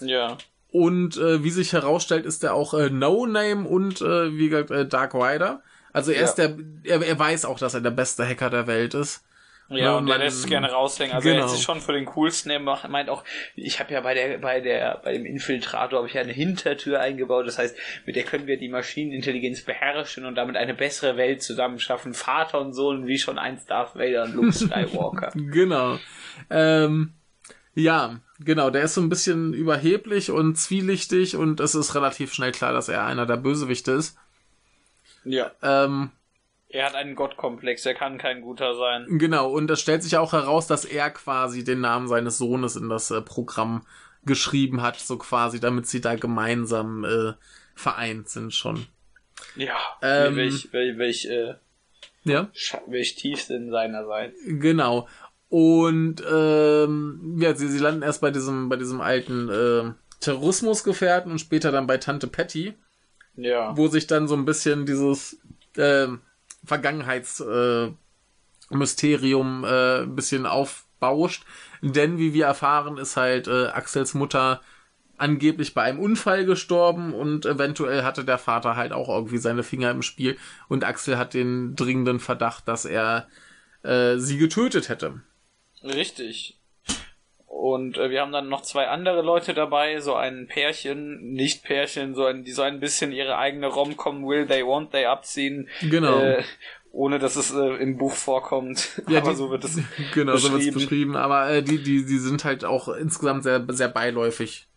Ja. 0.00 0.38
Und 0.68 1.16
äh, 1.16 1.42
wie 1.42 1.50
sich 1.50 1.72
herausstellt, 1.72 2.24
ist 2.24 2.44
er 2.44 2.54
auch 2.54 2.72
äh, 2.72 2.88
No 2.88 3.26
Name 3.26 3.68
und 3.68 4.00
äh, 4.00 4.36
wie 4.36 4.48
gesagt 4.48 4.70
äh, 4.70 4.86
Dark 4.86 5.12
Rider. 5.16 5.64
Also 5.92 6.12
er 6.12 6.20
ja. 6.20 6.24
ist 6.24 6.34
der, 6.36 6.56
er, 6.84 7.02
er 7.02 7.18
weiß 7.18 7.44
auch, 7.44 7.58
dass 7.58 7.74
er 7.74 7.80
der 7.80 7.90
beste 7.90 8.26
Hacker 8.26 8.50
der 8.50 8.66
Welt 8.66 8.94
ist. 8.94 9.24
Ja, 9.70 9.92
und, 9.92 10.02
und 10.02 10.06
der 10.08 10.18
lässt 10.18 10.38
es 10.38 10.46
gerne 10.46 10.70
raushängen. 10.70 11.14
Also 11.14 11.28
genau. 11.28 11.42
er 11.42 11.46
ist 11.46 11.52
sich 11.52 11.62
schon 11.62 11.80
für 11.80 11.92
den 11.92 12.04
coolsten. 12.06 12.50
Er 12.50 12.58
meint 12.58 13.08
auch, 13.08 13.22
ich 13.54 13.78
habe 13.78 13.92
ja 13.92 14.00
bei 14.00 14.14
der, 14.14 14.38
bei 14.38 14.60
der, 14.60 15.00
bei 15.04 15.12
dem 15.12 15.24
Infiltrator 15.24 15.98
habe 15.98 16.08
ich 16.08 16.14
ja 16.14 16.22
eine 16.22 16.32
Hintertür 16.32 16.98
eingebaut. 16.98 17.46
Das 17.46 17.58
heißt, 17.58 17.76
mit 18.04 18.16
der 18.16 18.24
können 18.24 18.48
wir 18.48 18.58
die 18.58 18.68
Maschinenintelligenz 18.68 19.62
beherrschen 19.62 20.26
und 20.26 20.34
damit 20.34 20.56
eine 20.56 20.74
bessere 20.74 21.16
Welt 21.16 21.42
zusammenschaffen. 21.42 22.14
Vater 22.14 22.60
und 22.60 22.72
Sohn, 22.72 23.06
wie 23.06 23.18
schon 23.18 23.38
einst 23.38 23.70
Darth 23.70 23.94
Vader 23.94 24.24
und 24.24 24.34
Luke 24.34 24.52
Skywalker. 24.52 25.30
genau. 25.34 26.00
Ähm, 26.50 27.12
ja, 27.74 28.18
genau. 28.40 28.70
Der 28.70 28.82
ist 28.82 28.94
so 28.94 29.00
ein 29.00 29.08
bisschen 29.08 29.54
überheblich 29.54 30.32
und 30.32 30.56
zwielichtig 30.56 31.36
und 31.36 31.60
es 31.60 31.76
ist 31.76 31.94
relativ 31.94 32.34
schnell 32.34 32.50
klar, 32.50 32.72
dass 32.72 32.88
er 32.88 33.06
einer 33.06 33.24
der 33.24 33.36
Bösewichte 33.36 33.92
ist. 33.92 34.18
Ja. 35.24 35.50
Ähm, 35.62 36.10
er 36.68 36.86
hat 36.86 36.94
einen 36.94 37.16
Gottkomplex, 37.16 37.84
er 37.84 37.94
kann 37.94 38.18
kein 38.18 38.42
guter 38.42 38.76
sein. 38.76 39.06
Genau, 39.18 39.50
und 39.50 39.70
es 39.70 39.80
stellt 39.80 40.02
sich 40.02 40.16
auch 40.16 40.32
heraus, 40.32 40.66
dass 40.66 40.84
er 40.84 41.10
quasi 41.10 41.64
den 41.64 41.80
Namen 41.80 42.06
seines 42.06 42.38
Sohnes 42.38 42.76
in 42.76 42.88
das 42.88 43.10
äh, 43.10 43.20
Programm 43.20 43.84
geschrieben 44.24 44.82
hat, 44.82 44.98
so 44.98 45.16
quasi, 45.18 45.60
damit 45.60 45.86
sie 45.86 46.00
da 46.00 46.14
gemeinsam 46.14 47.04
äh, 47.04 47.32
vereint 47.74 48.28
sind 48.28 48.54
schon. 48.54 48.86
Ja, 49.56 49.76
Ähm, 50.02 50.36
welch, 50.36 50.72
welch, 50.72 50.98
welch, 50.98 51.24
äh, 51.26 51.54
Ja. 52.24 52.50
Welch 52.86 53.16
Tiefsinn 53.16 53.70
seinerseits. 53.70 54.36
Genau. 54.46 55.08
Und 55.48 56.22
ähm, 56.30 57.36
ja, 57.40 57.54
sie, 57.54 57.68
sie 57.68 57.78
landen 57.78 58.02
erst 58.02 58.20
bei 58.20 58.30
diesem, 58.30 58.68
bei 58.68 58.76
diesem 58.76 59.00
alten 59.00 59.48
äh, 59.48 59.92
Terrorismusgefährten 60.20 61.32
und 61.32 61.40
später 61.40 61.72
dann 61.72 61.86
bei 61.88 61.96
Tante 61.96 62.28
Patty, 62.28 62.74
Ja. 63.36 63.76
wo 63.76 63.88
sich 63.88 64.06
dann 64.06 64.28
so 64.28 64.34
ein 64.34 64.44
bisschen 64.44 64.86
dieses 64.86 65.38
äh, 65.76 66.08
Vergangenheitsmysterium 66.64 69.64
äh, 69.64 69.68
äh, 69.68 70.02
ein 70.02 70.16
bisschen 70.16 70.46
aufbauscht. 70.46 71.44
Denn 71.82 72.18
wie 72.18 72.34
wir 72.34 72.46
erfahren, 72.46 72.98
ist 72.98 73.16
halt 73.16 73.48
äh, 73.48 73.66
Axels 73.68 74.14
Mutter 74.14 74.60
angeblich 75.16 75.74
bei 75.74 75.82
einem 75.82 75.98
Unfall 75.98 76.46
gestorben 76.46 77.14
und 77.14 77.44
eventuell 77.44 78.04
hatte 78.04 78.24
der 78.24 78.38
Vater 78.38 78.76
halt 78.76 78.92
auch 78.92 79.08
irgendwie 79.08 79.38
seine 79.38 79.62
Finger 79.62 79.90
im 79.90 80.02
Spiel 80.02 80.38
und 80.68 80.82
Axel 80.82 81.18
hat 81.18 81.34
den 81.34 81.76
dringenden 81.76 82.20
Verdacht, 82.20 82.66
dass 82.68 82.86
er 82.86 83.28
äh, 83.82 84.16
sie 84.16 84.38
getötet 84.38 84.88
hätte. 84.88 85.20
Richtig. 85.82 86.59
Und 87.52 87.98
äh, 87.98 88.10
wir 88.10 88.20
haben 88.20 88.30
dann 88.30 88.48
noch 88.48 88.62
zwei 88.62 88.86
andere 88.86 89.22
Leute 89.22 89.54
dabei, 89.54 89.98
so 89.98 90.14
ein 90.14 90.46
Pärchen, 90.46 91.32
nicht 91.32 91.64
Pärchen, 91.64 92.14
so 92.14 92.24
ein, 92.24 92.44
die 92.44 92.52
so 92.52 92.62
ein 92.62 92.78
bisschen 92.78 93.10
ihre 93.10 93.38
eigene 93.38 93.66
Rom-Com 93.66 94.24
Will 94.24 94.46
They 94.46 94.62
Won't 94.62 94.90
They 94.92 95.06
abziehen. 95.06 95.68
Genau. 95.82 96.20
Äh, 96.20 96.44
ohne 96.92 97.18
dass 97.18 97.34
es 97.34 97.52
äh, 97.52 97.74
im 97.82 97.98
Buch 97.98 98.12
vorkommt. 98.14 99.02
Ja, 99.08 99.18
Aber 99.18 99.30
die- 99.30 99.36
so 99.36 99.50
wird 99.50 99.64
es. 99.64 99.78
Genau, 100.14 100.36
so 100.36 100.52
wird's 100.52 100.64
beschrieben. 100.66 100.74
beschrieben. 100.80 101.16
Aber 101.16 101.50
äh, 101.50 101.62
die, 101.62 101.82
die, 101.82 102.06
die 102.06 102.18
sind 102.18 102.44
halt 102.44 102.64
auch 102.64 102.86
insgesamt 102.88 103.42
sehr, 103.42 103.64
sehr 103.70 103.88
beiläufig. 103.88 104.68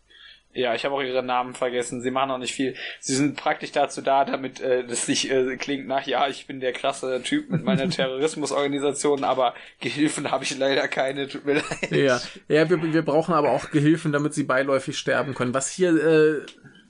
Ja, 0.54 0.76
ich 0.76 0.86
habe 0.86 0.94
auch 0.94 1.02
ihre 1.02 1.24
Namen 1.24 1.56
vergessen. 1.56 2.02
Sie 2.02 2.12
machen 2.12 2.32
auch 2.32 2.38
nicht 2.38 2.54
viel. 2.54 2.76
Sie 3.00 3.16
sind 3.16 3.36
praktisch 3.36 3.72
dazu 3.72 4.02
da, 4.02 4.24
damit 4.24 4.62
äh, 4.62 4.86
das 4.86 5.08
nicht 5.08 5.30
äh, 5.32 5.58
klingt 5.58 5.88
nach, 5.88 6.06
ja, 6.06 6.28
ich 6.28 6.46
bin 6.46 6.60
der 6.60 6.74
krasse 6.74 7.22
Typ 7.24 7.50
mit 7.50 7.64
meiner 7.64 7.90
Terrorismusorganisation, 7.92 9.24
aber 9.24 9.56
Gehilfen 9.80 10.30
habe 10.32 10.44
ich 10.44 10.58
leider 10.58 10.88
keine, 10.88 11.28
tut 11.28 11.46
mir 11.46 11.56
leid. 11.56 11.92
Ja, 11.92 12.22
ja 12.48 12.70
wir, 12.70 12.94
wir 12.94 13.02
brauchen 13.02 13.34
aber 13.34 13.52
auch 13.52 13.72
Gehilfen, 13.72 14.12
damit 14.12 14.34
sie 14.34 14.44
beiläufig 14.44 14.98
sterben 14.98 15.34
können. 15.34 15.54
Was 15.54 15.72
hier 15.72 15.96
äh, 15.96 16.46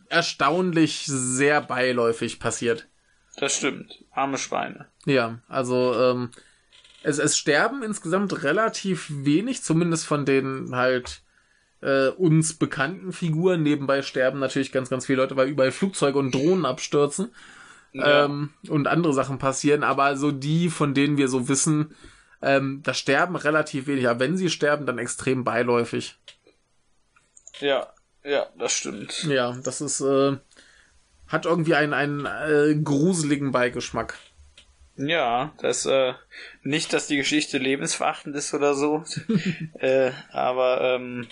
erstaunlich 0.09 1.05
sehr 1.05 1.61
beiläufig 1.61 2.39
passiert. 2.39 2.88
Das 3.38 3.57
stimmt. 3.57 4.03
Arme 4.11 4.38
Schweine. 4.38 4.88
Ja, 5.05 5.39
also 5.47 5.93
ähm, 5.95 6.32
es, 7.01 7.18
es 7.18 7.38
sterben 7.38 7.82
insgesamt 7.82 8.43
relativ 8.43 9.07
wenig, 9.09 9.64
zumindest 9.64 10.05
von 10.05 10.26
den 10.26 10.76
halt 10.76 11.22
äh, 11.84 12.10
uns 12.10 12.54
bekannten 12.54 13.12
Figuren. 13.14 13.64
Nebenbei 13.64 14.02
sterben 14.02 14.40
natürlich 14.40 14.72
ganz, 14.72 14.90
ganz 14.90 15.06
viele 15.06 15.22
Leute, 15.22 15.36
weil 15.36 15.50
überall 15.50 15.72
Flugzeuge 15.72 16.18
und 16.20 16.34
Drohnen 16.34 16.66
abstürzen 16.66 17.30
Ja. 17.94 18.26
ähm, 18.26 18.52
und 18.70 18.88
andere 18.88 19.14
Sachen 19.14 19.38
passieren. 19.40 19.84
Aber 19.84 20.16
so 20.18 20.32
die, 20.32 20.70
von 20.70 20.94
denen 20.94 21.18
wir 21.18 21.28
so 21.28 21.48
wissen, 21.50 21.96
ähm, 22.42 22.82
da 22.84 22.94
sterben 22.94 23.36
relativ 23.36 23.88
wenig. 23.88 24.08
Aber 24.08 24.20
wenn 24.22 24.38
sie 24.38 24.50
sterben, 24.50 24.86
dann 24.86 24.98
extrem 25.00 25.44
beiläufig. 25.44 26.16
Ja, 27.60 27.94
ja, 28.24 28.48
das 28.58 28.74
stimmt. 28.74 29.24
Ja, 29.24 29.58
das 29.64 29.82
ist 29.82 30.02
äh, 30.02 30.38
hat 31.28 31.46
irgendwie 31.46 31.76
einen, 31.76 31.94
einen 31.94 32.26
äh, 32.26 32.76
gruseligen 32.76 33.52
Beigeschmack. 33.52 34.18
Ja, 34.96 35.54
das 35.60 35.86
äh, 35.88 36.14
nicht, 36.62 36.94
dass 36.94 37.08
die 37.08 37.18
Geschichte 37.18 37.58
lebensverachtend 37.58 38.36
ist 38.36 38.54
oder 38.54 38.76
so, 38.76 39.04
äh, 39.80 40.12
aber 40.32 40.82
ähm, 40.82 41.28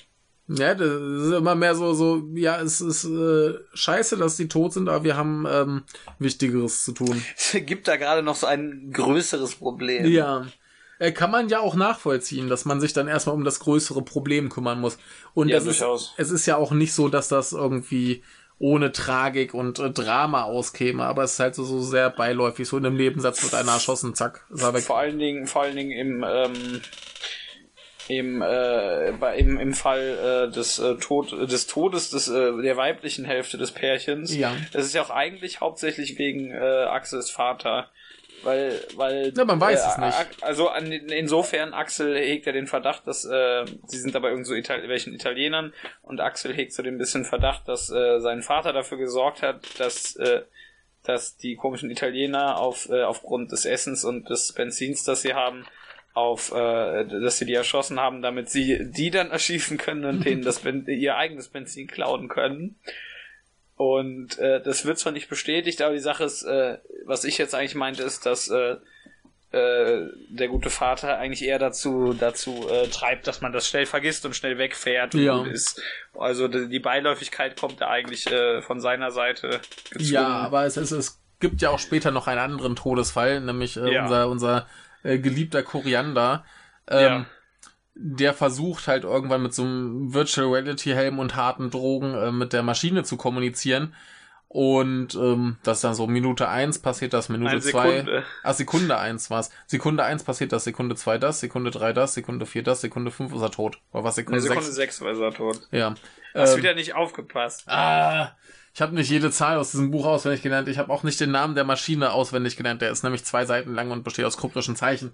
Ja, 0.54 0.74
das 0.74 0.90
ist 0.90 1.34
immer 1.34 1.56
mehr 1.56 1.76
so, 1.76 1.94
so, 1.94 2.24
ja, 2.34 2.60
es 2.60 2.82
ist 2.82 3.06
äh, 3.06 3.54
scheiße, 3.74 4.18
dass 4.18 4.38
die 4.38 4.48
tot 4.48 4.74
sind, 4.74 4.90
aber 4.90 5.04
wir 5.04 5.16
haben 5.16 5.46
ähm, 5.50 5.84
Wichtigeres 6.20 6.84
zu 6.84 6.92
tun. 6.92 7.24
es 7.38 7.52
gibt 7.66 7.88
da 7.88 7.96
gerade 7.96 8.22
noch 8.24 8.36
so 8.36 8.48
ein 8.48 8.92
größeres 8.92 9.56
Problem. 9.56 10.06
Ja. 10.06 10.46
Äh, 11.00 11.12
kann 11.14 11.32
man 11.32 11.50
ja 11.50 11.60
auch 11.60 11.76
nachvollziehen, 11.76 12.50
dass 12.50 12.66
man 12.66 12.82
sich 12.82 12.94
dann 12.94 13.08
erstmal 13.08 13.36
um 13.36 13.44
das 13.44 13.60
größere 13.60 14.04
Problem 14.04 14.50
kümmern 14.50 14.80
muss. 14.80 14.98
Und 15.34 15.50
Ja, 15.50 15.56
das 15.56 15.66
ist, 15.66 15.80
durchaus. 15.82 16.14
es 16.18 16.32
ist 16.32 16.46
ja 16.46 16.58
auch 16.58 16.72
nicht 16.72 16.94
so, 16.94 17.08
dass 17.08 17.28
das 17.28 17.54
irgendwie 17.54 18.22
ohne 18.60 18.92
Tragik 18.92 19.54
und 19.56 19.80
äh, 19.80 19.90
Drama 19.90 20.44
auskäme, 20.44 21.04
aber 21.04 21.24
es 21.24 21.34
ist 21.34 21.40
halt 21.40 21.56
so, 21.56 21.64
so 21.64 21.82
sehr 21.82 22.12
beiläufig, 22.12 22.68
so 22.68 22.78
in 22.78 22.86
einem 22.86 22.96
Nebensatz 22.98 23.42
wird 23.42 23.56
einer 23.56 23.72
erschossen, 23.72 24.14
zack, 24.14 24.46
ist 24.52 24.62
er 24.62 24.74
weg. 24.74 24.84
Vor 24.84 25.00
allen 25.00 25.18
Dingen, 25.18 25.48
vor 25.48 25.64
allen 25.64 25.76
Dingen 25.76 25.92
im 25.92 26.24
ähm, 26.28 26.82
im, 28.12 28.42
äh, 28.42 29.14
bei, 29.20 29.38
im, 29.38 29.60
im 29.60 29.74
Fall 29.74 30.50
äh, 30.50 30.54
des, 30.54 30.80
äh, 30.80 30.96
Tod, 30.96 31.32
des 31.32 31.68
Todes 31.68 32.10
des, 32.10 32.28
äh, 32.28 32.62
der 32.62 32.78
weiblichen 32.78 33.26
Hälfte 33.26 33.58
des 33.58 33.72
Pärchens. 33.72 34.36
Ja. 34.36 34.54
Das 34.74 34.86
ist 34.86 34.94
ja 34.94 35.02
auch 35.02 35.10
eigentlich 35.10 35.62
hauptsächlich 35.62 36.18
wegen 36.18 36.52
äh, 36.52 36.58
Axels 36.58 37.30
Vater. 37.30 37.90
Weil, 38.44 38.82
weil. 38.96 39.34
Ja, 39.38 39.46
man 39.46 39.62
weiß 39.62 39.84
äh, 39.84 39.88
es 39.88 39.98
nicht. 39.98 40.44
Also 40.44 40.70
an, 40.70 40.92
insofern, 40.92 41.74
Axel 41.74 42.18
hegt 42.18 42.48
ja 42.48 42.52
den 42.52 42.66
Verdacht, 42.66 43.06
dass 43.06 43.24
äh, 43.24 43.66
sie 43.86 44.00
sind 44.00 44.16
dabei 44.16 44.30
irgend 44.30 44.48
so 44.48 44.56
Ital 44.56 44.88
welchen 44.90 45.14
Italienern 45.14 45.74
und 46.02 46.20
Axel 46.20 46.54
hegt 46.54 46.74
so 46.74 46.82
den 46.82 46.98
bisschen 46.98 47.24
Verdacht, 47.24 47.68
dass 47.68 47.92
äh, 47.92 48.20
sein 48.20 48.42
Vater 48.42 48.74
dafür 48.74 48.98
gesorgt 48.98 49.44
hat, 49.44 49.80
dass 49.80 50.16
äh, 50.16 50.42
dass 51.04 51.38
die 51.38 51.56
komischen 51.56 51.90
Italiener 51.90 52.58
auf 52.58 52.90
äh, 52.90 53.04
aufgrund 53.04 53.52
des 53.52 53.66
Essens 53.66 54.04
und 54.04 54.30
des 54.30 54.54
Benzins, 54.54 55.04
das 55.04 55.22
sie 55.22 55.34
haben, 55.34 55.66
auf 56.14 56.52
äh, 56.54 57.06
dass 57.06 57.38
sie 57.38 57.46
die 57.46 57.54
erschossen 57.54 58.00
haben, 58.00 58.22
damit 58.22 58.50
sie 58.50 58.80
die 58.92 59.12
dann 59.12 59.32
erschießen 59.32 59.78
können 59.78 60.04
und 60.06 60.26
denen 60.26 60.42
das 60.44 60.60
ben 60.60 60.86
ihr 60.88 61.16
eigenes 61.16 61.48
Benzin 61.48 61.88
klauen 61.88 62.28
können. 62.28 62.76
Und 63.78 64.38
äh, 64.38 64.62
das 64.62 64.86
wird 64.86 65.00
zwar 65.00 65.12
nicht 65.14 65.30
bestätigt, 65.30 65.82
aber 65.82 65.94
die 65.94 66.00
Sache 66.00 66.24
ist, 66.26 66.44
äh, 66.44 66.78
was 67.06 67.24
ich 67.24 67.38
jetzt 67.38 67.56
eigentlich 67.56 67.76
meinte, 67.76 68.04
ist, 68.04 68.26
dass 68.26 68.48
äh, 68.50 68.76
äh, 69.54 70.08
der 70.30 70.48
gute 70.50 70.70
Vater 70.70 71.18
eigentlich 71.18 71.44
eher 71.44 71.60
dazu 71.60 72.14
dazu 72.14 72.68
äh, 72.70 72.88
treibt, 72.90 73.26
dass 73.28 73.42
man 73.42 73.52
das 73.52 73.68
schnell 73.68 73.86
vergisst 73.86 74.26
und 74.26 74.36
schnell 74.36 74.58
wegfährt 74.58 75.16
und 75.16 75.24
Ja. 75.24 75.38
gut 75.40 75.48
ist. 75.48 75.82
Also 76.18 76.48
die 76.48 76.80
Beiläufigkeit 76.80 77.60
kommt 77.60 77.82
da 77.82 77.88
eigentlich 77.90 78.28
äh, 78.28 78.62
von 78.62 78.80
seiner 78.80 79.12
Seite 79.12 79.62
gezwungen. 79.90 80.14
Ja, 80.14 80.28
aber 80.28 80.66
es, 80.66 80.78
es, 80.78 80.92
es 80.92 81.20
gibt 81.40 81.62
ja 81.62 81.70
auch 81.72 81.80
später 81.80 82.12
noch 82.12 82.28
einen 82.28 82.40
anderen 82.40 82.76
Todesfall, 82.76 83.42
nämlich 83.42 83.78
äh, 83.78 83.94
Ja. 83.94 84.04
unser, 84.04 84.30
unser 84.30 84.68
äh, 85.04 85.18
geliebter 85.20 85.64
Koriander. 85.64 86.46
Ähm, 86.88 87.00
Ja. 87.00 87.26
Der 87.94 88.34
versucht 88.34 88.88
halt 88.88 89.04
irgendwann 89.04 89.44
mit 89.44 89.54
so 89.54 89.64
einem 89.64 90.14
Virtual 90.14 90.48
Reality 90.48 90.92
Helm 90.92 91.20
und 91.20 91.36
harten 91.36 91.70
Drogen 91.70 92.14
äh, 92.16 92.32
mit 92.32 92.54
der 92.54 92.64
Maschine 92.64 93.04
zu 93.04 93.18
kommunizieren. 93.18 93.94
Und 94.48 95.16
ähm, 95.16 95.58
das 95.64 95.78
ist 95.78 95.84
dann 95.84 95.94
so 95.96 96.08
Minute 96.08 96.48
eins 96.50 96.80
passiert 96.80 97.14
das, 97.14 97.30
Minute 97.30 97.52
Eine 97.52 97.62
zwei. 97.62 97.92
Sekunde. 98.00 98.24
Ah, 98.44 98.54
Sekunde 98.54 98.98
eins 98.98 99.30
war's. 99.30 99.50
Sekunde 99.68 100.04
eins 100.04 100.24
passiert 100.24 100.52
das, 100.52 100.64
Sekunde 100.66 100.96
zwei 100.96 101.18
das, 101.18 101.40
Sekunde 101.40 101.72
drei 101.72 101.94
das, 101.94 102.14
Sekunde 102.14 102.46
vier 102.46 102.64
das, 102.64 102.82
Sekunde 102.82 103.12
fünf 103.12 103.34
ist 103.34 103.42
er 103.42 103.52
tot. 103.52 103.80
Oder 103.94 104.04
was, 104.04 104.16
Sekunde 104.16 104.38
Eine 104.40 104.42
Sekunde 104.42 104.64
sechs? 104.72 104.98
sechs 104.98 105.02
war 105.02 105.14
er 105.14 105.34
tot. 105.34 105.68
Ja. 105.72 105.96
Hast 106.34 106.54
Ähm, 106.54 106.58
wieder 106.58 106.74
nicht 106.76 106.96
aufgepasst. 106.96 107.64
Ah, 107.68 108.36
ich 108.74 108.82
habe 108.82 108.96
nicht 108.96 109.10
jede 109.10 109.32
Zahl 109.32 109.58
aus 109.58 109.72
diesem 109.72 109.92
Buch 109.92 110.06
auswendig 110.06 110.42
gelernt. 110.42 110.70
Ich 110.70 110.78
habe 110.78 110.92
auch 110.92 111.04
nicht 111.04 111.20
den 111.20 111.32
Namen 111.32 111.56
der 111.56 111.66
Maschine 111.66 112.14
auswendig 112.14 112.56
gelernt. 112.56 112.82
Der 112.82 112.92
ist 112.92 113.04
nämlich 113.04 113.26
zwei 113.26 113.46
Seiten 113.46 113.74
lang 113.74 113.92
und 113.92 114.04
besteht 114.04 114.26
aus 114.26 114.38
kryptischen 114.38 114.76
Zeichen. 114.76 115.14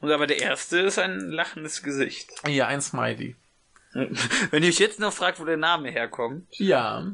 Und 0.00 0.10
aber 0.10 0.26
der 0.26 0.40
erste 0.40 0.80
ist 0.80 0.98
ein 0.98 1.18
lachendes 1.30 1.82
Gesicht. 1.82 2.30
Ja, 2.46 2.66
ein 2.66 2.82
Smiley. 2.82 3.36
Wenn 3.92 4.62
ihr 4.62 4.68
euch 4.68 4.78
jetzt 4.78 5.00
noch 5.00 5.12
fragt, 5.12 5.40
wo 5.40 5.44
der 5.44 5.56
Name 5.56 5.90
herkommt. 5.90 6.46
Ja, 6.52 7.10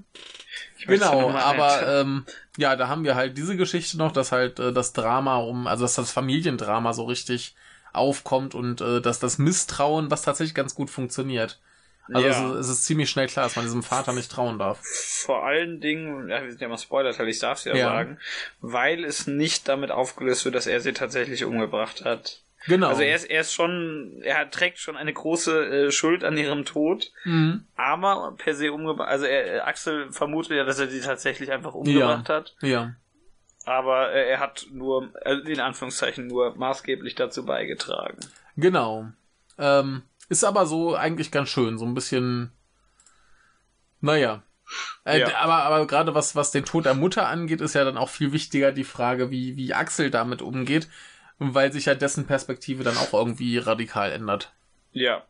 genau. 0.87 1.30
Aber 1.30 2.01
ähm, 2.01 2.26
ja, 2.59 2.76
da 2.76 2.89
haben 2.89 3.05
wir 3.05 3.14
halt 3.14 3.39
diese 3.39 3.57
Geschichte 3.57 3.97
noch, 3.97 4.12
dass 4.12 4.32
halt 4.32 4.59
äh, 4.59 4.72
das 4.72 4.93
Drama 4.93 5.39
um, 5.39 5.66
also 5.66 5.84
dass 5.84 5.95
das 5.95 6.11
Familiendrama 6.11 6.93
so 6.93 7.05
richtig 7.05 7.55
aufkommt 7.93 8.55
und 8.55 8.80
äh, 8.82 9.01
dass 9.01 9.20
das 9.20 9.39
Misstrauen, 9.39 10.11
was 10.11 10.22
tatsächlich 10.22 10.55
ganz 10.55 10.74
gut 10.74 10.91
funktioniert. 10.91 11.61
Also 12.12 12.26
Ja. 12.26 12.32
es, 12.32 12.38
ist, 12.38 12.57
es 12.61 12.68
ist 12.78 12.84
ziemlich 12.84 13.11
schnell 13.11 13.26
klar, 13.26 13.46
dass 13.46 13.57
man 13.57 13.64
diesem 13.64 13.82
Vater 13.82 14.12
nicht 14.12 14.30
trauen 14.30 14.59
darf. 14.59 14.80
vor 15.24 15.44
allen 15.44 15.80
Dingen, 15.80 16.28
ja, 16.28 16.42
wir 16.42 16.50
sind 16.50 16.61
ja 16.61 16.68
mal 16.68 16.78
Spoiler-Teil, 16.78 17.28
ich 17.28 17.38
darf 17.40 17.59
es 17.59 17.64
ja, 17.64 17.74
Ja. 17.74 17.88
sagen, 17.88 18.18
weil 18.61 19.04
es 19.04 19.26
nicht 19.26 19.68
damit 19.68 19.90
aufgelöst 19.90 20.44
wird, 20.44 20.54
dass 20.54 20.66
er 20.66 20.80
sie 20.80 20.92
tatsächlich 20.92 21.44
umgebracht 21.44 22.04
hat. 22.04 22.40
Genau. 22.68 22.88
Also 22.88 23.02
er 23.02 23.14
ist, 23.14 23.24
er 23.24 23.42
ist 23.42 23.52
schon, 23.52 24.20
er 24.22 24.50
trägt 24.50 24.78
schon 24.78 24.96
eine 24.96 25.12
große 25.12 25.86
äh, 25.86 25.90
Schuld 25.92 26.24
an 26.24 26.36
ihrem 26.36 26.64
Tod, 26.64 27.12
mhm. 27.24 27.64
aber 27.76 28.34
per 28.38 28.54
se 28.54 28.72
umgebracht, 28.72 29.09
also 29.09 29.24
er, 29.24 29.66
Axel 29.68 30.11
vermutet 30.12 30.57
ja, 30.57 30.64
dass 30.64 30.78
er 30.80 30.88
sie 30.88 31.00
tatsächlich 31.00 31.52
einfach 31.52 31.74
umgebracht 31.74 32.28
hat, 32.28 32.57
Ja. 32.62 32.94
aber 33.64 34.12
äh, 34.12 34.30
er 34.30 34.40
hat 34.40 34.66
nur, 34.72 35.11
äh, 35.24 35.34
in 35.50 35.61
Anführungszeichen, 35.61 36.26
nur 36.26 36.57
maßgeblich 36.57 37.14
dazu 37.14 37.44
beigetragen. 37.44 38.18
Genau. 38.57 39.07
Ähm, 39.59 40.02
ist 40.29 40.45
aber 40.45 40.66
so 40.66 40.95
eigentlich 40.95 41.31
ganz 41.31 41.49
schön, 41.49 41.79
so 41.79 41.85
ein 41.85 41.95
bisschen. 41.95 42.53
Naja. 44.01 44.43
Äh, 45.05 45.20
Ja. 45.20 45.37
Aber, 45.39 45.62
aber 45.64 45.87
gerade 45.87 46.14
was, 46.14 46.35
was 46.35 46.51
den 46.51 46.64
Tod 46.64 46.87
der 46.87 46.95
Mutter 46.95 47.29
angeht, 47.29 47.61
ist 47.61 47.74
ja 47.74 47.85
dann 47.85 47.97
auch 47.97 48.09
viel 48.09 48.33
wichtiger 48.33 48.72
die 48.72 48.85
Frage, 48.85 49.31
wie, 49.31 49.57
wie 49.57 49.74
Axel 49.74 50.11
damit 50.11 50.43
umgeht, 50.43 50.89
weil 51.39 51.72
sich 51.72 51.87
ja 51.87 51.95
dessen 51.95 52.27
Perspektive 52.27 52.83
dann 52.83 52.97
auch 52.97 53.12
irgendwie 53.12 53.59
radikal 53.59 54.11
ändert. 54.12 54.53
Ja. 54.93 55.24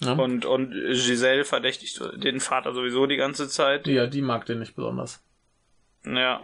Ja. 0.00 0.12
Und, 0.12 0.46
und 0.46 0.70
Giselle 0.70 1.44
verdächtigt 1.44 2.00
den 2.16 2.40
Vater 2.40 2.72
sowieso 2.72 3.06
die 3.06 3.18
ganze 3.18 3.48
Zeit. 3.48 3.86
Ja, 3.86 4.06
die 4.06 4.22
mag 4.22 4.46
den 4.46 4.60
nicht 4.60 4.74
besonders. 4.74 5.22
Ja. 6.06 6.40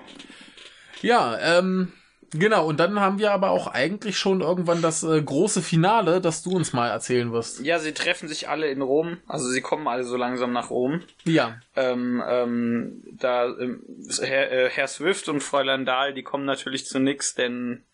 Ja, 1.00 1.38
ähm, 1.38 1.92
Genau, 2.32 2.66
und 2.66 2.80
dann 2.80 3.00
haben 3.00 3.18
wir 3.18 3.32
aber 3.32 3.50
auch 3.50 3.68
eigentlich 3.68 4.18
schon 4.18 4.40
irgendwann 4.40 4.82
das 4.82 5.02
äh, 5.02 5.22
große 5.22 5.62
Finale, 5.62 6.20
das 6.20 6.42
du 6.42 6.50
uns 6.50 6.72
mal 6.72 6.88
erzählen 6.88 7.32
wirst. 7.32 7.60
Ja, 7.60 7.78
sie 7.78 7.92
treffen 7.92 8.28
sich 8.28 8.48
alle 8.48 8.68
in 8.68 8.82
Rom, 8.82 9.18
also 9.26 9.48
sie 9.48 9.60
kommen 9.60 9.86
alle 9.88 10.04
so 10.04 10.16
langsam 10.16 10.52
nach 10.52 10.70
Rom. 10.70 11.02
Ja. 11.24 11.60
Ähm, 11.76 12.22
ähm, 12.26 13.02
da 13.12 13.46
ähm, 13.46 13.82
Herr, 14.20 14.52
äh, 14.52 14.70
Herr 14.70 14.88
Swift 14.88 15.28
und 15.28 15.42
Fräulein 15.42 15.84
Dahl, 15.84 16.14
die 16.14 16.22
kommen 16.22 16.44
natürlich 16.44 16.86
zu 16.86 16.98
nix, 16.98 17.34
denn 17.34 17.84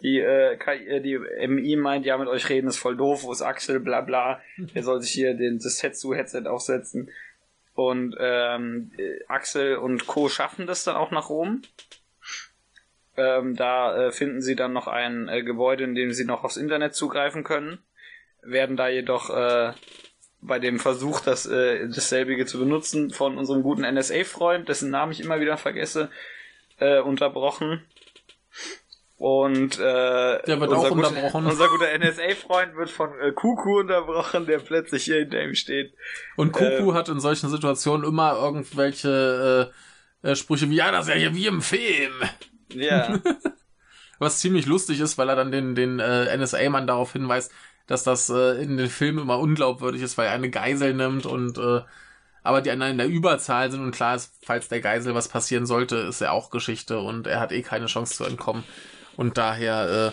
die, 0.00 0.20
äh, 0.20 0.58
äh 0.58 1.00
die 1.00 1.18
MI 1.48 1.76
meint, 1.76 2.04
ja, 2.04 2.18
mit 2.18 2.28
euch 2.28 2.48
reden 2.48 2.68
ist 2.68 2.78
voll 2.78 2.96
doof, 2.96 3.22
wo 3.22 3.32
ist 3.32 3.42
Axel, 3.42 3.80
bla 3.80 4.02
bla. 4.02 4.40
Er 4.74 4.82
soll 4.82 5.00
sich 5.00 5.12
hier 5.12 5.34
den, 5.34 5.58
das 5.58 5.78
Tetsu-Headset 5.78 6.46
aufsetzen. 6.46 7.10
Und 7.74 8.14
ähm, 8.20 8.92
äh, 8.98 9.24
Axel 9.26 9.76
und 9.76 10.06
Co. 10.06 10.28
schaffen 10.28 10.66
das 10.66 10.84
dann 10.84 10.96
auch 10.96 11.10
nach 11.10 11.28
Rom. 11.28 11.62
Ähm, 13.16 13.54
da 13.54 13.96
äh, 13.96 14.12
finden 14.12 14.42
sie 14.42 14.56
dann 14.56 14.72
noch 14.72 14.88
ein 14.88 15.28
äh, 15.28 15.42
Gebäude, 15.42 15.84
in 15.84 15.94
dem 15.94 16.12
sie 16.12 16.24
noch 16.24 16.42
aufs 16.42 16.56
Internet 16.56 16.94
zugreifen 16.94 17.44
können, 17.44 17.78
werden 18.42 18.76
da 18.76 18.88
jedoch 18.88 19.30
äh, 19.30 19.72
bei 20.40 20.58
dem 20.58 20.78
Versuch, 20.78 21.20
das, 21.20 21.46
äh, 21.46 21.88
dasselbige 21.88 22.44
zu 22.44 22.58
benutzen, 22.58 23.10
von 23.10 23.38
unserem 23.38 23.62
guten 23.62 23.82
NSA-Freund, 23.82 24.68
dessen 24.68 24.90
Namen 24.90 25.12
ich 25.12 25.20
immer 25.20 25.40
wieder 25.40 25.56
vergesse, 25.56 26.10
äh, 26.78 27.00
unterbrochen. 27.00 27.82
Und 29.16 29.78
äh, 29.78 30.42
der 30.42 30.60
wird 30.60 30.72
auch 30.72 30.88
guter, 30.88 31.08
unterbrochen. 31.08 31.46
Unser 31.46 31.68
guter 31.68 31.98
NSA-Freund 31.98 32.76
wird 32.76 32.90
von 32.90 33.10
äh, 33.20 33.32
Kuku 33.32 33.80
unterbrochen, 33.80 34.46
der 34.46 34.58
plötzlich 34.58 35.04
hier 35.04 35.20
hinter 35.20 35.42
ihm 35.42 35.54
steht. 35.54 35.94
Und 36.36 36.52
Kuku 36.52 36.90
äh, 36.90 36.94
hat 36.94 37.08
in 37.08 37.20
solchen 37.20 37.48
Situationen 37.48 38.06
immer 38.06 38.36
irgendwelche 38.36 39.72
äh, 40.22 40.30
äh, 40.30 40.36
Sprüche 40.36 40.68
wie, 40.68 40.76
ja, 40.76 40.90
das 40.90 41.06
ist 41.06 41.14
ja 41.14 41.18
hier 41.18 41.34
wie 41.34 41.46
im 41.46 41.62
Film. 41.62 42.12
Ja. 42.74 43.18
Was 44.18 44.38
ziemlich 44.38 44.66
lustig 44.66 45.00
ist, 45.00 45.18
weil 45.18 45.28
er 45.28 45.36
dann 45.36 45.50
den, 45.50 45.74
den 45.74 45.98
äh, 45.98 46.36
NSA-Mann 46.36 46.86
darauf 46.86 47.12
hinweist, 47.12 47.52
dass 47.86 48.04
das 48.04 48.30
äh, 48.30 48.62
in 48.62 48.76
den 48.76 48.88
Filmen 48.88 49.18
immer 49.20 49.38
unglaubwürdig 49.38 50.02
ist, 50.02 50.16
weil 50.16 50.28
er 50.28 50.34
eine 50.34 50.50
Geisel 50.50 50.94
nimmt 50.94 51.26
und 51.26 51.58
äh, 51.58 51.82
aber 52.44 52.60
die 52.60 52.70
anderen 52.70 52.92
in 52.92 52.98
der 52.98 53.08
Überzahl 53.08 53.70
sind 53.70 53.82
und 53.82 53.92
klar 53.92 54.14
ist, 54.16 54.34
falls 54.44 54.68
der 54.68 54.82
Geisel 54.82 55.14
was 55.14 55.28
passieren 55.28 55.64
sollte, 55.64 55.96
ist 55.96 56.20
er 56.20 56.32
auch 56.32 56.50
Geschichte 56.50 56.98
und 56.98 57.26
er 57.26 57.40
hat 57.40 57.52
eh 57.52 57.62
keine 57.62 57.86
Chance 57.86 58.14
zu 58.14 58.24
entkommen. 58.24 58.64
Und 59.16 59.38
daher 59.38 60.12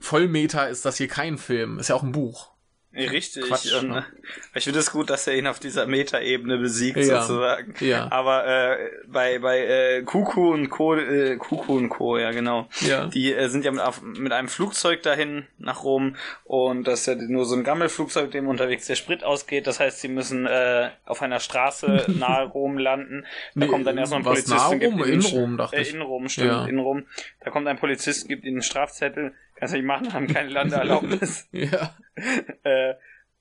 Vollmeter 0.00 0.68
ist 0.68 0.84
das 0.84 0.98
hier 0.98 1.08
kein 1.08 1.38
Film, 1.38 1.78
ist 1.78 1.88
ja 1.88 1.94
auch 1.96 2.02
ein 2.02 2.12
Buch. 2.12 2.53
Richtig. 2.96 3.44
Quatsch, 3.44 3.72
und, 3.74 3.88
ne? 3.88 4.06
Ich 4.54 4.64
finde 4.64 4.78
es 4.78 4.92
gut, 4.92 5.10
dass 5.10 5.26
er 5.26 5.34
ihn 5.34 5.46
auf 5.46 5.58
dieser 5.58 5.86
Metaebene 5.86 6.58
besiegt, 6.58 6.96
ja. 6.98 7.22
sozusagen. 7.22 7.74
Ja. 7.80 8.10
Aber 8.10 8.46
äh, 8.46 8.90
bei, 9.08 9.38
bei 9.40 9.58
äh, 9.66 10.02
Kuku 10.02 10.52
und 10.52 10.70
Co., 10.70 10.94
äh, 10.94 11.36
Kuku 11.36 11.76
und 11.76 11.88
Co., 11.88 12.18
ja 12.18 12.30
genau. 12.30 12.68
Ja. 12.80 13.06
Die 13.06 13.32
äh, 13.32 13.48
sind 13.48 13.64
ja 13.64 13.72
mit, 13.72 13.80
auf, 13.80 14.00
mit 14.02 14.32
einem 14.32 14.48
Flugzeug 14.48 15.02
dahin 15.02 15.46
nach 15.58 15.82
Rom 15.82 16.16
und 16.44 16.86
das 16.86 17.00
ist 17.00 17.06
ja 17.06 17.14
nur 17.16 17.44
so 17.44 17.56
ein 17.56 17.64
Gammelflugzeug, 17.64 18.30
dem 18.30 18.46
unterwegs 18.46 18.86
der 18.86 18.94
Sprit 18.94 19.24
ausgeht. 19.24 19.66
Das 19.66 19.80
heißt, 19.80 20.00
sie 20.00 20.08
müssen 20.08 20.46
äh, 20.46 20.90
auf 21.04 21.20
einer 21.20 21.40
Straße 21.40 22.06
nahe 22.18 22.46
Rom 22.46 22.78
landen. 22.78 23.24
Da 23.54 23.64
nee, 23.64 23.66
kommt 23.66 23.86
dann 23.86 23.98
erstmal 23.98 24.20
ein 24.20 24.24
Polizist 24.24 24.70
gibt 24.70 24.84
Rom? 24.84 25.02
In 25.02 25.20
Rom, 25.20 25.56
dachte 25.56 25.76
äh, 25.76 25.82
ich. 25.82 25.92
In 25.92 26.00
Rom, 26.00 26.28
stimmt, 26.28 26.46
ja. 26.46 26.66
in 26.66 26.78
Rom. 26.78 27.06
Da 27.44 27.50
kommt 27.50 27.66
ein 27.66 27.78
Polizist, 27.78 28.28
gibt 28.28 28.44
ihnen 28.44 28.56
einen 28.56 28.62
Strafzettel 28.62 29.34
Kannst 29.54 29.74
du 29.74 29.78
nicht 29.78 29.86
machen, 29.86 30.12
haben 30.12 30.26
keine 30.26 30.48
Landeerlaubnis. 30.50 31.48
ja. 31.52 31.96
äh, 32.64 32.94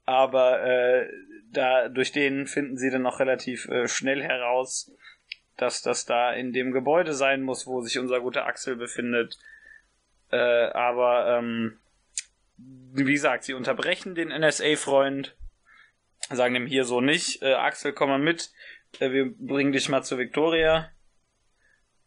aber 0.06 0.64
äh, 0.64 1.10
da 1.52 1.90
durch 1.90 2.12
den 2.12 2.48
finden 2.48 2.78
sie 2.78 2.90
dann 2.90 3.04
noch 3.04 3.20
relativ 3.20 3.68
äh, 3.70 3.88
schnell 3.88 4.22
heraus, 4.22 4.92
dass 5.58 5.82
das 5.82 6.06
da 6.06 6.34
in 6.34 6.52
dem 6.52 6.72
Gebäude 6.72 7.14
sein 7.14 7.42
muss, 7.42 7.68
wo 7.68 7.82
sich 7.82 8.00
unser 8.00 8.20
guter 8.20 8.46
Axel 8.46 8.76
befindet. 8.76 9.38
Äh, 10.32 10.38
aber 10.38 11.38
ähm, 11.38 11.80
wie 12.58 13.14
gesagt, 13.14 13.44
sie 13.44 13.54
unterbrechen 13.54 14.16
den 14.16 14.30
NSA-Freund, 14.30 15.36
sagen 16.30 16.54
dem 16.54 16.68
hier 16.68 16.86
so 16.86 17.02
nicht, 17.02 17.42
äh, 17.42 17.54
Axel, 17.54 17.94
komm 17.94 18.10
mal 18.10 18.20
mit, 18.20 18.52
äh, 19.00 19.12
wir 19.12 19.34
bringen 19.38 19.72
dich 19.72 19.90
mal 19.90 20.04
zu 20.04 20.18
Victoria. 20.18 20.92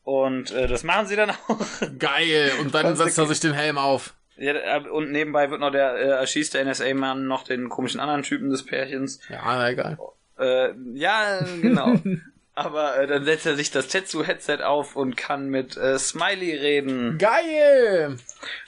Und 0.07 0.53
äh, 0.53 0.69
das 0.69 0.85
machen 0.85 1.09
sie 1.09 1.17
dann 1.17 1.31
auch. 1.31 1.59
Geil. 1.99 2.53
Und 2.61 2.73
dann 2.73 2.95
setzt 2.95 3.19
er 3.19 3.27
sich 3.27 3.41
den 3.41 3.55
Helm 3.55 3.77
auf. 3.77 4.15
Ja, 4.37 4.53
äh, 4.53 4.89
und 4.89 5.11
nebenbei 5.11 5.51
wird 5.51 5.59
noch 5.59 5.73
der, 5.73 5.97
äh, 5.97 6.09
erschießt 6.11 6.55
der 6.55 6.65
NSA-Mann 6.65 7.27
noch 7.27 7.43
den 7.43 7.69
komischen 7.69 7.99
anderen 7.99 8.23
Typen 8.23 8.51
des 8.51 8.65
Pärchens. 8.65 9.19
Ja, 9.29 9.69
egal. 9.69 9.99
Äh, 10.39 10.75
ja, 10.95 11.41
genau. 11.61 11.97
Aber 12.55 12.97
äh, 12.97 13.09
dann 13.09 13.25
setzt 13.25 13.47
er 13.47 13.57
sich 13.57 13.73
das 13.73 13.89
Tetsu-Headset 13.89 14.59
auf 14.63 14.95
und 14.95 15.17
kann 15.17 15.49
mit 15.49 15.77
äh, 15.77 15.99
Smiley 15.99 16.55
reden. 16.55 17.19
Geil! 17.19 18.17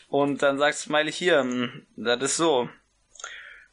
Und 0.08 0.42
dann 0.42 0.58
sagt 0.58 0.78
Smiley 0.78 1.12
hier, 1.12 1.38
hm, 1.38 1.86
das 1.94 2.20
ist 2.20 2.36
so. 2.36 2.68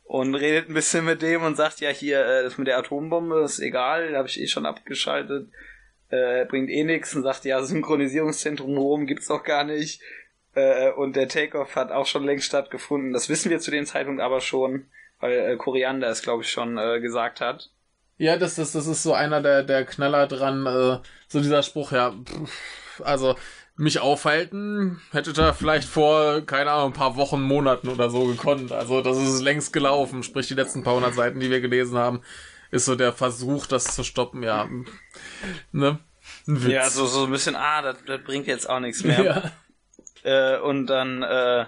Und 0.03 0.36
redet 0.36 0.70
ein 0.70 0.76
bisschen 0.76 1.03
mit 1.03 1.24
dem 1.24 1.41
und 1.41 1.57
sagt, 1.57 1.80
ja, 1.80 1.89
hier, 1.89 2.24
äh, 2.24 2.43
das 2.43 2.59
mit 2.59 2.68
der 2.68 2.78
Atombombe 2.78 3.41
ist 3.43 3.57
egal, 3.57 4.16
habe 4.16 4.28
ich 4.28 4.39
eh 4.39 4.45
schon 4.45 4.68
abgeschaltet 4.68 5.47
äh, 6.10 6.45
bringt 6.45 6.70
eh 6.70 6.84
nichts 6.84 7.16
und 7.16 7.24
sagt, 7.24 7.45
ja, 7.45 7.64
Synchronisierungszentrum 7.64 8.78
Rom 8.78 9.06
gibt's 9.08 9.28
doch 9.28 9.43
gar 9.43 9.64
nicht. 9.64 10.01
Äh, 10.53 10.91
und 10.91 11.16
der 11.16 11.28
Takeoff 11.28 11.76
hat 11.76 11.91
auch 11.91 12.06
schon 12.06 12.24
längst 12.24 12.45
stattgefunden. 12.45 13.14
Das 13.14 13.30
wissen 13.30 13.49
wir 13.49 13.60
zu 13.60 13.72
dem 13.72 13.86
Zeitpunkt 13.86 14.22
aber 14.22 14.41
schon, 14.41 14.86
weil 15.20 15.34
äh, 15.34 15.56
Koriander 15.58 16.08
es, 16.08 16.22
glaube 16.22 16.43
ich, 16.43 16.49
schon 16.49 16.78
äh, 16.78 16.99
gesagt 17.01 17.41
hat. 17.41 17.72
Ja, 18.18 18.38
das, 18.38 18.56
das, 18.56 18.72
das 18.72 18.88
ist 18.88 19.03
so 19.03 19.14
einer 19.14 19.41
der, 19.41 19.64
der 19.64 19.84
Knaller 19.84 20.28
dran, 20.28 20.66
äh, 20.66 20.99
so 21.28 21.41
dieser 21.41 21.64
Spruch, 21.64 21.91
ja, 21.91 22.12
pff, 22.12 23.01
also 23.03 23.36
mich 23.76 23.99
aufhalten, 23.99 25.01
hätte 25.12 25.34
da 25.34 25.51
vielleicht 25.51 25.89
vor, 25.89 26.45
keine 26.45 26.72
Ahnung, 26.72 26.91
ein 26.91 26.97
paar 26.97 27.18
Wochen, 27.18 27.41
Monaten 27.41 27.89
oder 27.89 28.10
so 28.10 28.24
gekonnt. 28.26 28.72
Also 28.72 29.01
das 29.01 29.18
ist 29.18 29.41
längst 29.41 29.74
gelaufen, 29.74 30.24
sprich 30.24 30.47
die 30.47 30.53
letzten 30.53 30.84
paar 30.84 30.95
hundert 30.95 31.14
Seiten, 31.14 31.41
die 31.41 31.49
wir 31.49 31.60
gelesen 31.60 31.97
haben 31.97 32.22
ist 32.76 32.86
so 32.86 32.96
der 32.96 33.14
Versuch, 33.14 33.66
das 33.66 33.96
zu 33.96 34.04
stoppen, 34.04 34.44
ja. 34.44 34.70
Ne? 35.72 36.00
Ja, 36.48 36.90
so, 36.90 37.06
so 37.06 37.26
ein 37.26 37.32
bisschen, 37.32 37.56
ah, 37.56 37.82
das, 37.82 37.98
das 38.06 38.22
bringt 38.24 38.48
jetzt 38.48 38.70
auch 38.70 38.80
nichts 38.80 39.04
mehr. 39.04 39.24
Ja. 39.24 39.52
Äh, 40.24 40.60
und 40.60 40.88
dann 40.88 41.22
äh, 41.22 41.66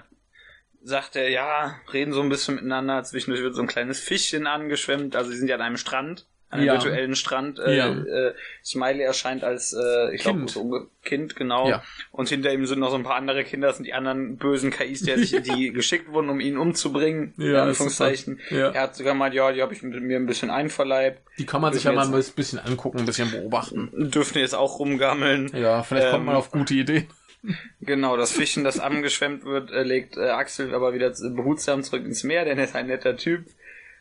sagt 0.83 1.15
er, 1.15 1.29
ja, 1.29 1.75
reden 1.93 2.11
so 2.11 2.21
ein 2.21 2.29
bisschen 2.29 2.55
miteinander. 2.55 3.03
Zwischendurch 3.03 3.43
wird 3.43 3.53
so 3.55 3.61
ein 3.61 3.67
kleines 3.67 3.99
Fischchen 3.99 4.47
angeschwemmt. 4.47 5.15
Also 5.15 5.29
sie 5.29 5.37
sind 5.37 5.47
ja 5.47 5.55
an 5.55 5.61
einem 5.61 5.77
Strand 5.77 6.25
an 6.49 6.59
einem 6.59 6.67
ja. 6.67 6.73
virtuellen 6.73 7.15
Strand. 7.15 7.59
Äh, 7.59 7.77
ja. 7.77 7.89
äh, 7.89 8.33
Smiley 8.63 9.01
erscheint 9.01 9.43
als, 9.43 9.73
äh, 9.73 10.15
ich 10.15 10.21
glaube, 10.21 10.47
so 10.47 10.87
Kind, 11.03 11.35
genau. 11.35 11.69
Ja. 11.69 11.83
Und 12.11 12.29
hinter 12.29 12.53
ihm 12.53 12.65
sind 12.65 12.79
noch 12.79 12.89
so 12.89 12.95
ein 12.95 13.03
paar 13.03 13.15
andere 13.15 13.43
Kinder, 13.43 13.67
das 13.67 13.77
sind 13.77 13.85
die 13.85 13.93
anderen 13.93 14.37
bösen 14.37 14.71
KIs, 14.71 15.01
die, 15.01 15.15
sich, 15.15 15.41
die 15.55 15.71
geschickt 15.71 16.11
wurden, 16.11 16.29
um 16.29 16.39
ihn 16.39 16.57
umzubringen. 16.57 17.33
Ja, 17.37 17.63
in 17.63 17.69
Anführungszeichen. 17.69 18.39
Ja. 18.49 18.69
Er 18.69 18.81
hat 18.83 18.95
sogar 18.95 19.13
mal, 19.13 19.33
ja, 19.33 19.51
die 19.51 19.61
habe 19.61 19.73
ich 19.73 19.81
mit 19.83 20.01
mir 20.01 20.17
ein 20.17 20.25
bisschen 20.25 20.49
einverleibt. 20.49 21.21
Die 21.37 21.45
kann 21.45 21.61
man 21.61 21.73
sich 21.73 21.83
ja 21.83 21.91
mal 21.91 22.05
ein 22.05 22.23
bisschen 22.35 22.59
angucken, 22.59 22.99
ein 22.99 23.05
bisschen 23.05 23.31
beobachten. 23.31 23.91
Dürfen 24.11 24.39
jetzt 24.39 24.55
auch 24.55 24.79
rumgammeln. 24.79 25.51
Ja, 25.53 25.83
vielleicht 25.83 26.07
ähm, 26.07 26.11
kommt 26.13 26.25
man 26.25 26.35
auf 26.35 26.51
gute 26.51 26.73
Ideen. 26.73 27.07
Genau, 27.81 28.17
das 28.17 28.31
Fischchen, 28.31 28.63
das 28.63 28.79
angeschwemmt 28.79 29.45
wird, 29.45 29.71
äh, 29.71 29.83
legt 29.83 30.17
äh, 30.17 30.29
Axel 30.29 30.73
aber 30.73 30.93
wieder 30.93 31.11
behutsam 31.11 31.83
zurück 31.83 32.03
ins 32.03 32.23
Meer, 32.23 32.45
denn 32.45 32.57
er 32.57 32.65
ist 32.65 32.75
ein 32.75 32.87
netter 32.87 33.15
Typ. 33.15 33.45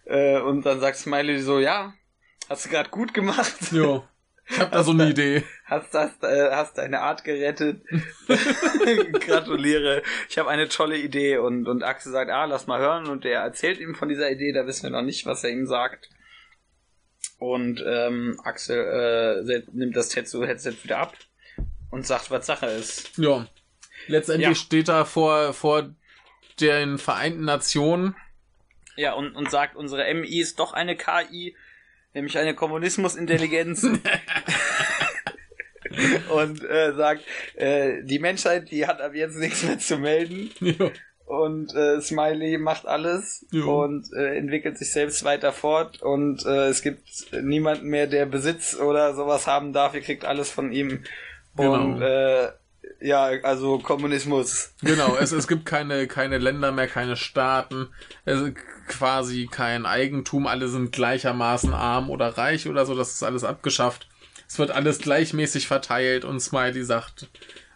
Äh, 0.05 0.41
und 0.41 0.65
dann 0.65 0.81
sagt 0.81 0.97
Smiley 0.97 1.39
so, 1.41 1.61
ja, 1.61 1.95
Hast 2.49 2.65
du 2.65 2.71
gerade 2.71 2.91
gut 2.91 3.13
gemacht. 3.15 3.73
Jo. 3.73 4.05
Ich 4.49 4.61
hab 4.61 4.71
da 4.71 4.85
so 4.85 4.93
eine 4.93 5.11
Idee. 5.11 5.43
Hast, 5.65 5.93
hast, 5.93 6.23
äh, 6.23 6.51
hast 6.53 6.79
deine 6.79 7.01
Art 7.01 7.25
gerettet. 7.25 7.83
Gratuliere. 9.21 10.03
Ich 10.29 10.39
habe 10.39 10.49
eine 10.49 10.69
tolle 10.69 10.97
Idee. 10.97 11.39
Und, 11.39 11.67
und 11.67 11.83
Axel 11.83 12.13
sagt, 12.13 12.31
ah, 12.31 12.45
lass 12.45 12.69
mal 12.69 12.79
hören. 12.79 13.09
Und 13.09 13.25
er 13.25 13.41
erzählt 13.41 13.81
ihm 13.81 13.97
von 13.97 14.09
dieser 14.09 14.31
Idee. 14.31 14.53
Da 14.53 14.67
wissen 14.67 14.85
wir 14.85 14.91
noch 14.91 15.03
nicht, 15.03 15.27
was 15.27 15.43
er 15.43 15.51
ihm 15.51 15.67
sagt. 15.67 16.11
Und 17.39 17.83
ähm, 17.85 18.41
Axel 18.45 19.43
äh, 19.49 19.63
nimmt 19.73 19.97
das 19.97 20.11
Tetsu-Headset 20.11 20.77
wieder 20.85 20.99
ab 20.99 21.15
und 21.91 22.07
sagt, 22.07 22.31
was 22.31 22.47
Sache 22.47 22.67
ist. 22.67 23.19
Ja. 23.19 23.47
Letztendlich 24.07 24.49
ja. 24.49 24.55
steht 24.55 24.89
er 24.89 25.05
vor, 25.05 25.53
vor 25.53 25.91
den 26.61 26.99
Vereinten 26.99 27.45
Nationen. 27.45 28.15
Ja, 28.97 29.15
und, 29.15 29.35
und 29.35 29.51
sagt, 29.51 29.77
unsere 29.77 30.13
MI 30.15 30.41
ist 30.41 30.61
doch 30.61 30.73
eine 30.73 30.97
KI 30.97 31.57
nämlich 32.17 32.37
eine 32.39 32.55
Kommunismusintelligenz. 32.55 33.85
und 36.31 36.65
äh, 36.65 36.95
sagt, 36.95 37.23
äh, 37.55 38.03
die 38.03 38.19
Menschheit, 38.19 38.71
die 38.71 38.87
hat 38.87 39.01
ab 39.01 39.15
jetzt 39.15 39.37
nichts 39.37 39.63
mehr 39.63 39.79
zu 39.79 39.99
melden. 39.99 40.51
Jo. 40.61 40.91
Und 41.27 41.75
äh, 41.75 42.01
Smiley 42.01 42.59
macht 42.59 42.87
alles 42.87 43.47
jo. 43.51 43.83
und 43.83 44.13
äh, 44.13 44.37
entwickelt 44.37 44.79
sich 44.79 44.93
selbst 44.93 45.25
weiter 45.25 45.53
fort 45.53 46.01
und 46.01 46.47
äh, 46.47 46.69
es 46.69 46.83
gibt 46.83 47.03
niemanden 47.33 47.89
mehr, 47.89 48.07
der 48.07 48.27
Besitz 48.27 48.77
oder 48.77 49.13
sowas 49.15 49.49
haben 49.49 49.73
darf. 49.73 49.95
Ihr 49.95 50.03
kriegt 50.03 50.25
alles 50.25 50.51
von 50.51 50.71
ihm. 50.71 51.03
Genau. 51.57 51.75
Und 51.75 52.01
äh, 52.01 52.51
Ja, 53.01 53.25
also 53.43 53.79
Kommunismus. 53.79 54.73
Genau, 54.83 55.17
es, 55.17 55.33
es 55.33 55.47
gibt 55.47 55.67
keine, 55.67 56.07
keine 56.07 56.39
Länder 56.39 56.73
mehr, 56.73 56.89
keine 56.89 57.17
Staaten, 57.17 57.89
es, 58.25 58.53
quasi 58.89 59.49
kein 59.51 59.87
Eigentum, 59.87 60.47
alle 60.47 60.69
sind 60.69 60.93
gleichermaßen 60.93 61.75
arm 61.75 62.11
oder 62.11 62.39
reich 62.39 62.69
oder 62.69 62.87
so, 62.87 62.95
das 62.95 63.13
ist 63.13 63.23
alles 63.23 63.45
abgeschafft. 63.45 64.09
Es 64.49 64.59
wird 64.59 64.71
alles 64.71 64.99
gleichmäßig 64.99 65.67
verteilt 65.67 66.25
und 66.25 66.41
Smiley 66.41 66.85
sagt, 66.85 67.29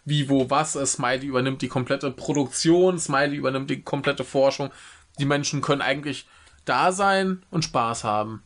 wie, 0.05 0.29
wo, 0.29 0.49
was. 0.49 0.73
Smiley 0.73 1.27
übernimmt 1.27 1.61
die 1.61 1.67
komplette 1.67 2.11
Produktion, 2.11 2.97
Smiley 2.97 3.35
übernimmt 3.35 3.69
die 3.69 3.81
komplette 3.81 4.23
Forschung. 4.23 4.71
Die 5.19 5.25
Menschen 5.25 5.61
können 5.61 5.81
eigentlich 5.81 6.27
da 6.65 6.91
sein 6.91 7.43
und 7.51 7.65
Spaß 7.65 8.03
haben. 8.03 8.43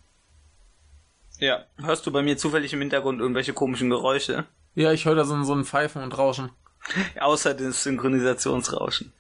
Ja. 1.39 1.65
Hörst 1.77 2.05
du 2.05 2.11
bei 2.11 2.21
mir 2.21 2.37
zufällig 2.37 2.73
im 2.73 2.79
Hintergrund 2.79 3.19
irgendwelche 3.19 3.53
komischen 3.53 3.89
Geräusche? 3.89 4.45
Ja, 4.75 4.91
ich 4.91 5.05
höre 5.05 5.15
da 5.15 5.23
so, 5.23 5.41
so 5.43 5.55
ein 5.55 5.65
Pfeifen 5.65 6.03
und 6.03 6.17
Rauschen. 6.17 6.51
Außer 7.19 7.53
das 7.53 7.83
Synchronisationsrauschen. 7.83 9.13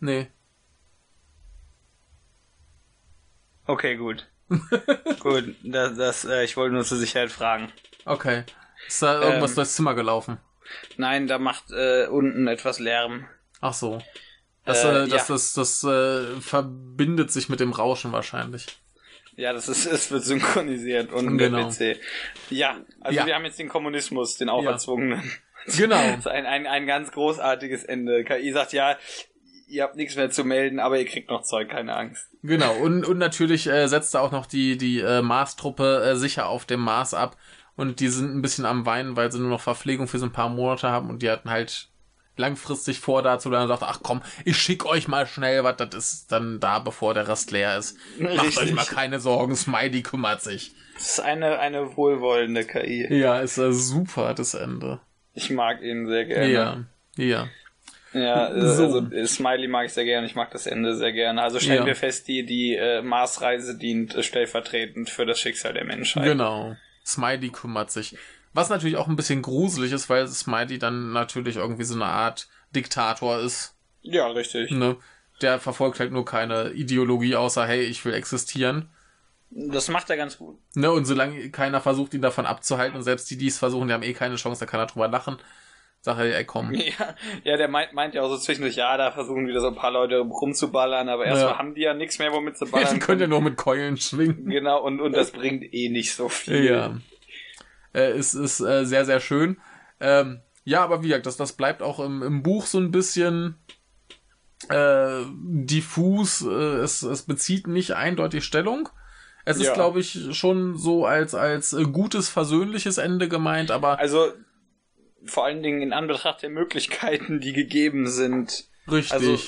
Nee. 0.00 0.28
Okay, 3.66 3.96
gut. 3.96 4.28
gut, 5.20 5.54
das, 5.62 5.96
das 5.96 6.24
äh, 6.24 6.44
ich 6.44 6.56
wollte 6.56 6.74
nur 6.74 6.84
zur 6.84 6.98
Sicherheit 6.98 7.30
fragen. 7.30 7.72
Okay. 8.04 8.44
Ist 8.86 9.02
da 9.02 9.22
irgendwas 9.22 9.52
ähm, 9.52 9.56
durchs 9.56 9.74
Zimmer 9.74 9.94
gelaufen? 9.94 10.38
Nein, 10.96 11.26
da 11.26 11.38
macht 11.38 11.70
äh, 11.70 12.06
unten 12.06 12.48
etwas 12.48 12.78
Lärm. 12.78 13.26
Ach 13.60 13.74
so. 13.74 14.02
Das, 14.64 14.84
äh, 14.84 14.88
äh 14.88 14.92
das, 15.08 15.28
ja. 15.28 15.34
das, 15.34 15.52
das, 15.54 15.80
das 15.80 15.84
äh, 15.84 16.40
verbindet 16.40 17.30
sich 17.30 17.48
mit 17.48 17.60
dem 17.60 17.72
Rauschen 17.72 18.12
wahrscheinlich. 18.12 18.66
Ja, 19.36 19.52
das 19.52 19.68
ist, 19.68 19.86
es 19.86 20.10
wird 20.10 20.24
synchronisiert 20.24 21.12
und 21.12 21.38
genau. 21.38 21.68
PC. 21.68 21.98
Ja, 22.50 22.76
also 23.00 23.18
ja. 23.18 23.26
wir 23.26 23.34
haben 23.34 23.44
jetzt 23.44 23.58
den 23.58 23.68
Kommunismus, 23.68 24.36
den 24.36 24.48
auferzwungenen. 24.48 25.22
Ja. 25.22 25.76
Genau. 25.76 25.96
Das 26.06 26.18
ist 26.18 26.26
ein, 26.26 26.44
ein, 26.44 26.66
ein 26.66 26.86
ganz 26.86 27.12
großartiges 27.12 27.84
Ende. 27.84 28.24
KI 28.24 28.52
sagt 28.52 28.72
ja, 28.72 28.96
ihr 29.68 29.84
habt 29.84 29.96
nichts 29.96 30.16
mehr 30.16 30.30
zu 30.30 30.44
melden, 30.44 30.80
aber 30.80 30.98
ihr 30.98 31.06
kriegt 31.06 31.30
noch 31.30 31.42
Zeug, 31.42 31.70
keine 31.70 31.94
Angst. 31.96 32.28
Genau, 32.42 32.74
und, 32.74 33.06
und 33.06 33.18
natürlich 33.18 33.68
äh, 33.68 33.86
setzt 33.86 34.14
er 34.14 34.22
auch 34.22 34.32
noch 34.32 34.46
die, 34.46 34.76
die 34.76 35.00
äh, 35.00 35.22
Mars-Truppe 35.22 36.02
äh, 36.04 36.16
sicher 36.16 36.48
auf 36.48 36.64
dem 36.64 36.80
Mars 36.80 37.14
ab. 37.14 37.36
Und 37.74 38.00
die 38.00 38.08
sind 38.08 38.34
ein 38.34 38.42
bisschen 38.42 38.66
am 38.66 38.84
Weinen, 38.84 39.16
weil 39.16 39.32
sie 39.32 39.38
nur 39.38 39.48
noch 39.48 39.60
Verpflegung 39.60 40.08
für 40.08 40.18
so 40.18 40.26
ein 40.26 40.32
paar 40.32 40.50
Monate 40.50 40.90
haben 40.90 41.08
und 41.08 41.22
die 41.22 41.30
hatten 41.30 41.48
halt 41.48 41.88
langfristig 42.36 43.00
vor, 43.00 43.22
da 43.22 43.38
zu 43.38 43.50
bleiben 43.50 43.64
und 43.64 43.68
sagt, 43.68 43.82
ach 43.82 44.00
komm, 44.02 44.22
ich 44.44 44.56
schick 44.56 44.86
euch 44.86 45.08
mal 45.08 45.26
schnell 45.26 45.64
was, 45.64 45.76
das 45.76 45.94
ist 46.12 46.32
dann 46.32 46.60
da, 46.60 46.78
bevor 46.78 47.14
der 47.14 47.28
Rest 47.28 47.50
leer 47.50 47.76
ist. 47.76 47.98
Richtig. 48.18 48.36
Macht 48.36 48.58
euch 48.58 48.72
mal 48.72 48.84
keine 48.84 49.20
Sorgen, 49.20 49.54
Smiley 49.54 50.02
kümmert 50.02 50.42
sich. 50.42 50.72
Das 50.94 51.18
ist 51.18 51.20
eine, 51.20 51.58
eine 51.58 51.96
wohlwollende 51.96 52.64
KI. 52.64 53.06
Ja, 53.14 53.40
ist 53.40 53.58
ja 53.58 53.72
super, 53.72 54.34
das 54.34 54.54
Ende. 54.54 55.00
Ich 55.34 55.50
mag 55.50 55.82
ihn 55.82 56.06
sehr 56.06 56.24
gerne. 56.26 56.52
Ja, 56.52 56.84
ja. 57.16 57.48
Ja, 58.12 58.54
äh, 58.54 58.68
so. 58.68 58.84
also 58.84 59.26
Smiley 59.26 59.68
mag 59.68 59.86
ich 59.86 59.94
sehr 59.94 60.04
gerne, 60.04 60.26
ich 60.26 60.34
mag 60.34 60.50
das 60.50 60.66
Ende 60.66 60.94
sehr 60.96 61.12
gerne. 61.12 61.42
Also 61.42 61.58
stellen 61.60 61.80
ja. 61.80 61.86
wir 61.86 61.96
fest, 61.96 62.28
die, 62.28 62.44
die 62.44 62.74
äh, 62.74 63.00
Marsreise 63.00 63.76
dient 63.76 64.14
äh, 64.14 64.22
stellvertretend 64.22 65.08
für 65.08 65.24
das 65.24 65.40
Schicksal 65.40 65.72
der 65.72 65.84
Menschheit. 65.84 66.24
Genau. 66.24 66.76
Smiley 67.04 67.48
kümmert 67.48 67.90
sich. 67.90 68.16
Was 68.54 68.68
natürlich 68.68 68.96
auch 68.96 69.08
ein 69.08 69.16
bisschen 69.16 69.42
gruselig 69.42 69.92
ist, 69.92 70.10
weil 70.10 70.26
Smiley 70.28 70.78
dann 70.78 71.12
natürlich 71.12 71.56
irgendwie 71.56 71.84
so 71.84 71.94
eine 71.94 72.06
Art 72.06 72.48
Diktator 72.74 73.38
ist. 73.38 73.74
Ja, 74.02 74.26
richtig. 74.28 74.70
Ne? 74.70 74.96
Der 75.40 75.58
verfolgt 75.58 76.00
halt 76.00 76.12
nur 76.12 76.24
keine 76.24 76.70
Ideologie, 76.70 77.36
außer 77.36 77.66
hey, 77.66 77.82
ich 77.82 78.04
will 78.04 78.14
existieren. 78.14 78.90
Das 79.54 79.88
macht 79.88 80.08
er 80.08 80.16
ganz 80.16 80.38
gut. 80.38 80.58
Ne, 80.74 80.90
und 80.90 81.04
solange 81.04 81.50
keiner 81.50 81.80
versucht, 81.80 82.14
ihn 82.14 82.22
davon 82.22 82.46
abzuhalten, 82.46 82.96
und 82.96 83.02
selbst 83.02 83.30
die, 83.30 83.36
die 83.36 83.48
es 83.48 83.58
versuchen, 83.58 83.88
die 83.88 83.94
haben 83.94 84.02
eh 84.02 84.14
keine 84.14 84.36
Chance, 84.36 84.60
da 84.60 84.70
kann 84.70 84.80
er 84.80 84.86
drüber 84.86 85.08
lachen. 85.08 85.36
Sag 86.00 86.18
er, 86.18 86.36
ey, 86.36 86.44
komm. 86.44 86.72
Ja, 86.74 87.14
ja 87.44 87.56
der 87.56 87.68
meint, 87.68 87.92
meint 87.92 88.14
ja 88.14 88.22
auch 88.22 88.28
so 88.28 88.38
zwischendurch, 88.38 88.76
ja, 88.76 88.96
da 88.96 89.12
versuchen 89.12 89.46
wieder 89.46 89.60
so 89.60 89.68
ein 89.68 89.74
paar 89.74 89.90
Leute 89.90 90.18
rumzuballern, 90.18 91.08
aber 91.08 91.26
erstmal 91.26 91.52
ja. 91.52 91.58
haben 91.58 91.74
die 91.74 91.82
ja 91.82 91.94
nichts 91.94 92.18
mehr, 92.18 92.32
womit 92.32 92.56
sie 92.56 92.66
ballern. 92.66 92.86
Ja, 92.88 92.94
die 92.94 93.00
können 93.00 93.20
ja 93.20 93.26
nur 93.26 93.42
mit 93.42 93.56
Keulen 93.56 93.98
schwingen. 93.98 94.48
Genau, 94.48 94.82
und, 94.82 95.00
und 95.00 95.12
das 95.12 95.32
bringt 95.32 95.72
eh 95.74 95.90
nicht 95.90 96.14
so 96.14 96.28
viel. 96.28 96.64
Ja. 96.64 96.96
Äh, 97.94 98.16
ist 98.18 98.34
ist 98.34 98.60
äh, 98.60 98.84
sehr, 98.84 99.04
sehr 99.04 99.20
schön. 99.20 99.58
Ähm, 100.00 100.40
ja, 100.64 100.82
aber 100.82 101.02
wie 101.02 101.08
gesagt, 101.08 101.26
das, 101.26 101.36
das 101.36 101.52
bleibt 101.52 101.82
auch 101.82 102.00
im, 102.00 102.22
im 102.22 102.42
Buch 102.42 102.66
so 102.66 102.78
ein 102.78 102.90
bisschen 102.90 103.56
äh, 104.68 105.22
diffus. 105.28 106.42
Äh, 106.42 106.80
es, 106.80 107.02
es 107.02 107.22
bezieht 107.22 107.66
nicht 107.66 107.92
eindeutig 107.92 108.44
Stellung. 108.44 108.88
Es 109.44 109.56
ist, 109.56 109.66
ja. 109.66 109.74
glaube 109.74 109.98
ich, 110.00 110.36
schon 110.36 110.76
so 110.76 111.04
als, 111.04 111.34
als 111.34 111.76
gutes, 111.92 112.28
versöhnliches 112.28 112.98
Ende 112.98 113.28
gemeint, 113.28 113.72
aber. 113.72 113.98
Also, 113.98 114.32
vor 115.24 115.44
allen 115.44 115.62
Dingen 115.62 115.82
in 115.82 115.92
Anbetracht 115.92 116.42
der 116.42 116.50
Möglichkeiten, 116.50 117.40
die 117.40 117.52
gegeben 117.52 118.06
sind. 118.06 118.68
Richtig. 118.90 119.12
Also, 119.12 119.38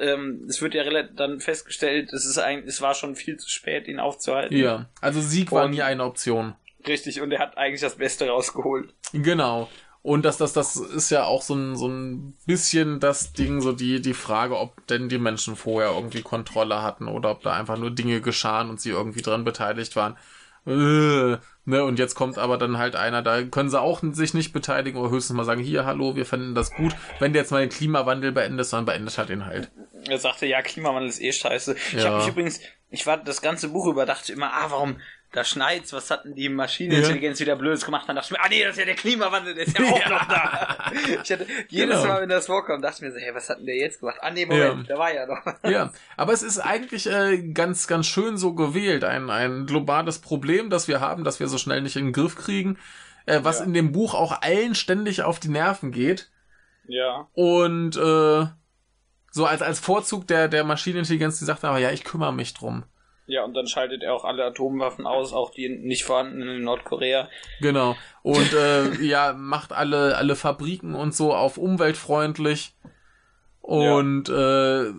ähm, 0.00 0.46
es 0.48 0.60
wird 0.60 0.74
ja 0.74 0.84
dann 1.02 1.40
festgestellt, 1.40 2.12
es 2.12 2.26
ist 2.26 2.38
ein, 2.38 2.64
es 2.66 2.80
war 2.80 2.94
schon 2.94 3.14
viel 3.14 3.36
zu 3.36 3.48
spät, 3.48 3.86
ihn 3.86 4.00
aufzuhalten. 4.00 4.56
Ja, 4.56 4.88
also 5.00 5.20
Sieg 5.20 5.52
war 5.52 5.68
nie 5.68 5.82
eine 5.82 6.04
Option. 6.04 6.54
Richtig, 6.86 7.20
und 7.20 7.32
er 7.32 7.40
hat 7.40 7.58
eigentlich 7.58 7.80
das 7.80 7.96
Beste 7.96 8.28
rausgeholt. 8.28 8.94
Genau. 9.12 9.68
Und 10.02 10.24
das, 10.24 10.36
das, 10.36 10.52
das 10.52 10.76
ist 10.76 11.10
ja 11.10 11.24
auch 11.24 11.42
so 11.42 11.54
ein, 11.54 11.74
so 11.74 11.88
ein 11.88 12.34
bisschen 12.46 13.00
das 13.00 13.32
Ding, 13.32 13.60
so 13.60 13.72
die, 13.72 14.00
die 14.00 14.14
Frage, 14.14 14.56
ob 14.56 14.86
denn 14.86 15.08
die 15.08 15.18
Menschen 15.18 15.56
vorher 15.56 15.90
irgendwie 15.90 16.22
Kontrolle 16.22 16.80
hatten 16.80 17.08
oder 17.08 17.32
ob 17.32 17.42
da 17.42 17.54
einfach 17.54 17.76
nur 17.76 17.90
Dinge 17.90 18.20
geschahen 18.20 18.70
und 18.70 18.80
sie 18.80 18.90
irgendwie 18.90 19.22
dran 19.22 19.42
beteiligt 19.42 19.96
waren. 19.96 20.16
Äh, 20.64 21.38
ne, 21.64 21.84
und 21.84 21.98
jetzt 21.98 22.14
kommt 22.14 22.38
aber 22.38 22.56
dann 22.56 22.78
halt 22.78 22.94
einer, 22.94 23.22
da 23.22 23.42
können 23.42 23.68
sie 23.68 23.80
auch 23.80 24.00
sich 24.12 24.32
nicht 24.32 24.52
beteiligen 24.52 25.00
oder 25.00 25.10
höchstens 25.10 25.36
mal 25.36 25.44
sagen, 25.44 25.60
hier, 25.60 25.84
hallo, 25.86 26.14
wir 26.14 26.26
fänden 26.26 26.54
das 26.54 26.72
gut. 26.72 26.94
Wenn 27.18 27.32
der 27.32 27.42
jetzt 27.42 27.50
mal 27.50 27.60
den 27.60 27.70
Klimawandel 27.70 28.30
beendet, 28.30 28.72
dann 28.72 28.84
beendet 28.84 29.18
halt 29.18 29.30
ihn 29.30 29.44
halt. 29.44 29.70
Er 30.08 30.18
sagte, 30.18 30.46
ja, 30.46 30.62
Klimawandel 30.62 31.08
ist 31.08 31.20
eh 31.20 31.32
scheiße. 31.32 31.74
Ja. 31.92 31.98
Ich 31.98 32.04
habe 32.04 32.16
mich 32.18 32.28
übrigens, 32.28 32.60
ich 32.90 33.06
war 33.06 33.16
das 33.16 33.42
ganze 33.42 33.68
Buch 33.70 33.86
über, 33.86 34.06
dachte 34.06 34.32
immer, 34.32 34.52
ah, 34.52 34.66
warum, 34.70 35.00
da 35.36 35.44
schneit's, 35.44 35.92
was 35.92 36.10
hatten 36.10 36.34
die 36.34 36.48
Maschinenintelligenz 36.48 37.38
ja. 37.38 37.44
wieder 37.44 37.56
Blödes 37.56 37.84
gemacht? 37.84 38.08
Dann 38.08 38.16
dachte 38.16 38.28
ich 38.32 38.38
mir, 38.38 38.42
ah 38.42 38.48
nee, 38.48 38.64
das 38.64 38.72
ist 38.72 38.78
ja 38.78 38.84
der 38.86 38.94
Klimawandel, 38.94 39.54
der 39.54 39.66
ist 39.66 39.78
ja 39.78 39.84
auch 39.84 40.00
ja. 40.00 40.08
noch 40.08 40.26
da. 40.26 40.90
Ich 41.22 41.30
hatte 41.30 41.46
jedes 41.68 42.00
genau. 42.00 42.06
Mal, 42.06 42.22
wenn 42.22 42.28
das 42.30 42.46
vorkommt, 42.46 42.82
dachte 42.82 42.96
ich 42.96 43.02
mir 43.02 43.12
so, 43.12 43.18
hey, 43.18 43.34
was 43.34 43.50
hat 43.50 43.58
denn 43.58 43.66
der 43.66 43.76
jetzt 43.76 44.00
gemacht? 44.00 44.16
Ah 44.22 44.30
nee, 44.30 44.46
Moment, 44.46 44.78
ja. 44.78 44.82
der 44.84 44.98
war 44.98 45.12
ja 45.12 45.26
noch. 45.26 45.70
Ja, 45.70 45.92
aber 46.16 46.32
es 46.32 46.42
ist 46.42 46.58
eigentlich 46.58 47.06
äh, 47.06 47.52
ganz, 47.52 47.86
ganz 47.86 48.06
schön 48.06 48.38
so 48.38 48.54
gewählt. 48.54 49.04
Ein, 49.04 49.28
ein 49.28 49.66
globales 49.66 50.20
Problem, 50.20 50.70
das 50.70 50.88
wir 50.88 51.00
haben, 51.00 51.22
das 51.22 51.38
wir 51.38 51.48
so 51.48 51.58
schnell 51.58 51.82
nicht 51.82 51.96
in 51.96 52.06
den 52.06 52.12
Griff 52.14 52.36
kriegen, 52.36 52.78
äh, 53.26 53.40
was 53.42 53.58
ja. 53.58 53.66
in 53.66 53.74
dem 53.74 53.92
Buch 53.92 54.14
auch 54.14 54.40
allen 54.40 54.74
ständig 54.74 55.22
auf 55.22 55.38
die 55.38 55.48
Nerven 55.48 55.92
geht. 55.92 56.30
Ja. 56.88 57.28
Und 57.34 57.96
äh, 57.96 58.46
so 59.32 59.44
als, 59.44 59.60
als 59.60 59.80
Vorzug 59.80 60.26
der, 60.28 60.48
der 60.48 60.64
Maschinenintelligenz, 60.64 61.38
die 61.38 61.44
sagt 61.44 61.62
aber, 61.62 61.78
ja, 61.78 61.90
ich 61.90 62.04
kümmere 62.04 62.32
mich 62.32 62.54
drum. 62.54 62.84
Ja, 63.26 63.44
und 63.44 63.54
dann 63.54 63.66
schaltet 63.66 64.02
er 64.02 64.14
auch 64.14 64.24
alle 64.24 64.44
Atomwaffen 64.44 65.06
aus, 65.06 65.32
auch 65.32 65.50
die 65.50 65.68
nicht 65.68 66.04
vorhandenen 66.04 66.56
in 66.56 66.62
Nordkorea. 66.62 67.28
Genau. 67.60 67.96
Und 68.22 68.52
äh, 68.54 68.94
ja, 69.02 69.32
macht 69.32 69.72
alle, 69.72 70.16
alle 70.16 70.36
Fabriken 70.36 70.94
und 70.94 71.14
so 71.14 71.34
auf 71.34 71.58
umweltfreundlich. 71.58 72.74
Und 73.66 74.28
ja. 74.28 74.84
äh, 74.84 74.92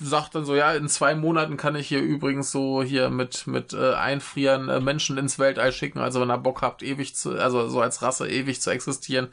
sagt 0.00 0.34
dann 0.34 0.44
so, 0.44 0.56
ja, 0.56 0.72
in 0.72 0.88
zwei 0.88 1.14
Monaten 1.14 1.56
kann 1.56 1.76
ich 1.76 1.86
hier 1.86 2.00
übrigens 2.00 2.50
so 2.50 2.82
hier 2.82 3.10
mit, 3.10 3.46
mit 3.46 3.72
äh, 3.74 3.94
Einfrieren 3.94 4.68
äh, 4.68 4.80
Menschen 4.80 5.18
ins 5.18 5.38
Weltall 5.38 5.70
schicken. 5.70 6.00
Also 6.00 6.20
wenn 6.20 6.30
ihr 6.30 6.38
Bock 6.38 6.62
habt, 6.62 6.82
ewig 6.82 7.14
zu, 7.14 7.38
also 7.38 7.68
so 7.68 7.80
als 7.80 8.02
Rasse 8.02 8.28
ewig 8.28 8.60
zu 8.60 8.70
existieren, 8.70 9.28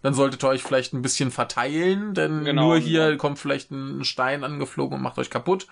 dann 0.00 0.14
solltet 0.14 0.42
ihr 0.42 0.48
euch 0.48 0.62
vielleicht 0.62 0.94
ein 0.94 1.02
bisschen 1.02 1.30
verteilen, 1.30 2.14
denn 2.14 2.44
genau, 2.44 2.68
nur 2.68 2.78
hier 2.78 3.08
genau. 3.08 3.18
kommt 3.18 3.38
vielleicht 3.38 3.70
ein 3.72 4.04
Stein 4.04 4.42
angeflogen 4.42 4.96
und 4.96 5.02
macht 5.02 5.18
euch 5.18 5.28
kaputt. 5.28 5.66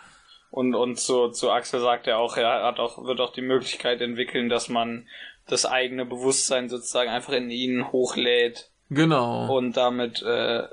Und, 0.50 0.74
und 0.74 0.98
zu, 0.98 1.28
zu 1.28 1.50
Axel 1.50 1.80
sagt 1.80 2.06
er 2.06 2.18
auch, 2.18 2.36
er 2.36 2.64
hat 2.64 2.78
auch, 2.78 3.04
wird 3.04 3.20
auch 3.20 3.32
die 3.32 3.42
Möglichkeit 3.42 4.00
entwickeln, 4.00 4.48
dass 4.48 4.68
man 4.68 5.06
das 5.46 5.66
eigene 5.66 6.04
Bewusstsein 6.04 6.68
sozusagen 6.68 7.10
einfach 7.10 7.32
in 7.32 7.50
ihnen 7.50 7.92
hochlädt. 7.92 8.70
Genau. 8.90 9.54
Und 9.54 9.76
damit 9.76 10.22
äh, 10.22 10.64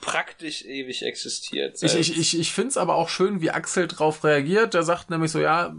praktisch 0.00 0.64
ewig 0.64 1.04
existiert. 1.04 1.78
Selbst. 1.78 1.94
Ich, 1.96 2.10
ich, 2.10 2.18
ich, 2.18 2.40
ich 2.40 2.52
finde 2.52 2.70
es 2.70 2.76
aber 2.76 2.96
auch 2.96 3.08
schön, 3.08 3.40
wie 3.40 3.50
Axel 3.50 3.86
drauf 3.86 4.24
reagiert. 4.24 4.74
Der 4.74 4.82
sagt 4.82 5.10
nämlich 5.10 5.30
so, 5.30 5.38
ja, 5.38 5.74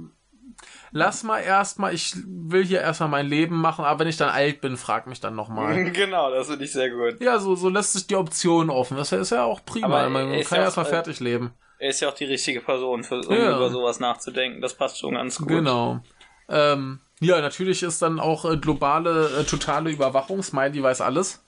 lass 0.91 1.23
mal 1.23 1.39
erstmal, 1.39 1.93
ich 1.93 2.13
will 2.25 2.63
hier 2.63 2.79
erstmal 2.79 3.09
mein 3.09 3.27
Leben 3.27 3.59
machen, 3.59 3.83
aber 3.83 3.99
wenn 3.99 4.07
ich 4.07 4.17
dann 4.17 4.29
alt 4.29 4.61
bin, 4.61 4.77
frag 4.77 5.07
mich 5.07 5.19
dann 5.19 5.35
nochmal. 5.35 5.91
genau, 5.91 6.31
das 6.31 6.47
finde 6.47 6.63
ich 6.63 6.71
sehr 6.71 6.89
gut. 6.89 7.21
Ja, 7.21 7.39
so, 7.39 7.55
so 7.55 7.67
lässt 7.67 7.93
sich 7.93 8.07
die 8.07 8.15
Option 8.15 8.69
offen. 8.69 8.95
Das 8.95 9.11
ist 9.11 9.31
ja 9.31 9.43
auch 9.43 9.65
prima. 9.65 9.87
Aber 9.87 10.09
man 10.09 10.41
kann 10.43 10.59
ja 10.59 10.63
erstmal 10.63 10.85
fertig 10.85 11.19
leben 11.19 11.53
er 11.81 11.89
ist 11.89 11.99
ja 11.99 12.09
auch 12.09 12.13
die 12.13 12.25
richtige 12.25 12.61
Person, 12.61 13.03
für, 13.03 13.21
um 13.21 13.35
ja. 13.35 13.55
über 13.55 13.71
sowas 13.71 13.99
nachzudenken. 13.99 14.61
Das 14.61 14.75
passt 14.75 14.99
schon 14.99 15.15
ganz 15.15 15.39
gut. 15.39 15.47
Genau. 15.47 15.99
Ähm, 16.47 16.99
ja, 17.19 17.41
natürlich 17.41 17.81
ist 17.81 18.03
dann 18.03 18.19
auch 18.19 18.45
äh, 18.45 18.57
globale, 18.57 19.39
äh, 19.39 19.43
totale 19.45 19.89
Überwachung. 19.89 20.43
Smiley 20.43 20.83
weiß 20.83 21.01
alles. 21.01 21.43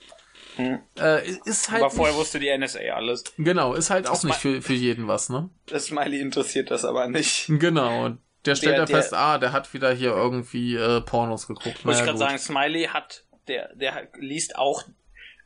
Hm. 0.56 0.80
Äh, 1.00 1.30
ist 1.46 1.70
halt 1.70 1.84
aber 1.84 1.92
vorher 1.92 2.16
wusste 2.16 2.40
die 2.40 2.56
NSA 2.56 2.80
alles. 2.96 3.24
Genau, 3.38 3.76
ist 3.76 3.92
halt 3.92 4.06
das 4.06 4.12
auch 4.12 4.24
nicht 4.24 4.38
für, 4.38 4.64
für 4.64 4.74
jeden 4.74 5.08
was, 5.08 5.30
ne? 5.30 5.52
Das 5.68 5.86
Smiley 5.86 6.20
interessiert 6.20 6.72
das 6.72 6.84
aber 6.84 7.08
nicht. 7.08 7.46
Genau. 7.48 8.14
Der 8.46 8.56
stellt 8.56 8.78
ja 8.78 8.88
fest, 8.88 9.14
ah, 9.14 9.38
der 9.38 9.52
hat 9.52 9.72
wieder 9.74 9.94
hier 9.94 10.16
irgendwie 10.16 10.76
äh, 10.76 11.02
Pornos 11.02 11.48
geguckt. 11.48 11.86
Muss 11.86 11.96
naja, 11.96 12.00
ich 12.00 12.06
gerade 12.06 12.18
sagen, 12.18 12.38
Smiley 12.40 12.86
hat, 12.88 13.24
der, 13.48 13.74
der 13.76 14.08
liest 14.20 14.58
auch 14.58 14.84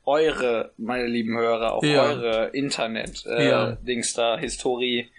eure, 0.07 0.71
meine 0.77 1.05
lieben 1.05 1.37
Hörer, 1.37 1.73
auf 1.73 1.83
Ja. 1.83 2.03
eure 2.03 2.47
Internet-Dings 2.47 3.25
äh, 3.25 3.47
Ja. 3.49 4.35
Da, 4.35 4.37
Historie, 4.39 5.09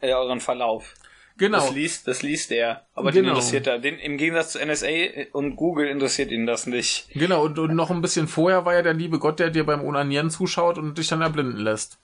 äh, 0.00 0.12
euren 0.12 0.40
Verlauf. 0.40 0.94
Genau. 1.38 1.58
Das 1.58 1.72
liest, 1.72 2.08
das 2.08 2.22
liest 2.22 2.50
er. 2.50 2.86
Aber 2.94 3.12
den 3.12 3.22
Genau. 3.24 3.34
interessiert 3.34 3.66
er. 3.66 3.78
Den, 3.78 3.98
Im 3.98 4.16
Gegensatz 4.16 4.52
zu 4.52 4.58
NSA 4.58 4.88
und 5.32 5.56
Google 5.56 5.86
interessiert 5.88 6.30
ihn 6.30 6.46
das 6.46 6.66
nicht. 6.66 7.08
Genau, 7.12 7.44
und, 7.44 7.58
und 7.58 7.74
noch 7.74 7.90
ein 7.90 8.00
bisschen 8.00 8.26
vorher 8.26 8.64
war 8.64 8.74
ja 8.74 8.82
der 8.82 8.94
liebe 8.94 9.18
Gott, 9.18 9.38
der 9.38 9.50
dir 9.50 9.64
beim 9.64 9.84
Onanieren 9.84 10.30
zuschaut 10.30 10.78
und 10.78 10.96
dich 10.96 11.08
dann 11.08 11.20
erblinden 11.20 11.58
lässt. 11.60 11.98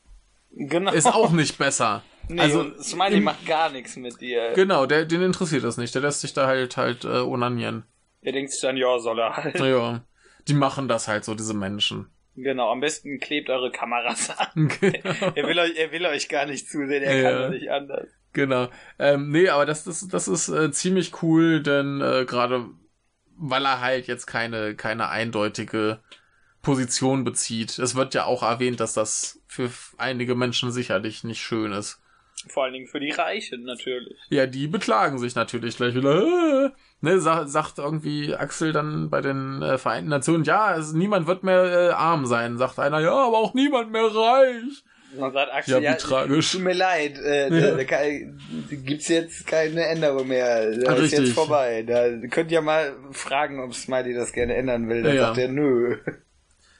Genau. 0.54 0.92
Ist 0.92 1.06
auch 1.06 1.30
nicht 1.32 1.56
besser. 1.56 2.02
nee, 2.28 2.40
also, 2.42 2.66
Smiley 2.82 3.16
im- 3.18 3.24
macht 3.24 3.46
gar 3.46 3.70
nichts 3.70 3.96
mit 3.96 4.20
dir. 4.20 4.52
genau, 4.54 4.84
der, 4.84 5.06
den 5.06 5.22
interessiert 5.22 5.64
das 5.64 5.78
nicht. 5.78 5.94
Der 5.94 6.02
lässt 6.02 6.20
sich 6.20 6.34
da 6.34 6.46
halt 6.46 6.76
halt 6.76 7.04
äh, 7.04 7.08
onanieren. 7.20 7.84
Er 8.20 8.32
denkt 8.32 8.52
sich 8.52 8.60
dann, 8.60 8.76
ja, 8.76 8.98
soll 8.98 9.18
er 9.18 9.34
halt. 9.36 9.58
Naja, 9.58 10.02
die 10.48 10.54
machen 10.54 10.88
das 10.88 11.08
halt 11.08 11.24
so, 11.24 11.34
diese 11.34 11.54
Menschen. 11.54 12.08
Genau, 12.34 12.70
am 12.72 12.80
besten 12.80 13.20
klebt 13.20 13.50
eure 13.50 13.70
Kameras 13.70 14.30
an. 14.30 14.68
genau. 14.80 15.32
Er 15.34 15.46
will 15.46 15.58
euch, 15.58 15.76
er 15.76 15.92
will 15.92 16.06
euch 16.06 16.28
gar 16.28 16.46
nicht 16.46 16.68
zusehen, 16.68 17.02
er 17.02 17.20
Ja. 17.20 17.30
kann 17.30 17.42
doch 17.42 17.50
nicht 17.50 17.70
anders. 17.70 18.08
genau. 18.32 18.68
Ähm, 18.98 19.30
nee, 19.30 19.48
aber 19.50 19.66
das, 19.66 19.84
das, 19.84 20.08
das 20.08 20.28
ist 20.28 20.48
äh, 20.48 20.70
ziemlich 20.72 21.22
cool, 21.22 21.62
denn 21.62 22.00
äh, 22.00 22.24
gerade 22.24 22.66
weil 23.36 23.64
er 23.66 23.80
halt 23.80 24.06
jetzt 24.06 24.26
keine, 24.26 24.76
keine 24.76 25.08
eindeutige 25.08 26.00
Position 26.62 27.24
bezieht. 27.24 27.78
Es 27.78 27.94
wird 27.96 28.14
ja 28.14 28.24
auch 28.24 28.42
erwähnt, 28.42 28.78
dass 28.78 28.94
das 28.94 29.40
für 29.48 29.68
einige 29.98 30.34
Menschen 30.34 30.70
sicherlich 30.70 31.24
nicht 31.24 31.40
schön 31.40 31.72
ist. 31.72 32.00
Vor 32.48 32.64
allen 32.64 32.72
Dingen 32.72 32.86
für 32.86 33.00
die 33.00 33.10
Reichen 33.10 33.64
natürlich. 33.64 34.16
Ja, 34.30 34.46
die 34.46 34.68
beklagen 34.68 35.18
sich 35.18 35.34
natürlich 35.34 35.76
gleich 35.76 35.94
wieder. 35.94 36.72
Ne, 37.04 37.20
sa 37.20 37.46
sagt 37.48 37.78
irgendwie 37.78 38.34
Axel 38.34 38.72
dann 38.72 39.10
bei 39.10 39.20
den 39.20 39.60
äh, 39.60 39.76
Vereinten 39.76 40.08
Nationen, 40.10 40.44
ja, 40.44 40.76
es, 40.76 40.92
niemand 40.92 41.26
wird 41.26 41.42
mehr 41.42 41.64
äh, 41.64 41.90
arm 41.90 42.26
sein. 42.26 42.58
Sagt 42.58 42.78
einer, 42.78 43.00
ja, 43.00 43.10
aber 43.12 43.38
auch 43.38 43.54
niemand 43.54 43.90
mehr 43.90 44.04
reich. 44.04 44.84
Man 45.18 45.32
sagt 45.32 45.48
Ja, 45.50 45.54
Axel, 45.58 45.80
wie 45.80 45.84
ja, 45.84 45.94
tragisch. 45.94 46.52
tut 46.52 46.62
mir 46.62 46.74
leid, 46.74 47.18
äh, 47.18 47.48
Ja. 47.52 47.70
da, 47.72 47.76
da 47.76 47.84
kann, 47.84 48.38
gibt's 48.70 49.08
jetzt 49.08 49.46
keine 49.48 49.84
Änderung 49.86 50.28
mehr. 50.28 50.70
Da 50.78 50.92
ist 50.94 51.02
Richtig. 51.02 51.18
jetzt 51.18 51.32
vorbei. 51.34 51.82
Da 51.86 52.08
könnt 52.28 52.52
ihr 52.52 52.60
mal 52.62 52.94
fragen, 53.10 53.60
ob 53.60 53.74
Smiley 53.74 54.14
das 54.14 54.32
gerne 54.32 54.54
ändern 54.54 54.88
will. 54.88 55.02
Dann 55.02 55.16
Ja. 55.16 55.22
sagt 55.26 55.38
er, 55.38 55.48
nö. 55.48 55.96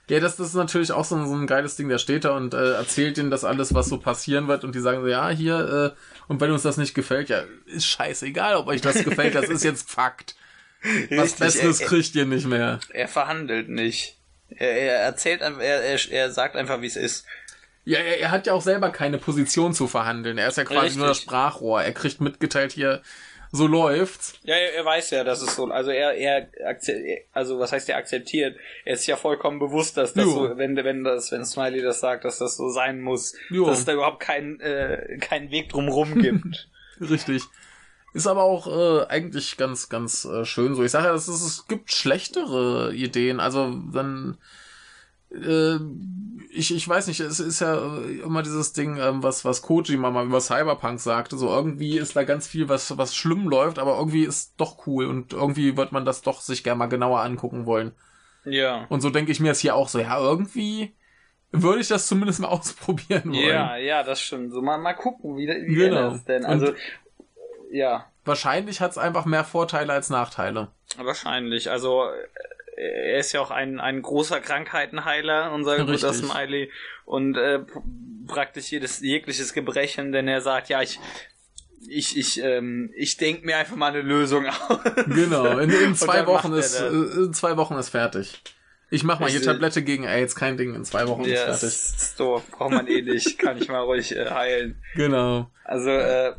Ja, 0.09 0.21
das, 0.21 0.37
das 0.37 0.49
ist 0.49 0.55
natürlich 0.55 0.93
auch 0.93 1.05
so, 1.05 1.17
ein- 1.17 1.27
so 1.29 1.35
ein 1.35 1.47
geiles 1.47 1.77
Ding. 1.77 1.89
Der 1.89 1.99
steht 1.99 2.25
da 2.25 2.37
und 2.37 2.55
äh, 2.55 2.73
erzählt 2.75 3.17
denen 3.17 3.31
das 3.31 3.45
alles, 3.45 3.75
was 3.75 3.89
so 3.89 3.99
passieren 3.99 4.47
wird. 4.49 4.63
Und 4.65 4.75
die 4.75 4.81
sagen 4.81 5.01
so, 5.01 5.09
ja, 5.09 5.29
hier, 5.31 5.95
äh, 5.95 6.12
und 6.33 6.41
wenn 6.41 6.51
uns 6.51 6.63
das 6.63 6.79
nicht 6.79 6.95
gefällt, 6.95 7.29
ja, 7.29 7.45
ist 7.67 7.87
scheißegal, 7.87 8.57
ob 8.57 8.67
euch 8.67 8.81
das 8.81 9.05
gefällt. 9.05 9.35
Das 9.35 9.51
ist 9.51 9.63
jetzt 9.63 9.91
Fakt. 9.91 10.35
Was 10.83 11.25
Richtig, 11.25 11.39
Besseres 11.39 11.81
er, 11.81 11.87
kriegt 11.87 12.15
ihr 12.15 12.25
nicht 12.25 12.47
mehr. 12.47 12.81
er, 12.89 13.03
er 13.03 13.09
verhandelt 13.09 13.69
nicht. 13.69 14.17
Er, 14.49 14.71
er 14.71 14.97
erzählt 15.01 15.43
er, 15.43 15.59
er, 15.61 16.11
er 16.11 16.31
sagt 16.31 16.57
einfach, 16.57 16.81
wie 16.81 16.87
es 16.87 16.97
ist. 16.97 17.27
Ja, 17.85 17.99
er, 17.99 18.19
er 18.19 18.31
hat 18.31 18.47
ja 18.47 18.55
auch 18.55 18.63
selber 18.63 18.89
keine 18.89 19.19
Position 19.19 19.75
zu 19.75 19.87
verhandeln. 19.89 20.39
Er 20.39 20.49
ist 20.49 20.57
ja 20.57 20.65
quasi 20.65 20.81
Richtig. 20.81 20.99
nur 20.99 21.09
das 21.09 21.19
Sprachrohr. 21.19 21.83
Er 21.83 21.93
kriegt 21.93 22.23
mitgeteilt 22.23 22.73
hier, 22.73 23.03
so 23.53 23.67
läuft's. 23.67 24.35
Ja, 24.45 24.55
er, 24.55 24.75
er 24.75 24.85
weiß 24.85 25.11
ja, 25.11 25.25
dass 25.25 25.43
es 25.43 25.55
so, 25.55 25.67
also 25.67 25.91
er, 25.91 26.15
er, 26.15 26.49
also 27.33 27.59
was 27.59 27.71
heißt 27.71 27.89
er 27.91 27.99
akzeptiert? 27.99 28.57
Er 28.85 28.95
ist 28.95 29.07
ja 29.07 29.17
vollkommen 29.17 29.59
bewusst, 29.59 29.97
dass 29.99 30.15
das 30.15 30.25
Jo. 30.25 30.33
so, 30.33 30.57
wenn, 30.57 30.75
wenn 30.77 31.05
das, 31.05 31.31
wenn 31.31 31.45
Smiley 31.45 31.83
das 31.83 32.01
sagt, 32.01 32.25
dass 32.25 32.39
das 32.39 32.57
so 32.57 32.71
sein 32.71 33.01
muss, 33.01 33.35
Jo. 33.51 33.67
dass 33.67 33.81
es 33.81 33.85
da 33.85 33.93
überhaupt 33.93 34.21
keinen, 34.21 34.59
äh, 34.61 35.19
keinen 35.21 35.51
Weg 35.51 35.69
drumrum 35.69 36.21
gibt. 36.21 36.69
Richtig. 37.01 37.43
Ist 38.15 38.27
aber 38.27 38.43
auch 38.43 38.67
äh, 38.67 39.07
eigentlich 39.07 39.57
ganz, 39.57 39.89
ganz 39.89 40.25
äh, 40.25 40.45
schön 40.45 40.75
so. 40.75 40.83
Ich 40.83 40.91
sage 40.91 41.07
ja, 41.07 41.15
es, 41.15 41.29
es 41.29 41.67
gibt 41.67 41.93
schlechtere 41.93 42.93
Ideen. 42.95 43.41
Also 43.41 43.75
dann, 43.93 44.37
äh, 45.35 45.79
ich, 46.55 46.75
ich 46.75 46.87
weiß 46.87 47.07
nicht, 47.07 47.21
es 47.21 47.41
ist 47.41 47.61
ja 47.61 47.99
immer 48.25 48.43
dieses 48.43 48.73
Ding, 48.75 48.99
ähm, 48.99 49.23
was, 49.23 49.45
was 49.45 49.63
Kojima 49.63 50.11
mal 50.11 50.27
über 50.27 50.41
Cyberpunk 50.41 51.01
sagte. 51.01 51.39
So 51.39 51.49
irgendwie 51.49 51.97
ist 51.99 52.15
da 52.15 52.25
ganz 52.25 52.47
viel, 52.47 52.69
was, 52.69 52.97
was 52.99 53.15
schlimm 53.15 53.49
läuft, 53.49 53.79
aber 53.79 53.97
irgendwie 53.99 54.25
ist 54.25 54.55
doch 54.59 54.87
cool 54.87 55.07
und 55.07 55.33
irgendwie 55.33 55.77
wird 55.77 55.93
man 55.93 56.05
das 56.05 56.21
doch 56.23 56.41
sich 56.41 56.63
gerne 56.63 56.79
mal 56.79 56.87
genauer 56.87 57.21
angucken 57.23 57.65
wollen. 57.67 57.93
ja. 58.45 58.85
Und 58.91 59.01
so 59.01 59.09
denke 59.11 59.33
ich 59.33 59.41
mir 59.41 59.49
jetzt 59.49 59.61
hier 59.61 59.75
auch 59.75 59.89
so, 59.89 59.99
ja, 59.99 60.19
irgendwie 60.21 60.93
würde 61.53 61.81
ich 61.81 61.89
das 61.89 62.07
zumindest 62.07 62.41
mal 62.41 62.49
ausprobieren 62.49 63.33
wollen. 63.33 63.47
Ja, 63.47 63.77
ja, 63.77 64.03
das 64.03 64.21
stimmt. 64.21 64.53
So 64.53 64.61
mal, 64.61 64.77
mal 64.79 64.95
gucken, 64.95 65.37
wie, 65.39 65.47
wie 65.49 65.75
Genau. 65.75 66.11
das 66.11 66.25
denn. 66.25 66.45
Also, 66.45 66.75
ja, 67.71 68.07
Wahrscheinlich 68.25 68.81
hat 68.81 68.93
es 68.93 68.99
einfach 68.99 69.25
mehr 69.25 69.43
Vorteile 69.43 69.93
als 69.93 70.09
Nachteile. 70.09 70.69
wahrscheinlich. 70.97 71.71
Also, 71.71 72.05
äh, 72.05 72.29
er 72.77 73.19
ist 73.19 73.33
ja 73.33 73.41
auch 73.41 73.51
ein, 73.51 73.81
ein 73.81 74.03
großer 74.03 74.41
Krankheitenheiler, 74.41 75.53
unser 75.53 75.77
guter 75.85 75.93
Richtig. 75.93 76.15
Smiley. 76.31 76.71
Und 77.05 77.37
äh, 77.37 77.61
praktisch 78.27 78.71
jedes, 78.71 79.01
jegliches 79.01 79.53
Gebrechen, 79.53 80.13
denn 80.13 80.29
er 80.29 80.41
sagt, 80.41 80.69
ja, 80.69 80.83
ich, 80.83 80.99
ich, 81.89 82.17
ich, 82.17 82.43
ähm, 82.43 82.93
ich 82.97 83.17
denke 83.17 83.45
mir 83.45 83.57
einfach 83.57 83.77
mal 83.77 83.91
eine 83.93 84.03
Lösung 84.03 84.47
aus. 84.69 84.79
Genau, 85.07 85.59
in, 85.59 85.71
in 85.71 85.95
zwei 85.95 86.27
Wochen 86.27 86.53
ist 86.53 86.81
äh, 86.81 86.89
in 86.89 87.35
zwei 87.35 87.57
Wochen 87.57 87.75
ist 87.75 87.91
fertig. 87.91 88.41
Ich 88.91 89.05
mach 89.05 89.21
mal 89.21 89.31
hier 89.31 89.41
Tablette 89.41 89.83
gegen 89.83 90.05
AIDS, 90.05 90.35
kein 90.35 90.59
Ding, 90.59 90.75
in 90.75 90.85
zwei 90.85 91.09
Wochen 91.09 91.25
Ja, 91.25 91.45
ist 91.47 91.61
fertig. 91.61 91.69
ist 91.69 92.21
doof, 92.21 92.43
braucht 92.51 92.73
man 92.73 92.87
eh 92.87 93.01
nicht, 93.01 93.39
kann 93.39 93.57
ich 93.57 93.69
mal 93.69 93.81
ruhig 93.81 94.15
äh, 94.15 94.29
heilen. 94.31 94.83
Genau. 94.95 95.51
Also, 95.65 95.89
äh, 95.89 96.35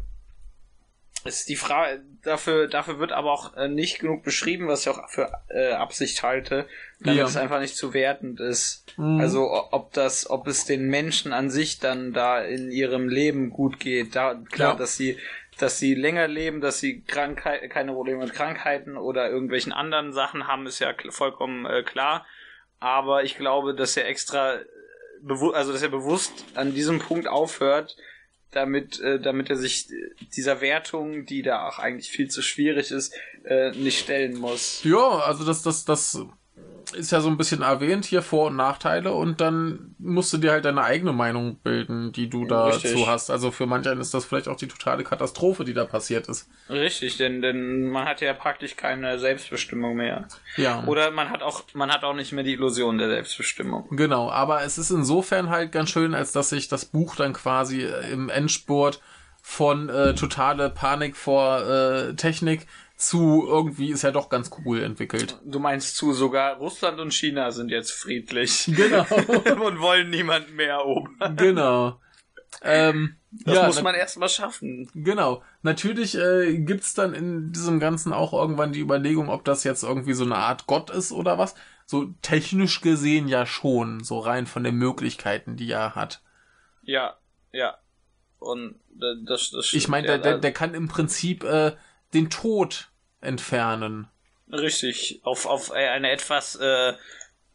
ist 1.25 1.49
die 1.49 1.55
Frage, 1.55 2.03
dafür, 2.23 2.67
dafür 2.67 2.99
wird 2.99 3.11
aber 3.11 3.31
auch 3.31 3.55
äh, 3.55 3.67
nicht 3.67 3.99
genug 3.99 4.23
beschrieben, 4.23 4.67
was 4.67 4.81
ich 4.81 4.89
auch 4.89 5.09
für 5.09 5.31
äh, 5.49 5.71
Absicht 5.73 6.23
halte, 6.23 6.65
damit 6.99 7.19
Ja. 7.19 7.25
es 7.25 7.37
einfach 7.37 7.59
nicht 7.59 7.75
zu 7.75 7.93
wertend 7.93 8.39
ist. 8.39 8.85
Mhm. 8.97 9.19
Also, 9.19 9.49
ob 9.71 9.93
das, 9.93 10.29
ob 10.29 10.47
es 10.47 10.65
den 10.65 10.87
Menschen 10.87 11.33
an 11.33 11.49
sich 11.49 11.79
dann 11.79 12.13
da 12.13 12.41
in 12.41 12.71
ihrem 12.71 13.09
Leben 13.09 13.49
gut 13.49 13.79
geht, 13.79 14.15
da, 14.15 14.35
klar, 14.51 14.71
Ja. 14.73 14.77
dass 14.77 14.95
sie, 14.97 15.17
dass 15.59 15.77
sie 15.79 15.93
länger 15.93 16.27
leben, 16.27 16.61
dass 16.61 16.79
sie 16.79 17.01
Krankheit, 17.01 17.69
keine 17.69 17.93
Probleme 17.93 18.23
mit 18.23 18.33
Krankheiten 18.33 18.97
oder 18.97 19.29
irgendwelchen 19.29 19.71
anderen 19.71 20.11
Sachen 20.13 20.47
haben, 20.47 20.65
ist 20.65 20.79
ja 20.79 20.93
vollkommen 21.09 21.65
äh, 21.65 21.83
klar. 21.83 22.25
Aber 22.79 23.23
ich 23.23 23.37
glaube, 23.37 23.75
dass 23.75 23.95
er 23.95 24.07
extra, 24.07 24.55
äh, 24.55 24.59
also 25.53 25.71
dass 25.71 25.81
er 25.83 25.89
bewusst 25.89 26.45
an 26.55 26.73
diesem 26.73 26.99
Punkt 26.99 27.27
aufhört, 27.27 27.95
damit, 28.55 28.99
äh, 28.99 29.19
damit 29.19 29.49
er 29.49 29.55
sich 29.55 29.91
äh, 29.91 30.13
dieser 30.35 30.61
Wertung, 30.61 31.25
die 31.25 31.41
da 31.41 31.67
auch 31.67 31.79
eigentlich 31.79 32.09
viel 32.09 32.29
zu 32.29 32.41
schwierig 32.41 32.91
ist, 32.91 33.13
äh, 33.43 33.71
nicht 33.71 33.99
stellen 33.99 34.37
muss. 34.37 34.83
Ja, 34.83 35.19
also 35.19 35.45
das, 35.45 35.61
das, 35.61 35.85
das 35.85 36.25
ist 36.93 37.11
ja 37.11 37.21
so 37.21 37.29
ein 37.29 37.37
bisschen 37.37 37.61
erwähnt 37.61 38.05
hier 38.05 38.21
Vor- 38.21 38.47
und 38.47 38.55
Nachteile 38.55 39.13
und 39.13 39.41
dann 39.41 39.95
musst 39.99 40.31
du 40.33 40.37
dir 40.37 40.51
halt 40.51 40.65
deine 40.65 40.83
eigene 40.83 41.13
Meinung 41.13 41.57
bilden, 41.57 42.11
die 42.11 42.29
du 42.29 42.43
Richtig. 42.43 42.91
dazu 42.91 43.07
hast. 43.07 43.29
Also 43.29 43.51
für 43.51 43.65
manch 43.65 43.87
einen 43.87 44.01
ist 44.01 44.13
das 44.13 44.25
vielleicht 44.25 44.47
auch 44.47 44.55
die 44.55 44.67
totale 44.67 45.03
Katastrophe, 45.03 45.65
die 45.65 45.73
da 45.73 45.85
passiert 45.85 46.27
ist. 46.27 46.49
Richtig, 46.69 47.17
denn, 47.17 47.41
denn 47.41 47.89
man 47.89 48.05
hat 48.05 48.21
ja 48.21 48.33
praktisch 48.33 48.75
keine 48.75 49.19
Selbstbestimmung 49.19 49.95
mehr. 49.95 50.27
Ja. 50.57 50.83
Oder 50.85 51.11
man 51.11 51.29
hat 51.29 51.41
auch, 51.41 51.63
man 51.73 51.91
hat 51.91 52.03
auch 52.03 52.15
nicht 52.15 52.31
mehr 52.31 52.43
die 52.43 52.53
Illusion 52.53 52.97
der 52.97 53.09
Selbstbestimmung. 53.09 53.87
Genau, 53.91 54.29
aber 54.29 54.63
es 54.63 54.77
ist 54.77 54.91
insofern 54.91 55.49
halt 55.49 55.71
ganz 55.71 55.89
schön, 55.89 56.13
als 56.13 56.31
dass 56.31 56.49
sich 56.49 56.67
das 56.67 56.85
Buch 56.85 57.15
dann 57.15 57.33
quasi 57.33 57.81
äh, 57.81 58.11
im 58.11 58.29
Endspurt 58.29 59.01
von 59.45 59.89
äh, 59.89 60.15
totale 60.15 60.69
Panik 60.69 61.17
vor 61.17 61.61
äh, 61.67 62.15
Technik 62.15 62.65
zu 62.95 63.45
irgendwie 63.47 63.91
ist 63.91 64.03
ja 64.03 64.11
doch 64.11 64.29
ganz 64.29 64.51
cool 64.65 64.81
entwickelt. 64.81 65.39
Du 65.43 65.59
meinst 65.59 65.95
zu, 65.95 66.13
sogar 66.13 66.57
Russland 66.57 66.99
und 66.99 67.13
China 67.13 67.51
sind 67.51 67.69
jetzt 67.69 67.91
friedlich. 67.91 68.71
Genau. 68.75 69.05
und 69.65 69.79
wollen 69.79 70.09
niemanden 70.09 70.55
mehr 70.55 70.73
erobern. 70.73 71.35
genau. 71.35 71.99
Ähm, 72.61 73.17
Das 73.31 73.55
ja, 73.55 73.65
muss 73.65 73.81
man 73.81 73.95
erstmal 73.95 74.29
schaffen. 74.29 74.89
Genau. 74.93 75.43
Natürlich 75.63 76.15
äh, 76.17 76.59
gibt's 76.59 76.93
dann 76.93 77.13
in 77.13 77.51
diesem 77.51 77.79
Ganzen 77.79 78.13
auch 78.13 78.33
irgendwann 78.33 78.73
die 78.73 78.79
Überlegung, 78.79 79.29
ob 79.29 79.43
das 79.43 79.63
jetzt 79.63 79.83
irgendwie 79.83 80.13
so 80.13 80.23
eine 80.23 80.35
Art 80.35 80.67
Gott 80.67 80.89
ist 80.89 81.11
oder 81.11 81.37
was. 81.37 81.55
So 81.85 82.13
technisch 82.21 82.81
gesehen 82.81 83.27
ja 83.27 83.45
schon, 83.45 84.03
so 84.03 84.19
rein 84.19 84.45
von 84.45 84.63
den 84.63 84.75
Möglichkeiten, 84.75 85.57
die 85.57 85.71
er 85.71 85.95
hat. 85.95 86.21
Ja, 86.83 87.17
ja. 87.51 87.77
Und 88.39 88.75
äh, 89.01 89.15
das, 89.25 89.51
das 89.51 89.73
Ich 89.73 89.87
meine, 89.87 90.07
der, 90.07 90.17
der, 90.19 90.37
der 90.37 90.53
kann 90.53 90.73
im 90.73 90.87
Prinzip 90.87 91.43
äh, 91.43 91.73
den 92.13 92.29
Tod 92.29 92.89
entfernen. 93.21 94.07
Richtig, 94.51 95.21
auf, 95.23 95.45
auf 95.45 95.71
äh, 95.71 95.87
eine 95.89 96.11
etwas 96.11 96.55
äh, 96.55 96.93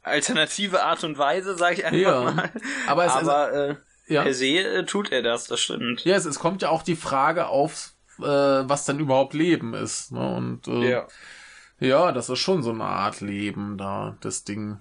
alternative 0.02 0.82
Art 0.82 1.04
und 1.04 1.18
Weise, 1.18 1.56
sage 1.56 1.74
ich 1.76 1.84
einfach 1.84 1.98
Ja. 1.98 2.20
mal. 2.32 2.50
Aber 2.86 3.04
es 3.04 3.12
Aber 3.12 3.52
äh, 3.52 3.76
Ja, 4.06 4.22
per 4.22 4.34
se 4.34 4.46
äh, 4.58 4.84
tut 4.84 5.12
er 5.12 5.22
das, 5.22 5.46
das 5.46 5.60
stimmt. 5.60 6.04
ja 6.04 6.16
es, 6.16 6.24
es 6.24 6.38
kommt 6.38 6.62
ja 6.62 6.70
auch 6.70 6.82
die 6.82 6.96
Frage 6.96 7.46
auf, 7.48 7.92
äh, 8.18 8.22
was 8.24 8.84
denn 8.86 8.98
überhaupt 9.00 9.34
Leben 9.34 9.74
ist. 9.74 10.12
Ne? 10.12 10.34
Und 10.36 10.66
äh, 10.66 10.90
ja. 10.90 11.06
Ja. 11.78 12.12
das 12.12 12.28
ist 12.30 12.38
schon 12.40 12.62
so 12.62 12.70
eine 12.70 12.84
Art 12.84 13.20
Leben 13.20 13.76
da, 13.78 14.16
das 14.20 14.44
Ding. 14.44 14.80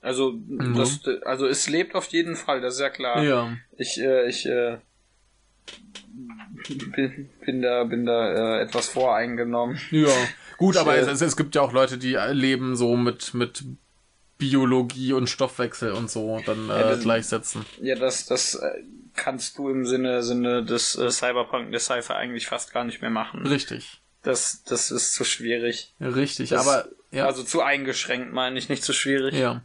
Also, 0.00 0.34
das, 0.76 1.00
also 1.24 1.46
es 1.48 1.68
lebt 1.68 1.96
auf 1.96 2.06
jeden 2.06 2.36
Fall, 2.36 2.60
das 2.60 2.74
ist 2.74 2.80
ja 2.80 2.90
klar. 2.90 3.22
Ja. 3.24 3.56
Ich, 3.76 3.98
äh, 3.98 4.28
ich 4.28 4.46
äh, 4.46 4.78
bin, 7.44 7.62
da, 7.62 7.84
bin 7.84 8.06
da 8.06 8.58
äh, 8.58 8.62
etwas 8.62 8.88
voreingenommen. 8.88 9.78
Ja, 9.90 10.08
gut, 10.58 10.76
aber 10.76 10.96
äh, 10.96 11.00
es, 11.00 11.20
es, 11.20 11.36
gibt 11.36 11.54
ja 11.54 11.62
auch 11.62 11.72
Leute, 11.72 11.98
die 11.98 12.14
leben 12.32 12.76
so 12.76 12.96
mit, 12.96 13.34
mit 13.34 13.64
Biologie 14.38 15.12
und 15.12 15.28
Stoffwechsel 15.28 15.92
und 15.92 16.10
so 16.10 16.40
dann 16.44 16.68
äh, 16.70 16.80
Ja, 16.80 16.88
das- 16.90 17.00
gleichsetzen. 17.00 17.64
Ja, 17.80 17.94
das, 17.96 18.26
das 18.26 18.54
äh, 18.54 18.82
kannst 19.14 19.58
du 19.58 19.68
im 19.70 19.86
Sinne, 19.86 20.22
Sinne 20.22 20.64
des 20.64 20.96
äh, 20.96 21.10
Cyberpunk, 21.10 21.72
des 21.72 21.84
Sci-Fi 21.86 22.12
eigentlich 22.14 22.46
fast 22.46 22.72
gar 22.72 22.84
nicht 22.84 23.00
mehr 23.00 23.10
machen. 23.10 23.46
Richtig. 23.46 24.02
Das, 24.22 24.64
das 24.64 24.90
ist 24.90 25.14
zu 25.14 25.24
schwierig. 25.24 25.94
Richtig, 26.00 26.50
Das- 26.50 26.66
aber 26.66 26.88
ja. 27.12 27.26
Also 27.26 27.44
zu 27.44 27.62
eingeschränkt, 27.62 28.32
meine 28.32 28.58
ich, 28.58 28.68
nicht 28.68 28.82
zu 28.82 28.92
schwierig. 28.92 29.34
Ja. 29.34 29.62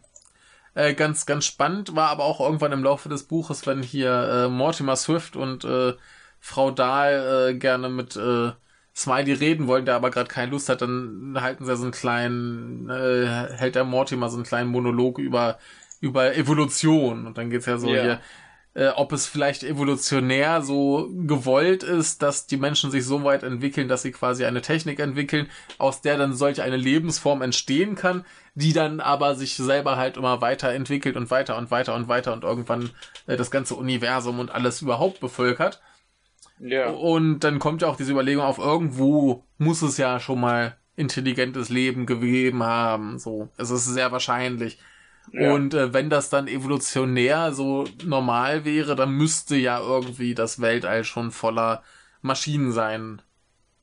Äh, 0.74 0.94
ganz, 0.94 1.26
ganz 1.26 1.44
spannend 1.44 1.94
war 1.94 2.08
aber 2.08 2.24
auch 2.24 2.40
irgendwann 2.40 2.72
im 2.72 2.82
Laufe 2.84 3.08
des 3.08 3.24
Buches, 3.24 3.66
wenn 3.66 3.82
hier 3.82 4.46
äh, 4.46 4.48
Mortimer 4.48 4.96
Swift 4.96 5.36
und 5.36 5.64
äh, 5.64 5.94
Frau 6.40 6.70
Dahl 6.70 7.50
äh, 7.50 7.54
gerne 7.58 7.90
mit 7.90 8.16
äh, 8.16 8.52
Smiley 8.94 9.34
reden 9.34 9.66
wollen, 9.66 9.84
der 9.84 9.96
aber 9.96 10.10
gerade 10.10 10.28
keine 10.28 10.50
Lust 10.50 10.68
hat, 10.70 10.80
dann 10.82 11.36
halten 11.40 11.64
sie 11.66 11.76
so 11.76 11.82
einen 11.82 11.92
kleinen, 11.92 12.88
äh, 12.88 13.26
hält 13.56 13.74
der 13.74 13.84
Mortimer 13.84 14.30
so 14.30 14.36
einen 14.36 14.44
kleinen 14.46 14.70
Monolog 14.70 15.18
über, 15.18 15.58
über 16.00 16.34
Evolution. 16.36 17.26
Und 17.26 17.36
dann 17.38 17.50
geht's 17.50 17.66
ja 17.66 17.76
so 17.78 17.94
Ja. 17.94 18.00
hier, 18.00 18.20
äh, 18.74 18.88
ob 18.88 19.12
es 19.12 19.26
vielleicht 19.26 19.64
evolutionär 19.64 20.62
so 20.62 21.10
gewollt 21.12 21.82
ist, 21.82 22.22
dass 22.22 22.46
die 22.46 22.56
Menschen 22.56 22.90
sich 22.90 23.04
so 23.04 23.22
weit 23.24 23.42
entwickeln, 23.42 23.88
dass 23.88 24.02
sie 24.02 24.12
quasi 24.12 24.44
eine 24.44 24.62
Technik 24.62 24.98
entwickeln, 24.98 25.48
aus 25.78 26.00
der 26.00 26.16
dann 26.16 26.34
solch 26.34 26.62
eine 26.62 26.76
Lebensform 26.76 27.42
entstehen 27.42 27.94
kann, 27.94 28.24
die 28.54 28.72
dann 28.72 29.00
aber 29.00 29.34
sich 29.34 29.56
selber 29.56 29.96
halt 29.96 30.16
immer 30.16 30.40
weiterentwickelt 30.40 31.16
und 31.16 31.30
weiter 31.30 31.58
und 31.58 31.70
weiter 31.70 31.94
und 31.94 32.08
weiter 32.08 32.32
und 32.32 32.44
irgendwann 32.44 32.90
äh, 33.26 33.36
das 33.36 33.50
ganze 33.50 33.74
Universum 33.74 34.38
und 34.38 34.50
alles 34.50 34.80
überhaupt 34.82 35.20
bevölkert. 35.20 35.82
Ja. 36.58 36.90
Und 36.90 37.40
dann 37.40 37.58
kommt 37.58 37.82
ja 37.82 37.88
auch 37.88 37.96
diese 37.96 38.12
Überlegung 38.12 38.44
auf, 38.44 38.58
irgendwo 38.58 39.44
muss 39.58 39.82
es 39.82 39.96
ja 39.98 40.20
schon 40.20 40.40
mal 40.40 40.76
intelligentes 40.96 41.68
Leben 41.68 42.06
gegeben 42.06 42.62
haben. 42.62 43.18
So, 43.18 43.48
es 43.56 43.70
ist 43.70 43.86
sehr 43.86 44.12
wahrscheinlich. 44.12 44.78
Ja. 45.30 45.52
Und 45.52 45.74
äh, 45.74 45.92
wenn 45.94 46.10
das 46.10 46.30
dann 46.30 46.48
evolutionär 46.48 47.52
so 47.52 47.84
normal 48.04 48.64
wäre, 48.64 48.96
dann 48.96 49.12
müsste 49.12 49.56
ja 49.56 49.80
irgendwie 49.80 50.34
das 50.34 50.60
Weltall 50.60 51.04
schon 51.04 51.30
voller 51.30 51.82
Maschinen 52.20 52.72
sein. 52.72 53.22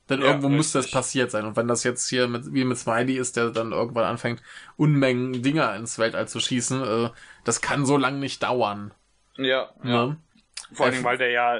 Denn 0.10 0.22
Ja, 0.22 0.28
irgendwo 0.28 0.50
müsste 0.50 0.80
es 0.80 0.86
richtig. 0.86 0.94
passiert 0.94 1.32
sein. 1.32 1.46
Und 1.46 1.56
wenn 1.56 1.68
das 1.68 1.84
jetzt 1.84 2.08
hier 2.10 2.28
mit, 2.28 2.54
wie 2.54 2.66
mit 2.66 2.78
Smiley 2.78 3.18
ist, 3.18 3.38
der 3.38 3.52
dann 3.52 3.72
irgendwann 3.72 4.06
anfängt, 4.06 4.42
Unmengen 4.76 5.42
Dinger 5.44 5.76
ins 5.76 6.00
Weltall 6.00 6.28
zu 6.28 6.40
schießen, 6.40 6.84
äh, 6.84 7.10
das 7.44 7.62
kann 7.62 7.86
so 7.86 7.98
lang 7.98 8.20
nicht 8.20 8.44
dauern. 8.44 8.94
Ja. 9.38 9.70
Ne? 9.84 10.18
Vor 10.72 10.88
allem, 10.88 11.02
Äh, 11.02 11.04
weil 11.04 11.18
der 11.18 11.30
ja 11.32 11.60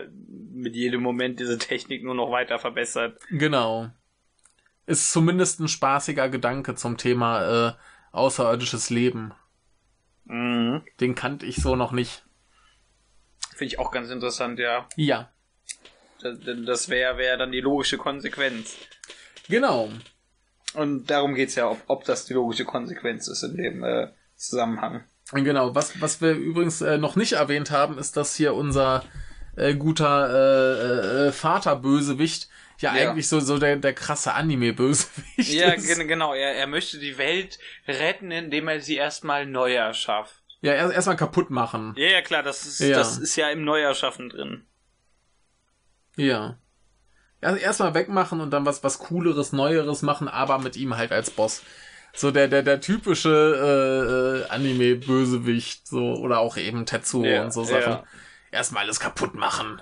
mit 0.54 0.76
jedem 0.76 1.02
Moment 1.02 1.40
diese 1.40 1.58
Technik 1.58 2.04
nur 2.04 2.16
noch 2.16 2.32
weiter 2.32 2.60
verbessert. 2.60 3.20
Genau. 3.30 3.90
Ist 4.86 5.12
zumindest 5.12 5.60
ein 5.60 5.68
spaßiger 5.68 6.30
Gedanke 6.30 6.76
zum 6.76 6.98
Thema 6.98 7.70
äh, 7.70 7.74
außerirdisches 8.12 8.90
Leben. 8.90 9.34
Mhm. 10.30 10.84
Den 11.00 11.16
kannte 11.16 11.46
ich 11.46 11.58
so 11.58 11.76
noch 11.76 11.92
nicht. 11.92 12.24
Finde 13.56 13.74
ich 13.74 13.80
auch 13.80 13.92
ganz 13.92 14.10
interessant, 14.10 14.58
ja. 14.60 14.88
Ja, 14.96 15.32
Das, 16.22 16.38
das 16.66 16.90
wäre 16.90 17.18
wär 17.18 17.36
dann 17.36 17.52
die 17.52 17.62
logische 17.62 17.98
Konsequenz. 17.98 18.76
genau. 19.48 19.90
Und 20.76 21.10
darum 21.10 21.34
geht's 21.34 21.56
ja, 21.56 21.68
ob, 21.68 21.82
ob 21.88 22.04
das 22.06 22.26
die 22.26 22.34
logische 22.34 22.64
Konsequenz 22.64 23.28
ist 23.28 23.42
in 23.42 23.58
dem 23.58 23.84
äh, 23.84 24.10
Zusammenhang. 24.36 25.04
Genau. 25.34 25.74
Was, 25.74 26.00
was 26.00 26.22
wir 26.22 26.32
übrigens 26.34 26.82
äh, 26.82 26.98
noch 27.00 27.16
nicht 27.16 27.34
erwähnt 27.34 27.72
haben, 27.72 27.98
ist, 27.98 28.16
dass 28.18 28.36
hier 28.36 28.54
unser 28.54 29.04
äh, 29.56 29.74
guter 29.74 30.30
äh, 30.30 31.28
äh, 31.28 31.32
Vater-Bösewicht 31.32 32.50
ja, 32.80 32.96
Ja. 32.96 33.10
eigentlich 33.12 33.28
so, 33.28 33.40
so 33.40 33.58
der, 33.58 33.76
der 33.78 33.94
krasse 33.94 34.34
Anime-Bösewicht 34.34 35.54
Ja, 35.54 35.72
ist. 35.72 35.88
gen 35.88 36.08
genau. 36.08 36.34
Er, 36.34 36.56
er 36.56 36.68
möchte 36.68 37.00
die 37.00 37.18
Welt 37.18 37.60
retten, 37.88 38.32
indem 38.32 38.68
er 38.68 38.82
sie 38.82 38.96
erstmal 38.96 39.46
neu 39.46 39.74
erschafft. 39.74 40.36
Ja, 40.62 40.74
erst 40.74 40.94
erstmal 40.94 41.16
kaputt 41.18 41.50
machen. 41.50 41.94
Ja, 41.98 42.08
ja, 42.10 42.22
klar, 42.22 42.44
das 42.44 42.66
ist, 42.66 42.80
Ja. 42.80 42.98
das 42.98 43.18
ist 43.18 43.36
ja 43.38 43.50
im 43.50 43.64
Neuerschaffen 43.64 44.30
drin. 44.30 44.66
Ja. 46.18 46.58
Also 47.42 47.58
erstmal 47.58 47.94
wegmachen 47.94 48.42
und 48.42 48.52
dann 48.52 48.66
was, 48.66 48.84
was 48.84 49.00
cooleres, 49.00 49.54
neueres 49.54 50.02
machen, 50.02 50.28
aber 50.28 50.60
mit 50.60 50.76
ihm 50.76 50.98
halt 50.98 51.12
als 51.14 51.30
Boss. 51.32 51.64
So 52.14 52.32
der, 52.32 52.48
der, 52.50 52.64
der 52.64 52.82
typische 52.82 53.30
äh, 53.30 54.50
äh, 54.50 54.50
Anime-Bösewicht, 54.54 55.88
so, 55.88 56.16
oder 56.16 56.40
auch 56.40 56.58
eben 56.58 56.86
Tetsuo 56.86 57.24
Ja, 57.24 57.44
und 57.44 57.54
so 57.54 57.64
Sachen. 57.64 57.92
ja. 57.94 58.04
Erstmal 58.52 58.84
alles 58.84 59.00
kaputt 59.00 59.36
machen. 59.36 59.82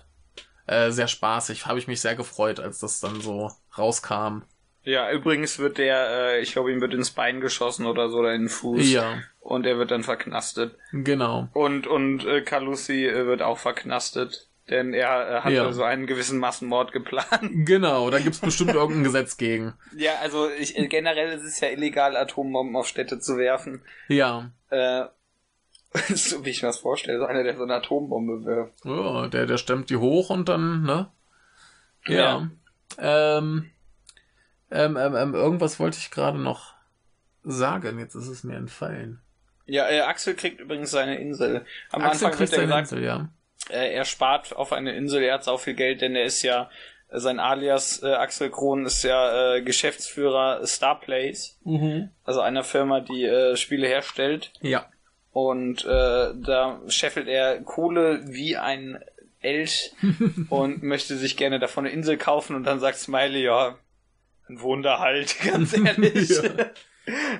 Äh, 0.67 0.91
sehr 0.91 1.07
spaßig. 1.07 1.65
Habe 1.65 1.79
ich 1.79 1.87
mich 1.87 2.01
sehr 2.01 2.15
gefreut, 2.15 2.59
als 2.59 2.79
das 2.79 2.99
dann 2.99 3.19
so 3.21 3.51
rauskam. 3.77 4.41
Ja, 4.83 5.11
übrigens 5.11 5.59
wird 5.59 5.77
der, 5.79 6.07
äh, 6.09 6.41
ich 6.41 6.51
glaube, 6.53 6.71
ihm 6.71 6.79
wird 6.81 6.93
ins 6.93 7.11
Bein 7.11 7.41
geschossen 7.41 7.85
oder 7.85 8.09
so, 8.09 8.19
oder 8.19 8.33
in 8.33 8.43
den 8.43 8.49
Fuß. 8.49 8.89
Ja, 8.89 9.17
Und 9.39 9.65
er 9.65 9.77
wird 9.77 9.91
dann 9.91 10.03
verknastet. 10.03 10.77
genau. 10.93 11.49
Und, 11.53 11.87
und 11.87 12.25
äh, 12.25 12.41
Calusi 12.41 13.05
äh, 13.05 13.25
wird 13.25 13.41
auch 13.41 13.57
verknastet. 13.57 14.47
Denn 14.69 14.93
er 14.93 15.29
äh, 15.29 15.41
hatte 15.41 15.55
Ja. 15.55 15.71
so 15.71 15.83
einen 15.83 16.07
gewissen 16.07 16.39
Massenmord 16.39 16.91
geplant. 16.91 17.27
Genau, 17.65 18.09
da 18.09 18.19
gibt's 18.19 18.39
bestimmt 18.39 18.73
irgendein 18.73 19.05
Gesetz 19.05 19.37
gegen. 19.37 19.73
Ja, 19.95 20.11
also 20.21 20.49
ich, 20.49 20.77
äh, 20.77 20.87
generell 20.87 21.31
ist 21.37 21.43
es 21.43 21.59
ja 21.61 21.69
illegal, 21.69 22.17
Atombomben 22.17 22.75
auf 22.75 22.85
Städte 22.87 23.19
zu 23.19 23.37
werfen. 23.37 23.81
Ja. 24.09 24.51
Äh, 24.69 25.05
so 26.15 26.45
wie 26.45 26.49
ich 26.49 26.61
mir 26.61 26.69
das 26.69 26.79
vorstelle, 26.79 27.19
so 27.19 27.25
einer, 27.25 27.43
der 27.43 27.55
so 27.57 27.63
eine 27.63 27.75
Atombombe 27.75 28.45
wirft. 28.45 28.85
Ja, 28.85 29.27
der, 29.27 29.45
der 29.45 29.57
stemmt 29.57 29.89
die 29.89 29.97
hoch 29.97 30.29
und 30.29 30.49
dann, 30.49 30.83
ne? 30.83 31.11
Ja. 32.07 32.49
Ähm, 32.99 33.69
ähm, 34.71 34.97
ähm, 34.97 35.15
ähm, 35.15 35.33
irgendwas 35.33 35.79
wollte 35.79 35.97
ich 35.99 36.11
gerade 36.11 36.39
noch 36.39 36.73
sagen, 37.43 37.99
jetzt 37.99 38.15
ist 38.15 38.27
es 38.27 38.43
mir 38.43 38.55
entfallen. 38.55 39.21
Ja, 39.65 39.89
äh, 39.89 40.01
Axel 40.01 40.35
kriegt 40.35 40.59
übrigens 40.61 40.91
seine 40.91 41.17
Insel. 41.19 41.65
Am 41.91 42.01
Axel 42.01 42.27
Anfang 42.27 42.39
wird 42.39 42.51
kriegt 42.51 42.53
er 42.53 42.67
seine 42.67 42.67
gesagt, 42.83 42.91
Insel, 42.91 43.03
ja. 43.03 43.29
äh, 43.69 43.93
er 43.93 44.05
spart 44.05 44.55
auf 44.55 44.71
eine 44.73 44.95
Insel, 44.95 45.23
er 45.23 45.35
hat 45.35 45.43
sau 45.43 45.57
viel 45.57 45.73
Geld, 45.73 46.01
denn 46.01 46.15
er 46.15 46.23
ist 46.23 46.41
ja, 46.41 46.69
äh, 47.09 47.19
sein 47.19 47.39
Alias 47.39 48.01
äh, 48.03 48.13
Axel 48.13 48.49
Kron 48.49 48.85
ist 48.85 49.03
ja 49.03 49.55
äh, 49.55 49.61
Geschäftsführer 49.61 50.65
Starplays, 50.65 51.59
Mhm. 51.63 52.09
also 52.23 52.39
einer 52.41 52.63
Firma, 52.63 53.01
die 53.01 53.25
äh, 53.25 53.55
Spiele 53.57 53.87
herstellt. 53.87 54.51
Ja. 54.61 54.85
Und 55.39 55.85
äh, 55.85 56.33
da 56.33 56.81
scheffelt 56.87 57.27
er 57.27 57.61
Kohle 57.61 58.21
wie 58.25 58.57
ein 58.57 58.97
Elch 59.39 59.93
und 60.49 60.81
möchte 60.81 61.15
sich 61.15 61.37
gerne 61.37 61.59
davon 61.59 61.85
eine 61.85 61.93
Insel 61.93 62.17
kaufen 62.17 62.55
und 62.55 62.63
dann 62.63 62.79
sagt 62.79 62.97
Smiley, 62.97 63.43
ja, 63.43 63.77
ein 64.49 64.59
Wunder 64.61 64.97
halt, 64.97 65.35
ganz 65.45 65.73
ehrlich. 65.77 66.29
Ja. 66.29 66.71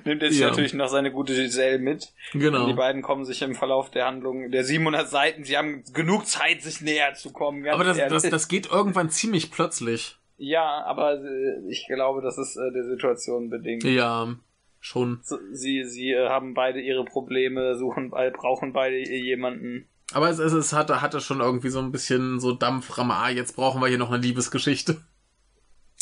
Nimmt 0.05 0.21
er 0.21 0.29
sich 0.29 0.41
Ja. 0.41 0.49
natürlich 0.49 0.75
noch 0.75 0.89
seine 0.89 1.11
gute 1.11 1.33
Giselle 1.33 1.79
mit. 1.79 2.13
Genau. 2.33 2.61
Und 2.61 2.67
die 2.67 2.75
beiden 2.75 3.01
kommen 3.01 3.25
sich 3.25 3.41
im 3.41 3.55
Verlauf 3.55 3.89
der 3.89 4.05
Handlung 4.05 4.51
der 4.51 4.63
700 4.63 5.09
Seiten, 5.09 5.43
sie 5.43 5.57
haben 5.57 5.83
genug 5.91 6.27
Zeit, 6.27 6.61
sich 6.61 6.81
näher 6.81 7.15
zu 7.15 7.31
kommen. 7.33 7.67
Aber 7.67 7.83
das, 7.83 7.97
das, 7.97 8.29
das 8.29 8.47
geht 8.47 8.67
irgendwann 8.71 9.09
ziemlich 9.09 9.49
plötzlich. 9.49 10.17
ja, 10.37 10.83
aber 10.85 11.15
äh, 11.15 11.67
ich 11.67 11.87
glaube, 11.87 12.21
das 12.21 12.37
ist 12.37 12.57
äh, 12.57 12.71
der 12.71 12.83
Situation 12.85 13.49
bedingt. 13.49 13.83
Ja, 13.85 14.35
schon. 14.79 15.21
Sie, 15.51 15.83
sie 15.85 16.11
äh, 16.11 16.29
haben 16.29 16.53
beide 16.53 16.79
ihre 16.79 17.05
Probleme, 17.05 17.75
suchen, 17.79 18.11
brauchen 18.11 18.73
beide 18.73 18.97
jemanden. 18.97 19.87
Aber 20.13 20.29
es, 20.29 20.39
es, 20.39 20.53
es 20.53 20.71
hatte, 20.73 21.01
hatte 21.01 21.19
schon 21.19 21.41
irgendwie 21.41 21.69
so 21.69 21.79
ein 21.79 21.91
bisschen 21.91 22.39
so 22.39 22.53
Dampframme. 22.53 23.13
Ah, 23.13 23.29
jetzt 23.29 23.55
brauchen 23.55 23.81
wir 23.81 23.87
hier 23.87 23.97
noch 23.97 24.11
eine 24.11 24.21
Liebesgeschichte. 24.21 25.01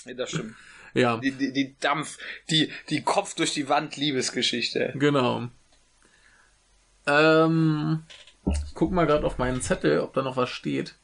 Ja, 0.05 0.13
das 0.13 0.29
stimmt. 0.31 0.55
Ja, 0.97 1.17
Die, 1.17 1.31
die, 1.31 1.51
die 1.51 1.75
Dampf, 1.81 2.17
die, 2.49 2.71
die 2.89 3.03
Kopf 3.03 3.35
durch 3.35 3.53
die 3.53 3.67
Wand 3.67 3.97
Liebesgeschichte. 3.97 4.93
genau. 4.95 5.49
Ähm, 7.05 8.03
ich 8.47 8.73
guck 8.73 8.93
mal 8.93 9.05
gerade 9.05 9.25
auf 9.25 9.37
meinen 9.37 9.61
Zettel, 9.61 9.99
ob 9.99 10.13
da 10.13 10.21
noch 10.21 10.37
was 10.37 10.49
steht. 10.49 10.95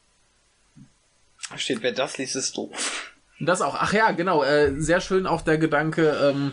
Da 1.50 1.58
steht, 1.58 1.82
wer 1.82 1.92
das 1.92 2.16
liest, 2.16 2.36
ist 2.36 2.56
doof. 2.56 3.12
Das 3.38 3.60
auch. 3.60 3.74
Ach 3.78 3.92
ja, 3.92 4.12
genau. 4.12 4.42
Äh, 4.42 4.80
sehr 4.80 5.02
schön 5.02 5.26
auch 5.26 5.42
der 5.42 5.58
Gedanke, 5.58 6.08
ähm, 6.22 6.52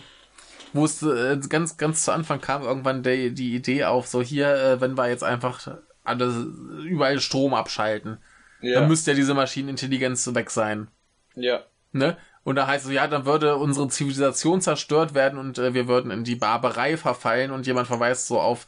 wo 0.74 0.86
es 0.86 1.02
äh, 1.02 1.38
ganz, 1.50 1.78
ganz 1.78 2.06
zu 2.06 2.12
Anfang 2.12 2.41
kam 2.41 2.64
irgendwann 2.64 3.04
der, 3.04 3.30
die 3.32 3.56
Idee 3.56 3.86
auf, 3.86 4.08
so 4.08 4.22
hier, 4.22 4.54
äh, 4.54 4.82
wenn 4.82 4.98
wir 4.98 5.10
jetzt 5.10 5.24
einfach 5.24 5.68
alles 6.04 6.36
überall 6.84 7.20
Strom 7.20 7.54
abschalten, 7.54 8.18
Ja. 8.62 8.80
dann 8.80 8.90
müsste 8.90 9.12
ja 9.12 9.16
diese 9.16 9.34
Maschinenintelligenz 9.34 10.34
weg 10.34 10.50
sein. 10.52 10.88
ja. 11.36 11.64
Ne? 11.91 12.18
Und 12.44 12.56
da 12.56 12.68
heißt 12.68 12.86
es, 12.86 12.91
ja, 12.91 13.08
dann 13.08 13.26
würde 13.26 13.56
unsere 13.58 13.88
Zivilisation 13.90 14.62
zerstört 14.62 15.16
werden 15.16 15.40
und 15.40 15.58
äh, 15.58 15.74
wir 15.74 15.88
würden 15.88 16.12
in 16.12 16.24
die 16.24 16.36
Barbarei 16.36 16.98
verfallen 16.98 17.50
und 17.52 17.66
jemand 17.66 17.88
verweist 17.88 18.28
so 18.28 18.40
auf, 18.40 18.68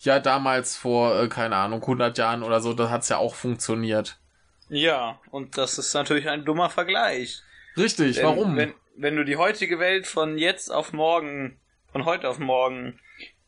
ja, 0.00 0.18
damals 0.18 0.74
vor, 0.76 1.20
äh, 1.20 1.28
keine 1.28 1.56
Ahnung, 1.56 1.82
100 1.82 2.16
Jahren 2.16 2.42
oder 2.42 2.60
so, 2.60 2.72
da 2.72 2.88
hat's 2.90 3.10
ja 3.10 3.18
auch 3.18 3.34
funktioniert. 3.34 4.18
Ja, 4.70 5.18
und 5.30 5.58
das 5.58 5.76
ist 5.78 5.92
natürlich 5.94 6.28
ein 6.28 6.44
dummer 6.46 6.70
Vergleich. 6.70 7.42
Richtig, 7.76 8.16
Denn 8.16 8.24
warum? 8.24 8.56
Wenn, 8.56 8.72
wenn 8.96 9.16
du 9.16 9.24
die 9.24 9.36
heutige 9.36 9.78
Welt 9.78 10.06
von 10.06 10.38
jetzt 10.38 10.70
auf 10.72 10.92
morgen, 10.92 11.58
von 11.92 12.04
heute 12.04 12.28
auf 12.28 12.38
morgen 12.38 12.98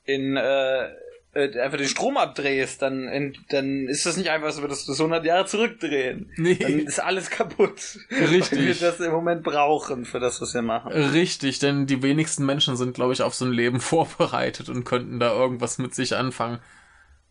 in 0.04 0.36
äh, 0.36 0.88
äh, 1.36 1.60
einfach 1.60 1.76
den 1.76 1.86
Strom 1.86 2.16
abdrehst, 2.16 2.80
dann, 2.80 3.34
dann 3.50 3.88
ist 3.88 4.06
das 4.06 4.16
nicht 4.16 4.30
einfach 4.30 4.52
so, 4.52 4.66
dass 4.66 4.86
du 4.86 4.92
das 4.92 5.00
100 5.00 5.24
Jahre 5.24 5.44
zurückdrehen. 5.44 6.32
Nee. 6.36 6.54
Dann 6.54 6.78
ist 6.80 6.98
alles 6.98 7.28
kaputt. 7.28 7.98
Richtig. 8.10 8.58
Weil 8.58 8.66
wir 8.66 8.74
das 8.74 9.00
im 9.00 9.12
Moment 9.12 9.42
brauchen 9.42 10.06
für 10.06 10.18
das, 10.18 10.40
was 10.40 10.54
wir 10.54 10.62
machen. 10.62 10.92
Richtig, 10.92 11.58
denn 11.58 11.86
die 11.86 12.02
wenigsten 12.02 12.46
Menschen 12.46 12.76
sind, 12.76 12.94
glaube 12.94 13.12
ich, 13.12 13.22
auf 13.22 13.34
so 13.34 13.44
ein 13.44 13.52
Leben 13.52 13.80
vorbereitet 13.82 14.70
und 14.70 14.84
könnten 14.84 15.20
da 15.20 15.30
irgendwas 15.32 15.76
mit 15.76 15.94
sich 15.94 16.16
anfangen. 16.16 16.60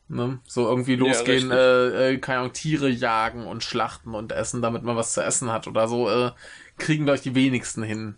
Ne? 0.08 0.38
So 0.46 0.68
irgendwie 0.68 0.96
losgehen, 0.96 1.50
ja, 1.50 1.56
äh, 1.56 2.14
äh, 2.14 2.18
keine 2.20 2.40
Ahnung, 2.42 2.54
Tiere 2.54 2.90
jagen 2.90 3.48
und 3.48 3.64
schlachten 3.64 4.14
und 4.14 4.32
essen, 4.32 4.62
damit 4.62 4.84
man 4.84 4.96
was 4.96 5.14
zu 5.14 5.24
essen 5.24 5.52
hat 5.52 5.66
oder 5.66 5.88
so, 5.88 6.08
äh, 6.08 6.30
kriegen, 6.77 7.06
glaube 7.06 7.18
ich, 7.18 7.23
die 7.23 7.35
wenigsten 7.35 7.84
hin. 7.84 8.15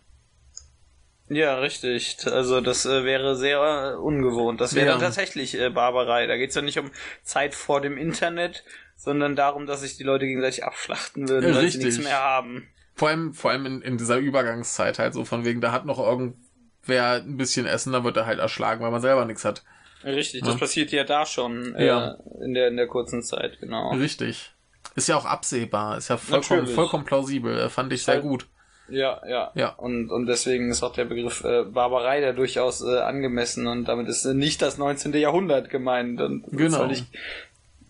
Ja, 1.29 1.59
richtig. 1.59 2.17
Also 2.25 2.61
das 2.61 2.85
äh, 2.85 3.03
wäre 3.03 3.35
sehr 3.35 3.59
äh, 3.59 3.97
ungewohnt. 3.97 4.61
Das 4.61 4.75
wäre 4.75 4.87
ja. 4.87 4.97
tatsächlich 4.97 5.59
äh, 5.59 5.69
Barbarei. 5.69 6.25
Da 6.25 6.37
geht's 6.37 6.55
ja 6.55 6.61
nicht 6.61 6.79
um 6.79 6.91
Zeit 7.23 7.53
vor 7.53 7.81
dem 7.81 7.97
Internet, 7.97 8.63
sondern 8.95 9.35
darum, 9.35 9.65
dass 9.65 9.81
sich 9.81 9.97
die 9.97 10.03
Leute 10.03 10.25
gegenseitig 10.25 10.63
abschlachten 10.63 11.27
würden, 11.27 11.53
weil 11.53 11.69
sie 11.69 11.79
nichts 11.79 11.99
mehr 11.99 12.19
haben. 12.19 12.67
Vor 12.95 13.09
allem, 13.09 13.33
vor 13.33 13.51
allem 13.51 13.65
in, 13.65 13.81
in 13.81 13.97
dieser 13.97 14.17
Übergangszeit 14.17 14.99
halt 14.99 15.13
so 15.13 15.25
von 15.25 15.43
wegen, 15.43 15.61
da 15.61 15.71
hat 15.71 15.85
noch 15.85 15.99
irgendwer 15.99 17.21
ein 17.21 17.37
bisschen 17.37 17.65
Essen, 17.65 17.93
da 17.93 18.03
wird 18.03 18.17
er 18.17 18.25
halt 18.25 18.39
erschlagen, 18.39 18.81
weil 18.81 18.91
man 18.91 19.01
selber 19.01 19.25
nichts 19.25 19.43
hat. 19.43 19.63
Richtig, 20.03 20.41
das 20.41 20.53
ja. 20.53 20.59
passiert 20.59 20.91
ja 20.91 21.03
da 21.03 21.25
schon 21.25 21.75
äh, 21.75 21.85
ja. 21.85 22.17
in, 22.41 22.53
der, 22.53 22.69
in 22.69 22.77
der 22.77 22.87
kurzen 22.87 23.21
Zeit, 23.21 23.59
genau. 23.59 23.91
Richtig. 23.91 24.53
Ist 24.97 25.07
ja 25.07 25.15
auch 25.15 25.25
absehbar, 25.25 25.97
ist 25.97 26.07
ja 26.07 26.17
vollkommen, 26.17 26.65
vollkommen 26.65 27.05
plausibel, 27.05 27.55
äh, 27.55 27.69
fand 27.69 27.93
ich 27.93 28.03
sehr 28.03 28.15
halt 28.15 28.23
gut. 28.23 28.47
Ja, 28.89 29.21
ja. 29.27 29.51
ja. 29.53 29.69
Und, 29.69 30.09
und 30.09 30.25
deswegen 30.25 30.71
ist 30.71 30.81
auch 30.81 30.93
der 30.93 31.05
Begriff 31.05 31.43
äh, 31.43 31.65
Barbarei 31.65 32.19
da 32.19 32.31
durchaus 32.31 32.81
äh, 32.81 32.97
angemessen 32.97 33.67
und 33.67 33.85
damit 33.85 34.07
ist 34.07 34.25
äh, 34.25 34.33
nicht 34.33 34.59
das 34.63 34.79
19. 34.79 35.13
Jahrhundert 35.13 35.69
gemeint 35.69 36.19
und 36.19 36.45
genau. 36.49 36.77
soll 36.77 36.87
nicht 36.87 37.05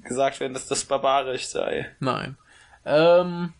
gesagt 0.04 0.42
werden, 0.42 0.52
dass 0.54 0.68
das 0.68 0.84
barbarisch 0.84 1.48
sei. 1.48 1.90
Nein. 2.02 2.36
Ähm, 2.84 3.54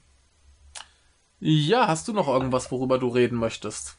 ja, 1.40 1.88
hast 1.88 2.10
du 2.10 2.14
noch 2.14 2.28
irgendwas, 2.28 2.70
worüber 2.70 3.00
du 3.00 3.08
reden 3.08 3.38
möchtest? 3.38 3.98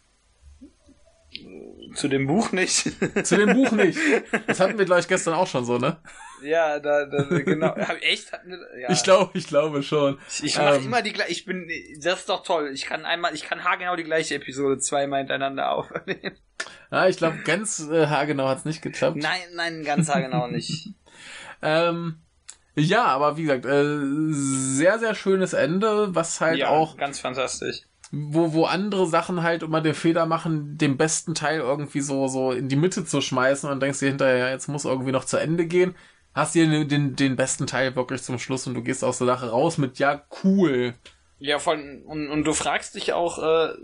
Zu 1.95 2.09
dem 2.09 2.27
Buch 2.27 2.53
nicht. 2.53 2.91
Zu 3.25 3.37
dem 3.37 3.55
Buch 3.55 3.71
nicht. 3.73 3.99
Das 4.47 4.61
hatten 4.61 4.77
wir 4.77 4.85
gleich 4.85 5.09
gestern 5.09 5.33
auch 5.33 5.47
schon 5.47 5.65
so, 5.65 5.79
ne? 5.79 5.97
Ja, 6.43 6.79
da, 6.79 7.07
da 7.07 7.23
genau. 7.25 7.75
Echt? 8.01 8.31
Ja. 8.79 8.91
Ich 8.91 9.03
glaube, 9.03 9.37
ich 9.37 9.47
glaube 9.47 9.83
schon. 9.83 10.19
Ich, 10.29 10.45
ich 10.45 10.59
mache 10.59 10.77
ähm, 10.77 10.85
immer 10.85 11.03
die 11.03 11.13
gleiche. 11.13 11.31
Ich 11.31 11.45
bin, 11.45 11.69
das 12.03 12.21
ist 12.21 12.29
doch 12.29 12.43
toll. 12.43 12.71
Ich 12.73 12.87
kann 12.87 13.05
einmal, 13.05 13.35
ich 13.35 13.45
kann 13.45 13.65
haargenau 13.65 13.97
die 13.97 14.05
gleiche 14.05 14.37
Episode 14.37 14.79
zweimal 14.79 15.21
hintereinander 15.21 15.73
aufnehmen. 15.73 16.37
Ja, 16.91 17.07
ich 17.07 17.19
glaube, 17.19 17.37
ganz 17.45 17.87
äh, 17.89 18.07
haargenau 18.07 18.49
hat's 18.49 18.65
nicht 18.65 18.81
geklappt. 18.81 19.19
Nein, 19.19 19.41
nein, 19.55 19.85
ganz 19.85 20.09
haargenau 20.09 20.49
nicht. 20.49 20.95
ähm, 21.63 22.21
ja, 22.75 23.05
aber 23.05 23.37
wie 23.37 23.43
gesagt, 23.43 23.67
äh, 23.67 23.99
sehr, 24.31 24.99
sehr 24.99 25.15
schönes 25.15 25.53
Ende, 25.53 26.15
was 26.15 26.41
halt 26.41 26.59
ja, 26.59 26.71
auch. 26.71 26.97
Ganz 26.97 27.21
fantastisch 27.21 27.83
wo, 28.11 28.53
wo 28.53 28.65
andere 28.65 29.07
Sachen 29.07 29.43
halt 29.43 29.63
immer 29.63 29.81
den 29.81 29.95
Fehler 29.95 30.27
machen, 30.27 30.79
den 30.79 30.97
besten 30.97 31.35
Teil 31.35 31.61
irgendwie 31.61 32.01
so, 32.01 32.27
so 32.29 32.53
in 32.53 32.69
die 32.69 32.77
Mitte 32.77 33.05
zu 33.05 33.21
schmeißen 33.21 33.69
und 33.69 33.81
denkst 33.81 34.01
dir 34.01 34.09
hinterher, 34.09 34.39
ja, 34.39 34.51
jetzt 34.51 34.69
muss 34.69 34.85
irgendwie 34.85 35.13
noch 35.13 35.25
zu 35.25 35.37
Ende 35.37 35.67
gehen 35.67 35.95
hast 36.39 36.55
dir 36.55 36.85
den, 36.85 37.17
den, 37.17 37.37
besten 37.37 37.67
Teil 37.67 37.95
wirklich 37.97 38.23
zum 38.23 38.39
Schluss 38.39 38.67
und 38.67 38.75
du 38.75 38.83
gehst 38.83 39.05
aus 39.05 39.19
der 39.19 39.27
Sache 39.27 39.51
raus 39.51 39.79
mit, 39.79 39.99
ja, 39.99 40.23
cool. 40.45 40.95
Ja, 41.39 41.59
von, 41.59 42.03
und, 42.03 42.29
und 42.29 42.45
du 42.45 42.53
fragst 42.53 42.95
dich 42.95 43.13
auch, 43.13 43.39
äh, 43.39 43.75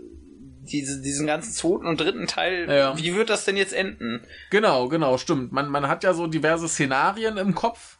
diese, 0.61 1.01
diesen 1.01 1.27
ganzen 1.27 1.53
zweiten 1.53 1.85
und 1.85 1.99
dritten 1.99 2.27
Teil, 2.27 2.67
ja. 2.69 2.97
wie 2.97 3.15
wird 3.15 3.29
das 3.29 3.45
denn 3.45 3.57
jetzt 3.57 3.73
enden? 3.73 4.21
Genau, 4.49 4.87
genau, 4.87 5.17
stimmt. 5.17 5.51
Man, 5.51 5.69
man 5.69 5.87
hat 5.87 6.03
ja 6.03 6.13
so 6.13 6.27
diverse 6.27 6.67
Szenarien 6.67 7.37
im 7.37 7.53
Kopf 7.55 7.99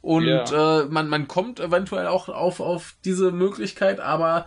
und 0.00 0.26
ja. 0.26 0.80
äh, 0.80 0.84
man, 0.86 1.08
man 1.08 1.28
kommt 1.28 1.60
eventuell 1.60 2.06
auch 2.06 2.28
auf, 2.28 2.60
auf 2.60 2.94
diese 3.04 3.30
Möglichkeit, 3.30 4.00
aber 4.00 4.46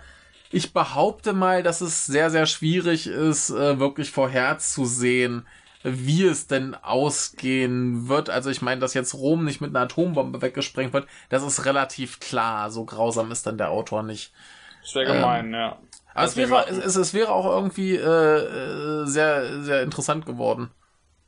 ich 0.51 0.73
behaupte 0.73 1.33
mal, 1.33 1.63
dass 1.63 1.81
es 1.81 2.05
sehr, 2.05 2.29
sehr 2.29 2.45
schwierig 2.45 3.07
ist, 3.07 3.49
äh, 3.49 3.79
wirklich 3.79 4.11
vorherzusehen, 4.11 5.45
wie 5.85 6.25
es 6.25 6.47
denn 6.47 6.73
ausgehen 6.73 8.09
wird. 8.09 8.29
Also 8.31 8.49
ich 8.49 8.61
meine, 8.61 8.81
dass 8.81 8.95
jetzt 8.95 9.13
Rom 9.13 9.45
nicht 9.45 9.61
mit 9.61 9.69
einer 9.69 9.85
Atombombe 9.85 10.41
weggesprengt 10.41 10.93
wird, 10.93 11.07
das 11.29 11.43
ist 11.43 11.65
relativ 11.65 12.19
klar. 12.19 12.71
So 12.71 12.85
grausam 12.85 13.31
ist 13.31 13.45
dann 13.45 13.59
der 13.59 13.69
Autor 13.69 14.01
nicht. 14.01 14.33
Das 14.81 14.95
wäre 14.95 15.13
gemein, 15.13 15.47
ähm, 15.47 15.53
ja. 15.53 15.79
Aber 16.15 16.25
es 16.25 16.37
wäre, 16.37 16.65
es, 16.67 16.95
es 16.95 17.13
wäre 17.13 17.31
auch 17.31 17.45
irgendwie 17.45 17.95
äh, 17.95 18.01
äh, 18.01 19.05
sehr, 19.05 19.61
sehr 19.61 19.83
interessant 19.83 20.25
geworden. 20.25 20.71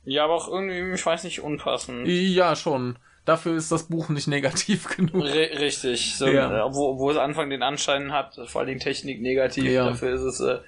Ja, 0.04 0.24
aber 0.24 0.34
auch 0.34 0.48
irgendwie, 0.48 0.94
ich 0.94 1.06
weiß 1.06 1.24
nicht, 1.24 1.40
unpassend. 1.40 2.08
Ja, 2.08 2.56
schon. 2.56 2.98
Dafür 3.24 3.56
ist 3.56 3.70
das 3.70 3.88
Buch 3.88 4.08
nicht 4.08 4.26
negativ 4.26 4.88
genug. 4.96 5.26
R 5.26 5.60
richtig. 5.60 6.16
So, 6.16 6.26
ja. 6.26 6.66
Äh, 6.66 6.74
wo, 6.74 6.98
wo 6.98 7.10
es 7.10 7.16
Anfang 7.16 7.50
den 7.50 7.62
Anschein 7.62 8.12
hat, 8.12 8.40
vor 8.46 8.62
allem 8.62 8.80
Technik 8.80 9.20
negativ, 9.20 9.66
ja. 9.66 9.84
dafür 9.84 10.14
ist 10.14 10.22
es 10.22 10.40
äh, 10.40 10.58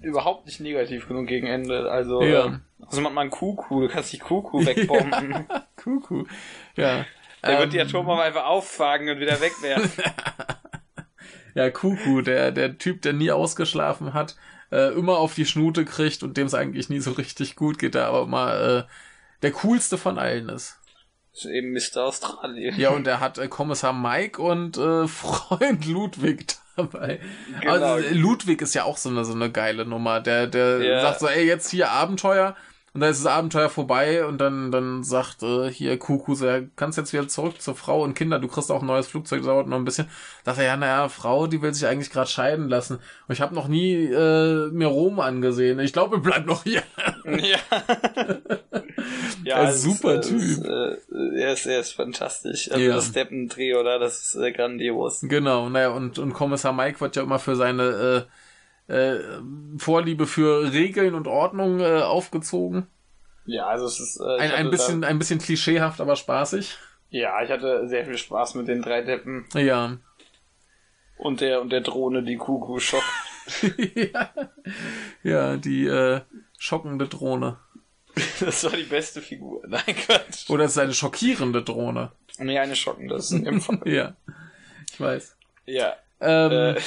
überhaupt 0.00 0.46
nicht 0.46 0.60
negativ 0.60 1.06
genug 1.06 1.26
gegen 1.28 1.46
Ende. 1.46 1.90
Also, 1.90 2.22
ja. 2.22 2.46
ähm, 2.46 2.62
also 2.86 3.00
macht 3.00 3.14
man 3.14 3.30
Kuku, 3.30 3.82
du 3.82 3.88
kannst 3.88 4.12
die 4.12 4.18
Kuku 4.18 4.64
wegbomben. 4.64 5.30
ja, 5.48 5.66
Kuku, 5.76 6.24
ja. 6.76 7.04
Der 7.42 7.50
ähm, 7.50 7.58
wird 7.60 7.72
die 7.72 7.80
Atombombe 7.80 8.22
einfach 8.22 8.44
auffangen 8.44 9.08
und 9.08 9.20
wieder 9.20 9.40
wegwerfen. 9.40 10.04
ja, 11.54 11.70
Kuku, 11.70 12.20
der, 12.20 12.52
der 12.52 12.78
Typ, 12.78 13.02
der 13.02 13.12
nie 13.12 13.30
ausgeschlafen 13.30 14.14
hat, 14.14 14.36
äh, 14.70 14.92
immer 14.92 15.18
auf 15.18 15.34
die 15.34 15.46
Schnute 15.46 15.84
kriegt 15.84 16.22
und 16.22 16.36
dem 16.36 16.46
es 16.46 16.54
eigentlich 16.54 16.88
nie 16.88 17.00
so 17.00 17.12
richtig 17.12 17.56
gut 17.56 17.78
geht, 17.78 17.94
der 17.94 18.06
aber 18.06 18.26
mal 18.26 18.86
äh, 18.86 18.92
der 19.42 19.52
coolste 19.52 19.98
von 19.98 20.18
allen 20.18 20.48
ist. 20.48 20.76
Das 21.32 21.44
ist 21.44 21.50
eben 21.50 21.72
Mr. 21.72 22.04
Australien. 22.04 22.78
Ja, 22.78 22.90
und 22.90 23.06
er 23.06 23.20
hat 23.20 23.38
äh, 23.38 23.48
Kommissar 23.48 23.92
Mike 23.92 24.40
und 24.42 24.76
äh, 24.76 25.06
Freund 25.08 25.86
Ludwig 25.86 26.56
dabei. 26.76 27.20
Genau. 27.60 27.72
Also 27.72 28.14
Ludwig 28.14 28.62
ist 28.62 28.74
ja 28.74 28.84
auch 28.84 28.96
so 28.96 29.08
eine, 29.08 29.24
so 29.24 29.32
eine 29.32 29.50
geile 29.50 29.86
Nummer. 29.86 30.20
Der, 30.20 30.46
der 30.46 30.80
yeah. 30.80 31.00
sagt 31.02 31.20
so, 31.20 31.28
ey, 31.28 31.46
jetzt 31.46 31.70
hier 31.70 31.90
Abenteuer. 31.90 32.56
Und 32.92 33.02
dann 33.02 33.10
ist 33.10 33.24
das 33.24 33.32
Abenteuer 33.32 33.68
vorbei 33.68 34.24
und 34.24 34.38
dann, 34.40 34.72
dann 34.72 35.04
sagt 35.04 35.44
äh, 35.44 35.70
hier 35.70 35.96
Kuku 35.96 36.34
so, 36.34 36.46
ja, 36.46 36.60
kannst 36.74 36.98
jetzt 36.98 37.12
wieder 37.12 37.28
zurück 37.28 37.62
zur 37.62 37.76
Frau 37.76 38.02
und 38.02 38.14
Kinder, 38.14 38.40
du 38.40 38.48
kriegst 38.48 38.72
auch 38.72 38.80
ein 38.80 38.86
neues 38.86 39.06
Flugzeug, 39.06 39.44
dauert 39.44 39.68
noch 39.68 39.76
ein 39.76 39.84
bisschen. 39.84 40.08
Sagt 40.44 40.58
er, 40.58 40.64
ja, 40.64 40.76
naja, 40.76 41.08
Frau, 41.08 41.46
die 41.46 41.62
will 41.62 41.72
sich 41.72 41.86
eigentlich 41.86 42.10
gerade 42.10 42.28
scheiden 42.28 42.68
lassen. 42.68 42.96
Und 43.28 43.32
ich 43.32 43.40
habe 43.40 43.54
noch 43.54 43.68
nie 43.68 43.94
äh, 44.06 44.70
mir 44.72 44.88
Rom 44.88 45.20
angesehen. 45.20 45.78
Ich 45.78 45.92
glaube, 45.92 46.16
wir 46.16 46.22
bleiben 46.22 46.46
noch 46.46 46.64
hier. 46.64 46.82
Ja. 47.26 47.58
ja, 49.44 49.56
also 49.56 49.90
super 49.90 50.20
ist, 50.20 50.28
Typ. 50.28 50.40
Ist, 50.40 50.64
äh, 50.64 50.96
er, 51.36 51.52
ist, 51.52 51.66
er 51.66 51.80
ist 51.80 51.92
fantastisch. 51.92 52.70
Also 52.72 52.82
ja. 52.82 52.94
das 52.94 53.08
Steppentrio 53.08 53.82
da, 53.82 53.98
das 53.98 54.34
ist 54.34 54.34
äh, 54.36 54.50
grandios. 54.52 55.20
Genau, 55.22 55.68
naja, 55.68 55.90
und, 55.90 56.18
und 56.18 56.32
Kommissar 56.32 56.72
Mike 56.72 57.00
wird 57.00 57.16
ja 57.16 57.22
immer 57.22 57.38
für 57.38 57.56
seine 57.56 57.82
äh, 57.82 58.22
äh, 58.90 59.20
Vorliebe 59.78 60.26
für 60.26 60.72
Regeln 60.72 61.14
und 61.14 61.26
Ordnung 61.28 61.80
äh, 61.80 62.02
aufgezogen. 62.02 62.86
Ja, 63.46 63.66
also 63.66 63.86
es 63.86 64.00
ist 64.00 64.20
äh, 64.20 64.38
ein, 64.38 64.52
ein 64.52 64.70
bisschen 64.70 65.04
ein 65.04 65.18
bisschen 65.18 65.38
klischeehaft, 65.38 66.00
aber 66.00 66.16
spaßig. 66.16 66.76
Ja, 67.08 67.42
ich 67.42 67.50
hatte 67.50 67.88
sehr 67.88 68.04
viel 68.04 68.18
Spaß 68.18 68.54
mit 68.54 68.68
den 68.68 68.82
drei 68.82 69.02
Deppen. 69.02 69.46
Ja. 69.54 69.96
Und 71.16 71.40
der 71.40 71.60
und 71.60 71.70
der 71.70 71.80
Drohne, 71.80 72.22
die 72.22 72.36
Kuku 72.36 72.78
schockt. 72.78 73.04
ja. 73.94 74.30
ja, 75.22 75.56
die 75.56 75.86
äh, 75.86 76.20
schockende 76.58 77.08
Drohne. 77.08 77.58
Das 78.40 78.64
war 78.64 78.72
die 78.72 78.84
beste 78.84 79.20
Figur. 79.20 79.62
Nein, 79.68 79.82
Quatsch. 79.86 80.48
Oder 80.48 80.64
es 80.64 80.72
ist 80.72 80.78
eine 80.78 80.94
schockierende 80.94 81.62
Drohne. 81.62 82.12
Nee, 82.38 82.58
eine 82.58 82.76
schockende. 82.76 83.14
Das 83.14 83.30
ist 83.30 83.46
ein 83.46 83.60
Fall. 83.60 83.80
ja. 83.84 84.14
Ich 84.90 85.00
weiß. 85.00 85.36
Ja. 85.66 85.94
Ähm, 86.20 86.76
äh, 86.76 86.80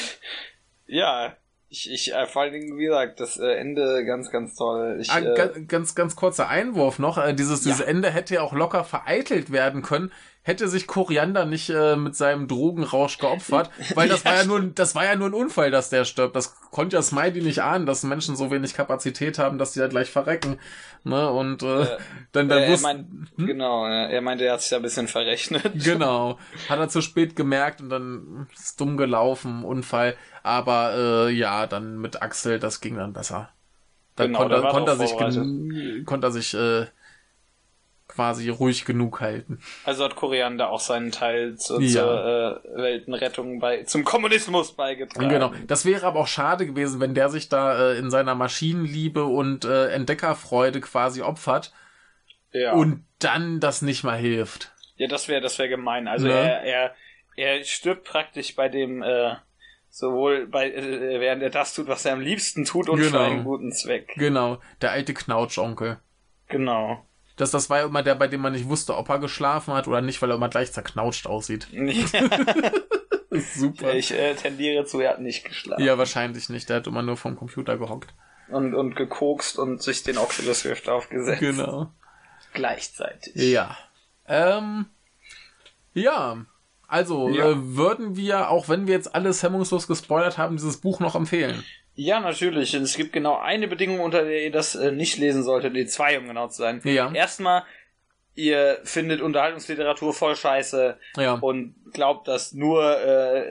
ja. 0.87 1.35
Ich, 1.73 1.89
ich 1.89 2.13
äh, 2.13 2.27
vor 2.27 2.43
allen 2.43 2.53
Dingen, 2.53 2.77
wie 2.77 2.85
gesagt, 2.85 3.19
das 3.19 3.39
äh, 3.39 3.55
Ende 3.55 4.05
ganz, 4.05 4.29
ganz 4.29 4.53
toll. 4.53 4.99
Ich, 5.01 5.09
ah, 5.09 5.17
äh, 5.17 5.63
ganz, 5.67 5.95
ganz 5.95 6.15
kurzer 6.15 6.47
Einwurf 6.47 6.99
noch. 6.99 7.17
Äh, 7.17 7.33
dieses, 7.33 7.65
ja. 7.65 7.71
dieses 7.71 7.83
Ende 7.83 8.11
hätte 8.11 8.35
ja 8.35 8.41
auch 8.41 8.53
locker 8.53 8.83
vereitelt 8.83 9.51
werden 9.51 9.81
können, 9.81 10.11
hätte 10.43 10.67
sich 10.67 10.87
Koriander 10.87 11.45
nicht 11.45 11.69
äh, 11.69 11.95
mit 11.95 12.15
seinem 12.15 12.47
Drogenrausch 12.47 13.17
geopfert, 13.17 13.71
weil 13.95 14.09
das 14.09 14.23
ja, 14.23 14.31
war 14.31 14.37
ja 14.37 14.45
nur, 14.45 14.61
das 14.61 14.93
war 14.93 15.05
ja 15.05 15.15
nur 15.15 15.29
ein 15.29 15.33
Unfall, 15.33 15.71
dass 15.71 15.89
der 15.89 16.05
stirbt. 16.05 16.35
Das 16.35 16.55
konnte 16.69 16.97
ja 16.97 17.01
Smiley 17.01 17.41
nicht 17.41 17.63
ahnen, 17.63 17.85
dass 17.85 18.03
Menschen 18.03 18.35
so 18.35 18.51
wenig 18.51 18.73
Kapazität 18.73 19.39
haben, 19.39 19.57
dass 19.57 19.71
die 19.71 19.79
da 19.79 19.87
gleich 19.87 20.11
verrecken. 20.11 20.59
Ne? 21.05 21.29
Und 21.31 21.63
äh, 21.63 21.83
äh 21.83 21.97
dann, 22.33 22.49
dann 22.49 22.63
äh, 22.63 22.69
wusste, 22.69 23.05
hm? 23.37 23.45
genau, 23.45 23.87
er 23.87 24.21
meinte, 24.21 24.45
er 24.45 24.53
hat 24.53 24.61
sich 24.61 24.69
da 24.69 24.75
ein 24.75 24.81
bisschen 24.81 25.07
verrechnet. 25.07 25.63
Genau, 25.83 26.39
hat 26.69 26.79
er 26.79 26.89
zu 26.89 27.01
spät 27.01 27.35
gemerkt 27.35 27.81
und 27.81 27.89
dann 27.89 28.47
ist 28.53 28.79
dumm 28.79 28.95
gelaufen, 28.95 29.63
Unfall. 29.63 30.15
Aber 30.43 30.93
äh, 31.27 31.31
ja, 31.31 31.67
dann 31.67 31.99
mit 31.99 32.21
Axel, 32.21 32.59
das 32.59 32.79
ging 32.79 32.95
dann 32.95 33.13
besser. 33.13 33.49
Dann 34.15 34.27
genau, 34.27 34.39
konnte, 34.39 34.61
konnte 34.61 34.91
er 34.91 34.97
sich, 34.97 36.05
konnte 36.05 36.27
er 36.27 36.31
sich 36.31 36.53
äh, 36.53 36.85
quasi 38.13 38.49
ruhig 38.49 38.85
genug 38.85 39.21
halten. 39.21 39.59
Also 39.85 40.03
hat 40.03 40.15
Koriander 40.15 40.69
auch 40.69 40.79
seinen 40.79 41.11
Teil 41.11 41.55
zu, 41.57 41.79
ja. 41.79 41.89
zur 42.01 42.61
äh, 42.75 42.77
Weltenrettung 42.81 43.59
bei 43.59 43.83
zum 43.83 44.03
Kommunismus 44.03 44.73
beigetragen. 44.75 45.29
Genau. 45.29 45.51
Das 45.67 45.85
wäre 45.85 46.05
aber 46.05 46.19
auch 46.19 46.27
schade 46.27 46.65
gewesen, 46.65 46.99
wenn 46.99 47.15
der 47.15 47.29
sich 47.29 47.49
da 47.49 47.91
äh, 47.91 47.97
in 47.97 48.11
seiner 48.11 48.35
Maschinenliebe 48.35 49.23
und 49.25 49.65
äh, 49.65 49.87
Entdeckerfreude 49.89 50.81
quasi 50.81 51.21
opfert. 51.21 51.73
Ja. 52.51 52.73
Und 52.73 53.05
dann 53.19 53.59
das 53.59 53.81
nicht 53.81 54.03
mal 54.03 54.17
hilft. 54.17 54.71
Ja, 54.97 55.07
das 55.07 55.27
wäre 55.27 55.41
das 55.41 55.57
wäre 55.57 55.69
gemein. 55.69 56.07
Also 56.07 56.27
Ne? 56.27 56.33
er, 56.33 56.61
er, 56.61 56.95
er 57.35 57.63
stirbt 57.63 58.03
praktisch 58.03 58.55
bei 58.55 58.69
dem, 58.69 59.01
äh, 59.01 59.35
sowohl 59.89 60.45
bei, 60.47 60.69
äh, 60.71 61.19
während 61.19 61.41
er 61.41 61.49
das 61.49 61.73
tut, 61.73 61.87
was 61.87 62.05
er 62.05 62.13
am 62.13 62.21
liebsten 62.21 62.65
tut 62.65 62.89
und 62.89 62.99
Genau. 62.99 63.09
für 63.09 63.19
einen 63.23 63.43
guten 63.43 63.71
Zweck. 63.71 64.13
Genau, 64.15 64.59
der 64.81 64.91
alte 64.91 65.15
Knautschonkel. 65.15 65.97
Genau. 66.47 67.03
Das, 67.35 67.51
das 67.51 67.69
war 67.69 67.79
ja 67.79 67.85
immer 67.85 68.03
der, 68.03 68.15
bei 68.15 68.27
dem 68.27 68.41
man 68.41 68.53
nicht 68.53 68.69
wusste, 68.69 68.95
ob 68.95 69.09
er 69.09 69.19
geschlafen 69.19 69.73
hat 69.73 69.87
oder 69.87 70.01
nicht, 70.01 70.21
weil 70.21 70.29
er 70.29 70.35
immer 70.35 70.49
gleich 70.49 70.71
zerknautscht 70.71 71.25
aussieht. 71.27 71.67
Ist 73.31 73.55
super. 73.55 73.93
ich 73.95 74.11
äh, 74.11 74.35
tendiere 74.35 74.85
zu, 74.85 74.99
er 74.99 75.11
hat 75.11 75.21
nicht 75.21 75.43
geschlafen. 75.43 75.83
Ja, 75.83 75.97
wahrscheinlich 75.97 76.49
nicht. 76.49 76.69
Der 76.69 76.77
hat 76.77 76.87
immer 76.87 77.01
nur 77.01 77.17
vom 77.17 77.35
Computer 77.35 77.77
gehockt. 77.77 78.13
Und, 78.49 78.75
und 78.75 78.95
gekokst 78.95 79.57
und 79.57 79.81
sich 79.81 80.03
den 80.03 80.19
Oculus 80.19 80.65
Rift 80.65 80.87
aufgesetzt. 80.87 81.39
Genau. 81.39 81.89
Gleichzeitig. 82.53 83.33
Ja. 83.35 83.75
Ähm, 84.27 84.85
ja. 85.95 86.45
Also, 86.87 87.29
Ja. 87.29 87.49
Äh, 87.49 87.75
würden 87.75 88.15
wir, 88.15 88.51
auch 88.51 88.69
wenn 88.69 88.85
wir 88.85 88.93
jetzt 88.93 89.15
alles 89.15 89.41
hemmungslos 89.41 89.87
gespoilert 89.87 90.37
haben, 90.37 90.57
dieses 90.57 90.77
Buch 90.77 90.99
noch 90.99 91.15
empfehlen? 91.15 91.63
Ja, 91.95 92.19
natürlich. 92.19 92.75
Und 92.75 92.83
es 92.83 92.95
gibt 92.97 93.13
genau 93.13 93.37
eine 93.39 93.67
Bedingung, 93.67 93.99
unter 93.99 94.23
der 94.23 94.43
ihr 94.43 94.51
das 94.51 94.75
äh, 94.75 94.91
nicht 94.91 95.17
lesen 95.17 95.43
solltet. 95.43 95.73
Nee, 95.73 95.85
zwei, 95.85 96.17
um 96.17 96.27
genau 96.27 96.47
zu 96.47 96.57
sein. 96.57 96.81
Ja. 96.83 97.11
Erstmal, 97.13 97.63
ihr 98.35 98.79
findet 98.83 99.21
Unterhaltungsliteratur 99.21 100.13
voll 100.13 100.35
scheiße 100.35 100.97
Ja. 101.17 101.33
und 101.35 101.75
glaubt, 101.93 102.27
dass 102.27 102.53
nur 102.53 102.99
äh, 102.99 103.45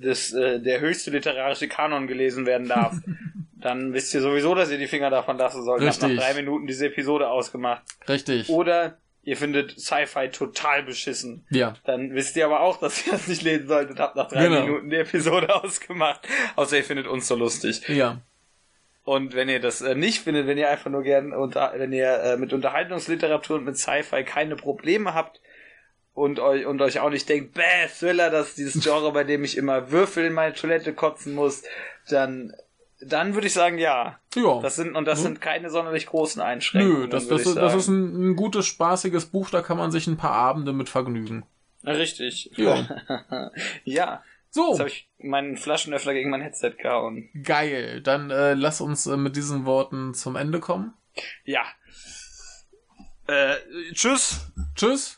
das, 0.00 0.32
äh, 0.32 0.60
der 0.60 0.80
höchste 0.80 1.10
literarische 1.12 1.68
Kanon 1.68 2.06
gelesen 2.08 2.46
werden 2.46 2.68
darf. 2.68 2.96
Dann 3.56 3.94
wisst 3.94 4.12
ihr 4.12 4.20
sowieso, 4.20 4.54
dass 4.54 4.70
ihr 4.70 4.76
die 4.78 4.88
Finger 4.88 5.08
davon 5.08 5.38
lassen 5.38 5.62
solltet. 5.62 5.88
Habt 5.88 6.02
nach 6.02 6.08
Richtig. 6.10 6.24
drei 6.26 6.34
Minuten 6.34 6.66
diese 6.66 6.86
Episode 6.86 7.28
ausgemacht. 7.28 7.82
Richtig. 8.08 8.48
Oder 8.50 8.98
ihr 9.24 9.36
findet 9.36 9.78
Sci-Fi 9.80 10.28
total 10.30 10.82
beschissen. 10.82 11.46
Ja. 11.50 11.74
Dann 11.84 12.14
wisst 12.14 12.36
ihr 12.36 12.44
aber 12.44 12.60
auch, 12.60 12.78
dass 12.78 13.06
ihr 13.06 13.12
das 13.12 13.26
nicht 13.26 13.42
lesen 13.42 13.66
solltet. 13.68 13.98
Habt 13.98 14.16
nach 14.16 14.28
drei 14.28 14.44
Genau. 14.44 14.60
Minuten 14.62 14.90
die 14.90 14.96
Episode 14.96 15.54
ausgemacht. 15.64 16.26
Außer 16.56 16.76
ihr 16.76 16.84
findet 16.84 17.06
uns 17.06 17.26
so 17.26 17.34
lustig. 17.34 17.88
Ja. 17.88 18.20
Und 19.02 19.34
wenn 19.34 19.48
ihr 19.48 19.60
das 19.60 19.82
äh, 19.82 19.94
nicht 19.94 20.20
findet, 20.22 20.46
wenn 20.46 20.56
ihr 20.56 20.70
einfach 20.70 20.90
nur 20.90 21.02
gern 21.02 21.32
unter, 21.32 21.72
wenn 21.76 21.92
ihr 21.92 22.08
äh, 22.22 22.36
mit 22.36 22.52
Unterhaltungsliteratur 22.52 23.56
und 23.58 23.64
mit 23.64 23.76
Sci-Fi 23.76 24.24
keine 24.24 24.56
Probleme 24.56 25.12
habt 25.12 25.40
und 26.14 26.38
euch 26.40 26.64
und 26.64 26.80
euch 26.80 27.00
auch 27.00 27.10
nicht 27.10 27.28
denkt, 27.28 27.52
bäh, 27.54 27.86
Thriller, 27.98 28.30
das 28.30 28.50
ist 28.50 28.58
dieses 28.58 28.82
Genre, 28.82 29.12
bei 29.12 29.24
dem 29.24 29.44
ich 29.44 29.56
immer 29.58 29.90
Würfel 29.90 30.24
in 30.24 30.32
meine 30.32 30.54
Toilette 30.54 30.94
kotzen 30.94 31.34
muss, 31.34 31.64
dann 32.08 32.54
dann 33.06 33.34
würde 33.34 33.46
ich 33.46 33.52
sagen, 33.52 33.78
ja. 33.78 34.18
Ja. 34.34 34.60
Das 34.60 34.76
sind 34.76 34.94
und 34.96 35.04
das 35.06 35.18
Hm. 35.20 35.24
sind 35.24 35.40
keine 35.40 35.70
sonderlich 35.70 36.06
großen 36.06 36.40
Einschränkungen. 36.42 37.00
Nö, 37.02 37.08
das, 37.08 37.28
das, 37.28 37.46
ist, 37.46 37.56
das 37.56 37.74
ist 37.74 37.88
ein, 37.88 38.30
ein 38.32 38.36
gutes, 38.36 38.66
spaßiges 38.66 39.26
Buch, 39.26 39.50
da 39.50 39.62
kann 39.62 39.76
man 39.78 39.90
sich 39.90 40.06
ein 40.06 40.16
paar 40.16 40.32
Abende 40.32 40.72
mit 40.72 40.88
vergnügen. 40.88 41.44
richtig. 41.84 42.50
Ja. 42.56 43.50
ja. 43.84 44.22
So, 44.50 44.70
Jetzt 44.70 44.78
habe 44.78 44.88
ich 44.88 45.08
meinen 45.18 45.56
Flaschenöffner 45.56 46.14
gegen 46.14 46.30
mein 46.30 46.40
Headset 46.40 46.74
gehauen. 46.80 47.28
geil. 47.42 48.00
Dann 48.02 48.30
äh, 48.30 48.54
lass 48.54 48.80
uns 48.80 49.06
äh, 49.06 49.16
mit 49.16 49.34
diesen 49.36 49.64
Worten 49.66 50.14
zum 50.14 50.36
Ende 50.36 50.60
kommen. 50.60 50.94
Ja. 51.44 51.62
Äh, 53.26 53.54
tschüss. 53.94 54.46
Tschüss. 54.76 55.16